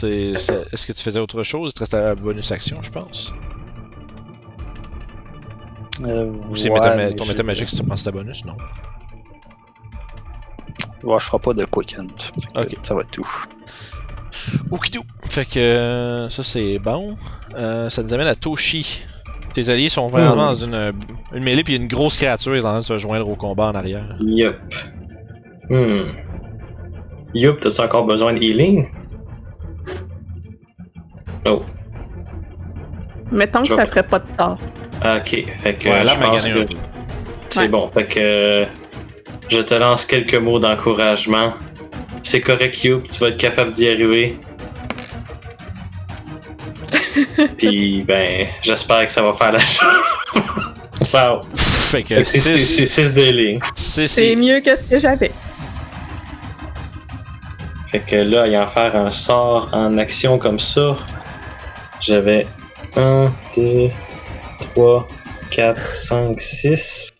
C'est. 0.00 0.32
c'est- 0.38 0.66
Est-ce 0.72 0.86
que 0.86 0.92
tu 0.92 1.02
faisais 1.02 1.20
autre 1.20 1.42
chose? 1.42 1.70
Il 1.70 1.74
te 1.74 1.80
reste 1.80 1.92
la 1.94 2.14
bonus 2.14 2.52
action, 2.52 2.78
je 2.82 2.90
pense. 2.90 3.32
Euh, 6.04 6.30
Ou 6.48 6.54
c'est 6.54 6.70
ouais, 6.70 6.96
mais 6.96 7.12
ton 7.12 7.26
méta 7.26 7.42
magique 7.42 7.68
si 7.68 7.76
tu 7.80 7.84
prends 7.84 7.96
ta 7.96 8.10
bonus, 8.12 8.44
non? 8.44 8.56
Ouais, 11.02 11.16
je 11.18 11.24
ferai 11.24 11.38
pas 11.40 11.52
de 11.54 11.64
quick 11.64 11.96
Ok. 12.56 12.76
Ça 12.82 12.94
va 12.94 13.00
être 13.00 13.10
tout. 13.10 13.28
Okidou. 14.70 15.00
Fait 15.28 15.44
que 15.44 15.58
euh, 15.58 16.28
ça 16.28 16.42
c'est 16.44 16.78
bon. 16.78 17.16
Euh, 17.56 17.90
ça 17.90 18.02
nous 18.02 18.12
amène 18.14 18.26
à 18.28 18.34
Toshi. 18.34 19.00
Tes 19.54 19.68
alliés 19.70 19.88
sont 19.88 20.08
vraiment 20.08 20.34
Hmm. 20.34 20.36
dans 20.36 20.54
une, 20.54 20.92
une 21.32 21.42
mêlée 21.42 21.64
puis 21.64 21.74
une 21.76 21.88
grosse 21.88 22.16
créature 22.16 22.54
est 22.54 22.60
en 22.60 22.62
train 22.70 22.78
de 22.78 22.84
se 22.84 22.98
joindre 22.98 23.28
au 23.28 23.34
combat 23.34 23.66
en 23.66 23.74
arrière. 23.74 24.16
Yup. 24.20 24.56
Hmm. 25.70 26.12
Yup, 27.34 27.60
t'as-tu 27.60 27.80
encore 27.80 28.04
besoin 28.06 28.32
de 28.34 28.38
healing? 28.38 28.86
Oh. 31.48 31.62
Mettons 33.30 33.62
que 33.62 33.74
ça 33.74 33.86
ferait 33.86 34.02
pas 34.02 34.18
de 34.20 34.26
tort. 34.36 34.58
Ok, 35.04 35.44
fait 35.62 35.74
que 35.74 35.88
Ouais, 35.88 36.04
là, 36.04 36.14
je 36.14 36.20
pense 36.20 36.44
que 36.44 36.66
c'est 37.50 37.60
Ouais. 37.60 37.68
bon. 37.68 37.90
Fait 37.94 38.06
que 38.06 38.66
je 39.50 39.60
te 39.60 39.74
lance 39.74 40.04
quelques 40.04 40.34
mots 40.34 40.58
d'encouragement. 40.58 41.54
C'est 42.22 42.40
correct, 42.40 42.82
Yup, 42.84 43.04
tu 43.06 43.18
vas 43.20 43.28
être 43.28 43.36
capable 43.38 43.72
d'y 43.72 43.88
arriver. 43.88 44.38
Puis 47.58 48.02
ben, 48.06 48.48
j'espère 48.62 49.06
que 49.06 49.12
ça 49.12 49.22
va 49.22 49.32
faire 49.32 49.52
la 49.52 49.60
chose. 49.60 50.02
wow. 51.14 51.40
Fait 51.54 52.02
que 52.02 52.22
C'est 52.24 52.38
c'est- 52.40 52.56
6 52.56 52.86
c'est 52.86 53.04
6 53.04 53.14
de 53.14 53.20
healing. 53.20 53.60
C'est 53.74 54.36
mieux 54.36 54.60
que 54.60 54.74
ce 54.76 54.84
que 54.84 54.98
j'avais. 54.98 55.32
Fait 57.88 58.00
que 58.00 58.16
là, 58.16 58.46
ayant 58.46 58.66
faire 58.66 58.94
un 58.96 59.10
sort 59.10 59.70
en 59.72 59.96
action 59.96 60.38
comme 60.38 60.60
ça, 60.60 60.94
j'avais 62.00 62.46
1, 62.96 63.32
2, 63.56 63.90
3, 64.60 65.08
4, 65.50 65.94
5, 65.94 66.40
6. 66.40 67.10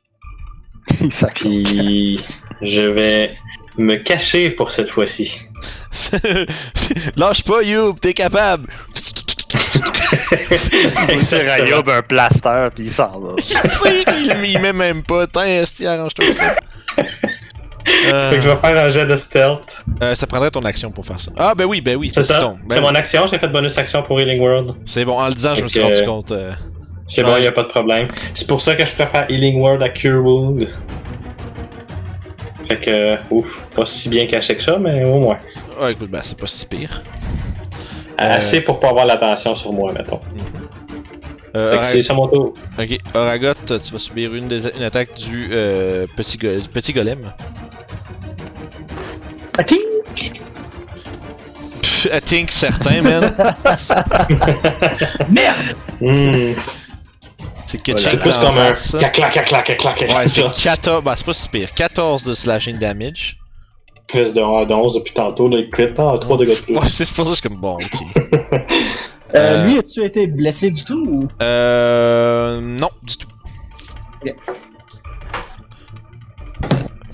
Ça 1.10 1.28
Puis 1.34 2.24
je 2.62 2.82
vais 2.82 3.36
me 3.76 3.96
cacher 3.96 4.50
pour 4.50 4.70
cette 4.70 4.90
fois-ci. 4.90 5.40
Lâche 7.16 7.44
pas, 7.44 7.62
Youb, 7.62 7.98
t'es 8.00 8.12
capable! 8.12 8.68
Il 11.10 11.24
tire 11.24 11.50
à 11.50 11.60
Yob 11.60 11.88
un 11.88 12.02
plaster 12.02 12.68
puis 12.74 12.84
il 12.84 12.92
s'en 12.92 13.18
va. 13.20 13.34
il, 14.16 14.44
il 14.44 14.58
met 14.60 14.72
même 14.72 15.02
pas. 15.02 15.26
Tiens, 15.26 15.64
arrange-toi 15.86 16.32
ça. 16.32 16.56
Euh, 18.12 18.30
Fait 18.30 18.36
que 18.36 18.42
je 18.42 18.48
vais 18.48 18.56
faire 18.56 18.78
un 18.86 18.90
jet 18.90 19.06
de 19.06 19.16
stealth. 19.16 19.84
euh, 20.02 20.14
ça 20.14 20.26
prendrait 20.26 20.50
ton 20.50 20.60
action 20.60 20.90
pour 20.90 21.04
faire 21.06 21.20
ça. 21.20 21.30
Ah, 21.38 21.54
ben 21.54 21.64
oui, 21.64 21.80
ben 21.80 21.96
oui, 21.96 22.10
C'est 22.12 22.22
ça. 22.22 22.40
Ben 22.40 22.56
C'est 22.68 22.78
oui. 22.78 22.82
mon 22.84 22.94
action, 22.94 23.26
j'ai 23.26 23.38
fait 23.38 23.48
bonus 23.48 23.76
action 23.78 24.02
pour 24.02 24.20
Healing 24.20 24.40
World. 24.40 24.74
C'est 24.84 25.04
bon, 25.04 25.18
en 25.18 25.28
le 25.28 25.34
disant, 25.34 25.54
je 25.54 25.62
me 25.62 25.68
suis 25.68 25.80
rendu 25.80 26.02
compte. 26.04 26.32
euh, 26.32 26.52
C'est 27.06 27.22
bon, 27.22 27.36
y 27.38 27.46
a 27.46 27.52
pas 27.52 27.62
de 27.62 27.68
problème. 27.68 28.08
C'est 28.34 28.46
pour 28.48 28.60
ça 28.60 28.74
que 28.74 28.84
je 28.86 28.92
préfère 28.94 29.26
Healing 29.30 29.60
World 29.60 29.82
à 29.82 29.88
Cure 29.88 30.24
Wound. 30.24 30.68
Fait 32.64 32.78
que, 32.80 33.16
ouf, 33.30 33.62
pas 33.74 33.86
si 33.86 34.08
bien 34.10 34.26
caché 34.26 34.54
que 34.56 34.62
ça, 34.62 34.78
mais 34.78 35.04
au 35.04 35.18
moins. 35.20 35.38
Ouais, 35.80 35.92
écoute, 35.92 36.10
ben 36.10 36.20
c'est 36.22 36.38
pas 36.38 36.46
si 36.46 36.66
pire. 36.66 37.02
Euh, 38.20 38.34
Assez 38.36 38.60
pour 38.60 38.80
pas 38.80 38.90
avoir 38.90 39.06
l'attention 39.06 39.54
sur 39.54 39.72
moi, 39.72 39.92
mettons. 39.92 40.20
Euh, 41.56 41.78
que 41.78 41.86
c'est 41.86 42.02
ça 42.02 42.12
mon 42.14 42.28
tour. 42.28 42.52
Ok, 42.78 42.98
Oragot, 43.14 43.52
tu 43.66 43.74
vas 43.92 43.98
subir 43.98 44.34
une, 44.34 44.48
des- 44.48 44.66
une 44.76 44.82
attaque 44.82 45.14
du, 45.14 45.48
euh, 45.52 46.06
petit, 46.16 46.36
go- 46.36 46.58
du 46.60 46.68
petit 46.68 46.92
golem. 46.92 47.32
Ating! 49.58 49.78
Pff, 51.82 52.06
I 52.12 52.20
think 52.20 52.50
certain, 52.50 53.02
man. 53.02 53.22
Merde! 55.28 55.76
Hmm. 56.00 56.54
C'est 57.66 57.82
que 57.82 57.96
C'est 57.98 58.18
plus 58.20 58.32
comme 58.32 58.56
un 58.56 58.74
face, 58.74 58.90
ça. 58.92 58.98
clac 58.98 59.12
clac 59.12 59.32
clac 59.32 59.46
clac 59.46 59.64
clac 59.64 59.78
clac 59.78 59.96
clac. 59.96 60.10
Ouais, 60.10 60.28
c'est 60.28 60.42
14. 60.62 61.02
Bah, 61.04 61.14
c'est 61.16 61.26
pas 61.26 61.32
si 61.34 61.48
pire. 61.48 61.72
14 61.74 62.24
de 62.24 62.34
slashing 62.34 62.78
damage. 62.78 63.36
Plus 64.06 64.32
de 64.32 64.40
1 64.40 64.64
de 64.64 64.72
11 64.72 64.94
depuis 64.94 65.12
tantôt, 65.12 65.48
le 65.48 65.64
crit, 65.70 65.88
ah, 65.98 66.14
3 66.18 66.38
dégâts 66.38 66.48
de 66.48 66.54
plus. 66.62 66.74
Ouais, 66.78 66.88
c'est 66.90 67.12
pour 67.12 67.26
ça 67.26 67.32
que 67.32 67.36
je 67.36 67.40
suis 67.40 67.48
comme 67.48 67.58
bon, 67.60 67.74
ok. 67.74 68.62
Euh, 69.34 69.58
Euh, 69.58 69.66
Lui, 69.66 69.76
as-tu 69.76 70.02
été 70.02 70.26
blessé 70.26 70.70
du 70.70 70.82
tout 70.82 71.06
ou? 71.06 71.28
Euh. 71.42 72.62
Non, 72.62 72.88
du 73.02 73.14
tout. 73.18 73.28
Ok. 74.24 74.34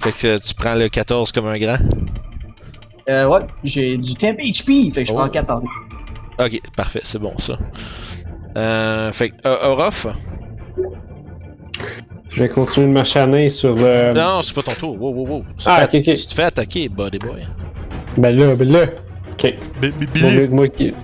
Fait 0.00 0.12
que 0.12 0.38
tu 0.38 0.54
prends 0.54 0.76
le 0.76 0.88
14 0.88 1.32
comme 1.32 1.48
un 1.48 1.58
grand. 1.58 1.78
Euh, 3.10 3.26
ouais, 3.28 3.40
j'ai 3.64 3.96
du 3.98 4.14
temp 4.14 4.34
HP, 4.38 4.92
fait 4.92 5.02
que 5.02 5.08
je 5.08 5.12
Oh. 5.12 5.16
prends 5.18 5.28
4 5.28 5.50
en 5.50 5.60
Ok, 6.44 6.60
parfait, 6.76 7.00
c'est 7.04 7.18
bon 7.18 7.32
ça. 7.38 7.58
Euh, 8.56 9.12
fait 9.12 9.30
que, 9.30 9.34
euh, 9.46 9.68
Orof? 9.68 10.06
Je 12.30 12.42
vais 12.42 12.48
continuer 12.48 12.88
de 12.88 12.92
m'acharner 12.92 13.48
sur 13.48 13.74
le. 13.76 14.12
Non, 14.12 14.36
non, 14.36 14.42
c'est 14.42 14.54
pas 14.54 14.62
ton 14.62 14.72
tour. 14.72 15.00
Wow, 15.00 15.12
wow, 15.14 15.26
wow. 15.28 15.44
Tu, 15.58 15.64
Ah, 15.68 15.84
ok, 15.84 15.94
ok. 15.94 16.02
tu 16.14 16.26
te 16.26 16.34
fais 16.34 16.42
attaquer, 16.44 16.88
buddy 16.88 17.18
boy. 17.18 17.46
Ben 18.16 18.36
là, 18.36 18.54
ben 18.56 18.68
là. 18.72 18.86
Ok. 19.32 19.54
Vaut 19.82 20.30
mieux 20.30 20.46
que 20.46 20.52
moi 20.54 20.68
qui. 20.68 20.94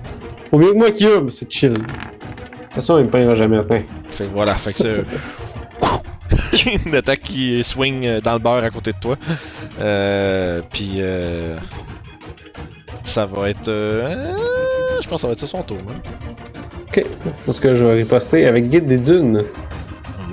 Vaut 0.51 0.57
mieux 0.59 0.73
que 0.73 0.77
moi 0.77 0.91
qui 0.91 1.05
hum, 1.07 1.29
c'est 1.29 1.49
chill. 1.51 1.73
De 1.73 1.77
toute 1.79 2.73
façon, 2.75 2.97
il 2.99 3.05
me 3.05 3.09
peindra 3.09 3.35
jamais 3.35 3.57
atteint. 3.57 3.83
Fait 4.09 4.25
que 4.25 4.33
voilà, 4.33 4.55
fait 4.55 4.73
que 4.73 4.79
c'est. 4.79 5.03
une 6.85 6.95
attaque 6.95 7.21
qui 7.21 7.63
swing 7.63 8.05
euh, 8.05 8.21
dans 8.21 8.33
le 8.33 8.39
beurre 8.39 8.63
à 8.63 8.69
côté 8.69 8.91
de 8.93 8.99
toi. 8.99 9.17
Euh, 9.79 10.61
puis 10.71 10.95
euh, 10.97 11.57
ça 13.03 13.25
va 13.25 13.49
être. 13.49 13.67
euh, 13.67 14.35
je 15.01 15.07
pense 15.07 15.17
que 15.17 15.21
ça 15.21 15.27
va 15.27 15.33
être 15.33 15.39
ça 15.39 15.47
son 15.47 15.63
tour. 15.63 15.77
Hein? 15.89 16.01
Ok. 16.87 17.03
Parce 17.45 17.59
que 17.59 17.75
je 17.75 17.85
vais 17.85 17.93
riposter 17.93 18.45
avec 18.47 18.69
Guide 18.69 18.85
des 18.85 18.99
Dunes. 18.99 19.43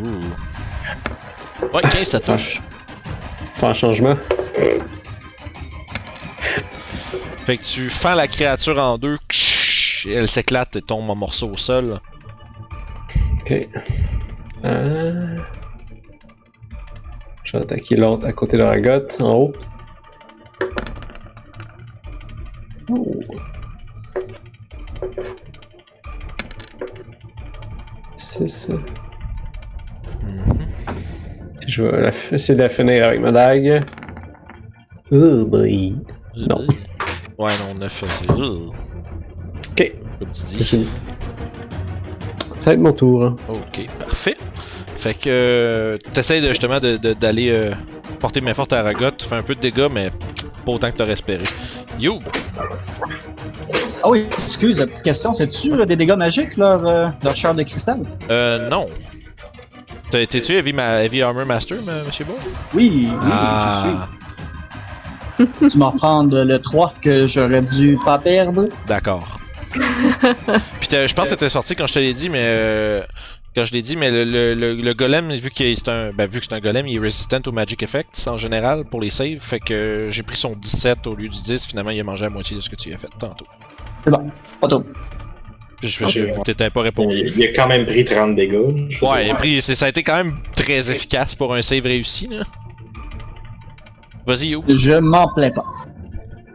Ouh. 0.01 1.67
Ouais, 1.75 1.83
15 1.83 2.05
ça 2.09 2.21
touche. 2.21 2.61
Faire 3.55 3.71
un 3.71 3.75
changement. 3.75 4.17
Fait 7.47 7.57
que 7.57 7.63
tu 7.63 7.89
fends 7.89 8.15
la 8.15 8.29
créature 8.29 8.79
en 8.79 8.99
deux. 8.99 9.17
et 10.07 10.13
Elle 10.13 10.29
s'éclate 10.29 10.77
et 10.77 10.83
tombe 10.83 11.09
en 11.09 11.15
morceaux 11.15 11.51
au 11.51 11.57
sol. 11.57 11.99
Ok. 13.41 13.69
Euh... 14.65 15.39
Je 17.49 17.57
vais 17.57 17.63
attaquer 17.63 17.97
l'autre 17.97 18.27
à 18.27 18.33
côté 18.35 18.59
de 18.59 18.63
la 18.63 18.79
gotte, 18.79 19.23
en 19.23 19.35
haut. 19.35 19.53
Oh. 22.91 23.21
Six. 28.17 28.69
Mhm. 30.23 30.67
Je 31.67 31.83
vais 31.85 32.11
essayer 32.33 32.55
de 32.55 32.63
la 32.63 32.69
finir 32.69 33.07
avec 33.07 33.21
ma 33.21 33.33
dague. 33.33 33.83
Oh 35.11 35.47
boy. 35.47 35.97
Non. 36.37 36.67
Ouais, 37.39 37.51
non, 37.67 37.79
9, 37.81 38.05
c'est. 38.05 38.31
Ouh. 38.33 38.73
Ok. 39.71 39.93
Comme 40.19 40.33
tu 40.33 40.43
dis. 40.45 40.89
Ça 42.59 42.71
va 42.71 42.75
être 42.75 42.81
mon 42.81 42.93
tour. 42.93 43.25
hein. 43.25 43.37
Ok, 43.49 43.87
parfait. 43.99 44.37
Fait 44.99 45.15
que 45.15 45.29
euh, 45.29 45.97
t'essayes 46.13 46.41
de, 46.41 46.49
justement 46.49 46.81
de- 46.81 46.97
de- 46.97 47.13
d'aller 47.13 47.51
euh, 47.51 47.71
porter 48.21 48.41
main 48.41 48.53
forte 48.55 48.73
à 48.73 48.83
Ragot, 48.83 49.13
tu 49.17 49.27
fais 49.27 49.37
un 49.37 49.43
peu 49.43 49.55
de 49.55 49.61
dégâts, 49.61 49.87
mais 49.91 50.11
pas 50.67 50.73
autant 50.73 50.91
que 50.91 50.97
t'aurais 50.97 51.13
espéré. 51.13 51.45
You! 52.01 52.21
Ah 54.03 54.09
oui, 54.09 54.27
excuse, 54.33 54.81
la 54.81 54.87
petite 54.87 55.03
question, 55.05 55.33
c'est-tu 55.35 55.73
euh, 55.73 55.85
des 55.87 55.95
dégâts 55.97 56.17
magiques, 56.17 56.57
leur, 56.57 56.85
euh, 56.87 57.09
leur 57.23 57.37
chair 57.37 57.55
de 57.55 57.63
cristal? 57.63 58.01
Euh, 58.31 58.69
non. 58.69 58.87
T'as- 60.11 60.27
T'es-tu 60.27 60.53
Heavy, 60.57 60.73
ma 60.73 61.05
Heavy 61.05 61.23
Armor 61.23 61.47
Master, 61.47 61.79
monsieur 62.07 62.25
Beau? 62.25 62.39
Oui, 62.75 63.09
oui, 63.09 63.29
ah. 63.31 63.85
je 65.39 65.47
suis. 65.47 65.71
Tu 65.71 65.79
m'en 65.79 65.91
reprendre 65.91 66.43
le 66.43 66.59
3 66.59 66.95
que 67.01 67.27
j'aurais 67.29 67.63
dû 67.63 67.97
pas 68.05 68.19
perdre. 68.19 68.65
D'accord. 68.89 69.39
Puis 70.81 70.89
t'as- 70.89 71.07
je 71.07 71.15
pense 71.15 71.29
que 71.31 71.35
t'es 71.37 71.49
sorti 71.49 71.77
quand 71.77 71.87
je 71.87 71.93
te 71.95 71.99
l'ai 72.01 72.15
dit, 72.15 72.29
mais 72.29 72.43
euh, 72.43 73.03
quand 73.59 73.65
je 73.65 73.73
l'ai 73.73 73.83
dit, 73.83 73.97
mais 73.97 74.11
le, 74.11 74.25
le, 74.25 74.55
le, 74.55 74.75
le 74.75 74.95
golem, 74.95 75.31
vu 75.33 75.51
que 75.51 75.57
c'est 75.75 75.89
un, 75.89 76.13
ben, 76.13 76.29
vu 76.29 76.39
que 76.39 76.47
c'est 76.47 76.55
un 76.55 76.61
golem, 76.61 76.87
il 76.87 76.97
est 76.97 77.01
resistant 77.01 77.41
aux 77.47 77.53
magic 77.53 77.83
effects 77.83 78.27
en 78.29 78.37
général 78.37 78.85
pour 78.85 79.01
les 79.01 79.11
saves, 79.11 79.39
fait 79.41 79.59
que 79.59 80.09
j'ai 80.11 80.23
pris 80.23 80.37
son 80.37 80.55
17 80.55 81.07
au 81.09 81.15
lieu 81.17 81.29
du 81.29 81.43
10. 81.43 81.67
Finalement, 81.67 81.91
il 81.91 81.99
a 82.01 82.05
mangé 82.05 82.25
la 82.25 82.31
moitié 82.31 82.57
de 82.57 82.61
ce 82.61 82.71
que 82.71 82.77
tu 82.77 82.93
as 82.95 82.99
fait 82.99 83.09
tantôt. 83.19 83.47
C'est 84.05 84.11
bon, 84.11 84.31
pas. 84.61 84.69
Puis 85.81 85.89
je 85.89 86.07
je- 86.07 86.43
t'étais 86.43 86.71
pas 86.71 86.83
répondu. 86.83 87.15
Il, 87.17 87.37
il 87.37 87.45
a 87.49 87.53
quand 87.53 87.69
même 87.69 87.85
pris 87.87 88.05
30 88.05 88.35
dégâts. 88.37 88.55
Ouais, 89.03 89.23
et 89.23 89.25
dire. 89.27 89.37
puis 89.39 89.61
c'est- 89.61 89.75
ça 89.75 89.87
a 89.87 89.89
été 89.89 90.03
quand 90.03 90.17
même 90.17 90.35
très 90.57 90.91
efficace 90.91 91.35
pour 91.35 91.55
un 91.55 91.63
save 91.63 91.83
réussi 91.85 92.27
là. 92.29 92.45
Vas-y, 94.27 94.49
Yo. 94.51 94.63
Je 94.69 94.95
m'en 94.95 95.27
plains 95.35 95.51
pas. 95.51 95.65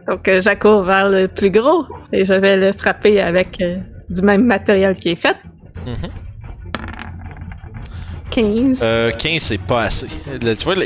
Donc, 0.08 0.28
euh, 0.28 0.40
j'accours 0.42 0.82
vers 0.84 1.08
le 1.08 1.28
plus 1.28 1.50
gros 1.50 1.84
et 2.12 2.24
je 2.24 2.32
vais 2.34 2.56
le 2.56 2.72
frapper 2.72 3.20
avec 3.20 3.60
euh, 3.60 3.78
du 4.10 4.22
même 4.22 4.44
matériel 4.44 4.94
qui 4.96 5.08
est 5.10 5.16
fait. 5.16 5.36
Mhm. 5.86 5.96
15. 8.34 8.80
Euh, 8.82 9.12
15, 9.12 9.42
c'est 9.42 9.58
pas 9.58 9.82
assez. 9.84 10.06
Là, 10.42 10.56
tu 10.56 10.64
vois, 10.64 10.74
là, 10.74 10.84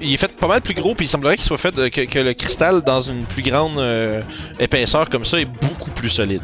il, 0.00 0.06
il 0.08 0.14
est 0.14 0.16
fait 0.16 0.32
pas 0.34 0.46
mal 0.46 0.60
plus 0.62 0.74
gros, 0.74 0.94
puis 0.94 1.04
il 1.04 1.08
semblerait 1.08 1.36
qu'il 1.36 1.44
soit 1.44 1.58
fait 1.58 1.74
de- 1.74 1.88
que, 1.88 2.02
que 2.02 2.18
le 2.18 2.32
cristal 2.32 2.82
dans 2.82 3.00
une 3.00 3.26
plus 3.26 3.42
grande 3.42 3.78
euh, 3.78 4.22
épaisseur 4.58 5.10
comme 5.10 5.24
ça 5.24 5.38
est 5.40 5.44
beaucoup 5.44 5.90
plus 5.90 6.08
solide. 6.08 6.42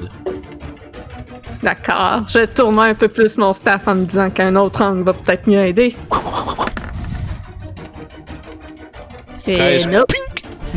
D'accord. 1.62 2.24
Je 2.28 2.44
tourne 2.46 2.78
un 2.78 2.94
peu 2.94 3.08
plus 3.08 3.36
mon 3.36 3.52
staff 3.52 3.86
en 3.86 3.94
me 3.94 4.04
disant 4.04 4.30
qu'un 4.30 4.56
autre 4.56 4.82
angle 4.82 5.02
va 5.04 5.12
peut-être 5.12 5.46
mieux 5.46 5.60
aider. 5.60 5.94
Et 9.46 9.52
13. 9.52 9.88
nope. 9.88 10.12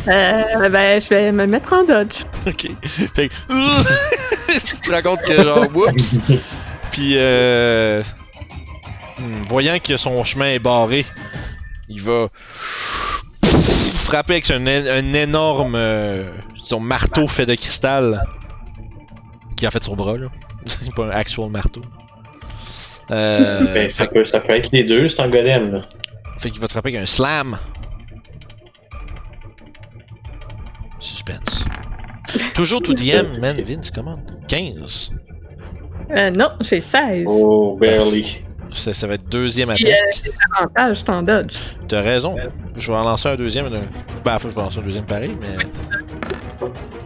Euh, 0.07 0.69
ben, 0.69 1.01
je 1.01 1.09
vais 1.09 1.31
me 1.31 1.45
mettre 1.47 1.73
en 1.73 1.83
dodge. 1.83 2.23
Ok. 2.45 2.67
Fait 3.15 3.29
que. 3.29 3.33
tu 4.59 4.81
te 4.81 4.91
rends 4.91 5.01
compte 5.01 5.21
que 5.25 5.41
genre, 5.41 5.65
whoops! 5.73 6.15
Puis, 6.91 7.13
euh. 7.15 8.01
Hmm, 9.19 9.41
Voyant 9.49 9.79
que 9.79 9.97
son 9.97 10.23
chemin 10.23 10.47
est 10.47 10.59
barré, 10.59 11.05
il 11.89 12.01
va. 12.01 12.29
frapper 14.05 14.33
avec 14.33 14.49
un, 14.51 14.65
énorme. 15.13 15.75
euh, 15.75 16.33
son 16.61 16.79
marteau 16.79 17.27
fait 17.27 17.45
de 17.45 17.55
cristal. 17.55 18.23
Qui 19.57 19.65
est 19.65 19.67
en 19.67 19.71
fait 19.71 19.83
son 19.83 19.95
bras, 19.95 20.17
là. 20.17 20.27
C'est 20.65 20.93
pas 20.93 21.05
un 21.05 21.09
actual 21.11 21.49
marteau. 21.49 21.81
Euh, 23.11 23.73
Ben, 23.73 23.89
ça, 23.89 24.07
peut, 24.07 24.23
ça 24.25 24.39
peut 24.39 24.53
être 24.53 24.69
les 24.71 24.83
deux, 24.85 25.09
c'est 25.09 25.21
un 25.21 25.27
golem. 25.29 25.73
Là. 25.73 25.81
Fait 26.39 26.49
qu'il 26.49 26.61
va 26.61 26.67
te 26.67 26.71
frapper 26.71 26.89
avec 26.89 27.01
un 27.01 27.05
slam. 27.05 27.57
Suspense. 30.99 31.65
Toujours 32.55 32.81
tout 32.81 32.93
DM, 32.93 33.39
man, 33.41 33.59
Vince, 33.61 33.91
comment 33.91 34.17
15. 34.47 35.11
Euh, 36.11 36.31
non, 36.31 36.49
j'ai 36.61 36.79
16. 36.79 37.25
Oh, 37.27 37.77
barely. 37.79 38.45
Ça, 38.73 38.93
ça 38.93 39.07
va 39.07 39.13
être 39.15 39.29
deuxième 39.29 39.69
euh, 39.69 39.73
attaque. 39.73 39.87
j'ai 40.23 40.31
l'avantage, 40.59 40.99
je 40.99 41.03
t'en 41.03 41.21
dodge. 41.23 41.55
T'as 41.87 42.01
raison. 42.01 42.35
Je 42.77 42.91
vais 42.91 42.97
en 42.97 43.03
lancer 43.03 43.29
un 43.29 43.35
deuxième. 43.35 43.69
d'un- 43.69 43.81
Ben, 44.25 44.37
faut 44.39 44.47
que 44.47 44.53
je 44.53 44.55
vais 44.55 44.61
lancer 44.63 44.79
un 44.79 44.83
deuxième 44.83 45.05
pareil, 45.05 45.37
mais. 45.39 45.55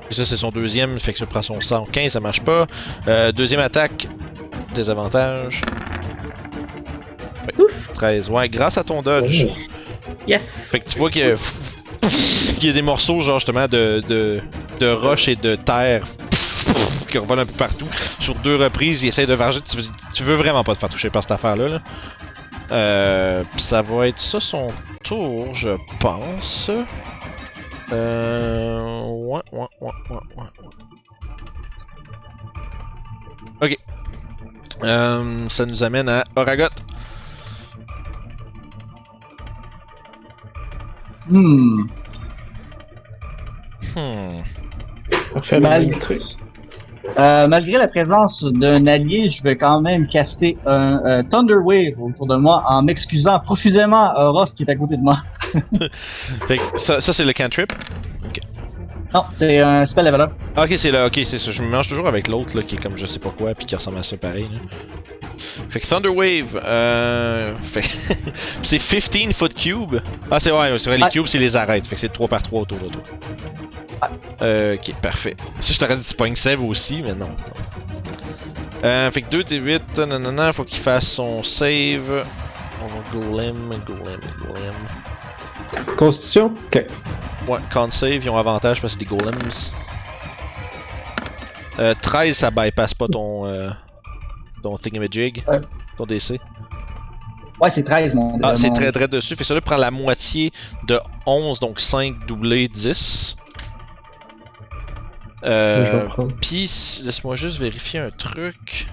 Et 0.09 0.13
ça, 0.13 0.25
c'est 0.25 0.37
son 0.37 0.49
deuxième, 0.51 0.99
fait 0.99 1.11
que 1.11 1.17
ça 1.19 1.25
prend 1.25 1.41
son 1.41 1.59
115, 1.59 2.13
ça 2.13 2.19
marche 2.21 2.41
pas. 2.41 2.65
Euh, 3.07 3.31
deuxième 3.33 3.59
attaque, 3.59 4.07
désavantage. 4.73 5.61
Ouf! 7.59 7.89
13. 7.93 8.29
Ouais, 8.29 8.47
grâce 8.49 8.77
à 8.77 8.83
ton 8.83 9.01
dodge. 9.01 9.45
Oh. 9.49 9.53
Yes! 10.27 10.67
Fait 10.71 10.79
que 10.79 10.89
tu 10.89 10.97
vois 10.97 11.09
qu'il 11.09 11.21
y 11.21 11.31
a, 11.31 11.35
y 12.61 12.69
a 12.69 12.73
des 12.73 12.81
morceaux, 12.81 13.19
genre 13.19 13.39
justement, 13.39 13.67
de, 13.67 14.01
de, 14.07 14.41
de 14.79 14.87
roche 14.89 15.27
et 15.27 15.35
de 15.35 15.55
terre 15.55 16.03
qui 17.25 17.31
un 17.33 17.45
peu 17.45 17.53
partout. 17.53 17.87
Sur 18.19 18.35
deux 18.35 18.55
reprises, 18.55 19.03
il 19.03 19.07
essaie 19.09 19.25
de 19.25 19.33
varger. 19.33 19.61
Tu, 19.61 19.77
veux- 19.77 19.83
tu 20.13 20.23
veux 20.23 20.35
vraiment 20.35 20.63
pas 20.63 20.73
te 20.75 20.79
faire 20.79 20.89
toucher 20.89 21.09
par 21.09 21.23
cette 21.23 21.31
affaire-là. 21.31 21.67
Là. 21.69 21.81
Euh, 22.71 23.43
ça 23.55 23.81
va 23.81 24.07
être 24.07 24.19
ça 24.19 24.39
son 24.39 24.67
tour, 25.03 25.53
je 25.55 25.69
pense. 25.99 26.69
Euh. 27.91 29.01
Ouais, 29.05 29.41
ouais, 29.51 29.67
ouais, 29.81 29.91
ouais, 30.09 30.17
ouais. 30.35 30.43
ouais. 33.61 33.67
Ok. 33.71 33.77
Euh, 34.83 35.49
ça 35.49 35.65
nous 35.65 35.81
amène 35.83 36.09
à 36.09 36.23
Oragot. 36.35 36.65
Hmm. 41.29 41.87
Hmm. 43.95 44.41
On 45.35 45.41
fait 45.41 45.59
Mal. 45.59 45.89
le 45.89 45.99
truc. 45.99 46.21
Euh, 47.17 47.47
malgré 47.47 47.77
la 47.77 47.87
présence 47.87 48.43
d'un 48.43 48.85
allié, 48.85 49.29
je 49.29 49.41
vais 49.43 49.55
quand 49.55 49.81
même 49.81 50.07
caster 50.07 50.57
un 50.65 51.01
euh, 51.05 51.23
Thunder 51.23 51.55
Wave 51.55 51.99
autour 51.99 52.27
de 52.27 52.35
moi 52.35 52.63
en 52.67 52.83
m'excusant 52.83 53.39
profusément 53.39 54.11
à 54.13 54.25
Orof 54.25 54.53
qui 54.53 54.63
est 54.63 54.69
à 54.69 54.75
côté 54.75 54.97
de 54.97 55.01
moi. 55.01 55.17
Fait 56.47 56.57
que 56.57 56.79
ça, 56.79 57.01
ça 57.01 57.13
c'est 57.13 57.25
le 57.25 57.33
cantrip? 57.33 57.71
Non, 59.13 59.23
c'est 59.31 59.59
un 59.59 59.85
spell 59.85 60.05
level 60.05 60.21
up. 60.21 60.31
Ah, 60.55 60.63
ok, 60.63 60.73
c'est 60.75 60.91
là, 60.91 61.07
ok, 61.07 61.19
c'est 61.23 61.39
ça. 61.39 61.51
Je 61.51 61.61
me 61.61 61.67
mélange 61.67 61.87
toujours 61.87 62.07
avec 62.07 62.27
l'autre 62.27 62.55
là, 62.57 62.63
qui 62.63 62.75
est 62.75 62.77
comme 62.81 62.97
je 62.97 63.05
sais 63.05 63.19
pas 63.19 63.29
quoi, 63.29 63.55
puis 63.55 63.65
qui 63.65 63.75
ressemble 63.75 63.97
à 63.97 64.03
ça 64.03 64.17
pareil. 64.17 64.49
Là. 64.51 64.59
Fait 65.69 65.79
que 65.79 65.87
Thunder 65.87 66.09
Wave, 66.09 66.61
euh. 66.63 67.53
Fait 67.61 67.81
c'est 68.63 68.79
15 68.79 69.33
foot 69.33 69.53
cube. 69.53 69.95
Ah, 70.29 70.39
c'est 70.39 70.51
ouais, 70.51 70.77
c'est 70.77 70.89
vrai, 70.89 70.97
les 70.97 71.09
cubes 71.09 71.27
c'est 71.27 71.39
les 71.39 71.55
arêtes. 71.55 71.87
Fait 71.87 71.95
que 71.95 72.01
c'est 72.01 72.11
3 72.11 72.27
par 72.27 72.43
3 72.43 72.61
autour 72.61 72.79
de 72.79 72.87
toi. 72.89 73.01
Euh, 74.41 74.75
ok, 74.75 74.93
parfait. 75.01 75.35
Si 75.59 75.73
je 75.73 75.79
t'aurais 75.79 75.95
dit 75.97 76.03
Spring 76.03 76.35
Save 76.35 76.63
aussi, 76.63 77.01
mais 77.01 77.15
non. 77.15 77.29
Euh, 78.83 79.09
fait 79.11 79.21
que 79.21 79.29
2 79.29 79.43
D8, 79.43 80.05
nanana, 80.05 80.53
faut 80.53 80.63
qu'il 80.63 80.79
fasse 80.79 81.07
son 81.07 81.43
save. 81.43 82.25
On 82.83 82.87
va 82.87 83.27
golem, 83.27 83.69
golem, 83.85 84.19
golem. 84.41 85.95
Constitution? 85.97 86.53
Ok. 86.67 86.85
Ouais, 87.47 87.59
con 87.73 87.89
save, 87.89 88.23
ils 88.23 88.29
ont 88.29 88.37
avantage 88.37 88.81
parce 88.81 88.95
que 88.95 88.99
c'est 88.99 89.09
des 89.09 89.15
golems. 89.15 89.49
Euh, 91.79 91.93
13, 92.01 92.35
ça 92.35 92.51
bypass 92.51 92.93
pas 92.93 93.07
ton. 93.07 93.45
Euh, 93.45 93.69
ton 94.61 94.77
thingamajig. 94.77 95.43
Ouais. 95.47 95.61
Ton 95.97 96.05
DC. 96.05 96.39
Ouais, 97.59 97.69
c'est 97.71 97.83
13 97.83 98.13
mon 98.13 98.39
Ah, 98.43 98.55
c'est 98.55 98.71
très 98.71 98.91
très 98.91 99.07
dessus. 99.07 99.29
Fait 99.29 99.37
que 99.37 99.43
ça 99.43 99.55
là 99.55 99.61
prend 99.61 99.77
la 99.77 99.89
moitié 99.89 100.51
de 100.87 100.99
11, 101.25 101.59
donc 101.59 101.79
5 101.79 102.25
doublé 102.27 102.67
10. 102.67 103.35
Euh. 105.43 106.07
Pis, 106.41 107.01
laisse-moi 107.03 107.35
juste 107.35 107.59
vérifier 107.59 107.99
un 107.99 108.09
truc. 108.09 108.87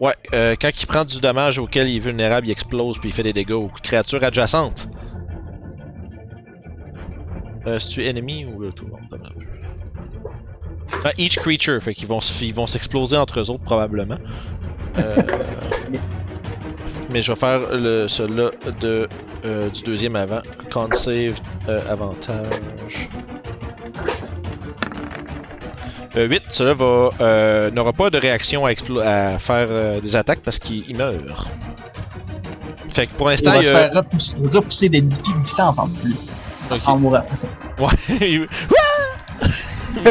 Ouais, 0.00 0.14
euh, 0.32 0.56
quand 0.60 0.70
il 0.82 0.86
prend 0.86 1.04
du 1.04 1.20
dommage 1.20 1.58
auquel 1.58 1.88
il 1.88 1.96
est 1.96 2.00
vulnérable, 2.00 2.46
il 2.46 2.50
explose 2.50 2.98
puis 2.98 3.10
il 3.10 3.12
fait 3.12 3.22
des 3.22 3.34
dégâts 3.34 3.52
aux 3.52 3.68
créatures 3.82 4.24
adjacentes. 4.24 4.88
Euh, 7.66 7.78
c'est-tu 7.78 8.06
enemy 8.06 8.46
ou 8.46 8.58
le 8.58 8.72
tout 8.72 8.86
le 8.86 8.92
monde 8.92 9.08
dommage? 9.10 9.32
Ah, 11.04 11.10
each 11.18 11.36
creature, 11.38 11.82
fait 11.82 11.94
qu'ils 11.94 12.08
vont, 12.08 12.20
se- 12.20 12.42
ils 12.44 12.54
vont 12.54 12.66
s'exploser 12.66 13.16
entre 13.18 13.40
eux 13.40 13.50
autres 13.50 13.62
probablement. 13.62 14.16
Euh, 14.98 15.16
mais 17.10 17.20
je 17.20 17.32
vais 17.32 17.38
faire 17.38 17.60
le, 17.72 18.08
celui-là 18.08 18.50
de, 18.80 19.08
euh, 19.44 19.68
du 19.68 19.82
deuxième 19.82 20.16
avant. 20.16 20.40
Con 20.72 20.88
save, 20.92 21.38
avantage. 21.88 23.08
Euh, 26.16 26.26
8, 26.26 26.42
cela 26.48 26.74
va 26.74 27.10
euh, 27.20 27.70
n'aura 27.70 27.92
pas 27.92 28.10
de 28.10 28.18
réaction 28.18 28.66
à, 28.66 28.72
explo- 28.72 29.00
à 29.00 29.38
faire 29.38 29.68
euh, 29.70 30.00
des 30.00 30.16
attaques 30.16 30.40
parce 30.40 30.58
qu'il 30.58 30.84
il 30.88 30.96
meurt. 30.96 31.46
Fait 32.90 33.06
que 33.06 33.12
pour 33.14 33.28
Il 33.28 33.34
l'instant, 33.34 33.52
va 33.52 33.58
il, 33.58 33.64
se 33.64 33.72
y 33.72 33.74
a- 33.76 33.78
faire 33.88 33.92
repousser, 33.94 34.40
repousser 34.42 34.88
des 34.88 35.00
10 35.02 35.20
pieds 35.20 35.34
de 35.34 35.38
distance 35.38 35.78
en 35.78 35.88
plus. 35.88 36.42
Ok. 36.70 36.80
En 36.86 36.98
mourant. 36.98 37.22
Ouais. 37.78 37.88
il... 38.20 38.48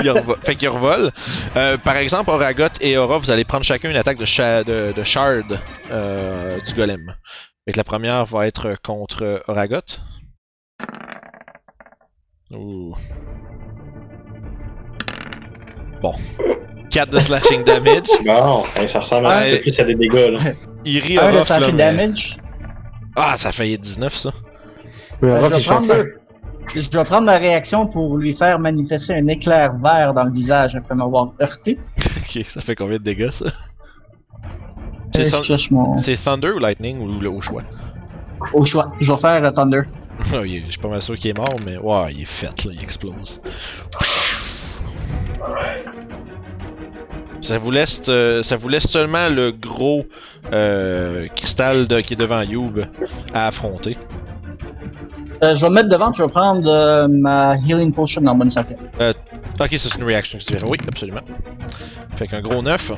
il 0.02 0.10
revole. 0.10 0.38
Fait 0.44 0.56
qu'il 0.56 0.70
revole. 0.70 1.12
Euh, 1.58 1.78
par 1.78 1.98
exemple, 1.98 2.30
Oragot 2.30 2.64
et 2.80 2.98
Aura, 2.98 3.18
vous 3.18 3.30
allez 3.32 3.44
prendre 3.44 3.66
chacun 3.66 3.90
une 3.90 3.98
attaque 3.98 4.18
de, 4.18 4.26
cha- 4.26 4.64
de, 4.64 4.94
de 4.96 5.04
shard 5.04 5.60
euh, 5.92 6.60
du 6.62 6.74
golem. 6.74 7.14
Fait 7.66 7.74
que 7.74 7.78
la 7.78 7.84
première 7.84 8.24
va 8.26 8.48
être 8.48 8.76
contre 8.82 9.44
Oragot. 9.48 9.82
Ouh. 12.52 12.96
Bon. 16.02 16.14
4 16.92 17.12
de 17.12 17.20
slashing 17.20 17.64
damage. 17.64 18.08
Bon, 18.26 18.64
hein, 18.78 18.88
ça 18.88 19.00
ressemble 19.00 19.28
à 19.28 19.40
un 19.40 19.50
peu 19.52 19.62
plus 19.62 19.80
à 19.80 19.84
des 19.84 19.96
dégâts, 19.96 20.32
là. 20.32 20.40
Il 20.86 21.00
rit 21.00 21.20
Un 21.20 21.32
de 21.32 21.40
slashing 21.40 21.78
damage? 21.78 22.38
Ah, 23.16 23.36
ça 23.38 23.50
a 23.50 23.52
failli 23.52 23.74
être 23.74 23.82
19 23.82 24.16
ça. 24.16 24.32
Orof, 25.22 25.50
je, 25.50 25.56
vais 25.56 25.64
prendre 25.64 26.06
je 26.76 26.90
dois 26.90 27.04
prendre 27.04 27.26
ma 27.26 27.38
réaction 27.38 27.88
pour 27.88 28.18
lui 28.18 28.34
faire 28.34 28.60
manifester 28.60 29.16
un 29.16 29.28
éclair 29.28 29.78
vert 29.78 30.14
dans 30.14 30.24
le 30.24 30.32
visage 30.32 30.76
après 30.76 30.96
m'avoir 30.96 31.34
heurté. 31.42 31.78
Ok, 32.20 32.46
ça 32.46 32.62
fait 32.62 32.76
combien 32.76 32.98
de 32.98 33.04
dégâts 33.04 33.32
ça? 33.32 33.46
Euh, 35.18 35.24
C'est 35.24 35.72
mon... 35.72 35.96
Thunder 35.96 36.52
ou 36.52 36.60
Lightning 36.60 37.00
ou 37.00 37.20
le 37.20 37.30
au 37.30 37.42
choix? 37.42 37.64
Au 38.54 38.64
choix. 38.64 38.92
Je 39.02 39.12
vais 39.12 39.18
faire 39.18 39.44
euh, 39.44 39.52
Thunder. 39.52 39.82
Ah, 40.34 40.44
je 40.46 40.70
suis 40.70 40.80
pas 40.82 40.90
mal 40.90 41.02
sûr 41.02 41.16
qu'il 41.16 41.32
est 41.32 41.38
mort, 41.38 41.56
mais 41.66 41.78
ouais, 41.78 42.12
il 42.12 42.24
est 42.24 42.26
fait 42.26 42.66
là, 42.66 42.72
il 42.74 42.84
explose. 42.84 43.42
Ça 47.42 47.58
vous 47.58 47.72
laisse, 47.72 48.02
euh, 48.10 48.44
ça 48.44 48.58
vous 48.58 48.68
laisse 48.70 48.88
seulement 48.88 49.30
le 49.30 49.52
gros 49.52 50.06
euh, 50.52 51.28
cristal 51.36 51.88
de- 51.88 52.02
qui 52.02 52.14
est 52.14 52.18
devant 52.18 52.42
Youb 52.42 52.82
à 53.34 53.48
affronter. 53.48 53.98
Euh, 55.42 55.56
je 55.56 55.62
vais 55.62 55.70
me 55.70 55.76
mettre 55.76 55.90
devant, 55.90 56.12
je 56.14 56.22
vais 56.24 56.30
prendre 56.30 56.70
euh, 56.70 57.08
ma 57.08 57.54
Healing 57.56 57.94
Potion 57.94 58.26
en 58.26 58.36
bonus 58.36 58.58
action. 58.58 58.78
Ok, 59.00 59.70
ça, 59.72 59.90
c'est 59.90 59.98
une 59.98 60.04
reaction 60.04 60.38
que 60.38 60.44
tu 60.44 60.54
dirais. 60.54 60.68
Oui, 60.70 60.78
absolument. 60.88 61.22
Fait 62.16 62.28
qu'un 62.28 62.42
gros 62.42 62.62
9. 62.62 62.92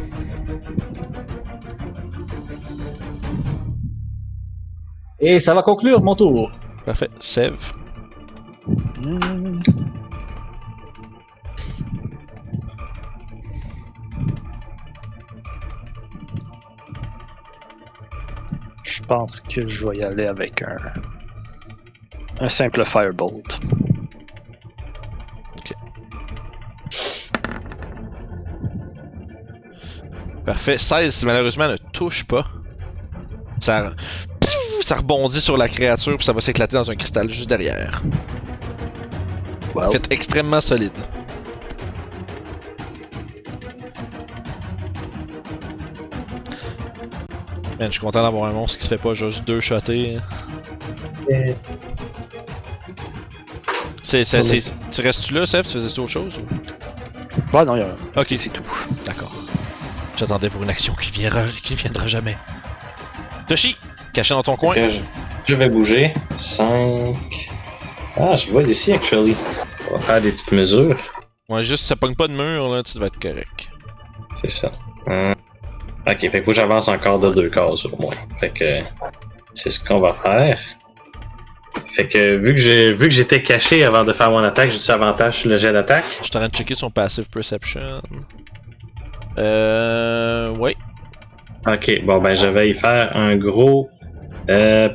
Et 5.19 5.39
ça 5.39 5.53
va 5.53 5.61
conclure 5.63 6.01
mon 6.01 6.15
tour. 6.15 6.51
Parfait. 6.85 7.09
Sev. 7.19 7.55
Je 18.91 19.01
pense 19.03 19.39
que 19.39 19.65
je 19.69 19.87
vais 19.87 19.97
y 19.97 20.03
aller 20.03 20.25
avec 20.25 20.61
un, 20.63 20.77
un 22.41 22.49
simple 22.49 22.83
Firebolt. 22.83 23.61
Parfait. 30.45 30.77
16, 30.77 31.23
malheureusement, 31.23 31.69
ne 31.69 31.77
touche 31.93 32.25
pas. 32.25 32.45
Ça, 33.61 33.93
ça 34.81 34.95
rebondit 34.95 35.39
sur 35.39 35.55
la 35.55 35.69
créature, 35.69 36.17
puis 36.17 36.25
ça 36.25 36.33
va 36.33 36.41
s'éclater 36.41 36.75
dans 36.75 36.91
un 36.91 36.95
cristal 36.95 37.29
juste 37.29 37.47
derrière. 37.47 38.01
Well, 39.73 39.89
Fait 39.89 40.11
extrêmement 40.11 40.59
solide. 40.59 40.97
Man, 47.81 47.89
je 47.89 47.93
suis 47.93 48.01
content 48.01 48.21
d'avoir 48.21 48.47
un 48.47 48.53
monstre 48.53 48.77
qui 48.77 48.83
se 48.83 48.89
fait 48.89 48.99
pas 48.99 49.15
juste 49.15 49.43
deux 49.45 49.59
shotter. 49.59 50.19
Euh. 51.31 51.53
C'est, 54.03 54.23
tu 54.23 55.01
restes-tu 55.01 55.33
là, 55.33 55.45
Seth? 55.47 55.65
Tu 55.67 55.73
faisais 55.73 55.99
autre 55.99 56.09
chose? 56.11 56.39
ou- 56.39 57.57
ouais, 57.57 57.65
non, 57.65 57.75
y 57.75 57.81
a... 57.81 57.87
Ok. 58.15 58.25
c'est- 58.27 58.37
c'est 58.37 58.49
tout. 58.51 58.63
D'accord. 59.03 59.31
J'attendais 60.15 60.49
pour 60.49 60.61
une 60.61 60.69
action 60.69 60.93
qui 60.93 61.09
viendra, 61.11 61.41
qui 61.63 61.73
viendra 61.73 62.05
jamais. 62.05 62.37
Toshi, 63.47 63.75
caché 64.13 64.35
dans 64.35 64.43
ton 64.43 64.55
coin. 64.57 64.75
Ok, 64.75 64.89
je, 64.89 64.99
je 65.47 65.55
vais 65.55 65.69
bouger. 65.69 66.13
5. 66.37 67.15
Ah, 68.17 68.35
je 68.35 68.51
vois 68.51 68.61
d'ici, 68.61 68.93
actually. 68.93 69.35
On 69.89 69.95
va 69.95 69.99
faire 69.99 70.21
des 70.21 70.31
petites 70.31 70.51
mesures. 70.51 70.99
Ouais, 71.49 71.63
juste, 71.63 71.85
ça 71.85 71.95
pogne 71.95 72.13
pas 72.15 72.27
de 72.27 72.33
mur, 72.33 72.69
là, 72.69 72.83
tu 72.83 72.99
vas 72.99 73.07
être 73.07 73.19
correct. 73.19 73.69
C'est 74.39 74.51
ça. 74.51 74.69
Hum. 75.07 75.33
Ok, 76.07 76.19
fait 76.19 76.29
qu'il 76.29 76.43
faut 76.43 76.51
que 76.51 76.53
j'avance 76.53 76.87
encore 76.87 77.19
de 77.19 77.29
deux 77.33 77.49
cases 77.49 77.85
au 77.85 77.95
moins. 77.97 78.13
Fait 78.39 78.49
que 78.49 78.81
c'est 79.53 79.69
ce 79.69 79.83
qu'on 79.83 79.97
va 79.97 80.13
faire. 80.13 80.59
Fait 81.87 82.07
que 82.07 82.37
vu 82.37 82.53
que 82.53 82.59
j'ai 82.59 82.91
vu 82.91 83.07
que 83.07 83.13
j'étais 83.13 83.41
caché 83.41 83.83
avant 83.83 84.03
de 84.03 84.13
faire 84.13 84.31
mon 84.31 84.39
attaque, 84.39 84.71
j'ai 84.71 84.79
du 84.79 84.91
avantage 84.91 85.39
sur 85.39 85.49
le 85.49 85.57
jet 85.57 85.71
d'attaque? 85.73 86.03
Je 86.19 86.25
suis 86.25 86.31
en 86.35 86.39
train 86.39 86.47
de 86.47 86.53
checker 86.53 86.75
son 86.75 86.89
passive 86.89 87.29
perception. 87.29 88.01
Euh. 89.37 90.55
Ouais. 90.55 90.75
Ok, 91.67 92.01
bon 92.03 92.19
ben 92.19 92.35
je 92.35 92.47
vais 92.47 92.69
y 92.69 92.73
faire 92.73 93.15
un 93.15 93.35
gros. 93.35 93.89
Euh, 94.49 94.89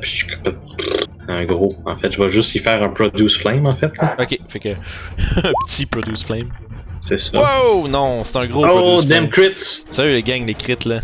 un 1.29 1.45
gros. 1.45 1.75
En 1.85 1.97
fait, 1.97 2.11
je 2.11 2.21
vais 2.21 2.29
juste 2.29 2.53
y 2.55 2.59
faire 2.59 2.83
un 2.83 2.89
produce 2.89 3.37
flame 3.37 3.65
en 3.65 3.71
fait. 3.71 3.95
là. 3.97 4.15
Ok, 4.19 4.37
fait 4.49 4.59
que. 4.59 4.69
un 5.37 5.53
petit 5.65 5.85
produce 5.85 6.25
flame. 6.25 6.49
C'est 7.01 7.17
ça. 7.17 7.37
Wow! 7.37 7.87
Non, 7.87 8.23
c'est 8.23 8.37
un 8.37 8.47
gros 8.47 8.65
Oh, 8.67 9.01
damn 9.01 9.29
crits! 9.29 9.85
Salut 9.91 10.13
les 10.13 10.23
gangs, 10.23 10.45
les 10.45 10.53
crits 10.53 10.75
là. 10.85 10.99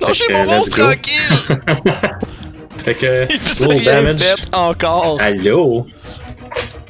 Lâchez 0.00 0.24
mon 0.32 0.44
monstre 0.44 0.78
tranquille! 0.78 1.58
Fait 2.84 2.94
que. 2.94 3.32
Il 3.32 3.38
fait 3.38 3.64
gros 3.64 3.70
rien 3.78 3.82
damage. 4.02 4.20
fait 4.22 4.54
encore! 4.54 5.18
Allô? 5.20 5.86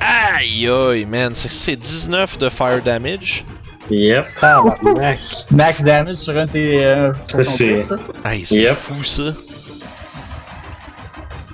Aïe 0.01 0.69
aïe, 0.69 1.05
man, 1.07 1.33
c'est 1.35 1.51
c'est 1.51 1.77
19 1.77 2.39
de 2.39 2.49
fire 2.49 2.83
damage. 2.83 3.45
Yep. 3.91 4.27
Tabarnak. 4.39 5.19
Max 5.51 5.83
damage 5.83 6.17
sur 6.17 6.37
un 6.37 6.45
de 6.47 6.51
tes. 6.53 6.85
Euh, 6.85 7.13
Ça, 7.25 7.43
c'est-. 7.43 7.81
Aïe, 8.25 8.45
c'est 8.47 8.55
Yep. 8.57 8.75
fou 8.77 9.03
ça. 9.03 9.35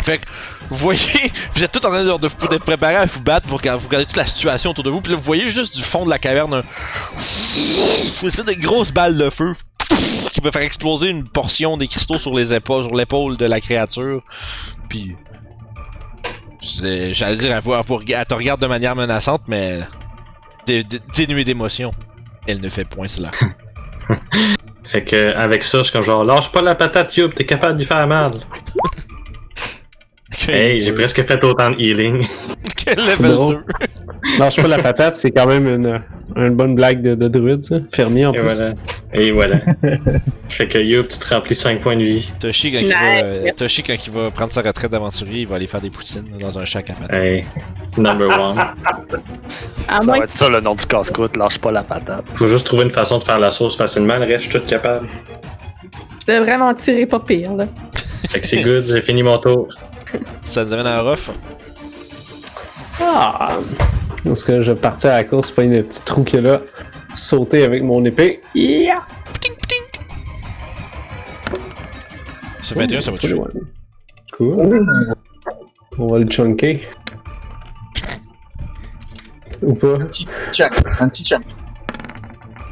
Fait 0.02 0.18
que, 0.18 0.24
vous 0.70 0.76
voyez, 0.76 1.00
vous 1.54 1.62
êtes 1.62 1.70
tous 1.72 1.86
en 1.86 1.90
train 1.90 2.02
de, 2.04 2.16
de 2.18 2.28
vous 2.28 2.72
à 2.82 3.06
vous 3.06 3.20
battre, 3.20 3.48
vous 3.48 3.56
regardez, 3.56 3.80
vous 3.82 3.88
regardez 3.88 4.06
toute 4.06 4.16
la 4.16 4.26
situation 4.26 4.70
autour 4.70 4.84
de 4.84 4.90
vous, 4.90 5.00
puis 5.00 5.12
là 5.12 5.16
vous 5.18 5.24
voyez 5.24 5.48
juste 5.50 5.76
du 5.76 5.82
fond 5.82 6.04
de 6.04 6.10
la 6.10 6.18
caverne 6.18 6.54
un... 6.54 6.62
une 8.22 8.28
espèce 8.28 8.44
de 8.44 8.54
grosse 8.60 8.90
balle 8.92 9.16
de 9.16 9.30
feu 9.30 9.52
qui 10.32 10.40
va 10.40 10.50
faire 10.50 10.62
exploser 10.62 11.08
une 11.10 11.28
portion 11.28 11.76
des 11.76 11.86
cristaux 11.88 12.18
sur 12.18 12.34
les 12.34 12.52
épaules, 12.54 12.84
sur 12.84 12.94
l'épaule 12.94 13.36
de 13.36 13.44
la 13.44 13.60
créature. 13.60 14.22
Puis, 14.88 15.14
c'est- 16.60 17.14
j'allais 17.14 17.36
dire, 17.36 17.52
elle, 17.52 17.62
vous, 17.62 17.74
elle 17.74 17.82
vous 17.86 17.96
rega- 17.98 18.20
elle 18.20 18.26
te 18.26 18.34
regarde 18.34 18.60
de 18.60 18.66
manière 18.66 18.96
menaçante, 18.96 19.42
mais 19.46 19.80
dé- 20.66 20.82
dé- 20.82 21.00
dénuée 21.14 21.44
d'émotion. 21.44 21.92
Elle 22.46 22.60
ne 22.60 22.68
fait 22.68 22.84
point 22.84 23.08
cela. 23.08 23.30
Fait 24.84 25.02
que 25.04 25.34
avec 25.34 25.62
ça, 25.62 25.78
je 25.78 25.84
suis 25.84 25.92
comme 25.92 26.02
genre 26.02 26.24
lâche 26.24 26.50
pas 26.52 26.60
la 26.60 26.74
patate, 26.74 27.16
Youp, 27.16 27.34
t'es 27.34 27.46
capable 27.46 27.78
d'y 27.78 27.84
faire 27.86 28.06
mal. 28.06 28.32
Hey, 30.48 30.80
j'ai 30.80 30.92
presque 30.92 31.22
fait 31.22 31.42
autant 31.44 31.70
de 31.70 31.76
healing. 31.80 32.24
Quel 32.76 32.96
level 32.98 33.32
drôle. 33.32 33.64
2 33.64 34.38
Lâche 34.38 34.56
pas 34.60 34.68
la 34.68 34.78
patate, 34.78 35.14
c'est 35.14 35.30
quand 35.30 35.46
même 35.46 35.66
une, 35.68 36.00
une 36.36 36.54
bonne 36.54 36.74
blague 36.74 37.02
de, 37.02 37.14
de 37.14 37.28
druide, 37.28 37.62
ça. 37.62 37.76
Fermier 37.92 38.26
en 38.26 38.32
Et 38.32 38.36
plus. 38.38 38.42
voilà. 38.42 38.72
Et 39.12 39.30
voilà. 39.30 39.56
fait 40.48 40.66
que 40.66 40.78
Youp, 40.78 41.08
tu 41.08 41.18
te 41.18 41.32
remplis 41.34 41.54
5 41.54 41.80
points 41.82 41.96
de 41.96 42.04
vie. 42.04 42.32
Toshi 42.40 42.72
quand, 42.72 42.78
il 42.80 42.88
va, 42.88 43.22
euh, 43.22 43.46
Toshi, 43.56 43.82
quand 43.82 43.94
il 44.06 44.12
va 44.12 44.30
prendre 44.30 44.50
sa 44.50 44.62
retraite 44.62 44.90
d'aventurier, 44.90 45.42
il 45.42 45.46
va 45.46 45.56
aller 45.56 45.66
faire 45.66 45.80
des 45.82 45.90
poutines 45.90 46.24
dans 46.40 46.58
un 46.58 46.64
shack 46.64 46.90
à 46.90 46.94
patate. 46.94 47.16
Hey, 47.16 47.44
number 47.98 48.28
one. 48.40 48.56
Ça 49.88 50.00
va 50.10 50.18
être 50.18 50.32
ça 50.32 50.48
le 50.48 50.60
nom 50.60 50.74
du 50.74 50.86
casse-croûte, 50.86 51.36
lâche 51.36 51.58
pas 51.58 51.70
la 51.70 51.82
patate. 51.82 52.24
Faut 52.32 52.46
juste 52.46 52.66
trouver 52.66 52.84
une 52.84 52.90
façon 52.90 53.18
de 53.18 53.24
faire 53.24 53.38
la 53.38 53.50
sauce 53.50 53.76
facilement, 53.76 54.16
le 54.16 54.24
reste, 54.24 54.46
je 54.46 54.50
suis 54.50 54.58
tout 54.60 54.66
capable. 54.66 55.06
de 56.26 56.32
vraiment 56.38 56.72
tirer 56.74 57.06
pas 57.06 57.20
pire, 57.20 57.52
là. 57.54 57.66
Fait 58.30 58.40
que 58.40 58.46
c'est 58.46 58.62
good, 58.62 58.86
j'ai 58.86 59.02
fini 59.02 59.22
mon 59.22 59.36
tour. 59.38 59.68
Ça 60.42 60.64
nous 60.64 60.72
amène 60.72 60.86
à 60.86 61.02
Ruff. 61.02 61.30
Ah! 63.00 63.58
Parce 64.24 64.42
que 64.42 64.62
je 64.62 64.72
partais 64.72 65.08
à 65.08 65.14
la 65.14 65.24
course, 65.24 65.50
pas 65.50 65.64
une 65.64 65.82
petite 65.82 66.04
trou 66.04 66.24
qu'il 66.24 66.42
y 66.42 66.46
a 66.46 66.52
là, 66.52 66.62
sauter 67.14 67.64
avec 67.64 67.82
mon 67.82 68.04
épée. 68.04 68.40
Yeah! 68.54 69.04
Ce 72.62 72.74
21, 72.74 73.00
ça 73.00 73.10
va 73.10 73.18
toucher. 73.18 73.38
Cool. 74.32 74.86
On 75.98 76.08
va 76.08 76.18
le 76.18 76.26
chunker. 76.26 76.88
Ou 79.62 79.74
pas? 79.74 79.94
Un 79.94 80.06
petit 80.06 80.26
chunk. 80.52 80.72
Un 81.00 81.08
petit 81.08 81.24
chunk. 81.24 81.44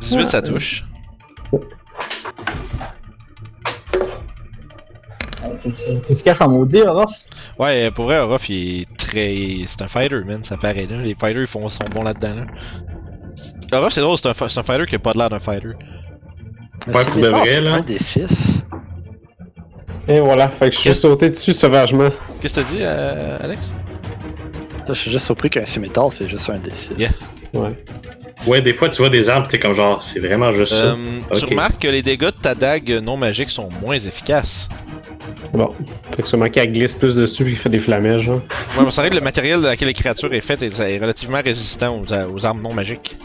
18, 0.01 0.29
ça 0.29 0.43
touche. 0.43 0.85
C'est 5.75 6.11
efficace 6.11 6.41
en 6.41 6.49
maudit, 6.49 6.83
Orof? 6.83 7.11
Ouais, 7.59 7.91
pour 7.91 8.07
vrai, 8.07 8.21
Ruff, 8.21 8.49
il 8.49 8.81
est 8.81 8.97
très. 8.97 9.61
C'est 9.67 9.83
un 9.83 9.89
fighter, 9.89 10.23
man, 10.25 10.43
ça 10.43 10.57
paraît 10.57 10.87
là. 10.91 10.99
Les 10.99 11.15
fighters, 11.15 11.43
ils 11.43 11.47
font, 11.47 11.69
sont 11.69 11.85
bons 11.93 12.03
là-dedans. 12.03 12.35
Là. 13.71 13.81
Ruff, 13.81 13.93
c'est 13.93 14.01
drôle, 14.01 14.19
c'est 14.19 14.29
un, 14.29 14.35
fighter 14.35 14.87
qui 14.87 14.97
a 14.97 14.99
pas 14.99 15.13
de 15.13 15.19
l'air 15.19 15.31
d'un 15.31 15.39
fighter. 15.39 15.69
Ouais, 16.89 17.05
pour 17.05 17.23
de 17.23 17.29
vrai, 17.29 17.61
là? 17.61 17.75
Un 17.75 17.81
des 17.81 17.99
6. 17.99 18.65
Et 20.09 20.19
voilà, 20.19 20.49
fait 20.49 20.71
que 20.71 20.75
je 20.75 20.81
suis 20.81 20.95
sauté 20.95 21.31
dessus 21.31 21.53
sauvagement. 21.53 22.09
Qu'est-ce 22.41 22.55
que 22.55 22.61
t'as 22.61 22.67
dit, 22.69 22.79
euh, 22.81 23.39
Alex? 23.41 23.73
Là, 24.79 24.95
je 24.95 24.95
suis 24.95 25.11
juste 25.13 25.27
surpris 25.27 25.49
qu'un 25.49 25.65
cimetière, 25.65 26.11
c'est 26.11 26.27
juste 26.27 26.51
un 26.51 26.59
des 26.59 26.73
6. 26.73 26.95
Yes. 26.99 27.31
Ouais. 27.55 27.75
Ouais, 28.47 28.61
des 28.61 28.75
fois, 28.75 28.89
tu 28.89 28.99
vois 29.03 29.09
des 29.09 29.29
arbres, 29.29 29.47
t'es 29.49 29.59
comme 29.59 29.73
genre, 29.75 30.03
c'est 30.03 30.19
vraiment 30.21 30.51
juste 30.53 30.73
ça. 30.75 30.95
Euh, 30.95 31.21
Tu 31.35 31.45
Ok. 31.45 31.51
remarques 31.51 31.79
que 31.83 31.89
les 31.89 32.03
dégâts 32.03 32.25
de 32.27 32.31
ta 32.31 32.55
dague 32.55 32.91
non 33.03 33.17
magique 33.17 33.51
sont 33.51 33.69
moins 33.81 33.99
efficaces. 33.99 34.69
Bon. 35.53 35.73
Fait 36.17 36.23
que 36.23 36.29
sûrement 36.29 36.49
qu'elle 36.49 36.73
glisse 36.73 36.95
plus 36.95 37.15
dessus 37.15 37.49
et 37.51 37.55
fait 37.55 37.69
des 37.69 37.79
flamèges, 37.79 38.23
genre. 38.23 38.41
Ouais, 38.77 38.85
mais 38.85 38.91
c'est 38.91 39.01
vrai 39.01 39.11
que 39.11 39.15
le 39.15 39.21
matériel 39.21 39.61
dans 39.61 39.71
lequel 39.71 39.87
les 39.89 39.95
créatures 39.95 40.33
est 40.35 40.41
faite 40.41 40.63
est, 40.63 40.79
est 40.81 40.99
relativement 40.99 41.41
résistant 41.45 42.01
aux, 42.01 42.33
aux 42.35 42.45
armes 42.47 42.61
non 42.63 42.73
magiques. 42.73 43.17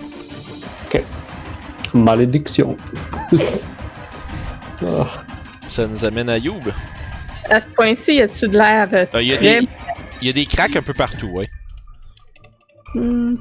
Malédiction. 1.94 2.78
Ah. 4.86 5.08
Ça 5.68 5.88
nous 5.88 6.06
amène 6.06 6.30
à 6.30 6.38
Youb. 6.38 6.62
À 7.50 7.60
ce 7.60 7.66
point-ci, 7.68 8.16
y 8.18 8.22
a-tu 8.22 8.48
de 8.48 8.56
l'air 8.56 8.88
euh, 8.94 9.06
Euh, 9.16 9.22
Il 9.24 9.30
y, 9.30 9.34
a 9.34 9.38
des- 9.38 9.68
il 10.22 10.28
y 10.28 10.30
a 10.30 10.34
des 10.34 10.46
cracks 10.46 10.76
un 10.76 10.84
peu 10.84 10.94
partout, 10.94 11.28
ouais. 11.30 11.50
Hmm. 12.94 13.38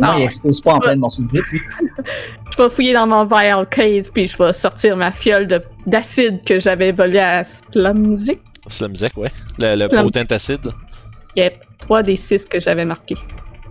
Non, 0.00 0.08
Ah, 0.10 0.16
il 0.18 0.24
expose 0.24 0.60
pas 0.60 0.74
en 0.74 0.80
plein 0.80 0.96
morceaux 0.96 1.22
de 1.22 1.28
grip, 1.28 1.44
lui. 1.52 1.60
Je 2.56 2.62
vais 2.62 2.68
fouiller 2.70 2.92
dans 2.94 3.06
mon 3.06 3.24
vial 3.24 3.66
case, 3.68 4.08
puis 4.12 4.26
je 4.26 4.36
vais 4.36 4.52
sortir 4.52 4.96
ma 4.96 5.10
fiole 5.12 5.46
de- 5.46 5.62
d'acide 5.86 6.44
que 6.44 6.60
j'avais 6.60 6.92
volée 6.92 7.18
à 7.18 7.42
Slumzik. 7.44 8.40
Slumzek, 8.68 9.16
ouais. 9.16 9.30
Le, 9.58 9.74
le 9.74 9.88
Slum- 9.88 10.02
potent 10.10 10.30
acide. 10.32 10.70
Yep, 11.36 11.54
3 11.80 12.02
des 12.04 12.16
6 12.16 12.44
que 12.46 12.60
j'avais 12.60 12.84
marqués. 12.84 13.16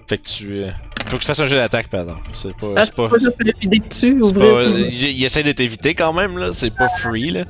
Fait 0.09 0.17
que 0.17 0.23
tu. 0.27 0.63
euh, 0.63 0.69
Faut 1.07 1.15
que 1.17 1.21
tu 1.21 1.27
fasses 1.27 1.39
un 1.39 1.45
jeu 1.45 1.55
d'attaque, 1.55 1.87
par 1.87 2.01
exemple. 2.01 2.21
C'est 2.33 2.55
pas. 2.57 2.67
Ah, 2.75 2.83
c'est 2.85 2.91
je 2.91 2.95
pas. 2.95 3.03
peux 3.03 3.09
pas 3.17 3.23
juste 3.23 3.35
le 3.39 3.51
vider 3.61 3.79
dessus, 3.89 4.19
ouvrir. 4.21 4.53
pas- 4.53 4.63
il 4.91 5.23
essaie 5.23 5.43
de 5.43 5.51
t'éviter 5.53 5.93
quand 5.93 6.11
même, 6.13 6.37
là. 6.37 6.49
C'est 6.53 6.75
pas 6.75 6.89
free, 6.99 7.31
là. 7.31 7.45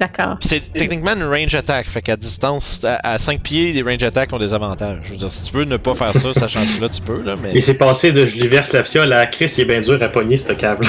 D'accord. 0.00 0.38
C'est 0.40 0.72
techniquement 0.72 1.12
une 1.14 1.24
range 1.24 1.54
attack. 1.54 1.86
Fait 1.90 2.00
qu'à 2.00 2.16
distance, 2.16 2.82
à, 2.84 2.98
à 3.12 3.18
5 3.18 3.42
pieds, 3.42 3.72
les 3.74 3.82
range 3.82 4.02
attack 4.02 4.32
ont 4.32 4.38
des 4.38 4.54
avantages. 4.54 4.98
Je 5.02 5.10
veux 5.10 5.16
dire, 5.18 5.30
si 5.30 5.42
tu 5.50 5.56
veux 5.56 5.64
ne 5.64 5.76
pas 5.76 5.94
faire 5.94 6.14
ça, 6.16 6.32
sachant 6.32 6.60
cela, 6.64 6.88
tu 6.88 7.02
peux, 7.02 7.20
là. 7.22 7.34
Mais. 7.42 7.52
Il 7.54 7.62
s'est 7.62 7.74
passé 7.74 8.10
de 8.10 8.24
je 8.24 8.36
lui 8.38 8.48
verse 8.48 8.72
la 8.72 8.82
fiole 8.82 9.12
à 9.12 9.26
Chris, 9.26 9.52
il 9.58 9.60
est 9.60 9.64
bien 9.66 9.80
dur 9.82 10.02
à 10.02 10.08
pogner 10.08 10.38
ce 10.38 10.52
câble. 10.54 10.86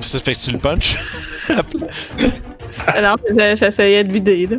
Ça 0.00 0.18
fait 0.20 0.32
que 0.34 0.38
tu 0.38 0.50
le 0.52 0.58
punches. 0.58 0.96
Alors, 2.88 3.16
je- 3.28 3.56
j'essayais 3.56 4.04
de 4.04 4.12
vider, 4.12 4.46
là. 4.46 4.56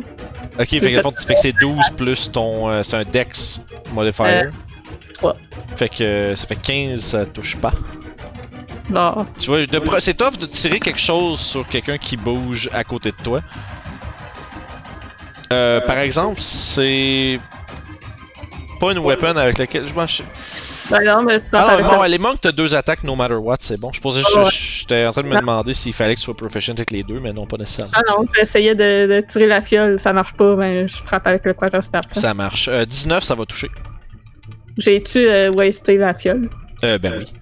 ok, 0.58 0.66
fait 0.68 0.80
que, 0.80 1.00
fond, 1.02 1.12
tu 1.12 1.26
fais 1.26 1.34
que 1.34 1.40
c'est 1.40 1.54
12 1.60 1.76
plus 1.96 2.30
ton. 2.32 2.68
euh, 2.70 2.82
c'est 2.82 2.96
un 2.96 3.02
dex 3.04 3.60
modifier. 3.92 4.24
Euh. 5.24 5.32
Fait 5.76 5.88
que 5.88 6.02
euh, 6.04 6.34
ça 6.34 6.46
fait 6.46 6.56
15, 6.56 7.00
ça 7.00 7.26
touche 7.26 7.56
pas. 7.56 7.72
Bon. 8.88 9.26
Tu 9.38 9.46
vois, 9.46 9.66
de 9.66 9.78
pro- 9.80 9.98
c'est 9.98 10.14
tough 10.14 10.38
de 10.38 10.46
tirer 10.46 10.78
quelque 10.80 11.00
chose 11.00 11.40
sur 11.40 11.66
quelqu'un 11.68 11.98
qui 11.98 12.16
bouge 12.16 12.70
à 12.72 12.84
côté 12.84 13.10
de 13.10 13.16
toi. 13.22 13.40
Euh, 15.52 15.80
par 15.80 15.98
exemple, 15.98 16.40
c'est 16.40 17.38
pas 18.80 18.92
une 18.92 18.98
weapon 18.98 19.36
avec 19.36 19.58
laquelle 19.58 19.86
je 19.88 19.94
mange. 19.94 20.22
Ben 20.90 21.02
non, 21.04 21.22
mais 21.22 21.34
je 21.36 21.50
pense 21.50 21.64
Ah 21.66 21.80
non, 21.82 22.00
mais 22.00 22.08
les 22.08 22.18
monks 22.18 22.40
t'as 22.40 22.52
deux 22.52 22.74
attaques 22.74 23.02
no 23.02 23.16
matter 23.16 23.34
what, 23.34 23.56
c'est 23.60 23.78
bon. 23.80 23.90
Je 23.92 24.00
posais, 24.00 24.22
Ah 24.36 24.42
ouais. 24.44 24.50
j'étais 24.50 25.06
en 25.06 25.12
train 25.12 25.22
de 25.22 25.28
me 25.28 25.34
Non. 25.34 25.40
demander 25.40 25.72
s'il 25.74 25.92
fallait 25.92 26.14
que 26.14 26.20
tu 26.20 26.24
sois 26.26 26.36
proficient 26.36 26.74
avec 26.74 26.90
les 26.92 27.02
deux, 27.02 27.18
mais 27.18 27.32
non, 27.32 27.46
pas 27.46 27.56
nécessairement. 27.56 27.92
Ah 27.96 28.02
non, 28.08 28.24
j'essayais 28.36 28.74
de, 28.74 29.06
de 29.16 29.24
tirer 29.26 29.46
la 29.46 29.60
fiole, 29.62 29.98
ça 29.98 30.12
marche 30.12 30.34
pas, 30.34 30.54
ben 30.56 30.88
je 30.88 30.96
frappe 30.96 31.26
avec 31.26 31.44
le 31.44 31.54
quarterstaff. 31.54 32.04
là. 32.14 32.20
Ça 32.20 32.34
marche. 32.34 32.68
Euh, 32.68 32.84
19, 32.84 33.24
ça 33.24 33.34
va 33.34 33.46
toucher. 33.46 33.68
J'ai-tu 34.78 35.18
euh, 35.26 35.50
wasté 35.52 35.96
la 35.96 36.14
fiole? 36.14 36.50
Euh, 36.84 36.98
ben 36.98 37.14
oui. 37.18 37.32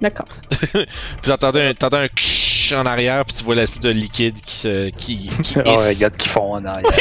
D'accord. 0.00 0.26
Vous 1.22 1.30
entendez 1.30 1.60
un, 1.62 1.74
t'entends 1.74 1.98
un 1.98 2.08
ksh 2.08 2.72
en 2.72 2.84
arrière, 2.84 3.24
puis 3.24 3.36
tu 3.36 3.44
vois 3.44 3.54
l'espèce 3.54 3.80
de 3.80 3.90
liquide 3.90 4.40
qui 4.42 4.56
se. 4.56 4.90
qui. 4.90 5.28
qui 5.42 5.54
Oh, 5.58 5.62
hisse. 5.74 5.88
regarde 5.96 6.16
qu'ils 6.16 6.30
font 6.30 6.54
en 6.54 6.64
arrière. 6.64 6.90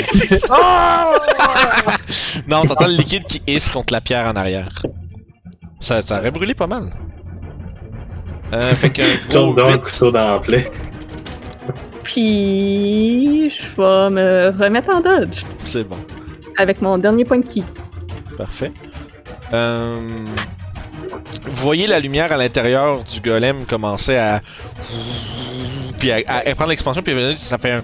Non, 2.47 2.63
t'entends 2.65 2.88
le 2.88 2.93
liquide 2.93 3.26
qui 3.26 3.41
hisse 3.47 3.69
contre 3.69 3.93
la 3.93 4.01
pierre 4.01 4.27
en 4.27 4.35
arrière. 4.35 4.69
Ça, 5.80 6.01
ça 6.01 6.19
aurait 6.19 6.31
brûlé 6.31 6.53
pas 6.53 6.67
mal. 6.67 6.89
Euh, 8.53 8.76
fait 8.76 8.89
qu'un 8.91 9.03
gros 9.30 9.53
Tourne 9.53 9.55
donc 9.55 9.84
couteau 9.84 10.11
dans 10.11 10.34
la 10.35 10.39
plaie. 10.39 10.65
Puis, 12.03 13.49
je 13.49 13.63
vais 13.76 14.09
me 14.11 14.53
remettre 14.63 14.91
en 14.91 15.01
dodge 15.01 15.41
c'est 15.65 15.84
bon. 15.84 15.97
avec 16.57 16.81
mon 16.81 16.97
dernier 16.99 17.26
point 17.26 17.39
de 17.39 17.45
ki. 17.45 17.63
Parfait. 18.38 18.72
Euh, 19.53 19.99
Vous 21.45 21.55
voyez 21.61 21.87
la 21.87 21.99
lumière 21.99 22.31
à 22.31 22.37
l'intérieur 22.37 23.03
du 23.03 23.19
golem 23.21 23.65
commencer 23.65 24.15
à. 24.17 24.41
Puis 25.99 26.11
à, 26.11 26.17
à- 26.27 26.49
à 26.49 26.55
prendre 26.55 26.69
l'expansion, 26.69 27.01
puis 27.01 27.13
ça 27.37 27.57
fait 27.57 27.71
un. 27.71 27.83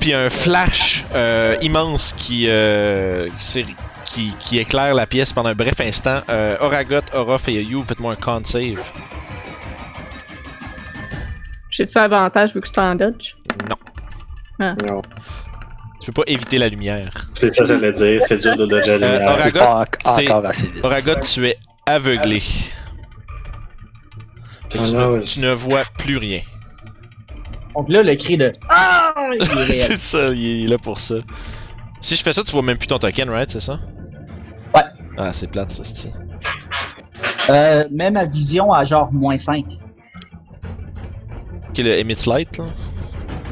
Puis 0.00 0.12
un 0.12 0.28
flash 0.28 1.04
euh, 1.14 1.56
immense 1.62 2.12
qui, 2.12 2.46
euh, 2.48 3.26
qui, 3.38 3.64
qui, 4.04 4.34
qui 4.38 4.58
éclaire 4.58 4.94
la 4.94 5.06
pièce 5.06 5.32
pendant 5.32 5.48
un 5.48 5.54
bref 5.54 5.80
instant. 5.80 6.20
Euh, 6.28 6.56
Oragot, 6.60 7.00
Orof 7.14 7.48
et 7.48 7.62
You, 7.62 7.82
faites-moi 7.88 8.12
un 8.12 8.16
con 8.16 8.42
save. 8.44 8.82
J'ai-tu 11.70 11.98
avantage 11.98 12.54
vu 12.54 12.60
que 12.60 12.68
suis 12.68 12.78
en 12.78 12.94
dodge? 12.94 13.34
Non. 14.60 15.02
Tu 16.00 16.12
peux 16.12 16.22
pas 16.22 16.30
éviter 16.30 16.58
la 16.58 16.68
lumière. 16.68 17.10
C'est 17.32 17.54
ça 17.54 17.62
que 17.64 17.68
j'allais 17.70 17.92
dire, 17.92 18.20
c'est 18.26 18.38
dur 18.38 18.54
de 18.56 18.66
dodger 18.66 18.98
la 18.98 19.06
Euh, 19.06 19.18
lumière. 19.18 19.34
Oragot, 19.34 19.58
pas 19.58 19.74
en- 20.04 20.16
c'est- 20.16 20.30
encore 20.30 20.46
assez 20.46 20.66
vite. 20.66 20.84
Oragot, 20.84 21.14
tu 21.20 21.46
es 21.48 21.56
aveuglé. 21.86 22.42
Ah 24.76 24.78
tu, 24.82 24.92
non, 24.92 25.10
ne- 25.16 25.20
je- 25.20 25.26
tu 25.34 25.40
ne 25.40 25.52
vois 25.52 25.82
plus 25.98 26.16
rien. 26.16 26.40
Donc 27.76 27.88
là, 27.88 28.02
le 28.02 28.14
cri 28.16 28.36
de 28.36 28.52
Ah! 28.68 29.12
Il 29.32 29.42
est 29.42 29.44
réel. 29.54 29.86
c'est 29.92 29.98
ça, 29.98 30.28
il 30.30 30.64
est 30.64 30.68
là 30.68 30.78
pour 30.78 31.00
ça. 31.00 31.16
Si 32.00 32.16
je 32.16 32.22
fais 32.22 32.32
ça, 32.32 32.42
tu 32.42 32.52
vois 32.52 32.62
même 32.62 32.76
plus 32.78 32.86
ton 32.86 32.98
token, 32.98 33.30
right? 33.30 33.50
C'est 33.50 33.60
ça? 33.60 33.78
Ouais. 34.74 34.82
Ah, 35.16 35.32
c'est 35.32 35.46
plate, 35.46 35.70
ça, 35.70 35.82
c'est 35.84 36.10
Euh, 37.50 37.84
même 37.92 38.14
ma 38.14 38.24
vision 38.24 38.72
à 38.72 38.84
genre 38.84 39.12
moins 39.12 39.36
5. 39.36 39.64
Ok, 41.70 41.78
le 41.78 41.98
Emit 41.98 42.16
Light, 42.26 42.58
là. 42.58 42.64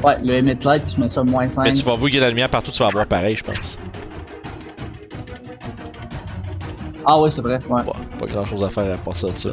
Ouais, 0.03 0.17
le 0.21 0.33
emit 0.33 0.55
light, 0.65 0.83
tu 0.93 0.99
mets 0.99 1.07
ça 1.07 1.23
moins 1.23 1.47
5. 1.47 1.63
Mais 1.63 1.73
tu 1.73 1.83
vas 1.83 1.95
voir 1.95 2.09
qu'il 2.09 2.15
y 2.15 2.17
a 2.17 2.19
de 2.19 2.25
la 2.25 2.29
lumière 2.29 2.49
partout, 2.49 2.71
tu 2.71 2.79
vas 2.79 2.87
avoir 2.87 3.05
pareil, 3.07 3.37
je 3.37 3.43
pense. 3.43 3.79
Ah 7.05 7.19
ouais, 7.19 7.29
c'est 7.31 7.41
vrai. 7.41 7.59
Ouais. 7.69 7.83
Bon, 7.83 7.93
pas 8.19 8.25
grand 8.25 8.45
chose 8.45 8.63
à 8.63 8.69
faire 8.69 8.93
à 8.93 8.97
part 8.97 9.17
ça, 9.17 9.27
de 9.27 9.33
ça. 9.33 9.49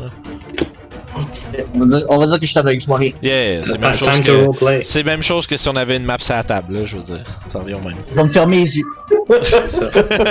On, 1.74 1.81
va 1.81 1.86
dire, 1.86 2.06
on 2.09 2.18
va 2.18 2.27
dire 2.27 2.39
que 2.39 2.47
je 2.47 2.51
suis 2.51 2.59
aveugle, 2.59 2.81
je 2.81 2.86
vois 2.86 2.98
rien. 2.98 3.10
Yeah, 3.22 3.64
c'est 3.64 3.78
la 3.78 3.78
même 3.78 3.94
chose 3.94 4.20
que. 4.20 4.82
C'est 4.82 5.02
même 5.02 5.22
chose 5.22 5.47
que 5.47 5.56
si 5.56 5.68
on 5.68 5.77
avait 5.77 5.97
une 5.97 6.05
map 6.05 6.18
sur 6.20 6.35
la 6.35 6.44
table, 6.44 6.74
là, 6.74 6.85
je 6.85 6.97
veux 6.97 7.02
dire. 7.02 7.22
Ça 7.48 7.60
revient 7.60 7.74
au 7.74 7.81
même. 7.81 7.97
Je 8.10 8.14
vais 8.14 8.22
me 8.22 8.31
fermer 8.31 8.60
les 8.60 8.78
yeux. 8.78 8.86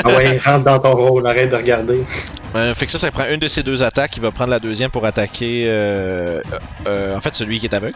Ah 0.04 0.18
ouais, 0.18 0.38
rentre 0.40 0.66
dans 0.66 0.80
ton 0.80 0.94
rôle, 0.94 1.26
arrête 1.26 1.50
de 1.50 1.56
regarder. 1.56 2.04
Euh, 2.56 2.74
fait 2.74 2.86
que 2.86 2.92
ça, 2.92 2.98
ça 2.98 3.12
prend 3.12 3.24
une 3.32 3.40
de 3.40 3.48
ces 3.48 3.64
deux 3.64 3.84
attaques. 3.84 4.18
Il 4.18 4.22
va 4.22 4.32
prendre 4.32 4.50
la 4.50 4.60
deuxième 4.60 4.92
pour 4.92 5.06
attaquer. 5.06 5.66
Euh, 5.68 6.42
euh, 6.52 6.60
euh, 6.88 7.16
en 7.16 7.22
fait, 7.22 7.34
celui 7.34 7.60
qui 7.60 7.68
est 7.68 7.74
aveugle. 7.74 7.96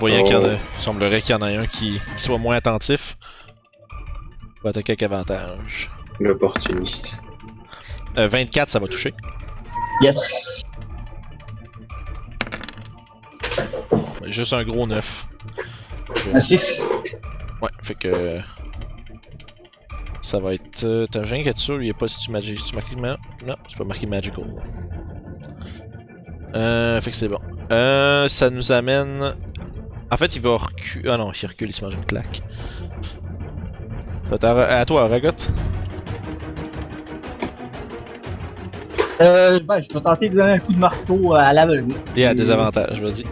Voyant 0.00 0.24
qu'il 0.24 0.34
y 0.34 0.36
en 0.36 0.44
a, 0.44 0.52
il 0.52 0.82
semblerait 0.82 1.20
qu'il 1.20 1.30
y 1.30 1.34
en 1.34 1.42
a 1.42 1.48
un 1.48 1.66
qui, 1.66 2.00
qui 2.16 2.22
soit 2.22 2.38
moins 2.38 2.56
attentif. 2.56 3.16
Il 4.56 4.62
va 4.64 4.70
attaquer 4.70 4.92
avec 4.92 5.02
avantage. 5.02 5.90
L'opportuniste. 6.18 7.18
Euh, 8.18 8.28
24, 8.28 8.70
ça 8.70 8.78
va 8.78 8.86
toucher. 8.86 9.14
Yes. 10.02 10.62
Juste 14.26 14.52
un 14.52 14.64
gros 14.64 14.86
9. 14.86 15.26
Un 16.34 16.40
6. 16.40 16.90
Ouais, 17.62 17.68
fait 17.82 17.94
que. 17.94 18.40
Ça 20.20 20.38
va 20.40 20.54
être. 20.54 20.84
euh, 20.84 21.06
T'as 21.10 21.22
rien 21.22 21.42
qui 21.42 21.48
est 21.48 21.56
sûr, 21.56 21.80
il 21.82 21.88
est 21.88 21.92
pas 21.94 22.08
si 22.08 22.18
tu 22.18 22.30
magic. 22.30 22.62
Tu 22.62 22.74
marqué 22.74 22.96
ma... 22.96 23.16
Non, 23.46 23.54
c'est 23.68 23.78
pas 23.78 23.84
marqué 23.84 24.06
magical. 24.06 24.44
Euh, 26.54 27.00
fait 27.00 27.10
que 27.10 27.16
c'est 27.16 27.28
bon. 27.28 27.38
Euh, 27.70 28.28
ça 28.28 28.50
nous 28.50 28.72
amène. 28.72 29.34
En 30.10 30.16
fait, 30.16 30.34
il 30.36 30.42
va 30.42 30.56
reculer. 30.56 31.08
Ah 31.10 31.16
non, 31.16 31.30
il 31.32 31.46
recule, 31.46 31.68
il 31.68 31.72
se 31.72 31.84
mange 31.84 31.94
une 31.94 32.04
claque. 32.04 32.42
À 34.32 34.84
toi, 34.84 35.06
Ragot. 35.06 35.30
Euh, 39.20 39.60
ben, 39.60 39.82
je 39.82 39.94
vais 39.94 40.00
tenter 40.00 40.28
de 40.28 40.36
donner 40.36 40.52
un 40.52 40.58
coup 40.58 40.72
de 40.72 40.78
marteau 40.78 41.34
à 41.34 41.52
l'aveugle. 41.52 41.94
Il 42.14 42.22
y 42.22 42.26
a 42.26 42.34
des 42.34 42.50
avantages, 42.50 43.00
vas-y. 43.00 43.24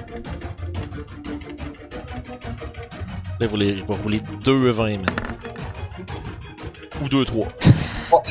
Là, 3.40 3.46
vous 3.46 3.56
les, 3.56 3.70
il 3.70 3.84
va 3.84 3.94
rouler 3.96 4.20
2 4.44 4.70
20 4.70 4.84
man. 4.84 5.06
Ou 7.02 7.08
2 7.08 7.24
3. 7.24 7.48
Oh. 8.12 8.22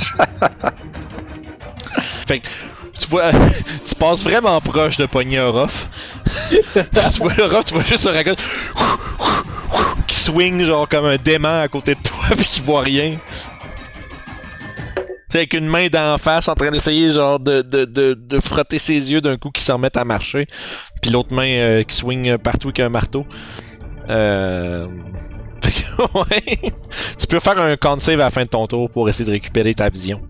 fait 2.25 2.39
que, 2.39 2.47
tu 2.97 3.07
vois, 3.07 3.31
tu 3.85 3.95
passes 3.95 4.23
vraiment 4.23 4.59
proche 4.61 4.97
de 4.97 5.05
pogner 5.05 5.39
Orof. 5.39 5.88
tu 6.73 7.19
vois 7.19 7.34
Orof, 7.39 7.65
tu 7.65 7.73
vois 7.73 7.84
juste 7.84 8.07
un 8.07 8.13
ragot 8.13 8.35
qui 10.07 10.19
swing 10.19 10.63
genre 10.63 10.88
comme 10.88 11.05
un 11.05 11.17
dément 11.17 11.61
à 11.61 11.67
côté 11.67 11.95
de 11.95 12.01
toi 12.01 12.23
puis 12.38 12.45
qui 12.45 12.61
voit 12.61 12.81
rien. 12.81 13.17
Avec 15.34 15.53
une 15.53 15.68
main 15.68 15.88
d'en 15.88 16.18
face 16.18 16.47
en 16.47 16.53
train 16.55 16.69
d'essayer 16.72 17.11
genre 17.11 17.39
de, 17.39 17.61
de, 17.61 17.85
de, 17.85 18.14
de 18.14 18.39
frotter 18.39 18.77
ses 18.80 19.11
yeux 19.11 19.19
d'un 19.22 19.38
coup 19.38 19.49
qui 19.49 19.64
s'en 19.64 19.73
remettent 19.76 19.97
à 19.97 20.05
marcher. 20.05 20.47
Puis 21.01 21.11
l'autre 21.11 21.34
main 21.34 21.47
euh, 21.47 21.81
qui 21.84 21.95
swing 21.95 22.38
partout 22.38 22.68
avec 22.68 22.80
un 22.81 22.89
marteau. 22.89 23.26
Euh... 24.10 24.88
ouais. 26.15 26.57
Tu 27.18 27.27
peux 27.27 27.39
faire 27.39 27.60
un 27.60 27.76
con 27.77 27.97
save 27.99 28.19
à 28.19 28.26
la 28.26 28.31
fin 28.31 28.43
de 28.43 28.49
ton 28.49 28.68
tour 28.68 28.89
pour 28.91 29.10
essayer 29.10 29.26
de 29.26 29.31
récupérer 29.31 29.73
ta 29.73 29.89
vision. 29.89 30.22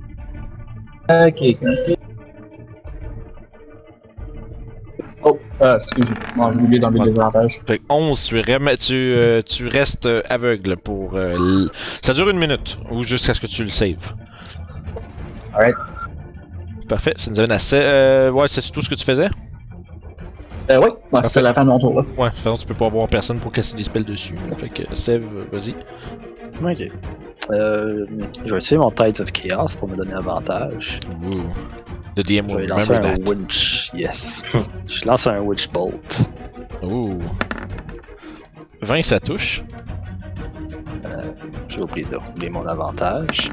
Ok, 1.10 1.58
ça. 1.78 1.94
Oh, 5.26 5.40
euh, 5.62 5.76
excusez. 5.78 6.14
Non, 6.38 6.52
j'ai 6.54 6.60
oublié 6.60 6.80
d'enlever 6.80 7.06
les 7.06 7.18
avantages. 7.20 7.62
Fait 7.66 7.78
que 7.80 7.84
11, 7.90 8.24
tu, 8.26 8.36
rem- 8.40 8.78
tu, 8.78 8.94
euh, 8.94 9.42
tu 9.42 9.68
restes 9.68 10.08
aveugle 10.30 10.76
pour... 10.78 11.16
euh, 11.16 11.32
l- 11.34 11.70
Ça 12.04 12.14
dure 12.14 12.30
une 12.30 12.40
minute, 12.40 12.78
ou 12.92 13.04
jusqu'à 13.04 13.34
ce 13.34 13.40
que 13.40 13.48
tu 13.48 13.64
le 13.64 13.70
saves. 13.70 14.14
Alright. 15.54 15.76
Parfait, 16.90 17.14
ça 17.18 17.32
nous 17.32 17.40
amène 17.40 17.52
à... 17.52 17.60
se- 17.60 17.76
Euh, 17.76 18.32
ouais, 18.32 18.48
c'est 18.48 18.62
tout 18.72 18.82
ce 18.82 18.90
que 18.90 18.96
tu 18.96 19.06
faisais? 19.06 19.30
Euh, 20.70 20.80
oui, 20.82 20.90
ouais, 21.12 21.28
c'est 21.28 21.42
la 21.42 21.54
fin 21.54 21.64
de 21.66 21.70
mon 21.70 21.80
tour, 21.80 21.94
là. 21.96 22.02
Ouais, 22.18 22.26
de 22.30 22.30
toute 22.36 22.40
façon, 22.40 22.56
tu 22.58 22.66
peux 22.66 22.74
pas 22.74 22.86
avoir 22.86 23.08
personne 23.08 23.40
pour 23.40 23.52
casser 23.52 23.76
des 23.76 23.84
spells 23.84 24.06
dessus. 24.06 24.36
Fait 24.58 24.70
que, 24.70 24.84
save, 24.96 25.24
vas-y. 25.52 25.76
Ok. 26.64 26.90
Euh, 27.52 28.06
je 28.46 28.52
vais 28.52 28.58
essayer 28.58 28.78
mon 28.78 28.90
Tides 28.90 29.20
of 29.20 29.32
Chaos 29.34 29.76
pour 29.78 29.90
me 29.90 29.98
donner 29.98 30.14
avantage. 30.14 31.00
Ooh. 31.26 31.44
The 32.16 32.22
DM 32.26 32.48
Je 32.50 32.58
vais 32.58 32.68
lancer 32.68 32.94
un 32.94 33.00
that. 33.00 33.16
Witch. 33.30 33.92
Yes. 33.94 34.42
je 34.88 35.06
lance 35.06 35.28
un 35.28 35.40
Witch 35.42 35.70
Bolt. 35.70 36.22
Ouh. 36.84 37.18
20, 38.82 39.02
ça 39.04 39.20
touche. 39.20 39.64
J'ai 41.68 41.82
oublié 41.82 42.06
de 42.08 42.16
rouler 42.18 42.50
mon 42.50 42.66
avantage. 42.68 43.52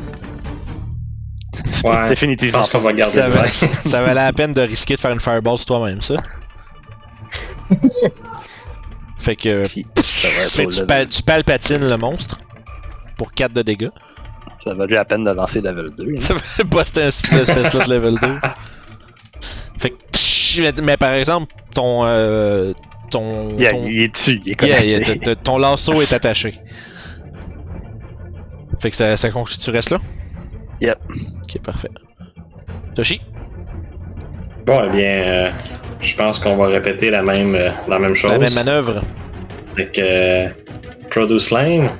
Ouais, 1.85 2.03
je 2.03 2.07
Définitivement. 2.09 2.59
pense 2.61 2.71
qu'on 2.71 2.79
va 2.81 2.93
garder 2.93 3.15
Ça, 3.15 3.27
le 3.29 3.33
va- 3.33 3.49
ça 3.49 4.01
valait 4.03 4.15
la 4.15 4.33
peine 4.33 4.53
de 4.53 4.61
risquer 4.61 4.95
de 4.97 5.01
faire 5.01 5.11
une 5.13 5.21
fireball 5.21 5.57
sur 5.57 5.67
toi-même, 5.67 6.01
ça. 6.03 6.17
fait 9.19 9.37
que... 9.37 9.65
Si, 9.69 9.87
ça 9.97 10.29
va 10.29 10.35
être 10.45 10.53
Fait 10.55 10.65
au 10.65 10.69
que 10.69 10.75
tu, 10.75 10.87
pal- 10.87 11.09
tu 11.09 11.23
palpatines 11.23 11.89
le 11.89 11.97
monstre. 11.97 12.41
Pour 13.17 13.33
4 13.33 13.53
de 13.53 13.63
dégâts. 13.63 13.91
Ça 14.59 14.75
valut 14.75 14.95
la 14.95 15.05
peine 15.05 15.25
de 15.25 15.31
lancer 15.31 15.61
level 15.61 15.91
2. 15.97 16.05
hein. 16.05 16.21
Ça 16.21 16.35
va 16.35 16.41
buster 16.65 17.03
un 17.05 17.11
cette 17.11 17.33
espèce-là 17.33 17.87
de 17.87 17.95
level 17.95 18.19
2. 18.21 18.39
Fait 19.79 19.91
que... 19.91 20.81
mais- 20.83 20.97
par 20.97 21.13
exemple, 21.13 21.53
ton... 21.75 22.03
Euh, 22.05 22.73
ton... 23.11 23.57
Yeah, 23.59 23.73
ton... 23.73 23.87
il 23.87 24.03
est 24.03 24.09
dessus, 24.09 24.41
il 24.45 24.53
est 24.53 24.63
Yeah, 24.63 24.77
connecté. 24.79 24.89
yeah, 24.89 25.01
t- 25.01 25.19
t- 25.19 25.37
ton 25.37 25.59
lasso 25.59 26.01
est 26.01 26.13
attaché. 26.13 26.59
Fait 28.81 28.91
que 28.91 28.97
ça, 28.97 29.17
ça 29.17 29.31
conclut, 29.31 29.57
tu 29.59 29.71
restes 29.71 29.91
là? 29.91 29.99
Yep. 30.81 30.99
Ok, 31.55 31.61
parfait. 31.63 31.91
Toshi? 32.95 33.21
Bon, 34.67 34.83
eh 34.87 34.91
bien, 34.93 35.11
euh, 35.11 35.51
je 36.01 36.15
pense 36.15 36.39
qu'on 36.39 36.57
va 36.57 36.67
répéter 36.67 37.11
la 37.11 37.23
même, 37.23 37.55
euh, 37.57 37.71
la 37.89 37.99
même 37.99 38.15
chose. 38.15 38.31
La 38.31 38.39
même 38.39 38.55
manœuvre. 38.55 39.01
Avec 39.73 39.99
euh, 39.99 40.49
Produce 41.11 41.47
Flame. 41.49 41.91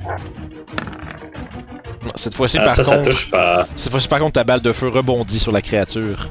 Non, 2.03 2.11
cette 2.15 2.33
fois-ci, 2.35 2.57
Ah, 2.59 2.65
par 2.65 2.75
ça, 2.75 2.83
ça 2.83 2.97
contre, 2.97 3.09
touche 3.09 3.29
pas. 3.29 3.67
cette 3.75 3.91
fois-ci, 3.91 4.07
par 4.07 4.19
contre, 4.19 4.33
ta 4.33 4.43
balle 4.43 4.61
de 4.61 4.71
feu 4.71 4.87
rebondit 4.87 5.39
sur 5.39 5.51
la 5.51 5.61
créature. 5.61 6.29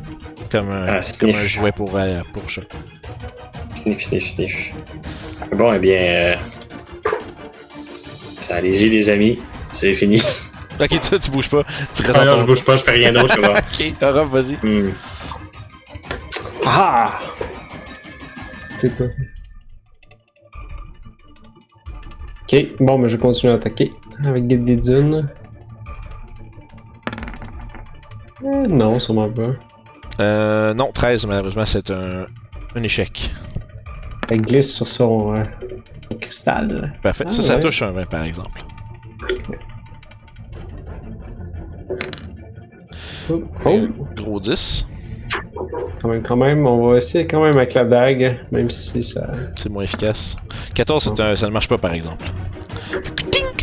Comme 0.50 0.70
un, 0.70 0.86
Ah, 0.88 1.00
comme 1.18 1.30
un 1.30 1.46
jouet 1.46 1.72
pour, 1.72 1.96
euh, 1.96 2.22
pour 2.32 2.48
chat. 2.48 2.62
Sniff, 3.74 4.00
sniff, 4.02 4.26
sniff. 4.26 4.72
Bon, 5.56 5.72
eh 5.74 5.78
bien, 5.78 5.98
euh, 6.00 6.34
ça, 8.40 8.56
allez-y, 8.56 8.88
les 8.88 9.10
amis. 9.10 9.38
C'est 9.72 9.94
fini. 9.94 10.22
Ok, 10.80 11.00
toi, 11.00 11.18
tu 11.18 11.30
bouges 11.30 11.50
pas. 11.50 11.64
Tu 11.94 12.02
restes 12.02 12.18
Ah 12.20 12.24
non, 12.24 12.38
je 12.40 12.44
bouge 12.44 12.64
pas, 12.64 12.76
je 12.76 12.82
fais 12.82 12.92
rien 12.92 13.12
d'autre. 13.12 13.36
Ok, 13.40 13.94
Aura, 14.02 14.24
vas-y. 14.24 14.54
Hmm. 14.62 14.92
Ah! 16.66 17.18
C'est 18.76 18.96
quoi 18.96 19.06
ça? 19.10 19.16
Ok, 22.42 22.66
bon, 22.80 22.98
mais 22.98 23.08
je 23.08 23.16
vais 23.16 23.22
continuer 23.22 23.52
à 23.52 23.56
attaquer 23.56 23.92
avec 24.24 24.46
des 24.46 24.76
dunes. 24.76 25.28
Euh, 28.42 28.66
non, 28.66 28.98
sûrement 28.98 29.30
pas. 29.30 29.50
Euh, 30.20 30.74
non, 30.74 30.90
13, 30.92 31.26
malheureusement, 31.26 31.66
c'est 31.66 31.90
un, 31.90 32.26
un 32.74 32.82
échec. 32.82 33.32
Elle 34.28 34.42
glisse 34.42 34.74
sur 34.74 34.88
son, 34.88 35.34
euh, 35.34 35.44
cristal. 36.20 36.92
Parfait. 37.02 37.24
Ah, 37.26 37.30
ça, 37.30 37.42
ça 37.42 37.54
ouais. 37.54 37.60
touche 37.60 37.82
un 37.82 37.90
20, 37.90 38.06
par 38.06 38.24
exemple. 38.24 38.64
Oh, 43.64 43.80
Gros 44.16 44.40
10. 44.40 44.86
quand 46.00 46.08
même, 46.08 46.22
quand 46.22 46.36
même, 46.36 46.66
on 46.66 46.88
va 46.88 46.96
essayer 46.98 47.26
quand 47.26 47.42
même 47.42 47.56
avec 47.56 47.74
la 47.74 47.84
dague, 47.84 48.38
même 48.50 48.70
si 48.70 49.02
ça. 49.02 49.26
C'est 49.56 49.68
moins 49.68 49.84
efficace. 49.84 50.36
14, 50.74 51.12
c'est 51.16 51.22
un- 51.22 51.36
ça 51.36 51.46
ne 51.46 51.52
marche 51.52 51.68
pas, 51.68 51.78
par 51.78 51.92
exemple. 51.92 52.24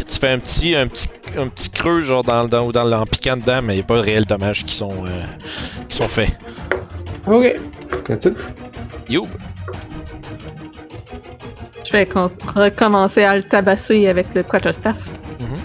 Tu 0.07 0.19
fais 0.19 0.30
un 0.30 0.39
petit, 0.39 0.73
un 0.76 0.88
petit, 0.88 1.10
un 1.38 1.48
petit 1.49 1.69
creux, 1.69 2.02
genre, 2.02 2.23
dans, 2.23 2.48
dans, 2.48 2.72
dans, 2.72 2.91
en 3.02 3.06
piquant 3.06 3.35
dedans, 3.38 3.61
mais 3.61 3.73
il 3.73 3.77
n'y 3.77 3.84
a 3.84 3.85
pas 3.85 3.95
de 3.98 4.02
réels 4.02 4.26
dommages 4.26 4.64
qui 4.64 4.73
sont, 4.73 5.06
euh, 5.06 5.23
qui 5.89 5.98
sont 5.98 6.07
faits. 6.07 6.31
Ok, 7.27 7.56
that's 8.06 8.26
it. 8.26 8.38
Youb. 9.10 9.27
Je 11.85 11.91
vais 11.91 12.07
recommencer 12.56 13.23
à 13.23 13.35
le 13.35 13.44
tabasser 13.44 14.07
avec 14.07 14.34
le 14.34 14.44
quarterstaff. 14.44 15.10
Mhm. 15.39 15.57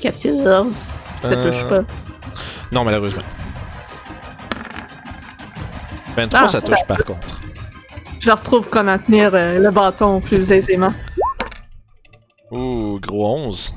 14. 0.00 0.88
Ça 1.22 1.28
Euh, 1.28 1.50
touche 1.50 1.68
pas. 1.68 1.82
Non, 2.72 2.84
malheureusement. 2.84 3.22
23, 6.16 6.40
Ah, 6.42 6.48
ça 6.48 6.60
touche, 6.60 6.84
par 6.86 6.98
contre. 7.04 7.42
Je 8.20 8.30
retrouve 8.30 8.68
comment 8.68 8.98
tenir 8.98 9.30
euh, 9.34 9.58
le 9.58 9.70
bâton 9.70 10.20
plus 10.20 10.50
aisément. 10.50 10.92
Ouh, 12.50 12.98
gros 13.00 13.36
11. 13.36 13.74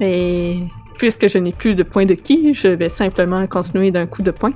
Et 0.00 0.62
puisque 0.98 1.28
je 1.28 1.38
n'ai 1.38 1.52
plus 1.52 1.74
de 1.74 1.82
point 1.84 2.04
de 2.04 2.14
ki, 2.14 2.52
je 2.54 2.68
vais 2.68 2.88
simplement 2.88 3.46
continuer 3.46 3.90
d'un 3.90 4.06
coup 4.06 4.22
de 4.22 4.30
poing. 4.30 4.52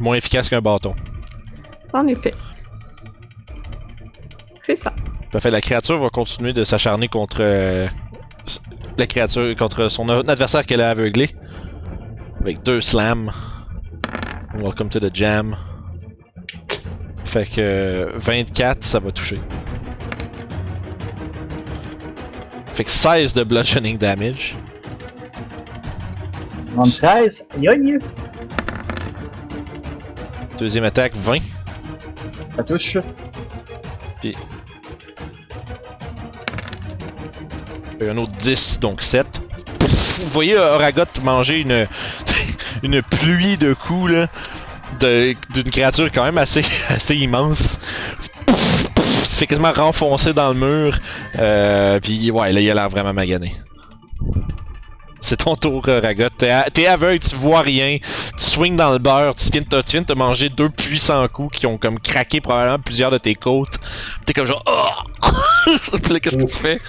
Moins 0.00 0.16
efficace 0.16 0.48
qu'un 0.48 0.60
bâton. 0.60 0.94
en 1.92 2.06
effet. 2.08 2.34
C'est 4.60 4.76
ça. 4.76 4.92
Parfait, 5.32 5.50
la 5.50 5.62
créature 5.62 5.98
va 5.98 6.10
continuer 6.10 6.52
de 6.52 6.62
s'acharner 6.62 7.08
contre 7.08 7.38
euh, 7.40 7.88
la 8.98 9.06
créature, 9.06 9.56
contre 9.56 9.88
son 9.88 10.06
adversaire 10.10 10.66
qu'elle 10.66 10.82
a 10.82 10.90
aveuglé. 10.90 11.30
Avec 12.42 12.62
deux 12.62 12.82
slams. 12.82 13.32
Welcome 14.54 14.90
to 14.90 15.00
the 15.00 15.08
jam. 15.14 15.56
Fait 17.24 17.46
que 17.46 17.60
euh, 17.60 18.12
24, 18.16 18.84
ça 18.84 18.98
va 18.98 19.10
toucher. 19.10 19.40
Fait 22.74 22.84
que 22.84 22.90
16 22.90 23.32
de 23.32 23.42
bludgeoning 23.42 23.96
damage. 23.96 24.54
En 26.76 26.82
13, 26.82 27.46
aïe 27.56 27.68
aïe, 27.68 27.98
Deuxième 30.58 30.84
attaque, 30.84 31.16
20. 31.16 31.38
ça 32.56 32.64
touche. 32.64 32.98
Fait 34.20 34.34
un 38.10 38.16
autre 38.18 38.32
10, 38.38 38.80
donc 38.80 39.02
7. 39.02 39.40
Vous 40.20 40.28
voyez 40.30 40.56
Oragot 40.56 41.02
manger 41.22 41.58
une, 41.60 41.86
une 42.82 43.02
pluie 43.02 43.56
de 43.56 43.74
coups 43.74 44.12
là, 44.12 44.26
de- 45.00 45.34
d'une 45.54 45.70
créature 45.70 46.10
quand 46.12 46.24
même 46.24 46.38
assez, 46.38 46.62
assez 46.88 47.16
immense. 47.16 47.78
Se 49.24 49.38
fait 49.38 49.46
quasiment 49.46 49.72
renfoncer 49.72 50.32
dans 50.32 50.48
le 50.52 50.54
mur. 50.54 50.98
Euh, 51.38 51.98
Puis 52.00 52.30
ouais, 52.30 52.52
là 52.52 52.60
il 52.60 52.70
a 52.70 52.74
l'air 52.74 52.88
vraiment 52.88 53.12
magané. 53.12 53.54
C'est 55.20 55.36
ton 55.36 55.54
tour, 55.54 55.86
Oragot. 55.86 56.28
T'es 56.36 56.86
aveugle, 56.86 57.20
tu 57.20 57.36
vois 57.36 57.60
rien. 57.60 57.98
Tu 58.36 58.44
swings 58.44 58.74
dans 58.74 58.90
le 58.90 58.98
beurre. 58.98 59.36
Tu 59.36 59.50
viens, 59.52 59.60
de 59.62 59.80
tu 59.82 59.92
viens 59.92 60.00
de 60.00 60.06
te 60.06 60.12
manger 60.14 60.48
deux 60.48 60.68
puissants 60.68 61.26
coups 61.28 61.60
qui 61.60 61.66
ont 61.66 61.78
comme 61.78 62.00
craqué 62.00 62.40
probablement 62.40 62.80
plusieurs 62.80 63.12
de 63.12 63.18
tes 63.18 63.36
côtes. 63.36 63.78
T'es 64.26 64.32
comme 64.32 64.46
genre. 64.46 64.62
Oh! 64.66 65.28
Puis 66.02 66.12
là, 66.12 66.18
qu'est-ce 66.20 66.36
que 66.36 66.42
tu 66.50 66.58
fais? 66.58 66.80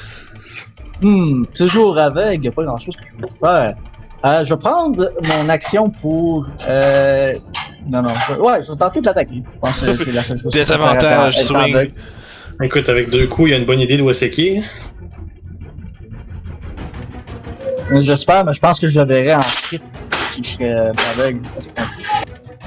Hmm, 1.02 1.44
toujours 1.56 1.98
aveugle, 1.98 2.45
y 2.45 2.48
a 2.48 2.52
pas 2.52 2.64
grand 2.64 2.78
chose 2.78 2.95
que 2.95 3.03
je 3.06 3.26
peux 3.26 3.34
faire. 3.40 3.76
Euh, 4.26 4.45
je 4.45 4.53
vais 4.53 4.60
prendre 4.60 5.03
mon 5.36 5.49
action 5.49 5.90
pour. 5.90 6.48
Euh... 6.70 7.34
Non, 7.90 8.02
non, 8.02 8.10
je... 8.30 8.40
ouais, 8.40 8.64
je 8.64 8.72
vais 8.72 8.78
tenter 8.78 9.02
de 9.02 9.06
l'attaquer. 9.07 9.44
Je 9.53 9.60
pense 9.60 9.82
que 9.82 9.98
c'est 9.98 10.11
la 10.14 10.22
seule 10.22 10.40
chose. 10.40 10.53
que 10.53 10.60
je 10.60 10.64
peux 10.64 10.78
faire 10.78 10.94
Désavantage, 10.94 11.44
swing. 11.44 11.57
aveugle. 11.76 11.94
Écoute, 12.61 12.88
avec 12.88 13.10
deux 13.10 13.28
coups, 13.28 13.49
il 13.49 13.52
y 13.52 13.56
a 13.56 13.57
une 13.57 13.65
bonne 13.65 13.82
idée 13.82 13.98
d'où 13.98 14.11
c'est 14.14 14.30
qui. 14.30 14.61
J'espère, 17.99 18.45
mais 18.45 18.53
je 18.53 18.60
pense 18.60 18.80
que 18.80 18.88
je 18.88 18.98
le 18.99 19.06
verrai 19.06 19.36
en 19.36 19.40
crit 19.40 19.82
si 20.11 20.44
je 20.44 20.49
serais 20.52 20.72
aveugle. 20.72 21.41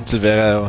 Tu 0.05 0.17
le 0.17 0.21
verras. 0.21 0.61
ouais. 0.61 0.69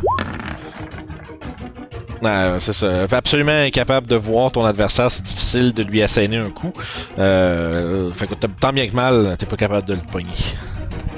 C'est 2.60 2.74
ça. 2.74 3.06
Absolument 3.12 3.64
incapable 3.66 4.08
de 4.08 4.16
voir 4.16 4.52
ton 4.52 4.66
adversaire, 4.66 5.12
c'est 5.12 5.24
difficile 5.24 5.74
de 5.74 5.84
lui 5.84 6.02
asséner 6.02 6.38
un 6.38 6.50
coup. 6.50 6.74
Euh, 7.20 8.14
fait 8.14 8.28
que 8.28 8.34
tant 8.34 8.74
bien 8.74 8.88
que 8.88 8.96
mal, 8.96 9.36
t'es 9.38 9.46
pas 9.46 9.56
capable 9.56 9.88
de 9.88 9.94
le 9.94 10.02
pogner. 10.12 10.34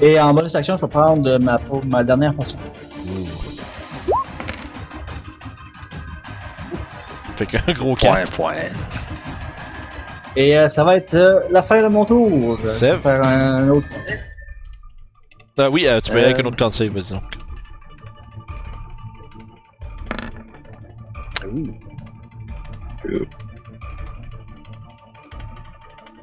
Et 0.00 0.18
en 0.18 0.32
bonus 0.32 0.54
action, 0.54 0.76
je 0.76 0.82
vais 0.82 0.88
prendre 0.88 1.38
ma, 1.84 2.04
dernière 2.04 2.34
potion. 2.34 2.58
Fait 7.36 7.46
qu'un 7.46 7.72
gros 7.72 7.94
4. 7.94 8.30
Point, 8.30 8.52
point. 8.52 8.54
Et 10.36 10.56
euh, 10.56 10.68
ça 10.68 10.84
va 10.84 10.96
être 10.96 11.14
euh, 11.14 11.40
la 11.50 11.62
fin 11.62 11.82
de 11.82 11.88
mon 11.88 12.04
tour. 12.04 12.58
Je 12.62 12.68
vais 12.68 12.96
faire 12.98 13.26
un 13.26 13.68
autre 13.68 13.86
conseil. 13.88 14.18
Ah 15.58 15.68
oui, 15.68 15.86
euh, 15.86 16.00
tu 16.00 16.10
peux 16.10 16.16
y 16.16 16.20
aller 16.20 16.32
avec 16.32 16.44
un 16.44 16.48
autre 16.48 16.56
con 16.56 16.70
save, 16.70 16.90
vas-y 16.90 17.12
donc. 17.12 17.39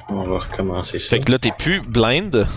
On 0.09 0.23
va 0.23 0.39
recommencer 0.39 0.99
ça. 0.99 1.09
Fait 1.09 1.19
que 1.19 1.31
là, 1.31 1.37
t'es 1.37 1.51
plus 1.57 1.81
blind. 1.81 2.47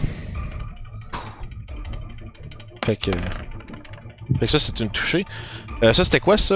Fait 2.85 2.97
que. 2.97 3.11
Fait 4.39 4.47
que 4.47 4.53
ça, 4.53 4.59
c'est 4.59 4.79
une 4.81 4.91
touchée. 4.91 5.25
Euh, 5.83 5.93
ça, 5.93 6.05
c'était 6.05 6.21
quoi 6.21 6.37
ça? 6.37 6.55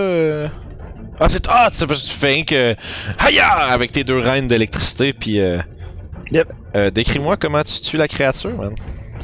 Ah, 1.21 1.29
c'est. 1.29 1.47
Ah, 1.49 1.69
c'est 1.73 1.87
parce 1.87 2.03
que 2.03 2.09
tu 2.09 2.15
fais 2.15 2.45
que. 2.45 2.77
Haya! 3.19 3.49
Avec 3.49 3.93
tes 3.93 4.05
deux 4.05 4.19
reines 4.19 4.47
d'électricité, 4.47 5.13
puis. 5.13 5.41
Euh... 5.41 5.59
Yep. 6.33 6.53
Euh, 6.75 6.91
Décris-moi 6.91 7.37
comment 7.37 7.63
tu 7.63 7.81
tues 7.81 7.97
la 7.97 8.09
créature, 8.09 8.57
man. 8.57 8.75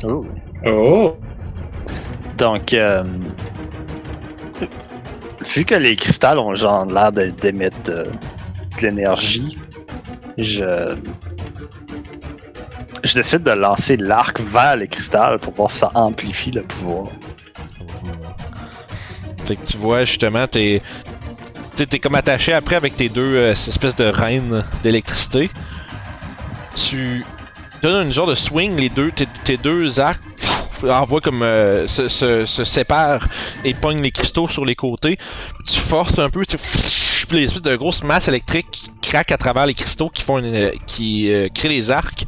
Oh. 0.05 0.27
Oh! 0.67 1.17
Donc, 2.37 2.73
euh, 2.73 3.05
vu 5.47 5.65
que 5.65 5.75
les 5.75 5.97
cristals 5.97 6.39
ont 6.39 6.55
genre 6.55 6.85
l'air 6.87 7.12
d'émettre 7.12 7.83
de 7.83 8.11
l'énergie, 8.83 9.59
je 10.39 10.97
je 13.03 13.15
décide 13.15 13.43
de 13.45 13.53
lancer 13.53 13.97
l'arc 13.97 14.41
vers 14.41 14.77
les 14.77 14.89
cristals 14.89 15.39
pour 15.39 15.55
voir 15.55 15.71
si 15.71 15.79
ça 15.79 15.91
amplifie 15.95 16.51
le 16.51 16.62
pouvoir. 16.62 17.09
Fait 19.47 19.57
que 19.57 19.65
tu 19.65 19.77
vois, 19.79 20.05
justement, 20.05 20.47
t'es. 20.47 20.83
T'es 21.77 21.87
t'es 21.87 21.99
comme 21.99 22.15
attaché 22.15 22.53
après 22.53 22.77
avec 22.77 22.97
tes 22.97 23.09
deux 23.09 23.37
euh, 23.37 23.53
espèces 23.53 23.97
de 23.97 24.05
reines 24.05 24.62
d'électricité. 24.83 25.51
Tu 26.75 27.25
donnes 27.83 28.07
une 28.07 28.12
genre 28.12 28.27
de 28.27 28.35
swing, 28.35 28.77
les 28.77 28.91
deux, 28.91 29.11
tes, 29.11 29.27
tes 29.45 29.57
deux 29.57 29.99
arcs 29.99 30.21
pff, 30.81 30.90
envoient 30.90 31.20
comme 31.20 31.43
euh, 31.43 31.86
se, 31.86 32.09
se, 32.09 32.47
se 32.47 32.65
séparent 32.65 33.27
et 33.65 33.74
pognent 33.74 34.02
les 34.02 34.11
cristaux 34.11 34.48
sur 34.48 34.65
les 34.65 34.74
côtés. 34.74 35.19
Tu 35.66 35.78
forces 35.78 36.19
un 36.19 36.31
peu, 36.31 36.44
tu 36.44 36.57
puis 37.28 37.39
l'espèce 37.39 37.62
de 37.62 37.77
grosse 37.77 38.02
masse 38.02 38.27
électrique 38.27 38.90
qui 39.01 39.11
craque 39.11 39.31
à 39.31 39.36
travers 39.36 39.65
les 39.66 39.74
cristaux 39.74 40.09
qui 40.09 40.23
font 40.23 40.39
une, 40.39 40.52
euh, 40.52 40.70
qui 40.86 41.32
euh, 41.32 41.47
créent 41.55 41.69
les 41.69 41.93
arcs 41.93 42.24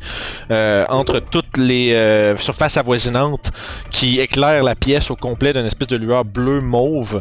euh, 0.52 0.84
entre 0.90 1.18
toutes 1.18 1.56
les 1.56 1.92
euh, 1.92 2.36
surfaces 2.36 2.76
avoisinantes 2.76 3.50
qui 3.90 4.20
éclairent 4.20 4.62
la 4.62 4.76
pièce 4.76 5.10
au 5.10 5.16
complet 5.16 5.52
d'une 5.52 5.66
espèce 5.66 5.88
de 5.88 5.96
lueur 5.96 6.24
bleu 6.24 6.60
mauve. 6.60 7.20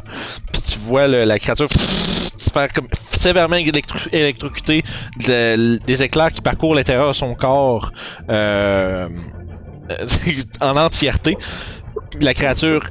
Puis 0.54 0.62
tu 0.62 0.78
vois 0.78 1.08
le- 1.08 1.24
la 1.24 1.40
créature 1.40 1.70
se 1.72 2.50
faire 2.52 2.72
comme 2.72 2.88
sévèrement 3.20 3.56
électro- 3.56 4.10
électrocuter 4.12 4.84
de- 5.28 5.80
des 5.86 6.04
éclairs 6.04 6.32
qui 6.32 6.42
parcourent 6.42 6.76
l'intérieur 6.76 7.08
de 7.08 7.14
son 7.14 7.34
corps 7.34 7.92
euh, 8.30 9.10
en 10.62 10.78
entièreté. 10.78 11.38
La 12.20 12.34
créature 12.34 12.82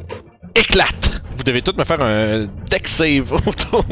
éclate. 0.54 1.22
Vous 1.36 1.42
devez 1.42 1.62
tous 1.62 1.74
me 1.76 1.84
faire 1.84 2.00
un 2.02 2.46
deck 2.70 2.86
save 2.88 3.32
autour. 3.32 3.84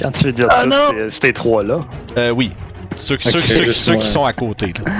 Quand 0.00 0.10
tu 0.12 0.24
veux 0.24 0.32
dire 0.32 0.46
Ah 0.50 0.64
ça, 0.70 0.90
c'est- 1.08 1.20
tes 1.20 1.32
trois-là. 1.32 1.80
Euh, 2.16 2.30
oui. 2.30 2.52
Ceux, 2.96 3.16
qui- 3.16 3.28
Ok, 3.28 3.34
ceux, 3.34 3.40
ceux- 3.40 3.62
juste 3.62 3.82
ceux 3.82 3.92
moi. 3.94 4.02
qui 4.02 4.08
sont 4.08 4.24
à 4.24 4.32
côté. 4.32 4.66
là. 4.66 4.92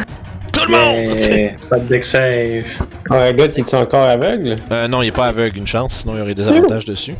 Tout 0.52 0.70
le 0.70 0.76
monde! 0.76 1.58
Pas 1.70 1.78
de 1.78 1.84
deck 1.88 2.04
save. 2.04 2.64
Ouais, 3.10 3.32
gars, 3.34 3.46
il 3.46 3.58
est 3.60 3.74
encore 3.74 4.08
aveugle? 4.08 4.56
Euh, 4.72 4.88
non, 4.88 5.02
il 5.02 5.08
est 5.08 5.12
pas 5.12 5.26
aveugle, 5.26 5.58
une 5.58 5.66
chance, 5.66 6.00
sinon 6.00 6.14
il 6.14 6.18
y 6.18 6.22
aurait 6.22 6.34
des 6.34 6.46
avantages 6.48 6.84
dessus. 6.84 7.14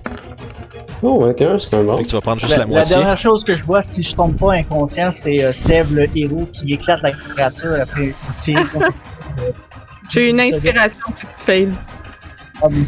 Oh, 1.03 1.21
21, 1.25 1.59
c'est 1.61 1.71
quand 1.71 1.83
même 1.85 2.05
tu 2.05 2.13
vas 2.15 2.21
prendre 2.21 2.41
juste 2.41 2.51
La, 2.51 2.59
la, 2.59 2.65
la 2.65 2.69
moitié. 2.69 2.97
dernière 2.97 3.17
chose 3.19 3.45
que 3.45 3.55
je 3.55 3.63
vois, 3.63 3.83
si 3.83 4.03
je 4.03 4.15
tombe 4.17 4.37
pas 4.37 4.55
inconscient, 4.55 5.13
c'est 5.13 5.45
euh, 5.45 5.51
Seb, 5.53 5.93
le 5.93 6.09
héros, 6.17 6.49
qui 6.53 6.73
éclate 6.75 7.01
la 7.03 7.13
créature 7.13 7.77
après 7.81 8.07
une 8.07 8.15
série 8.33 8.65
J'ai 10.11 10.31
une 10.31 10.41
inspiration, 10.41 11.01
tu 11.17 11.27
fail. 11.39 11.73
Ah, 12.63 12.67
mais 12.71 12.85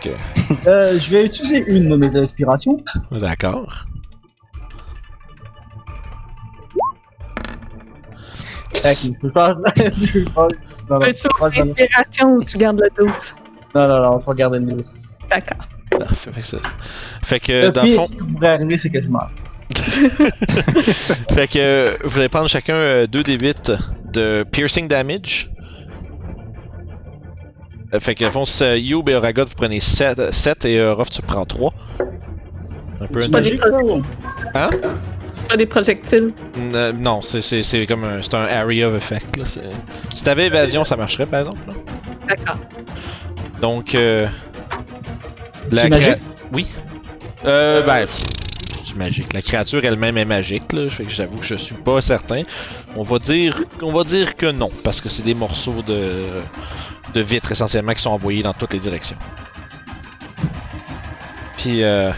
que, 0.00 0.10
Euh, 0.66 0.98
je 0.98 1.10
vais 1.10 1.24
utiliser 1.26 1.64
une 1.66 1.88
de 1.88 1.96
mes 1.96 2.14
inspirations. 2.16 2.82
d'accord. 3.12 3.86
Ok, 11.40 11.54
de- 11.64 11.70
inspiration 11.70 12.34
ou 12.34 12.44
tu 12.44 12.56
gardes 12.58 12.80
le 12.80 12.88
12? 13.04 13.34
non, 13.74 13.88
non, 13.88 14.00
non, 14.02 14.20
faut 14.20 14.34
garder 14.34 14.58
une 14.58 14.76
douce. 14.76 14.98
D'accord. 15.30 15.66
Parfait, 15.90 16.32
fait 16.32 16.40
que, 16.40 16.46
ça- 16.46 16.58
fait 17.22 17.40
que 17.40 17.52
Le 17.66 17.70
dans 17.72 17.82
le 17.82 17.88
fond, 17.96 18.06
qui 18.06 18.16
pourrait 18.32 18.48
arriver, 18.48 18.78
c'est 18.78 18.90
que 18.90 19.00
je 19.00 19.08
meurs. 19.08 19.30
fait 21.32 21.46
que 21.48 21.58
euh, 21.58 21.86
vous 22.04 22.18
allez 22.18 22.28
prendre 22.28 22.48
chacun 22.48 22.74
euh, 22.74 23.06
2 23.06 23.22
des 23.22 23.34
8 23.38 23.72
de 24.12 24.44
piercing 24.50 24.88
damage. 24.88 25.50
Euh, 27.92 28.00
fait 28.00 28.14
que 28.14 28.24
fond, 28.30 28.46
c'est 28.46 28.80
Youb 28.80 29.08
et 29.08 29.14
Oragot, 29.14 29.44
vous 29.46 29.54
prenez 29.56 29.80
7, 29.80 30.32
7 30.32 30.64
et 30.64 30.78
euh, 30.78 30.94
Ruff, 30.94 31.10
tu 31.10 31.22
prends 31.22 31.44
3. 31.44 31.72
Un 33.00 33.06
peu 33.06 33.20
C'est 33.22 33.28
un- 33.28 33.30
Magique, 33.32 33.64
ça, 33.66 33.78
ou? 33.82 34.02
Hein? 34.54 34.70
Pas 35.48 35.56
des 35.56 35.66
projectiles. 35.66 36.32
Euh, 36.58 36.92
non, 36.92 37.22
c'est, 37.22 37.42
c'est, 37.42 37.62
c'est 37.64 37.86
comme 37.86 38.04
un, 38.04 38.22
c'est 38.22 38.34
un 38.34 38.44
area 38.44 38.88
of 38.88 38.94
effect. 38.94 39.36
Là. 39.36 39.44
C'est- 39.44 39.62
Si 40.14 40.22
t'avais 40.22 40.46
évasion, 40.46 40.84
ça 40.84 40.96
marcherait 40.96 41.26
par 41.26 41.40
exemple. 41.40 41.58
là. 41.66 41.74
D'accord. 42.28 42.58
Donc, 43.60 43.94
euh, 43.96 44.28
C'est 45.70 45.76
créa- 45.76 45.88
magique? 45.88 46.14
Oui. 46.52 46.66
Euh, 47.46 47.82
ben, 47.84 48.06
magique. 48.94 49.32
La 49.32 49.42
créature 49.42 49.84
elle-même 49.84 50.16
est 50.18 50.24
magique. 50.24 50.64
J'avoue 51.08 51.38
que 51.38 51.46
je 51.46 51.56
suis 51.56 51.74
pas 51.74 52.00
certain. 52.00 52.42
On 52.96 53.02
va 53.02 53.18
dire, 53.18 53.62
on 53.82 53.92
va 53.92 54.04
dire 54.04 54.36
que 54.36 54.50
non, 54.50 54.70
parce 54.84 55.00
que 55.00 55.08
c'est 55.08 55.22
des 55.22 55.34
morceaux 55.34 55.82
de, 55.82 56.40
de 57.14 57.20
vitre 57.20 57.52
essentiellement 57.52 57.92
qui 57.92 58.02
sont 58.02 58.10
envoyés 58.10 58.42
dans 58.42 58.54
toutes 58.54 58.72
les 58.72 58.78
directions. 58.78 59.18
Puis, 61.56 61.82
euh, 61.82 62.10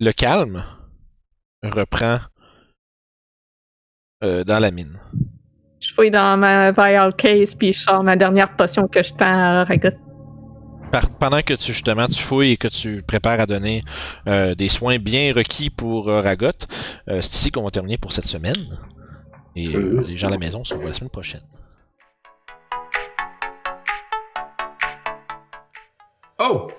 le 0.00 0.12
calme 0.12 0.64
reprend 1.62 2.18
euh, 4.24 4.44
dans 4.44 4.58
la 4.58 4.70
mine. 4.70 4.98
Je 5.80 5.92
fouille 5.92 6.10
dans 6.10 6.36
ma 6.36 6.70
vial 6.72 7.12
case 7.14 7.54
puis 7.54 7.72
je 7.72 7.80
sors 7.80 8.02
ma 8.04 8.16
dernière 8.16 8.54
potion 8.56 8.86
que 8.86 9.02
je 9.02 9.12
tends 9.12 9.26
à 9.26 9.64
Ragot. 9.64 10.01
Par- 10.92 11.10
pendant 11.18 11.40
que 11.40 11.54
tu 11.54 11.72
justement 11.72 12.06
tu 12.06 12.22
fouilles 12.22 12.52
et 12.52 12.56
que 12.58 12.68
tu 12.68 13.02
prépares 13.02 13.40
à 13.40 13.46
donner 13.46 13.82
euh, 14.26 14.54
des 14.54 14.68
soins 14.68 14.98
bien 14.98 15.32
requis 15.34 15.70
pour 15.70 16.10
euh, 16.10 16.20
Ragot, 16.20 16.50
euh, 17.08 17.20
c'est 17.22 17.34
ici 17.34 17.50
qu'on 17.50 17.62
va 17.62 17.70
terminer 17.70 17.96
pour 17.96 18.12
cette 18.12 18.26
semaine. 18.26 18.78
Et 19.56 19.68
euh, 19.74 20.04
les 20.06 20.16
gens 20.18 20.28
à 20.28 20.30
la 20.30 20.38
maison 20.38 20.64
se 20.64 20.74
revoient 20.74 20.88
la 20.90 20.94
semaine 20.94 21.10
prochaine. 21.10 21.40
Oh! 26.38 26.70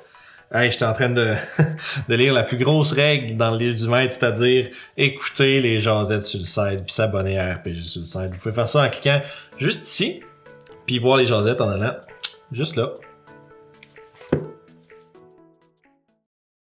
Hey, 0.53 0.69
j'étais 0.69 0.85
en 0.85 0.93
train 0.93 1.09
de, 1.09 1.33
de 2.09 2.15
lire 2.15 2.33
la 2.33 2.43
plus 2.43 2.57
grosse 2.57 2.91
règle 2.91 3.35
dans 3.37 3.49
le 3.49 3.57
livre 3.57 3.75
du 3.75 3.87
maître, 3.87 4.13
c'est-à-dire 4.13 4.69
écouter 4.95 5.59
les 5.61 5.79
jasettes 5.79 6.23
sur 6.23 6.39
le 6.39 6.45
site, 6.45 6.83
puis 6.83 6.93
s'abonner 6.93 7.39
à 7.39 7.55
RPG 7.55 7.81
sur 7.81 8.01
le 8.01 8.05
site. 8.05 8.31
Vous 8.31 8.37
pouvez 8.37 8.53
faire 8.53 8.69
ça 8.69 8.83
en 8.83 8.89
cliquant 8.89 9.19
juste 9.57 9.87
ici, 9.87 10.21
puis 10.85 10.99
voir 10.99 11.17
les 11.17 11.25
jasettes 11.25 11.61
en 11.61 11.69
allant 11.69 11.95
juste 12.51 12.75
là. 12.75 12.91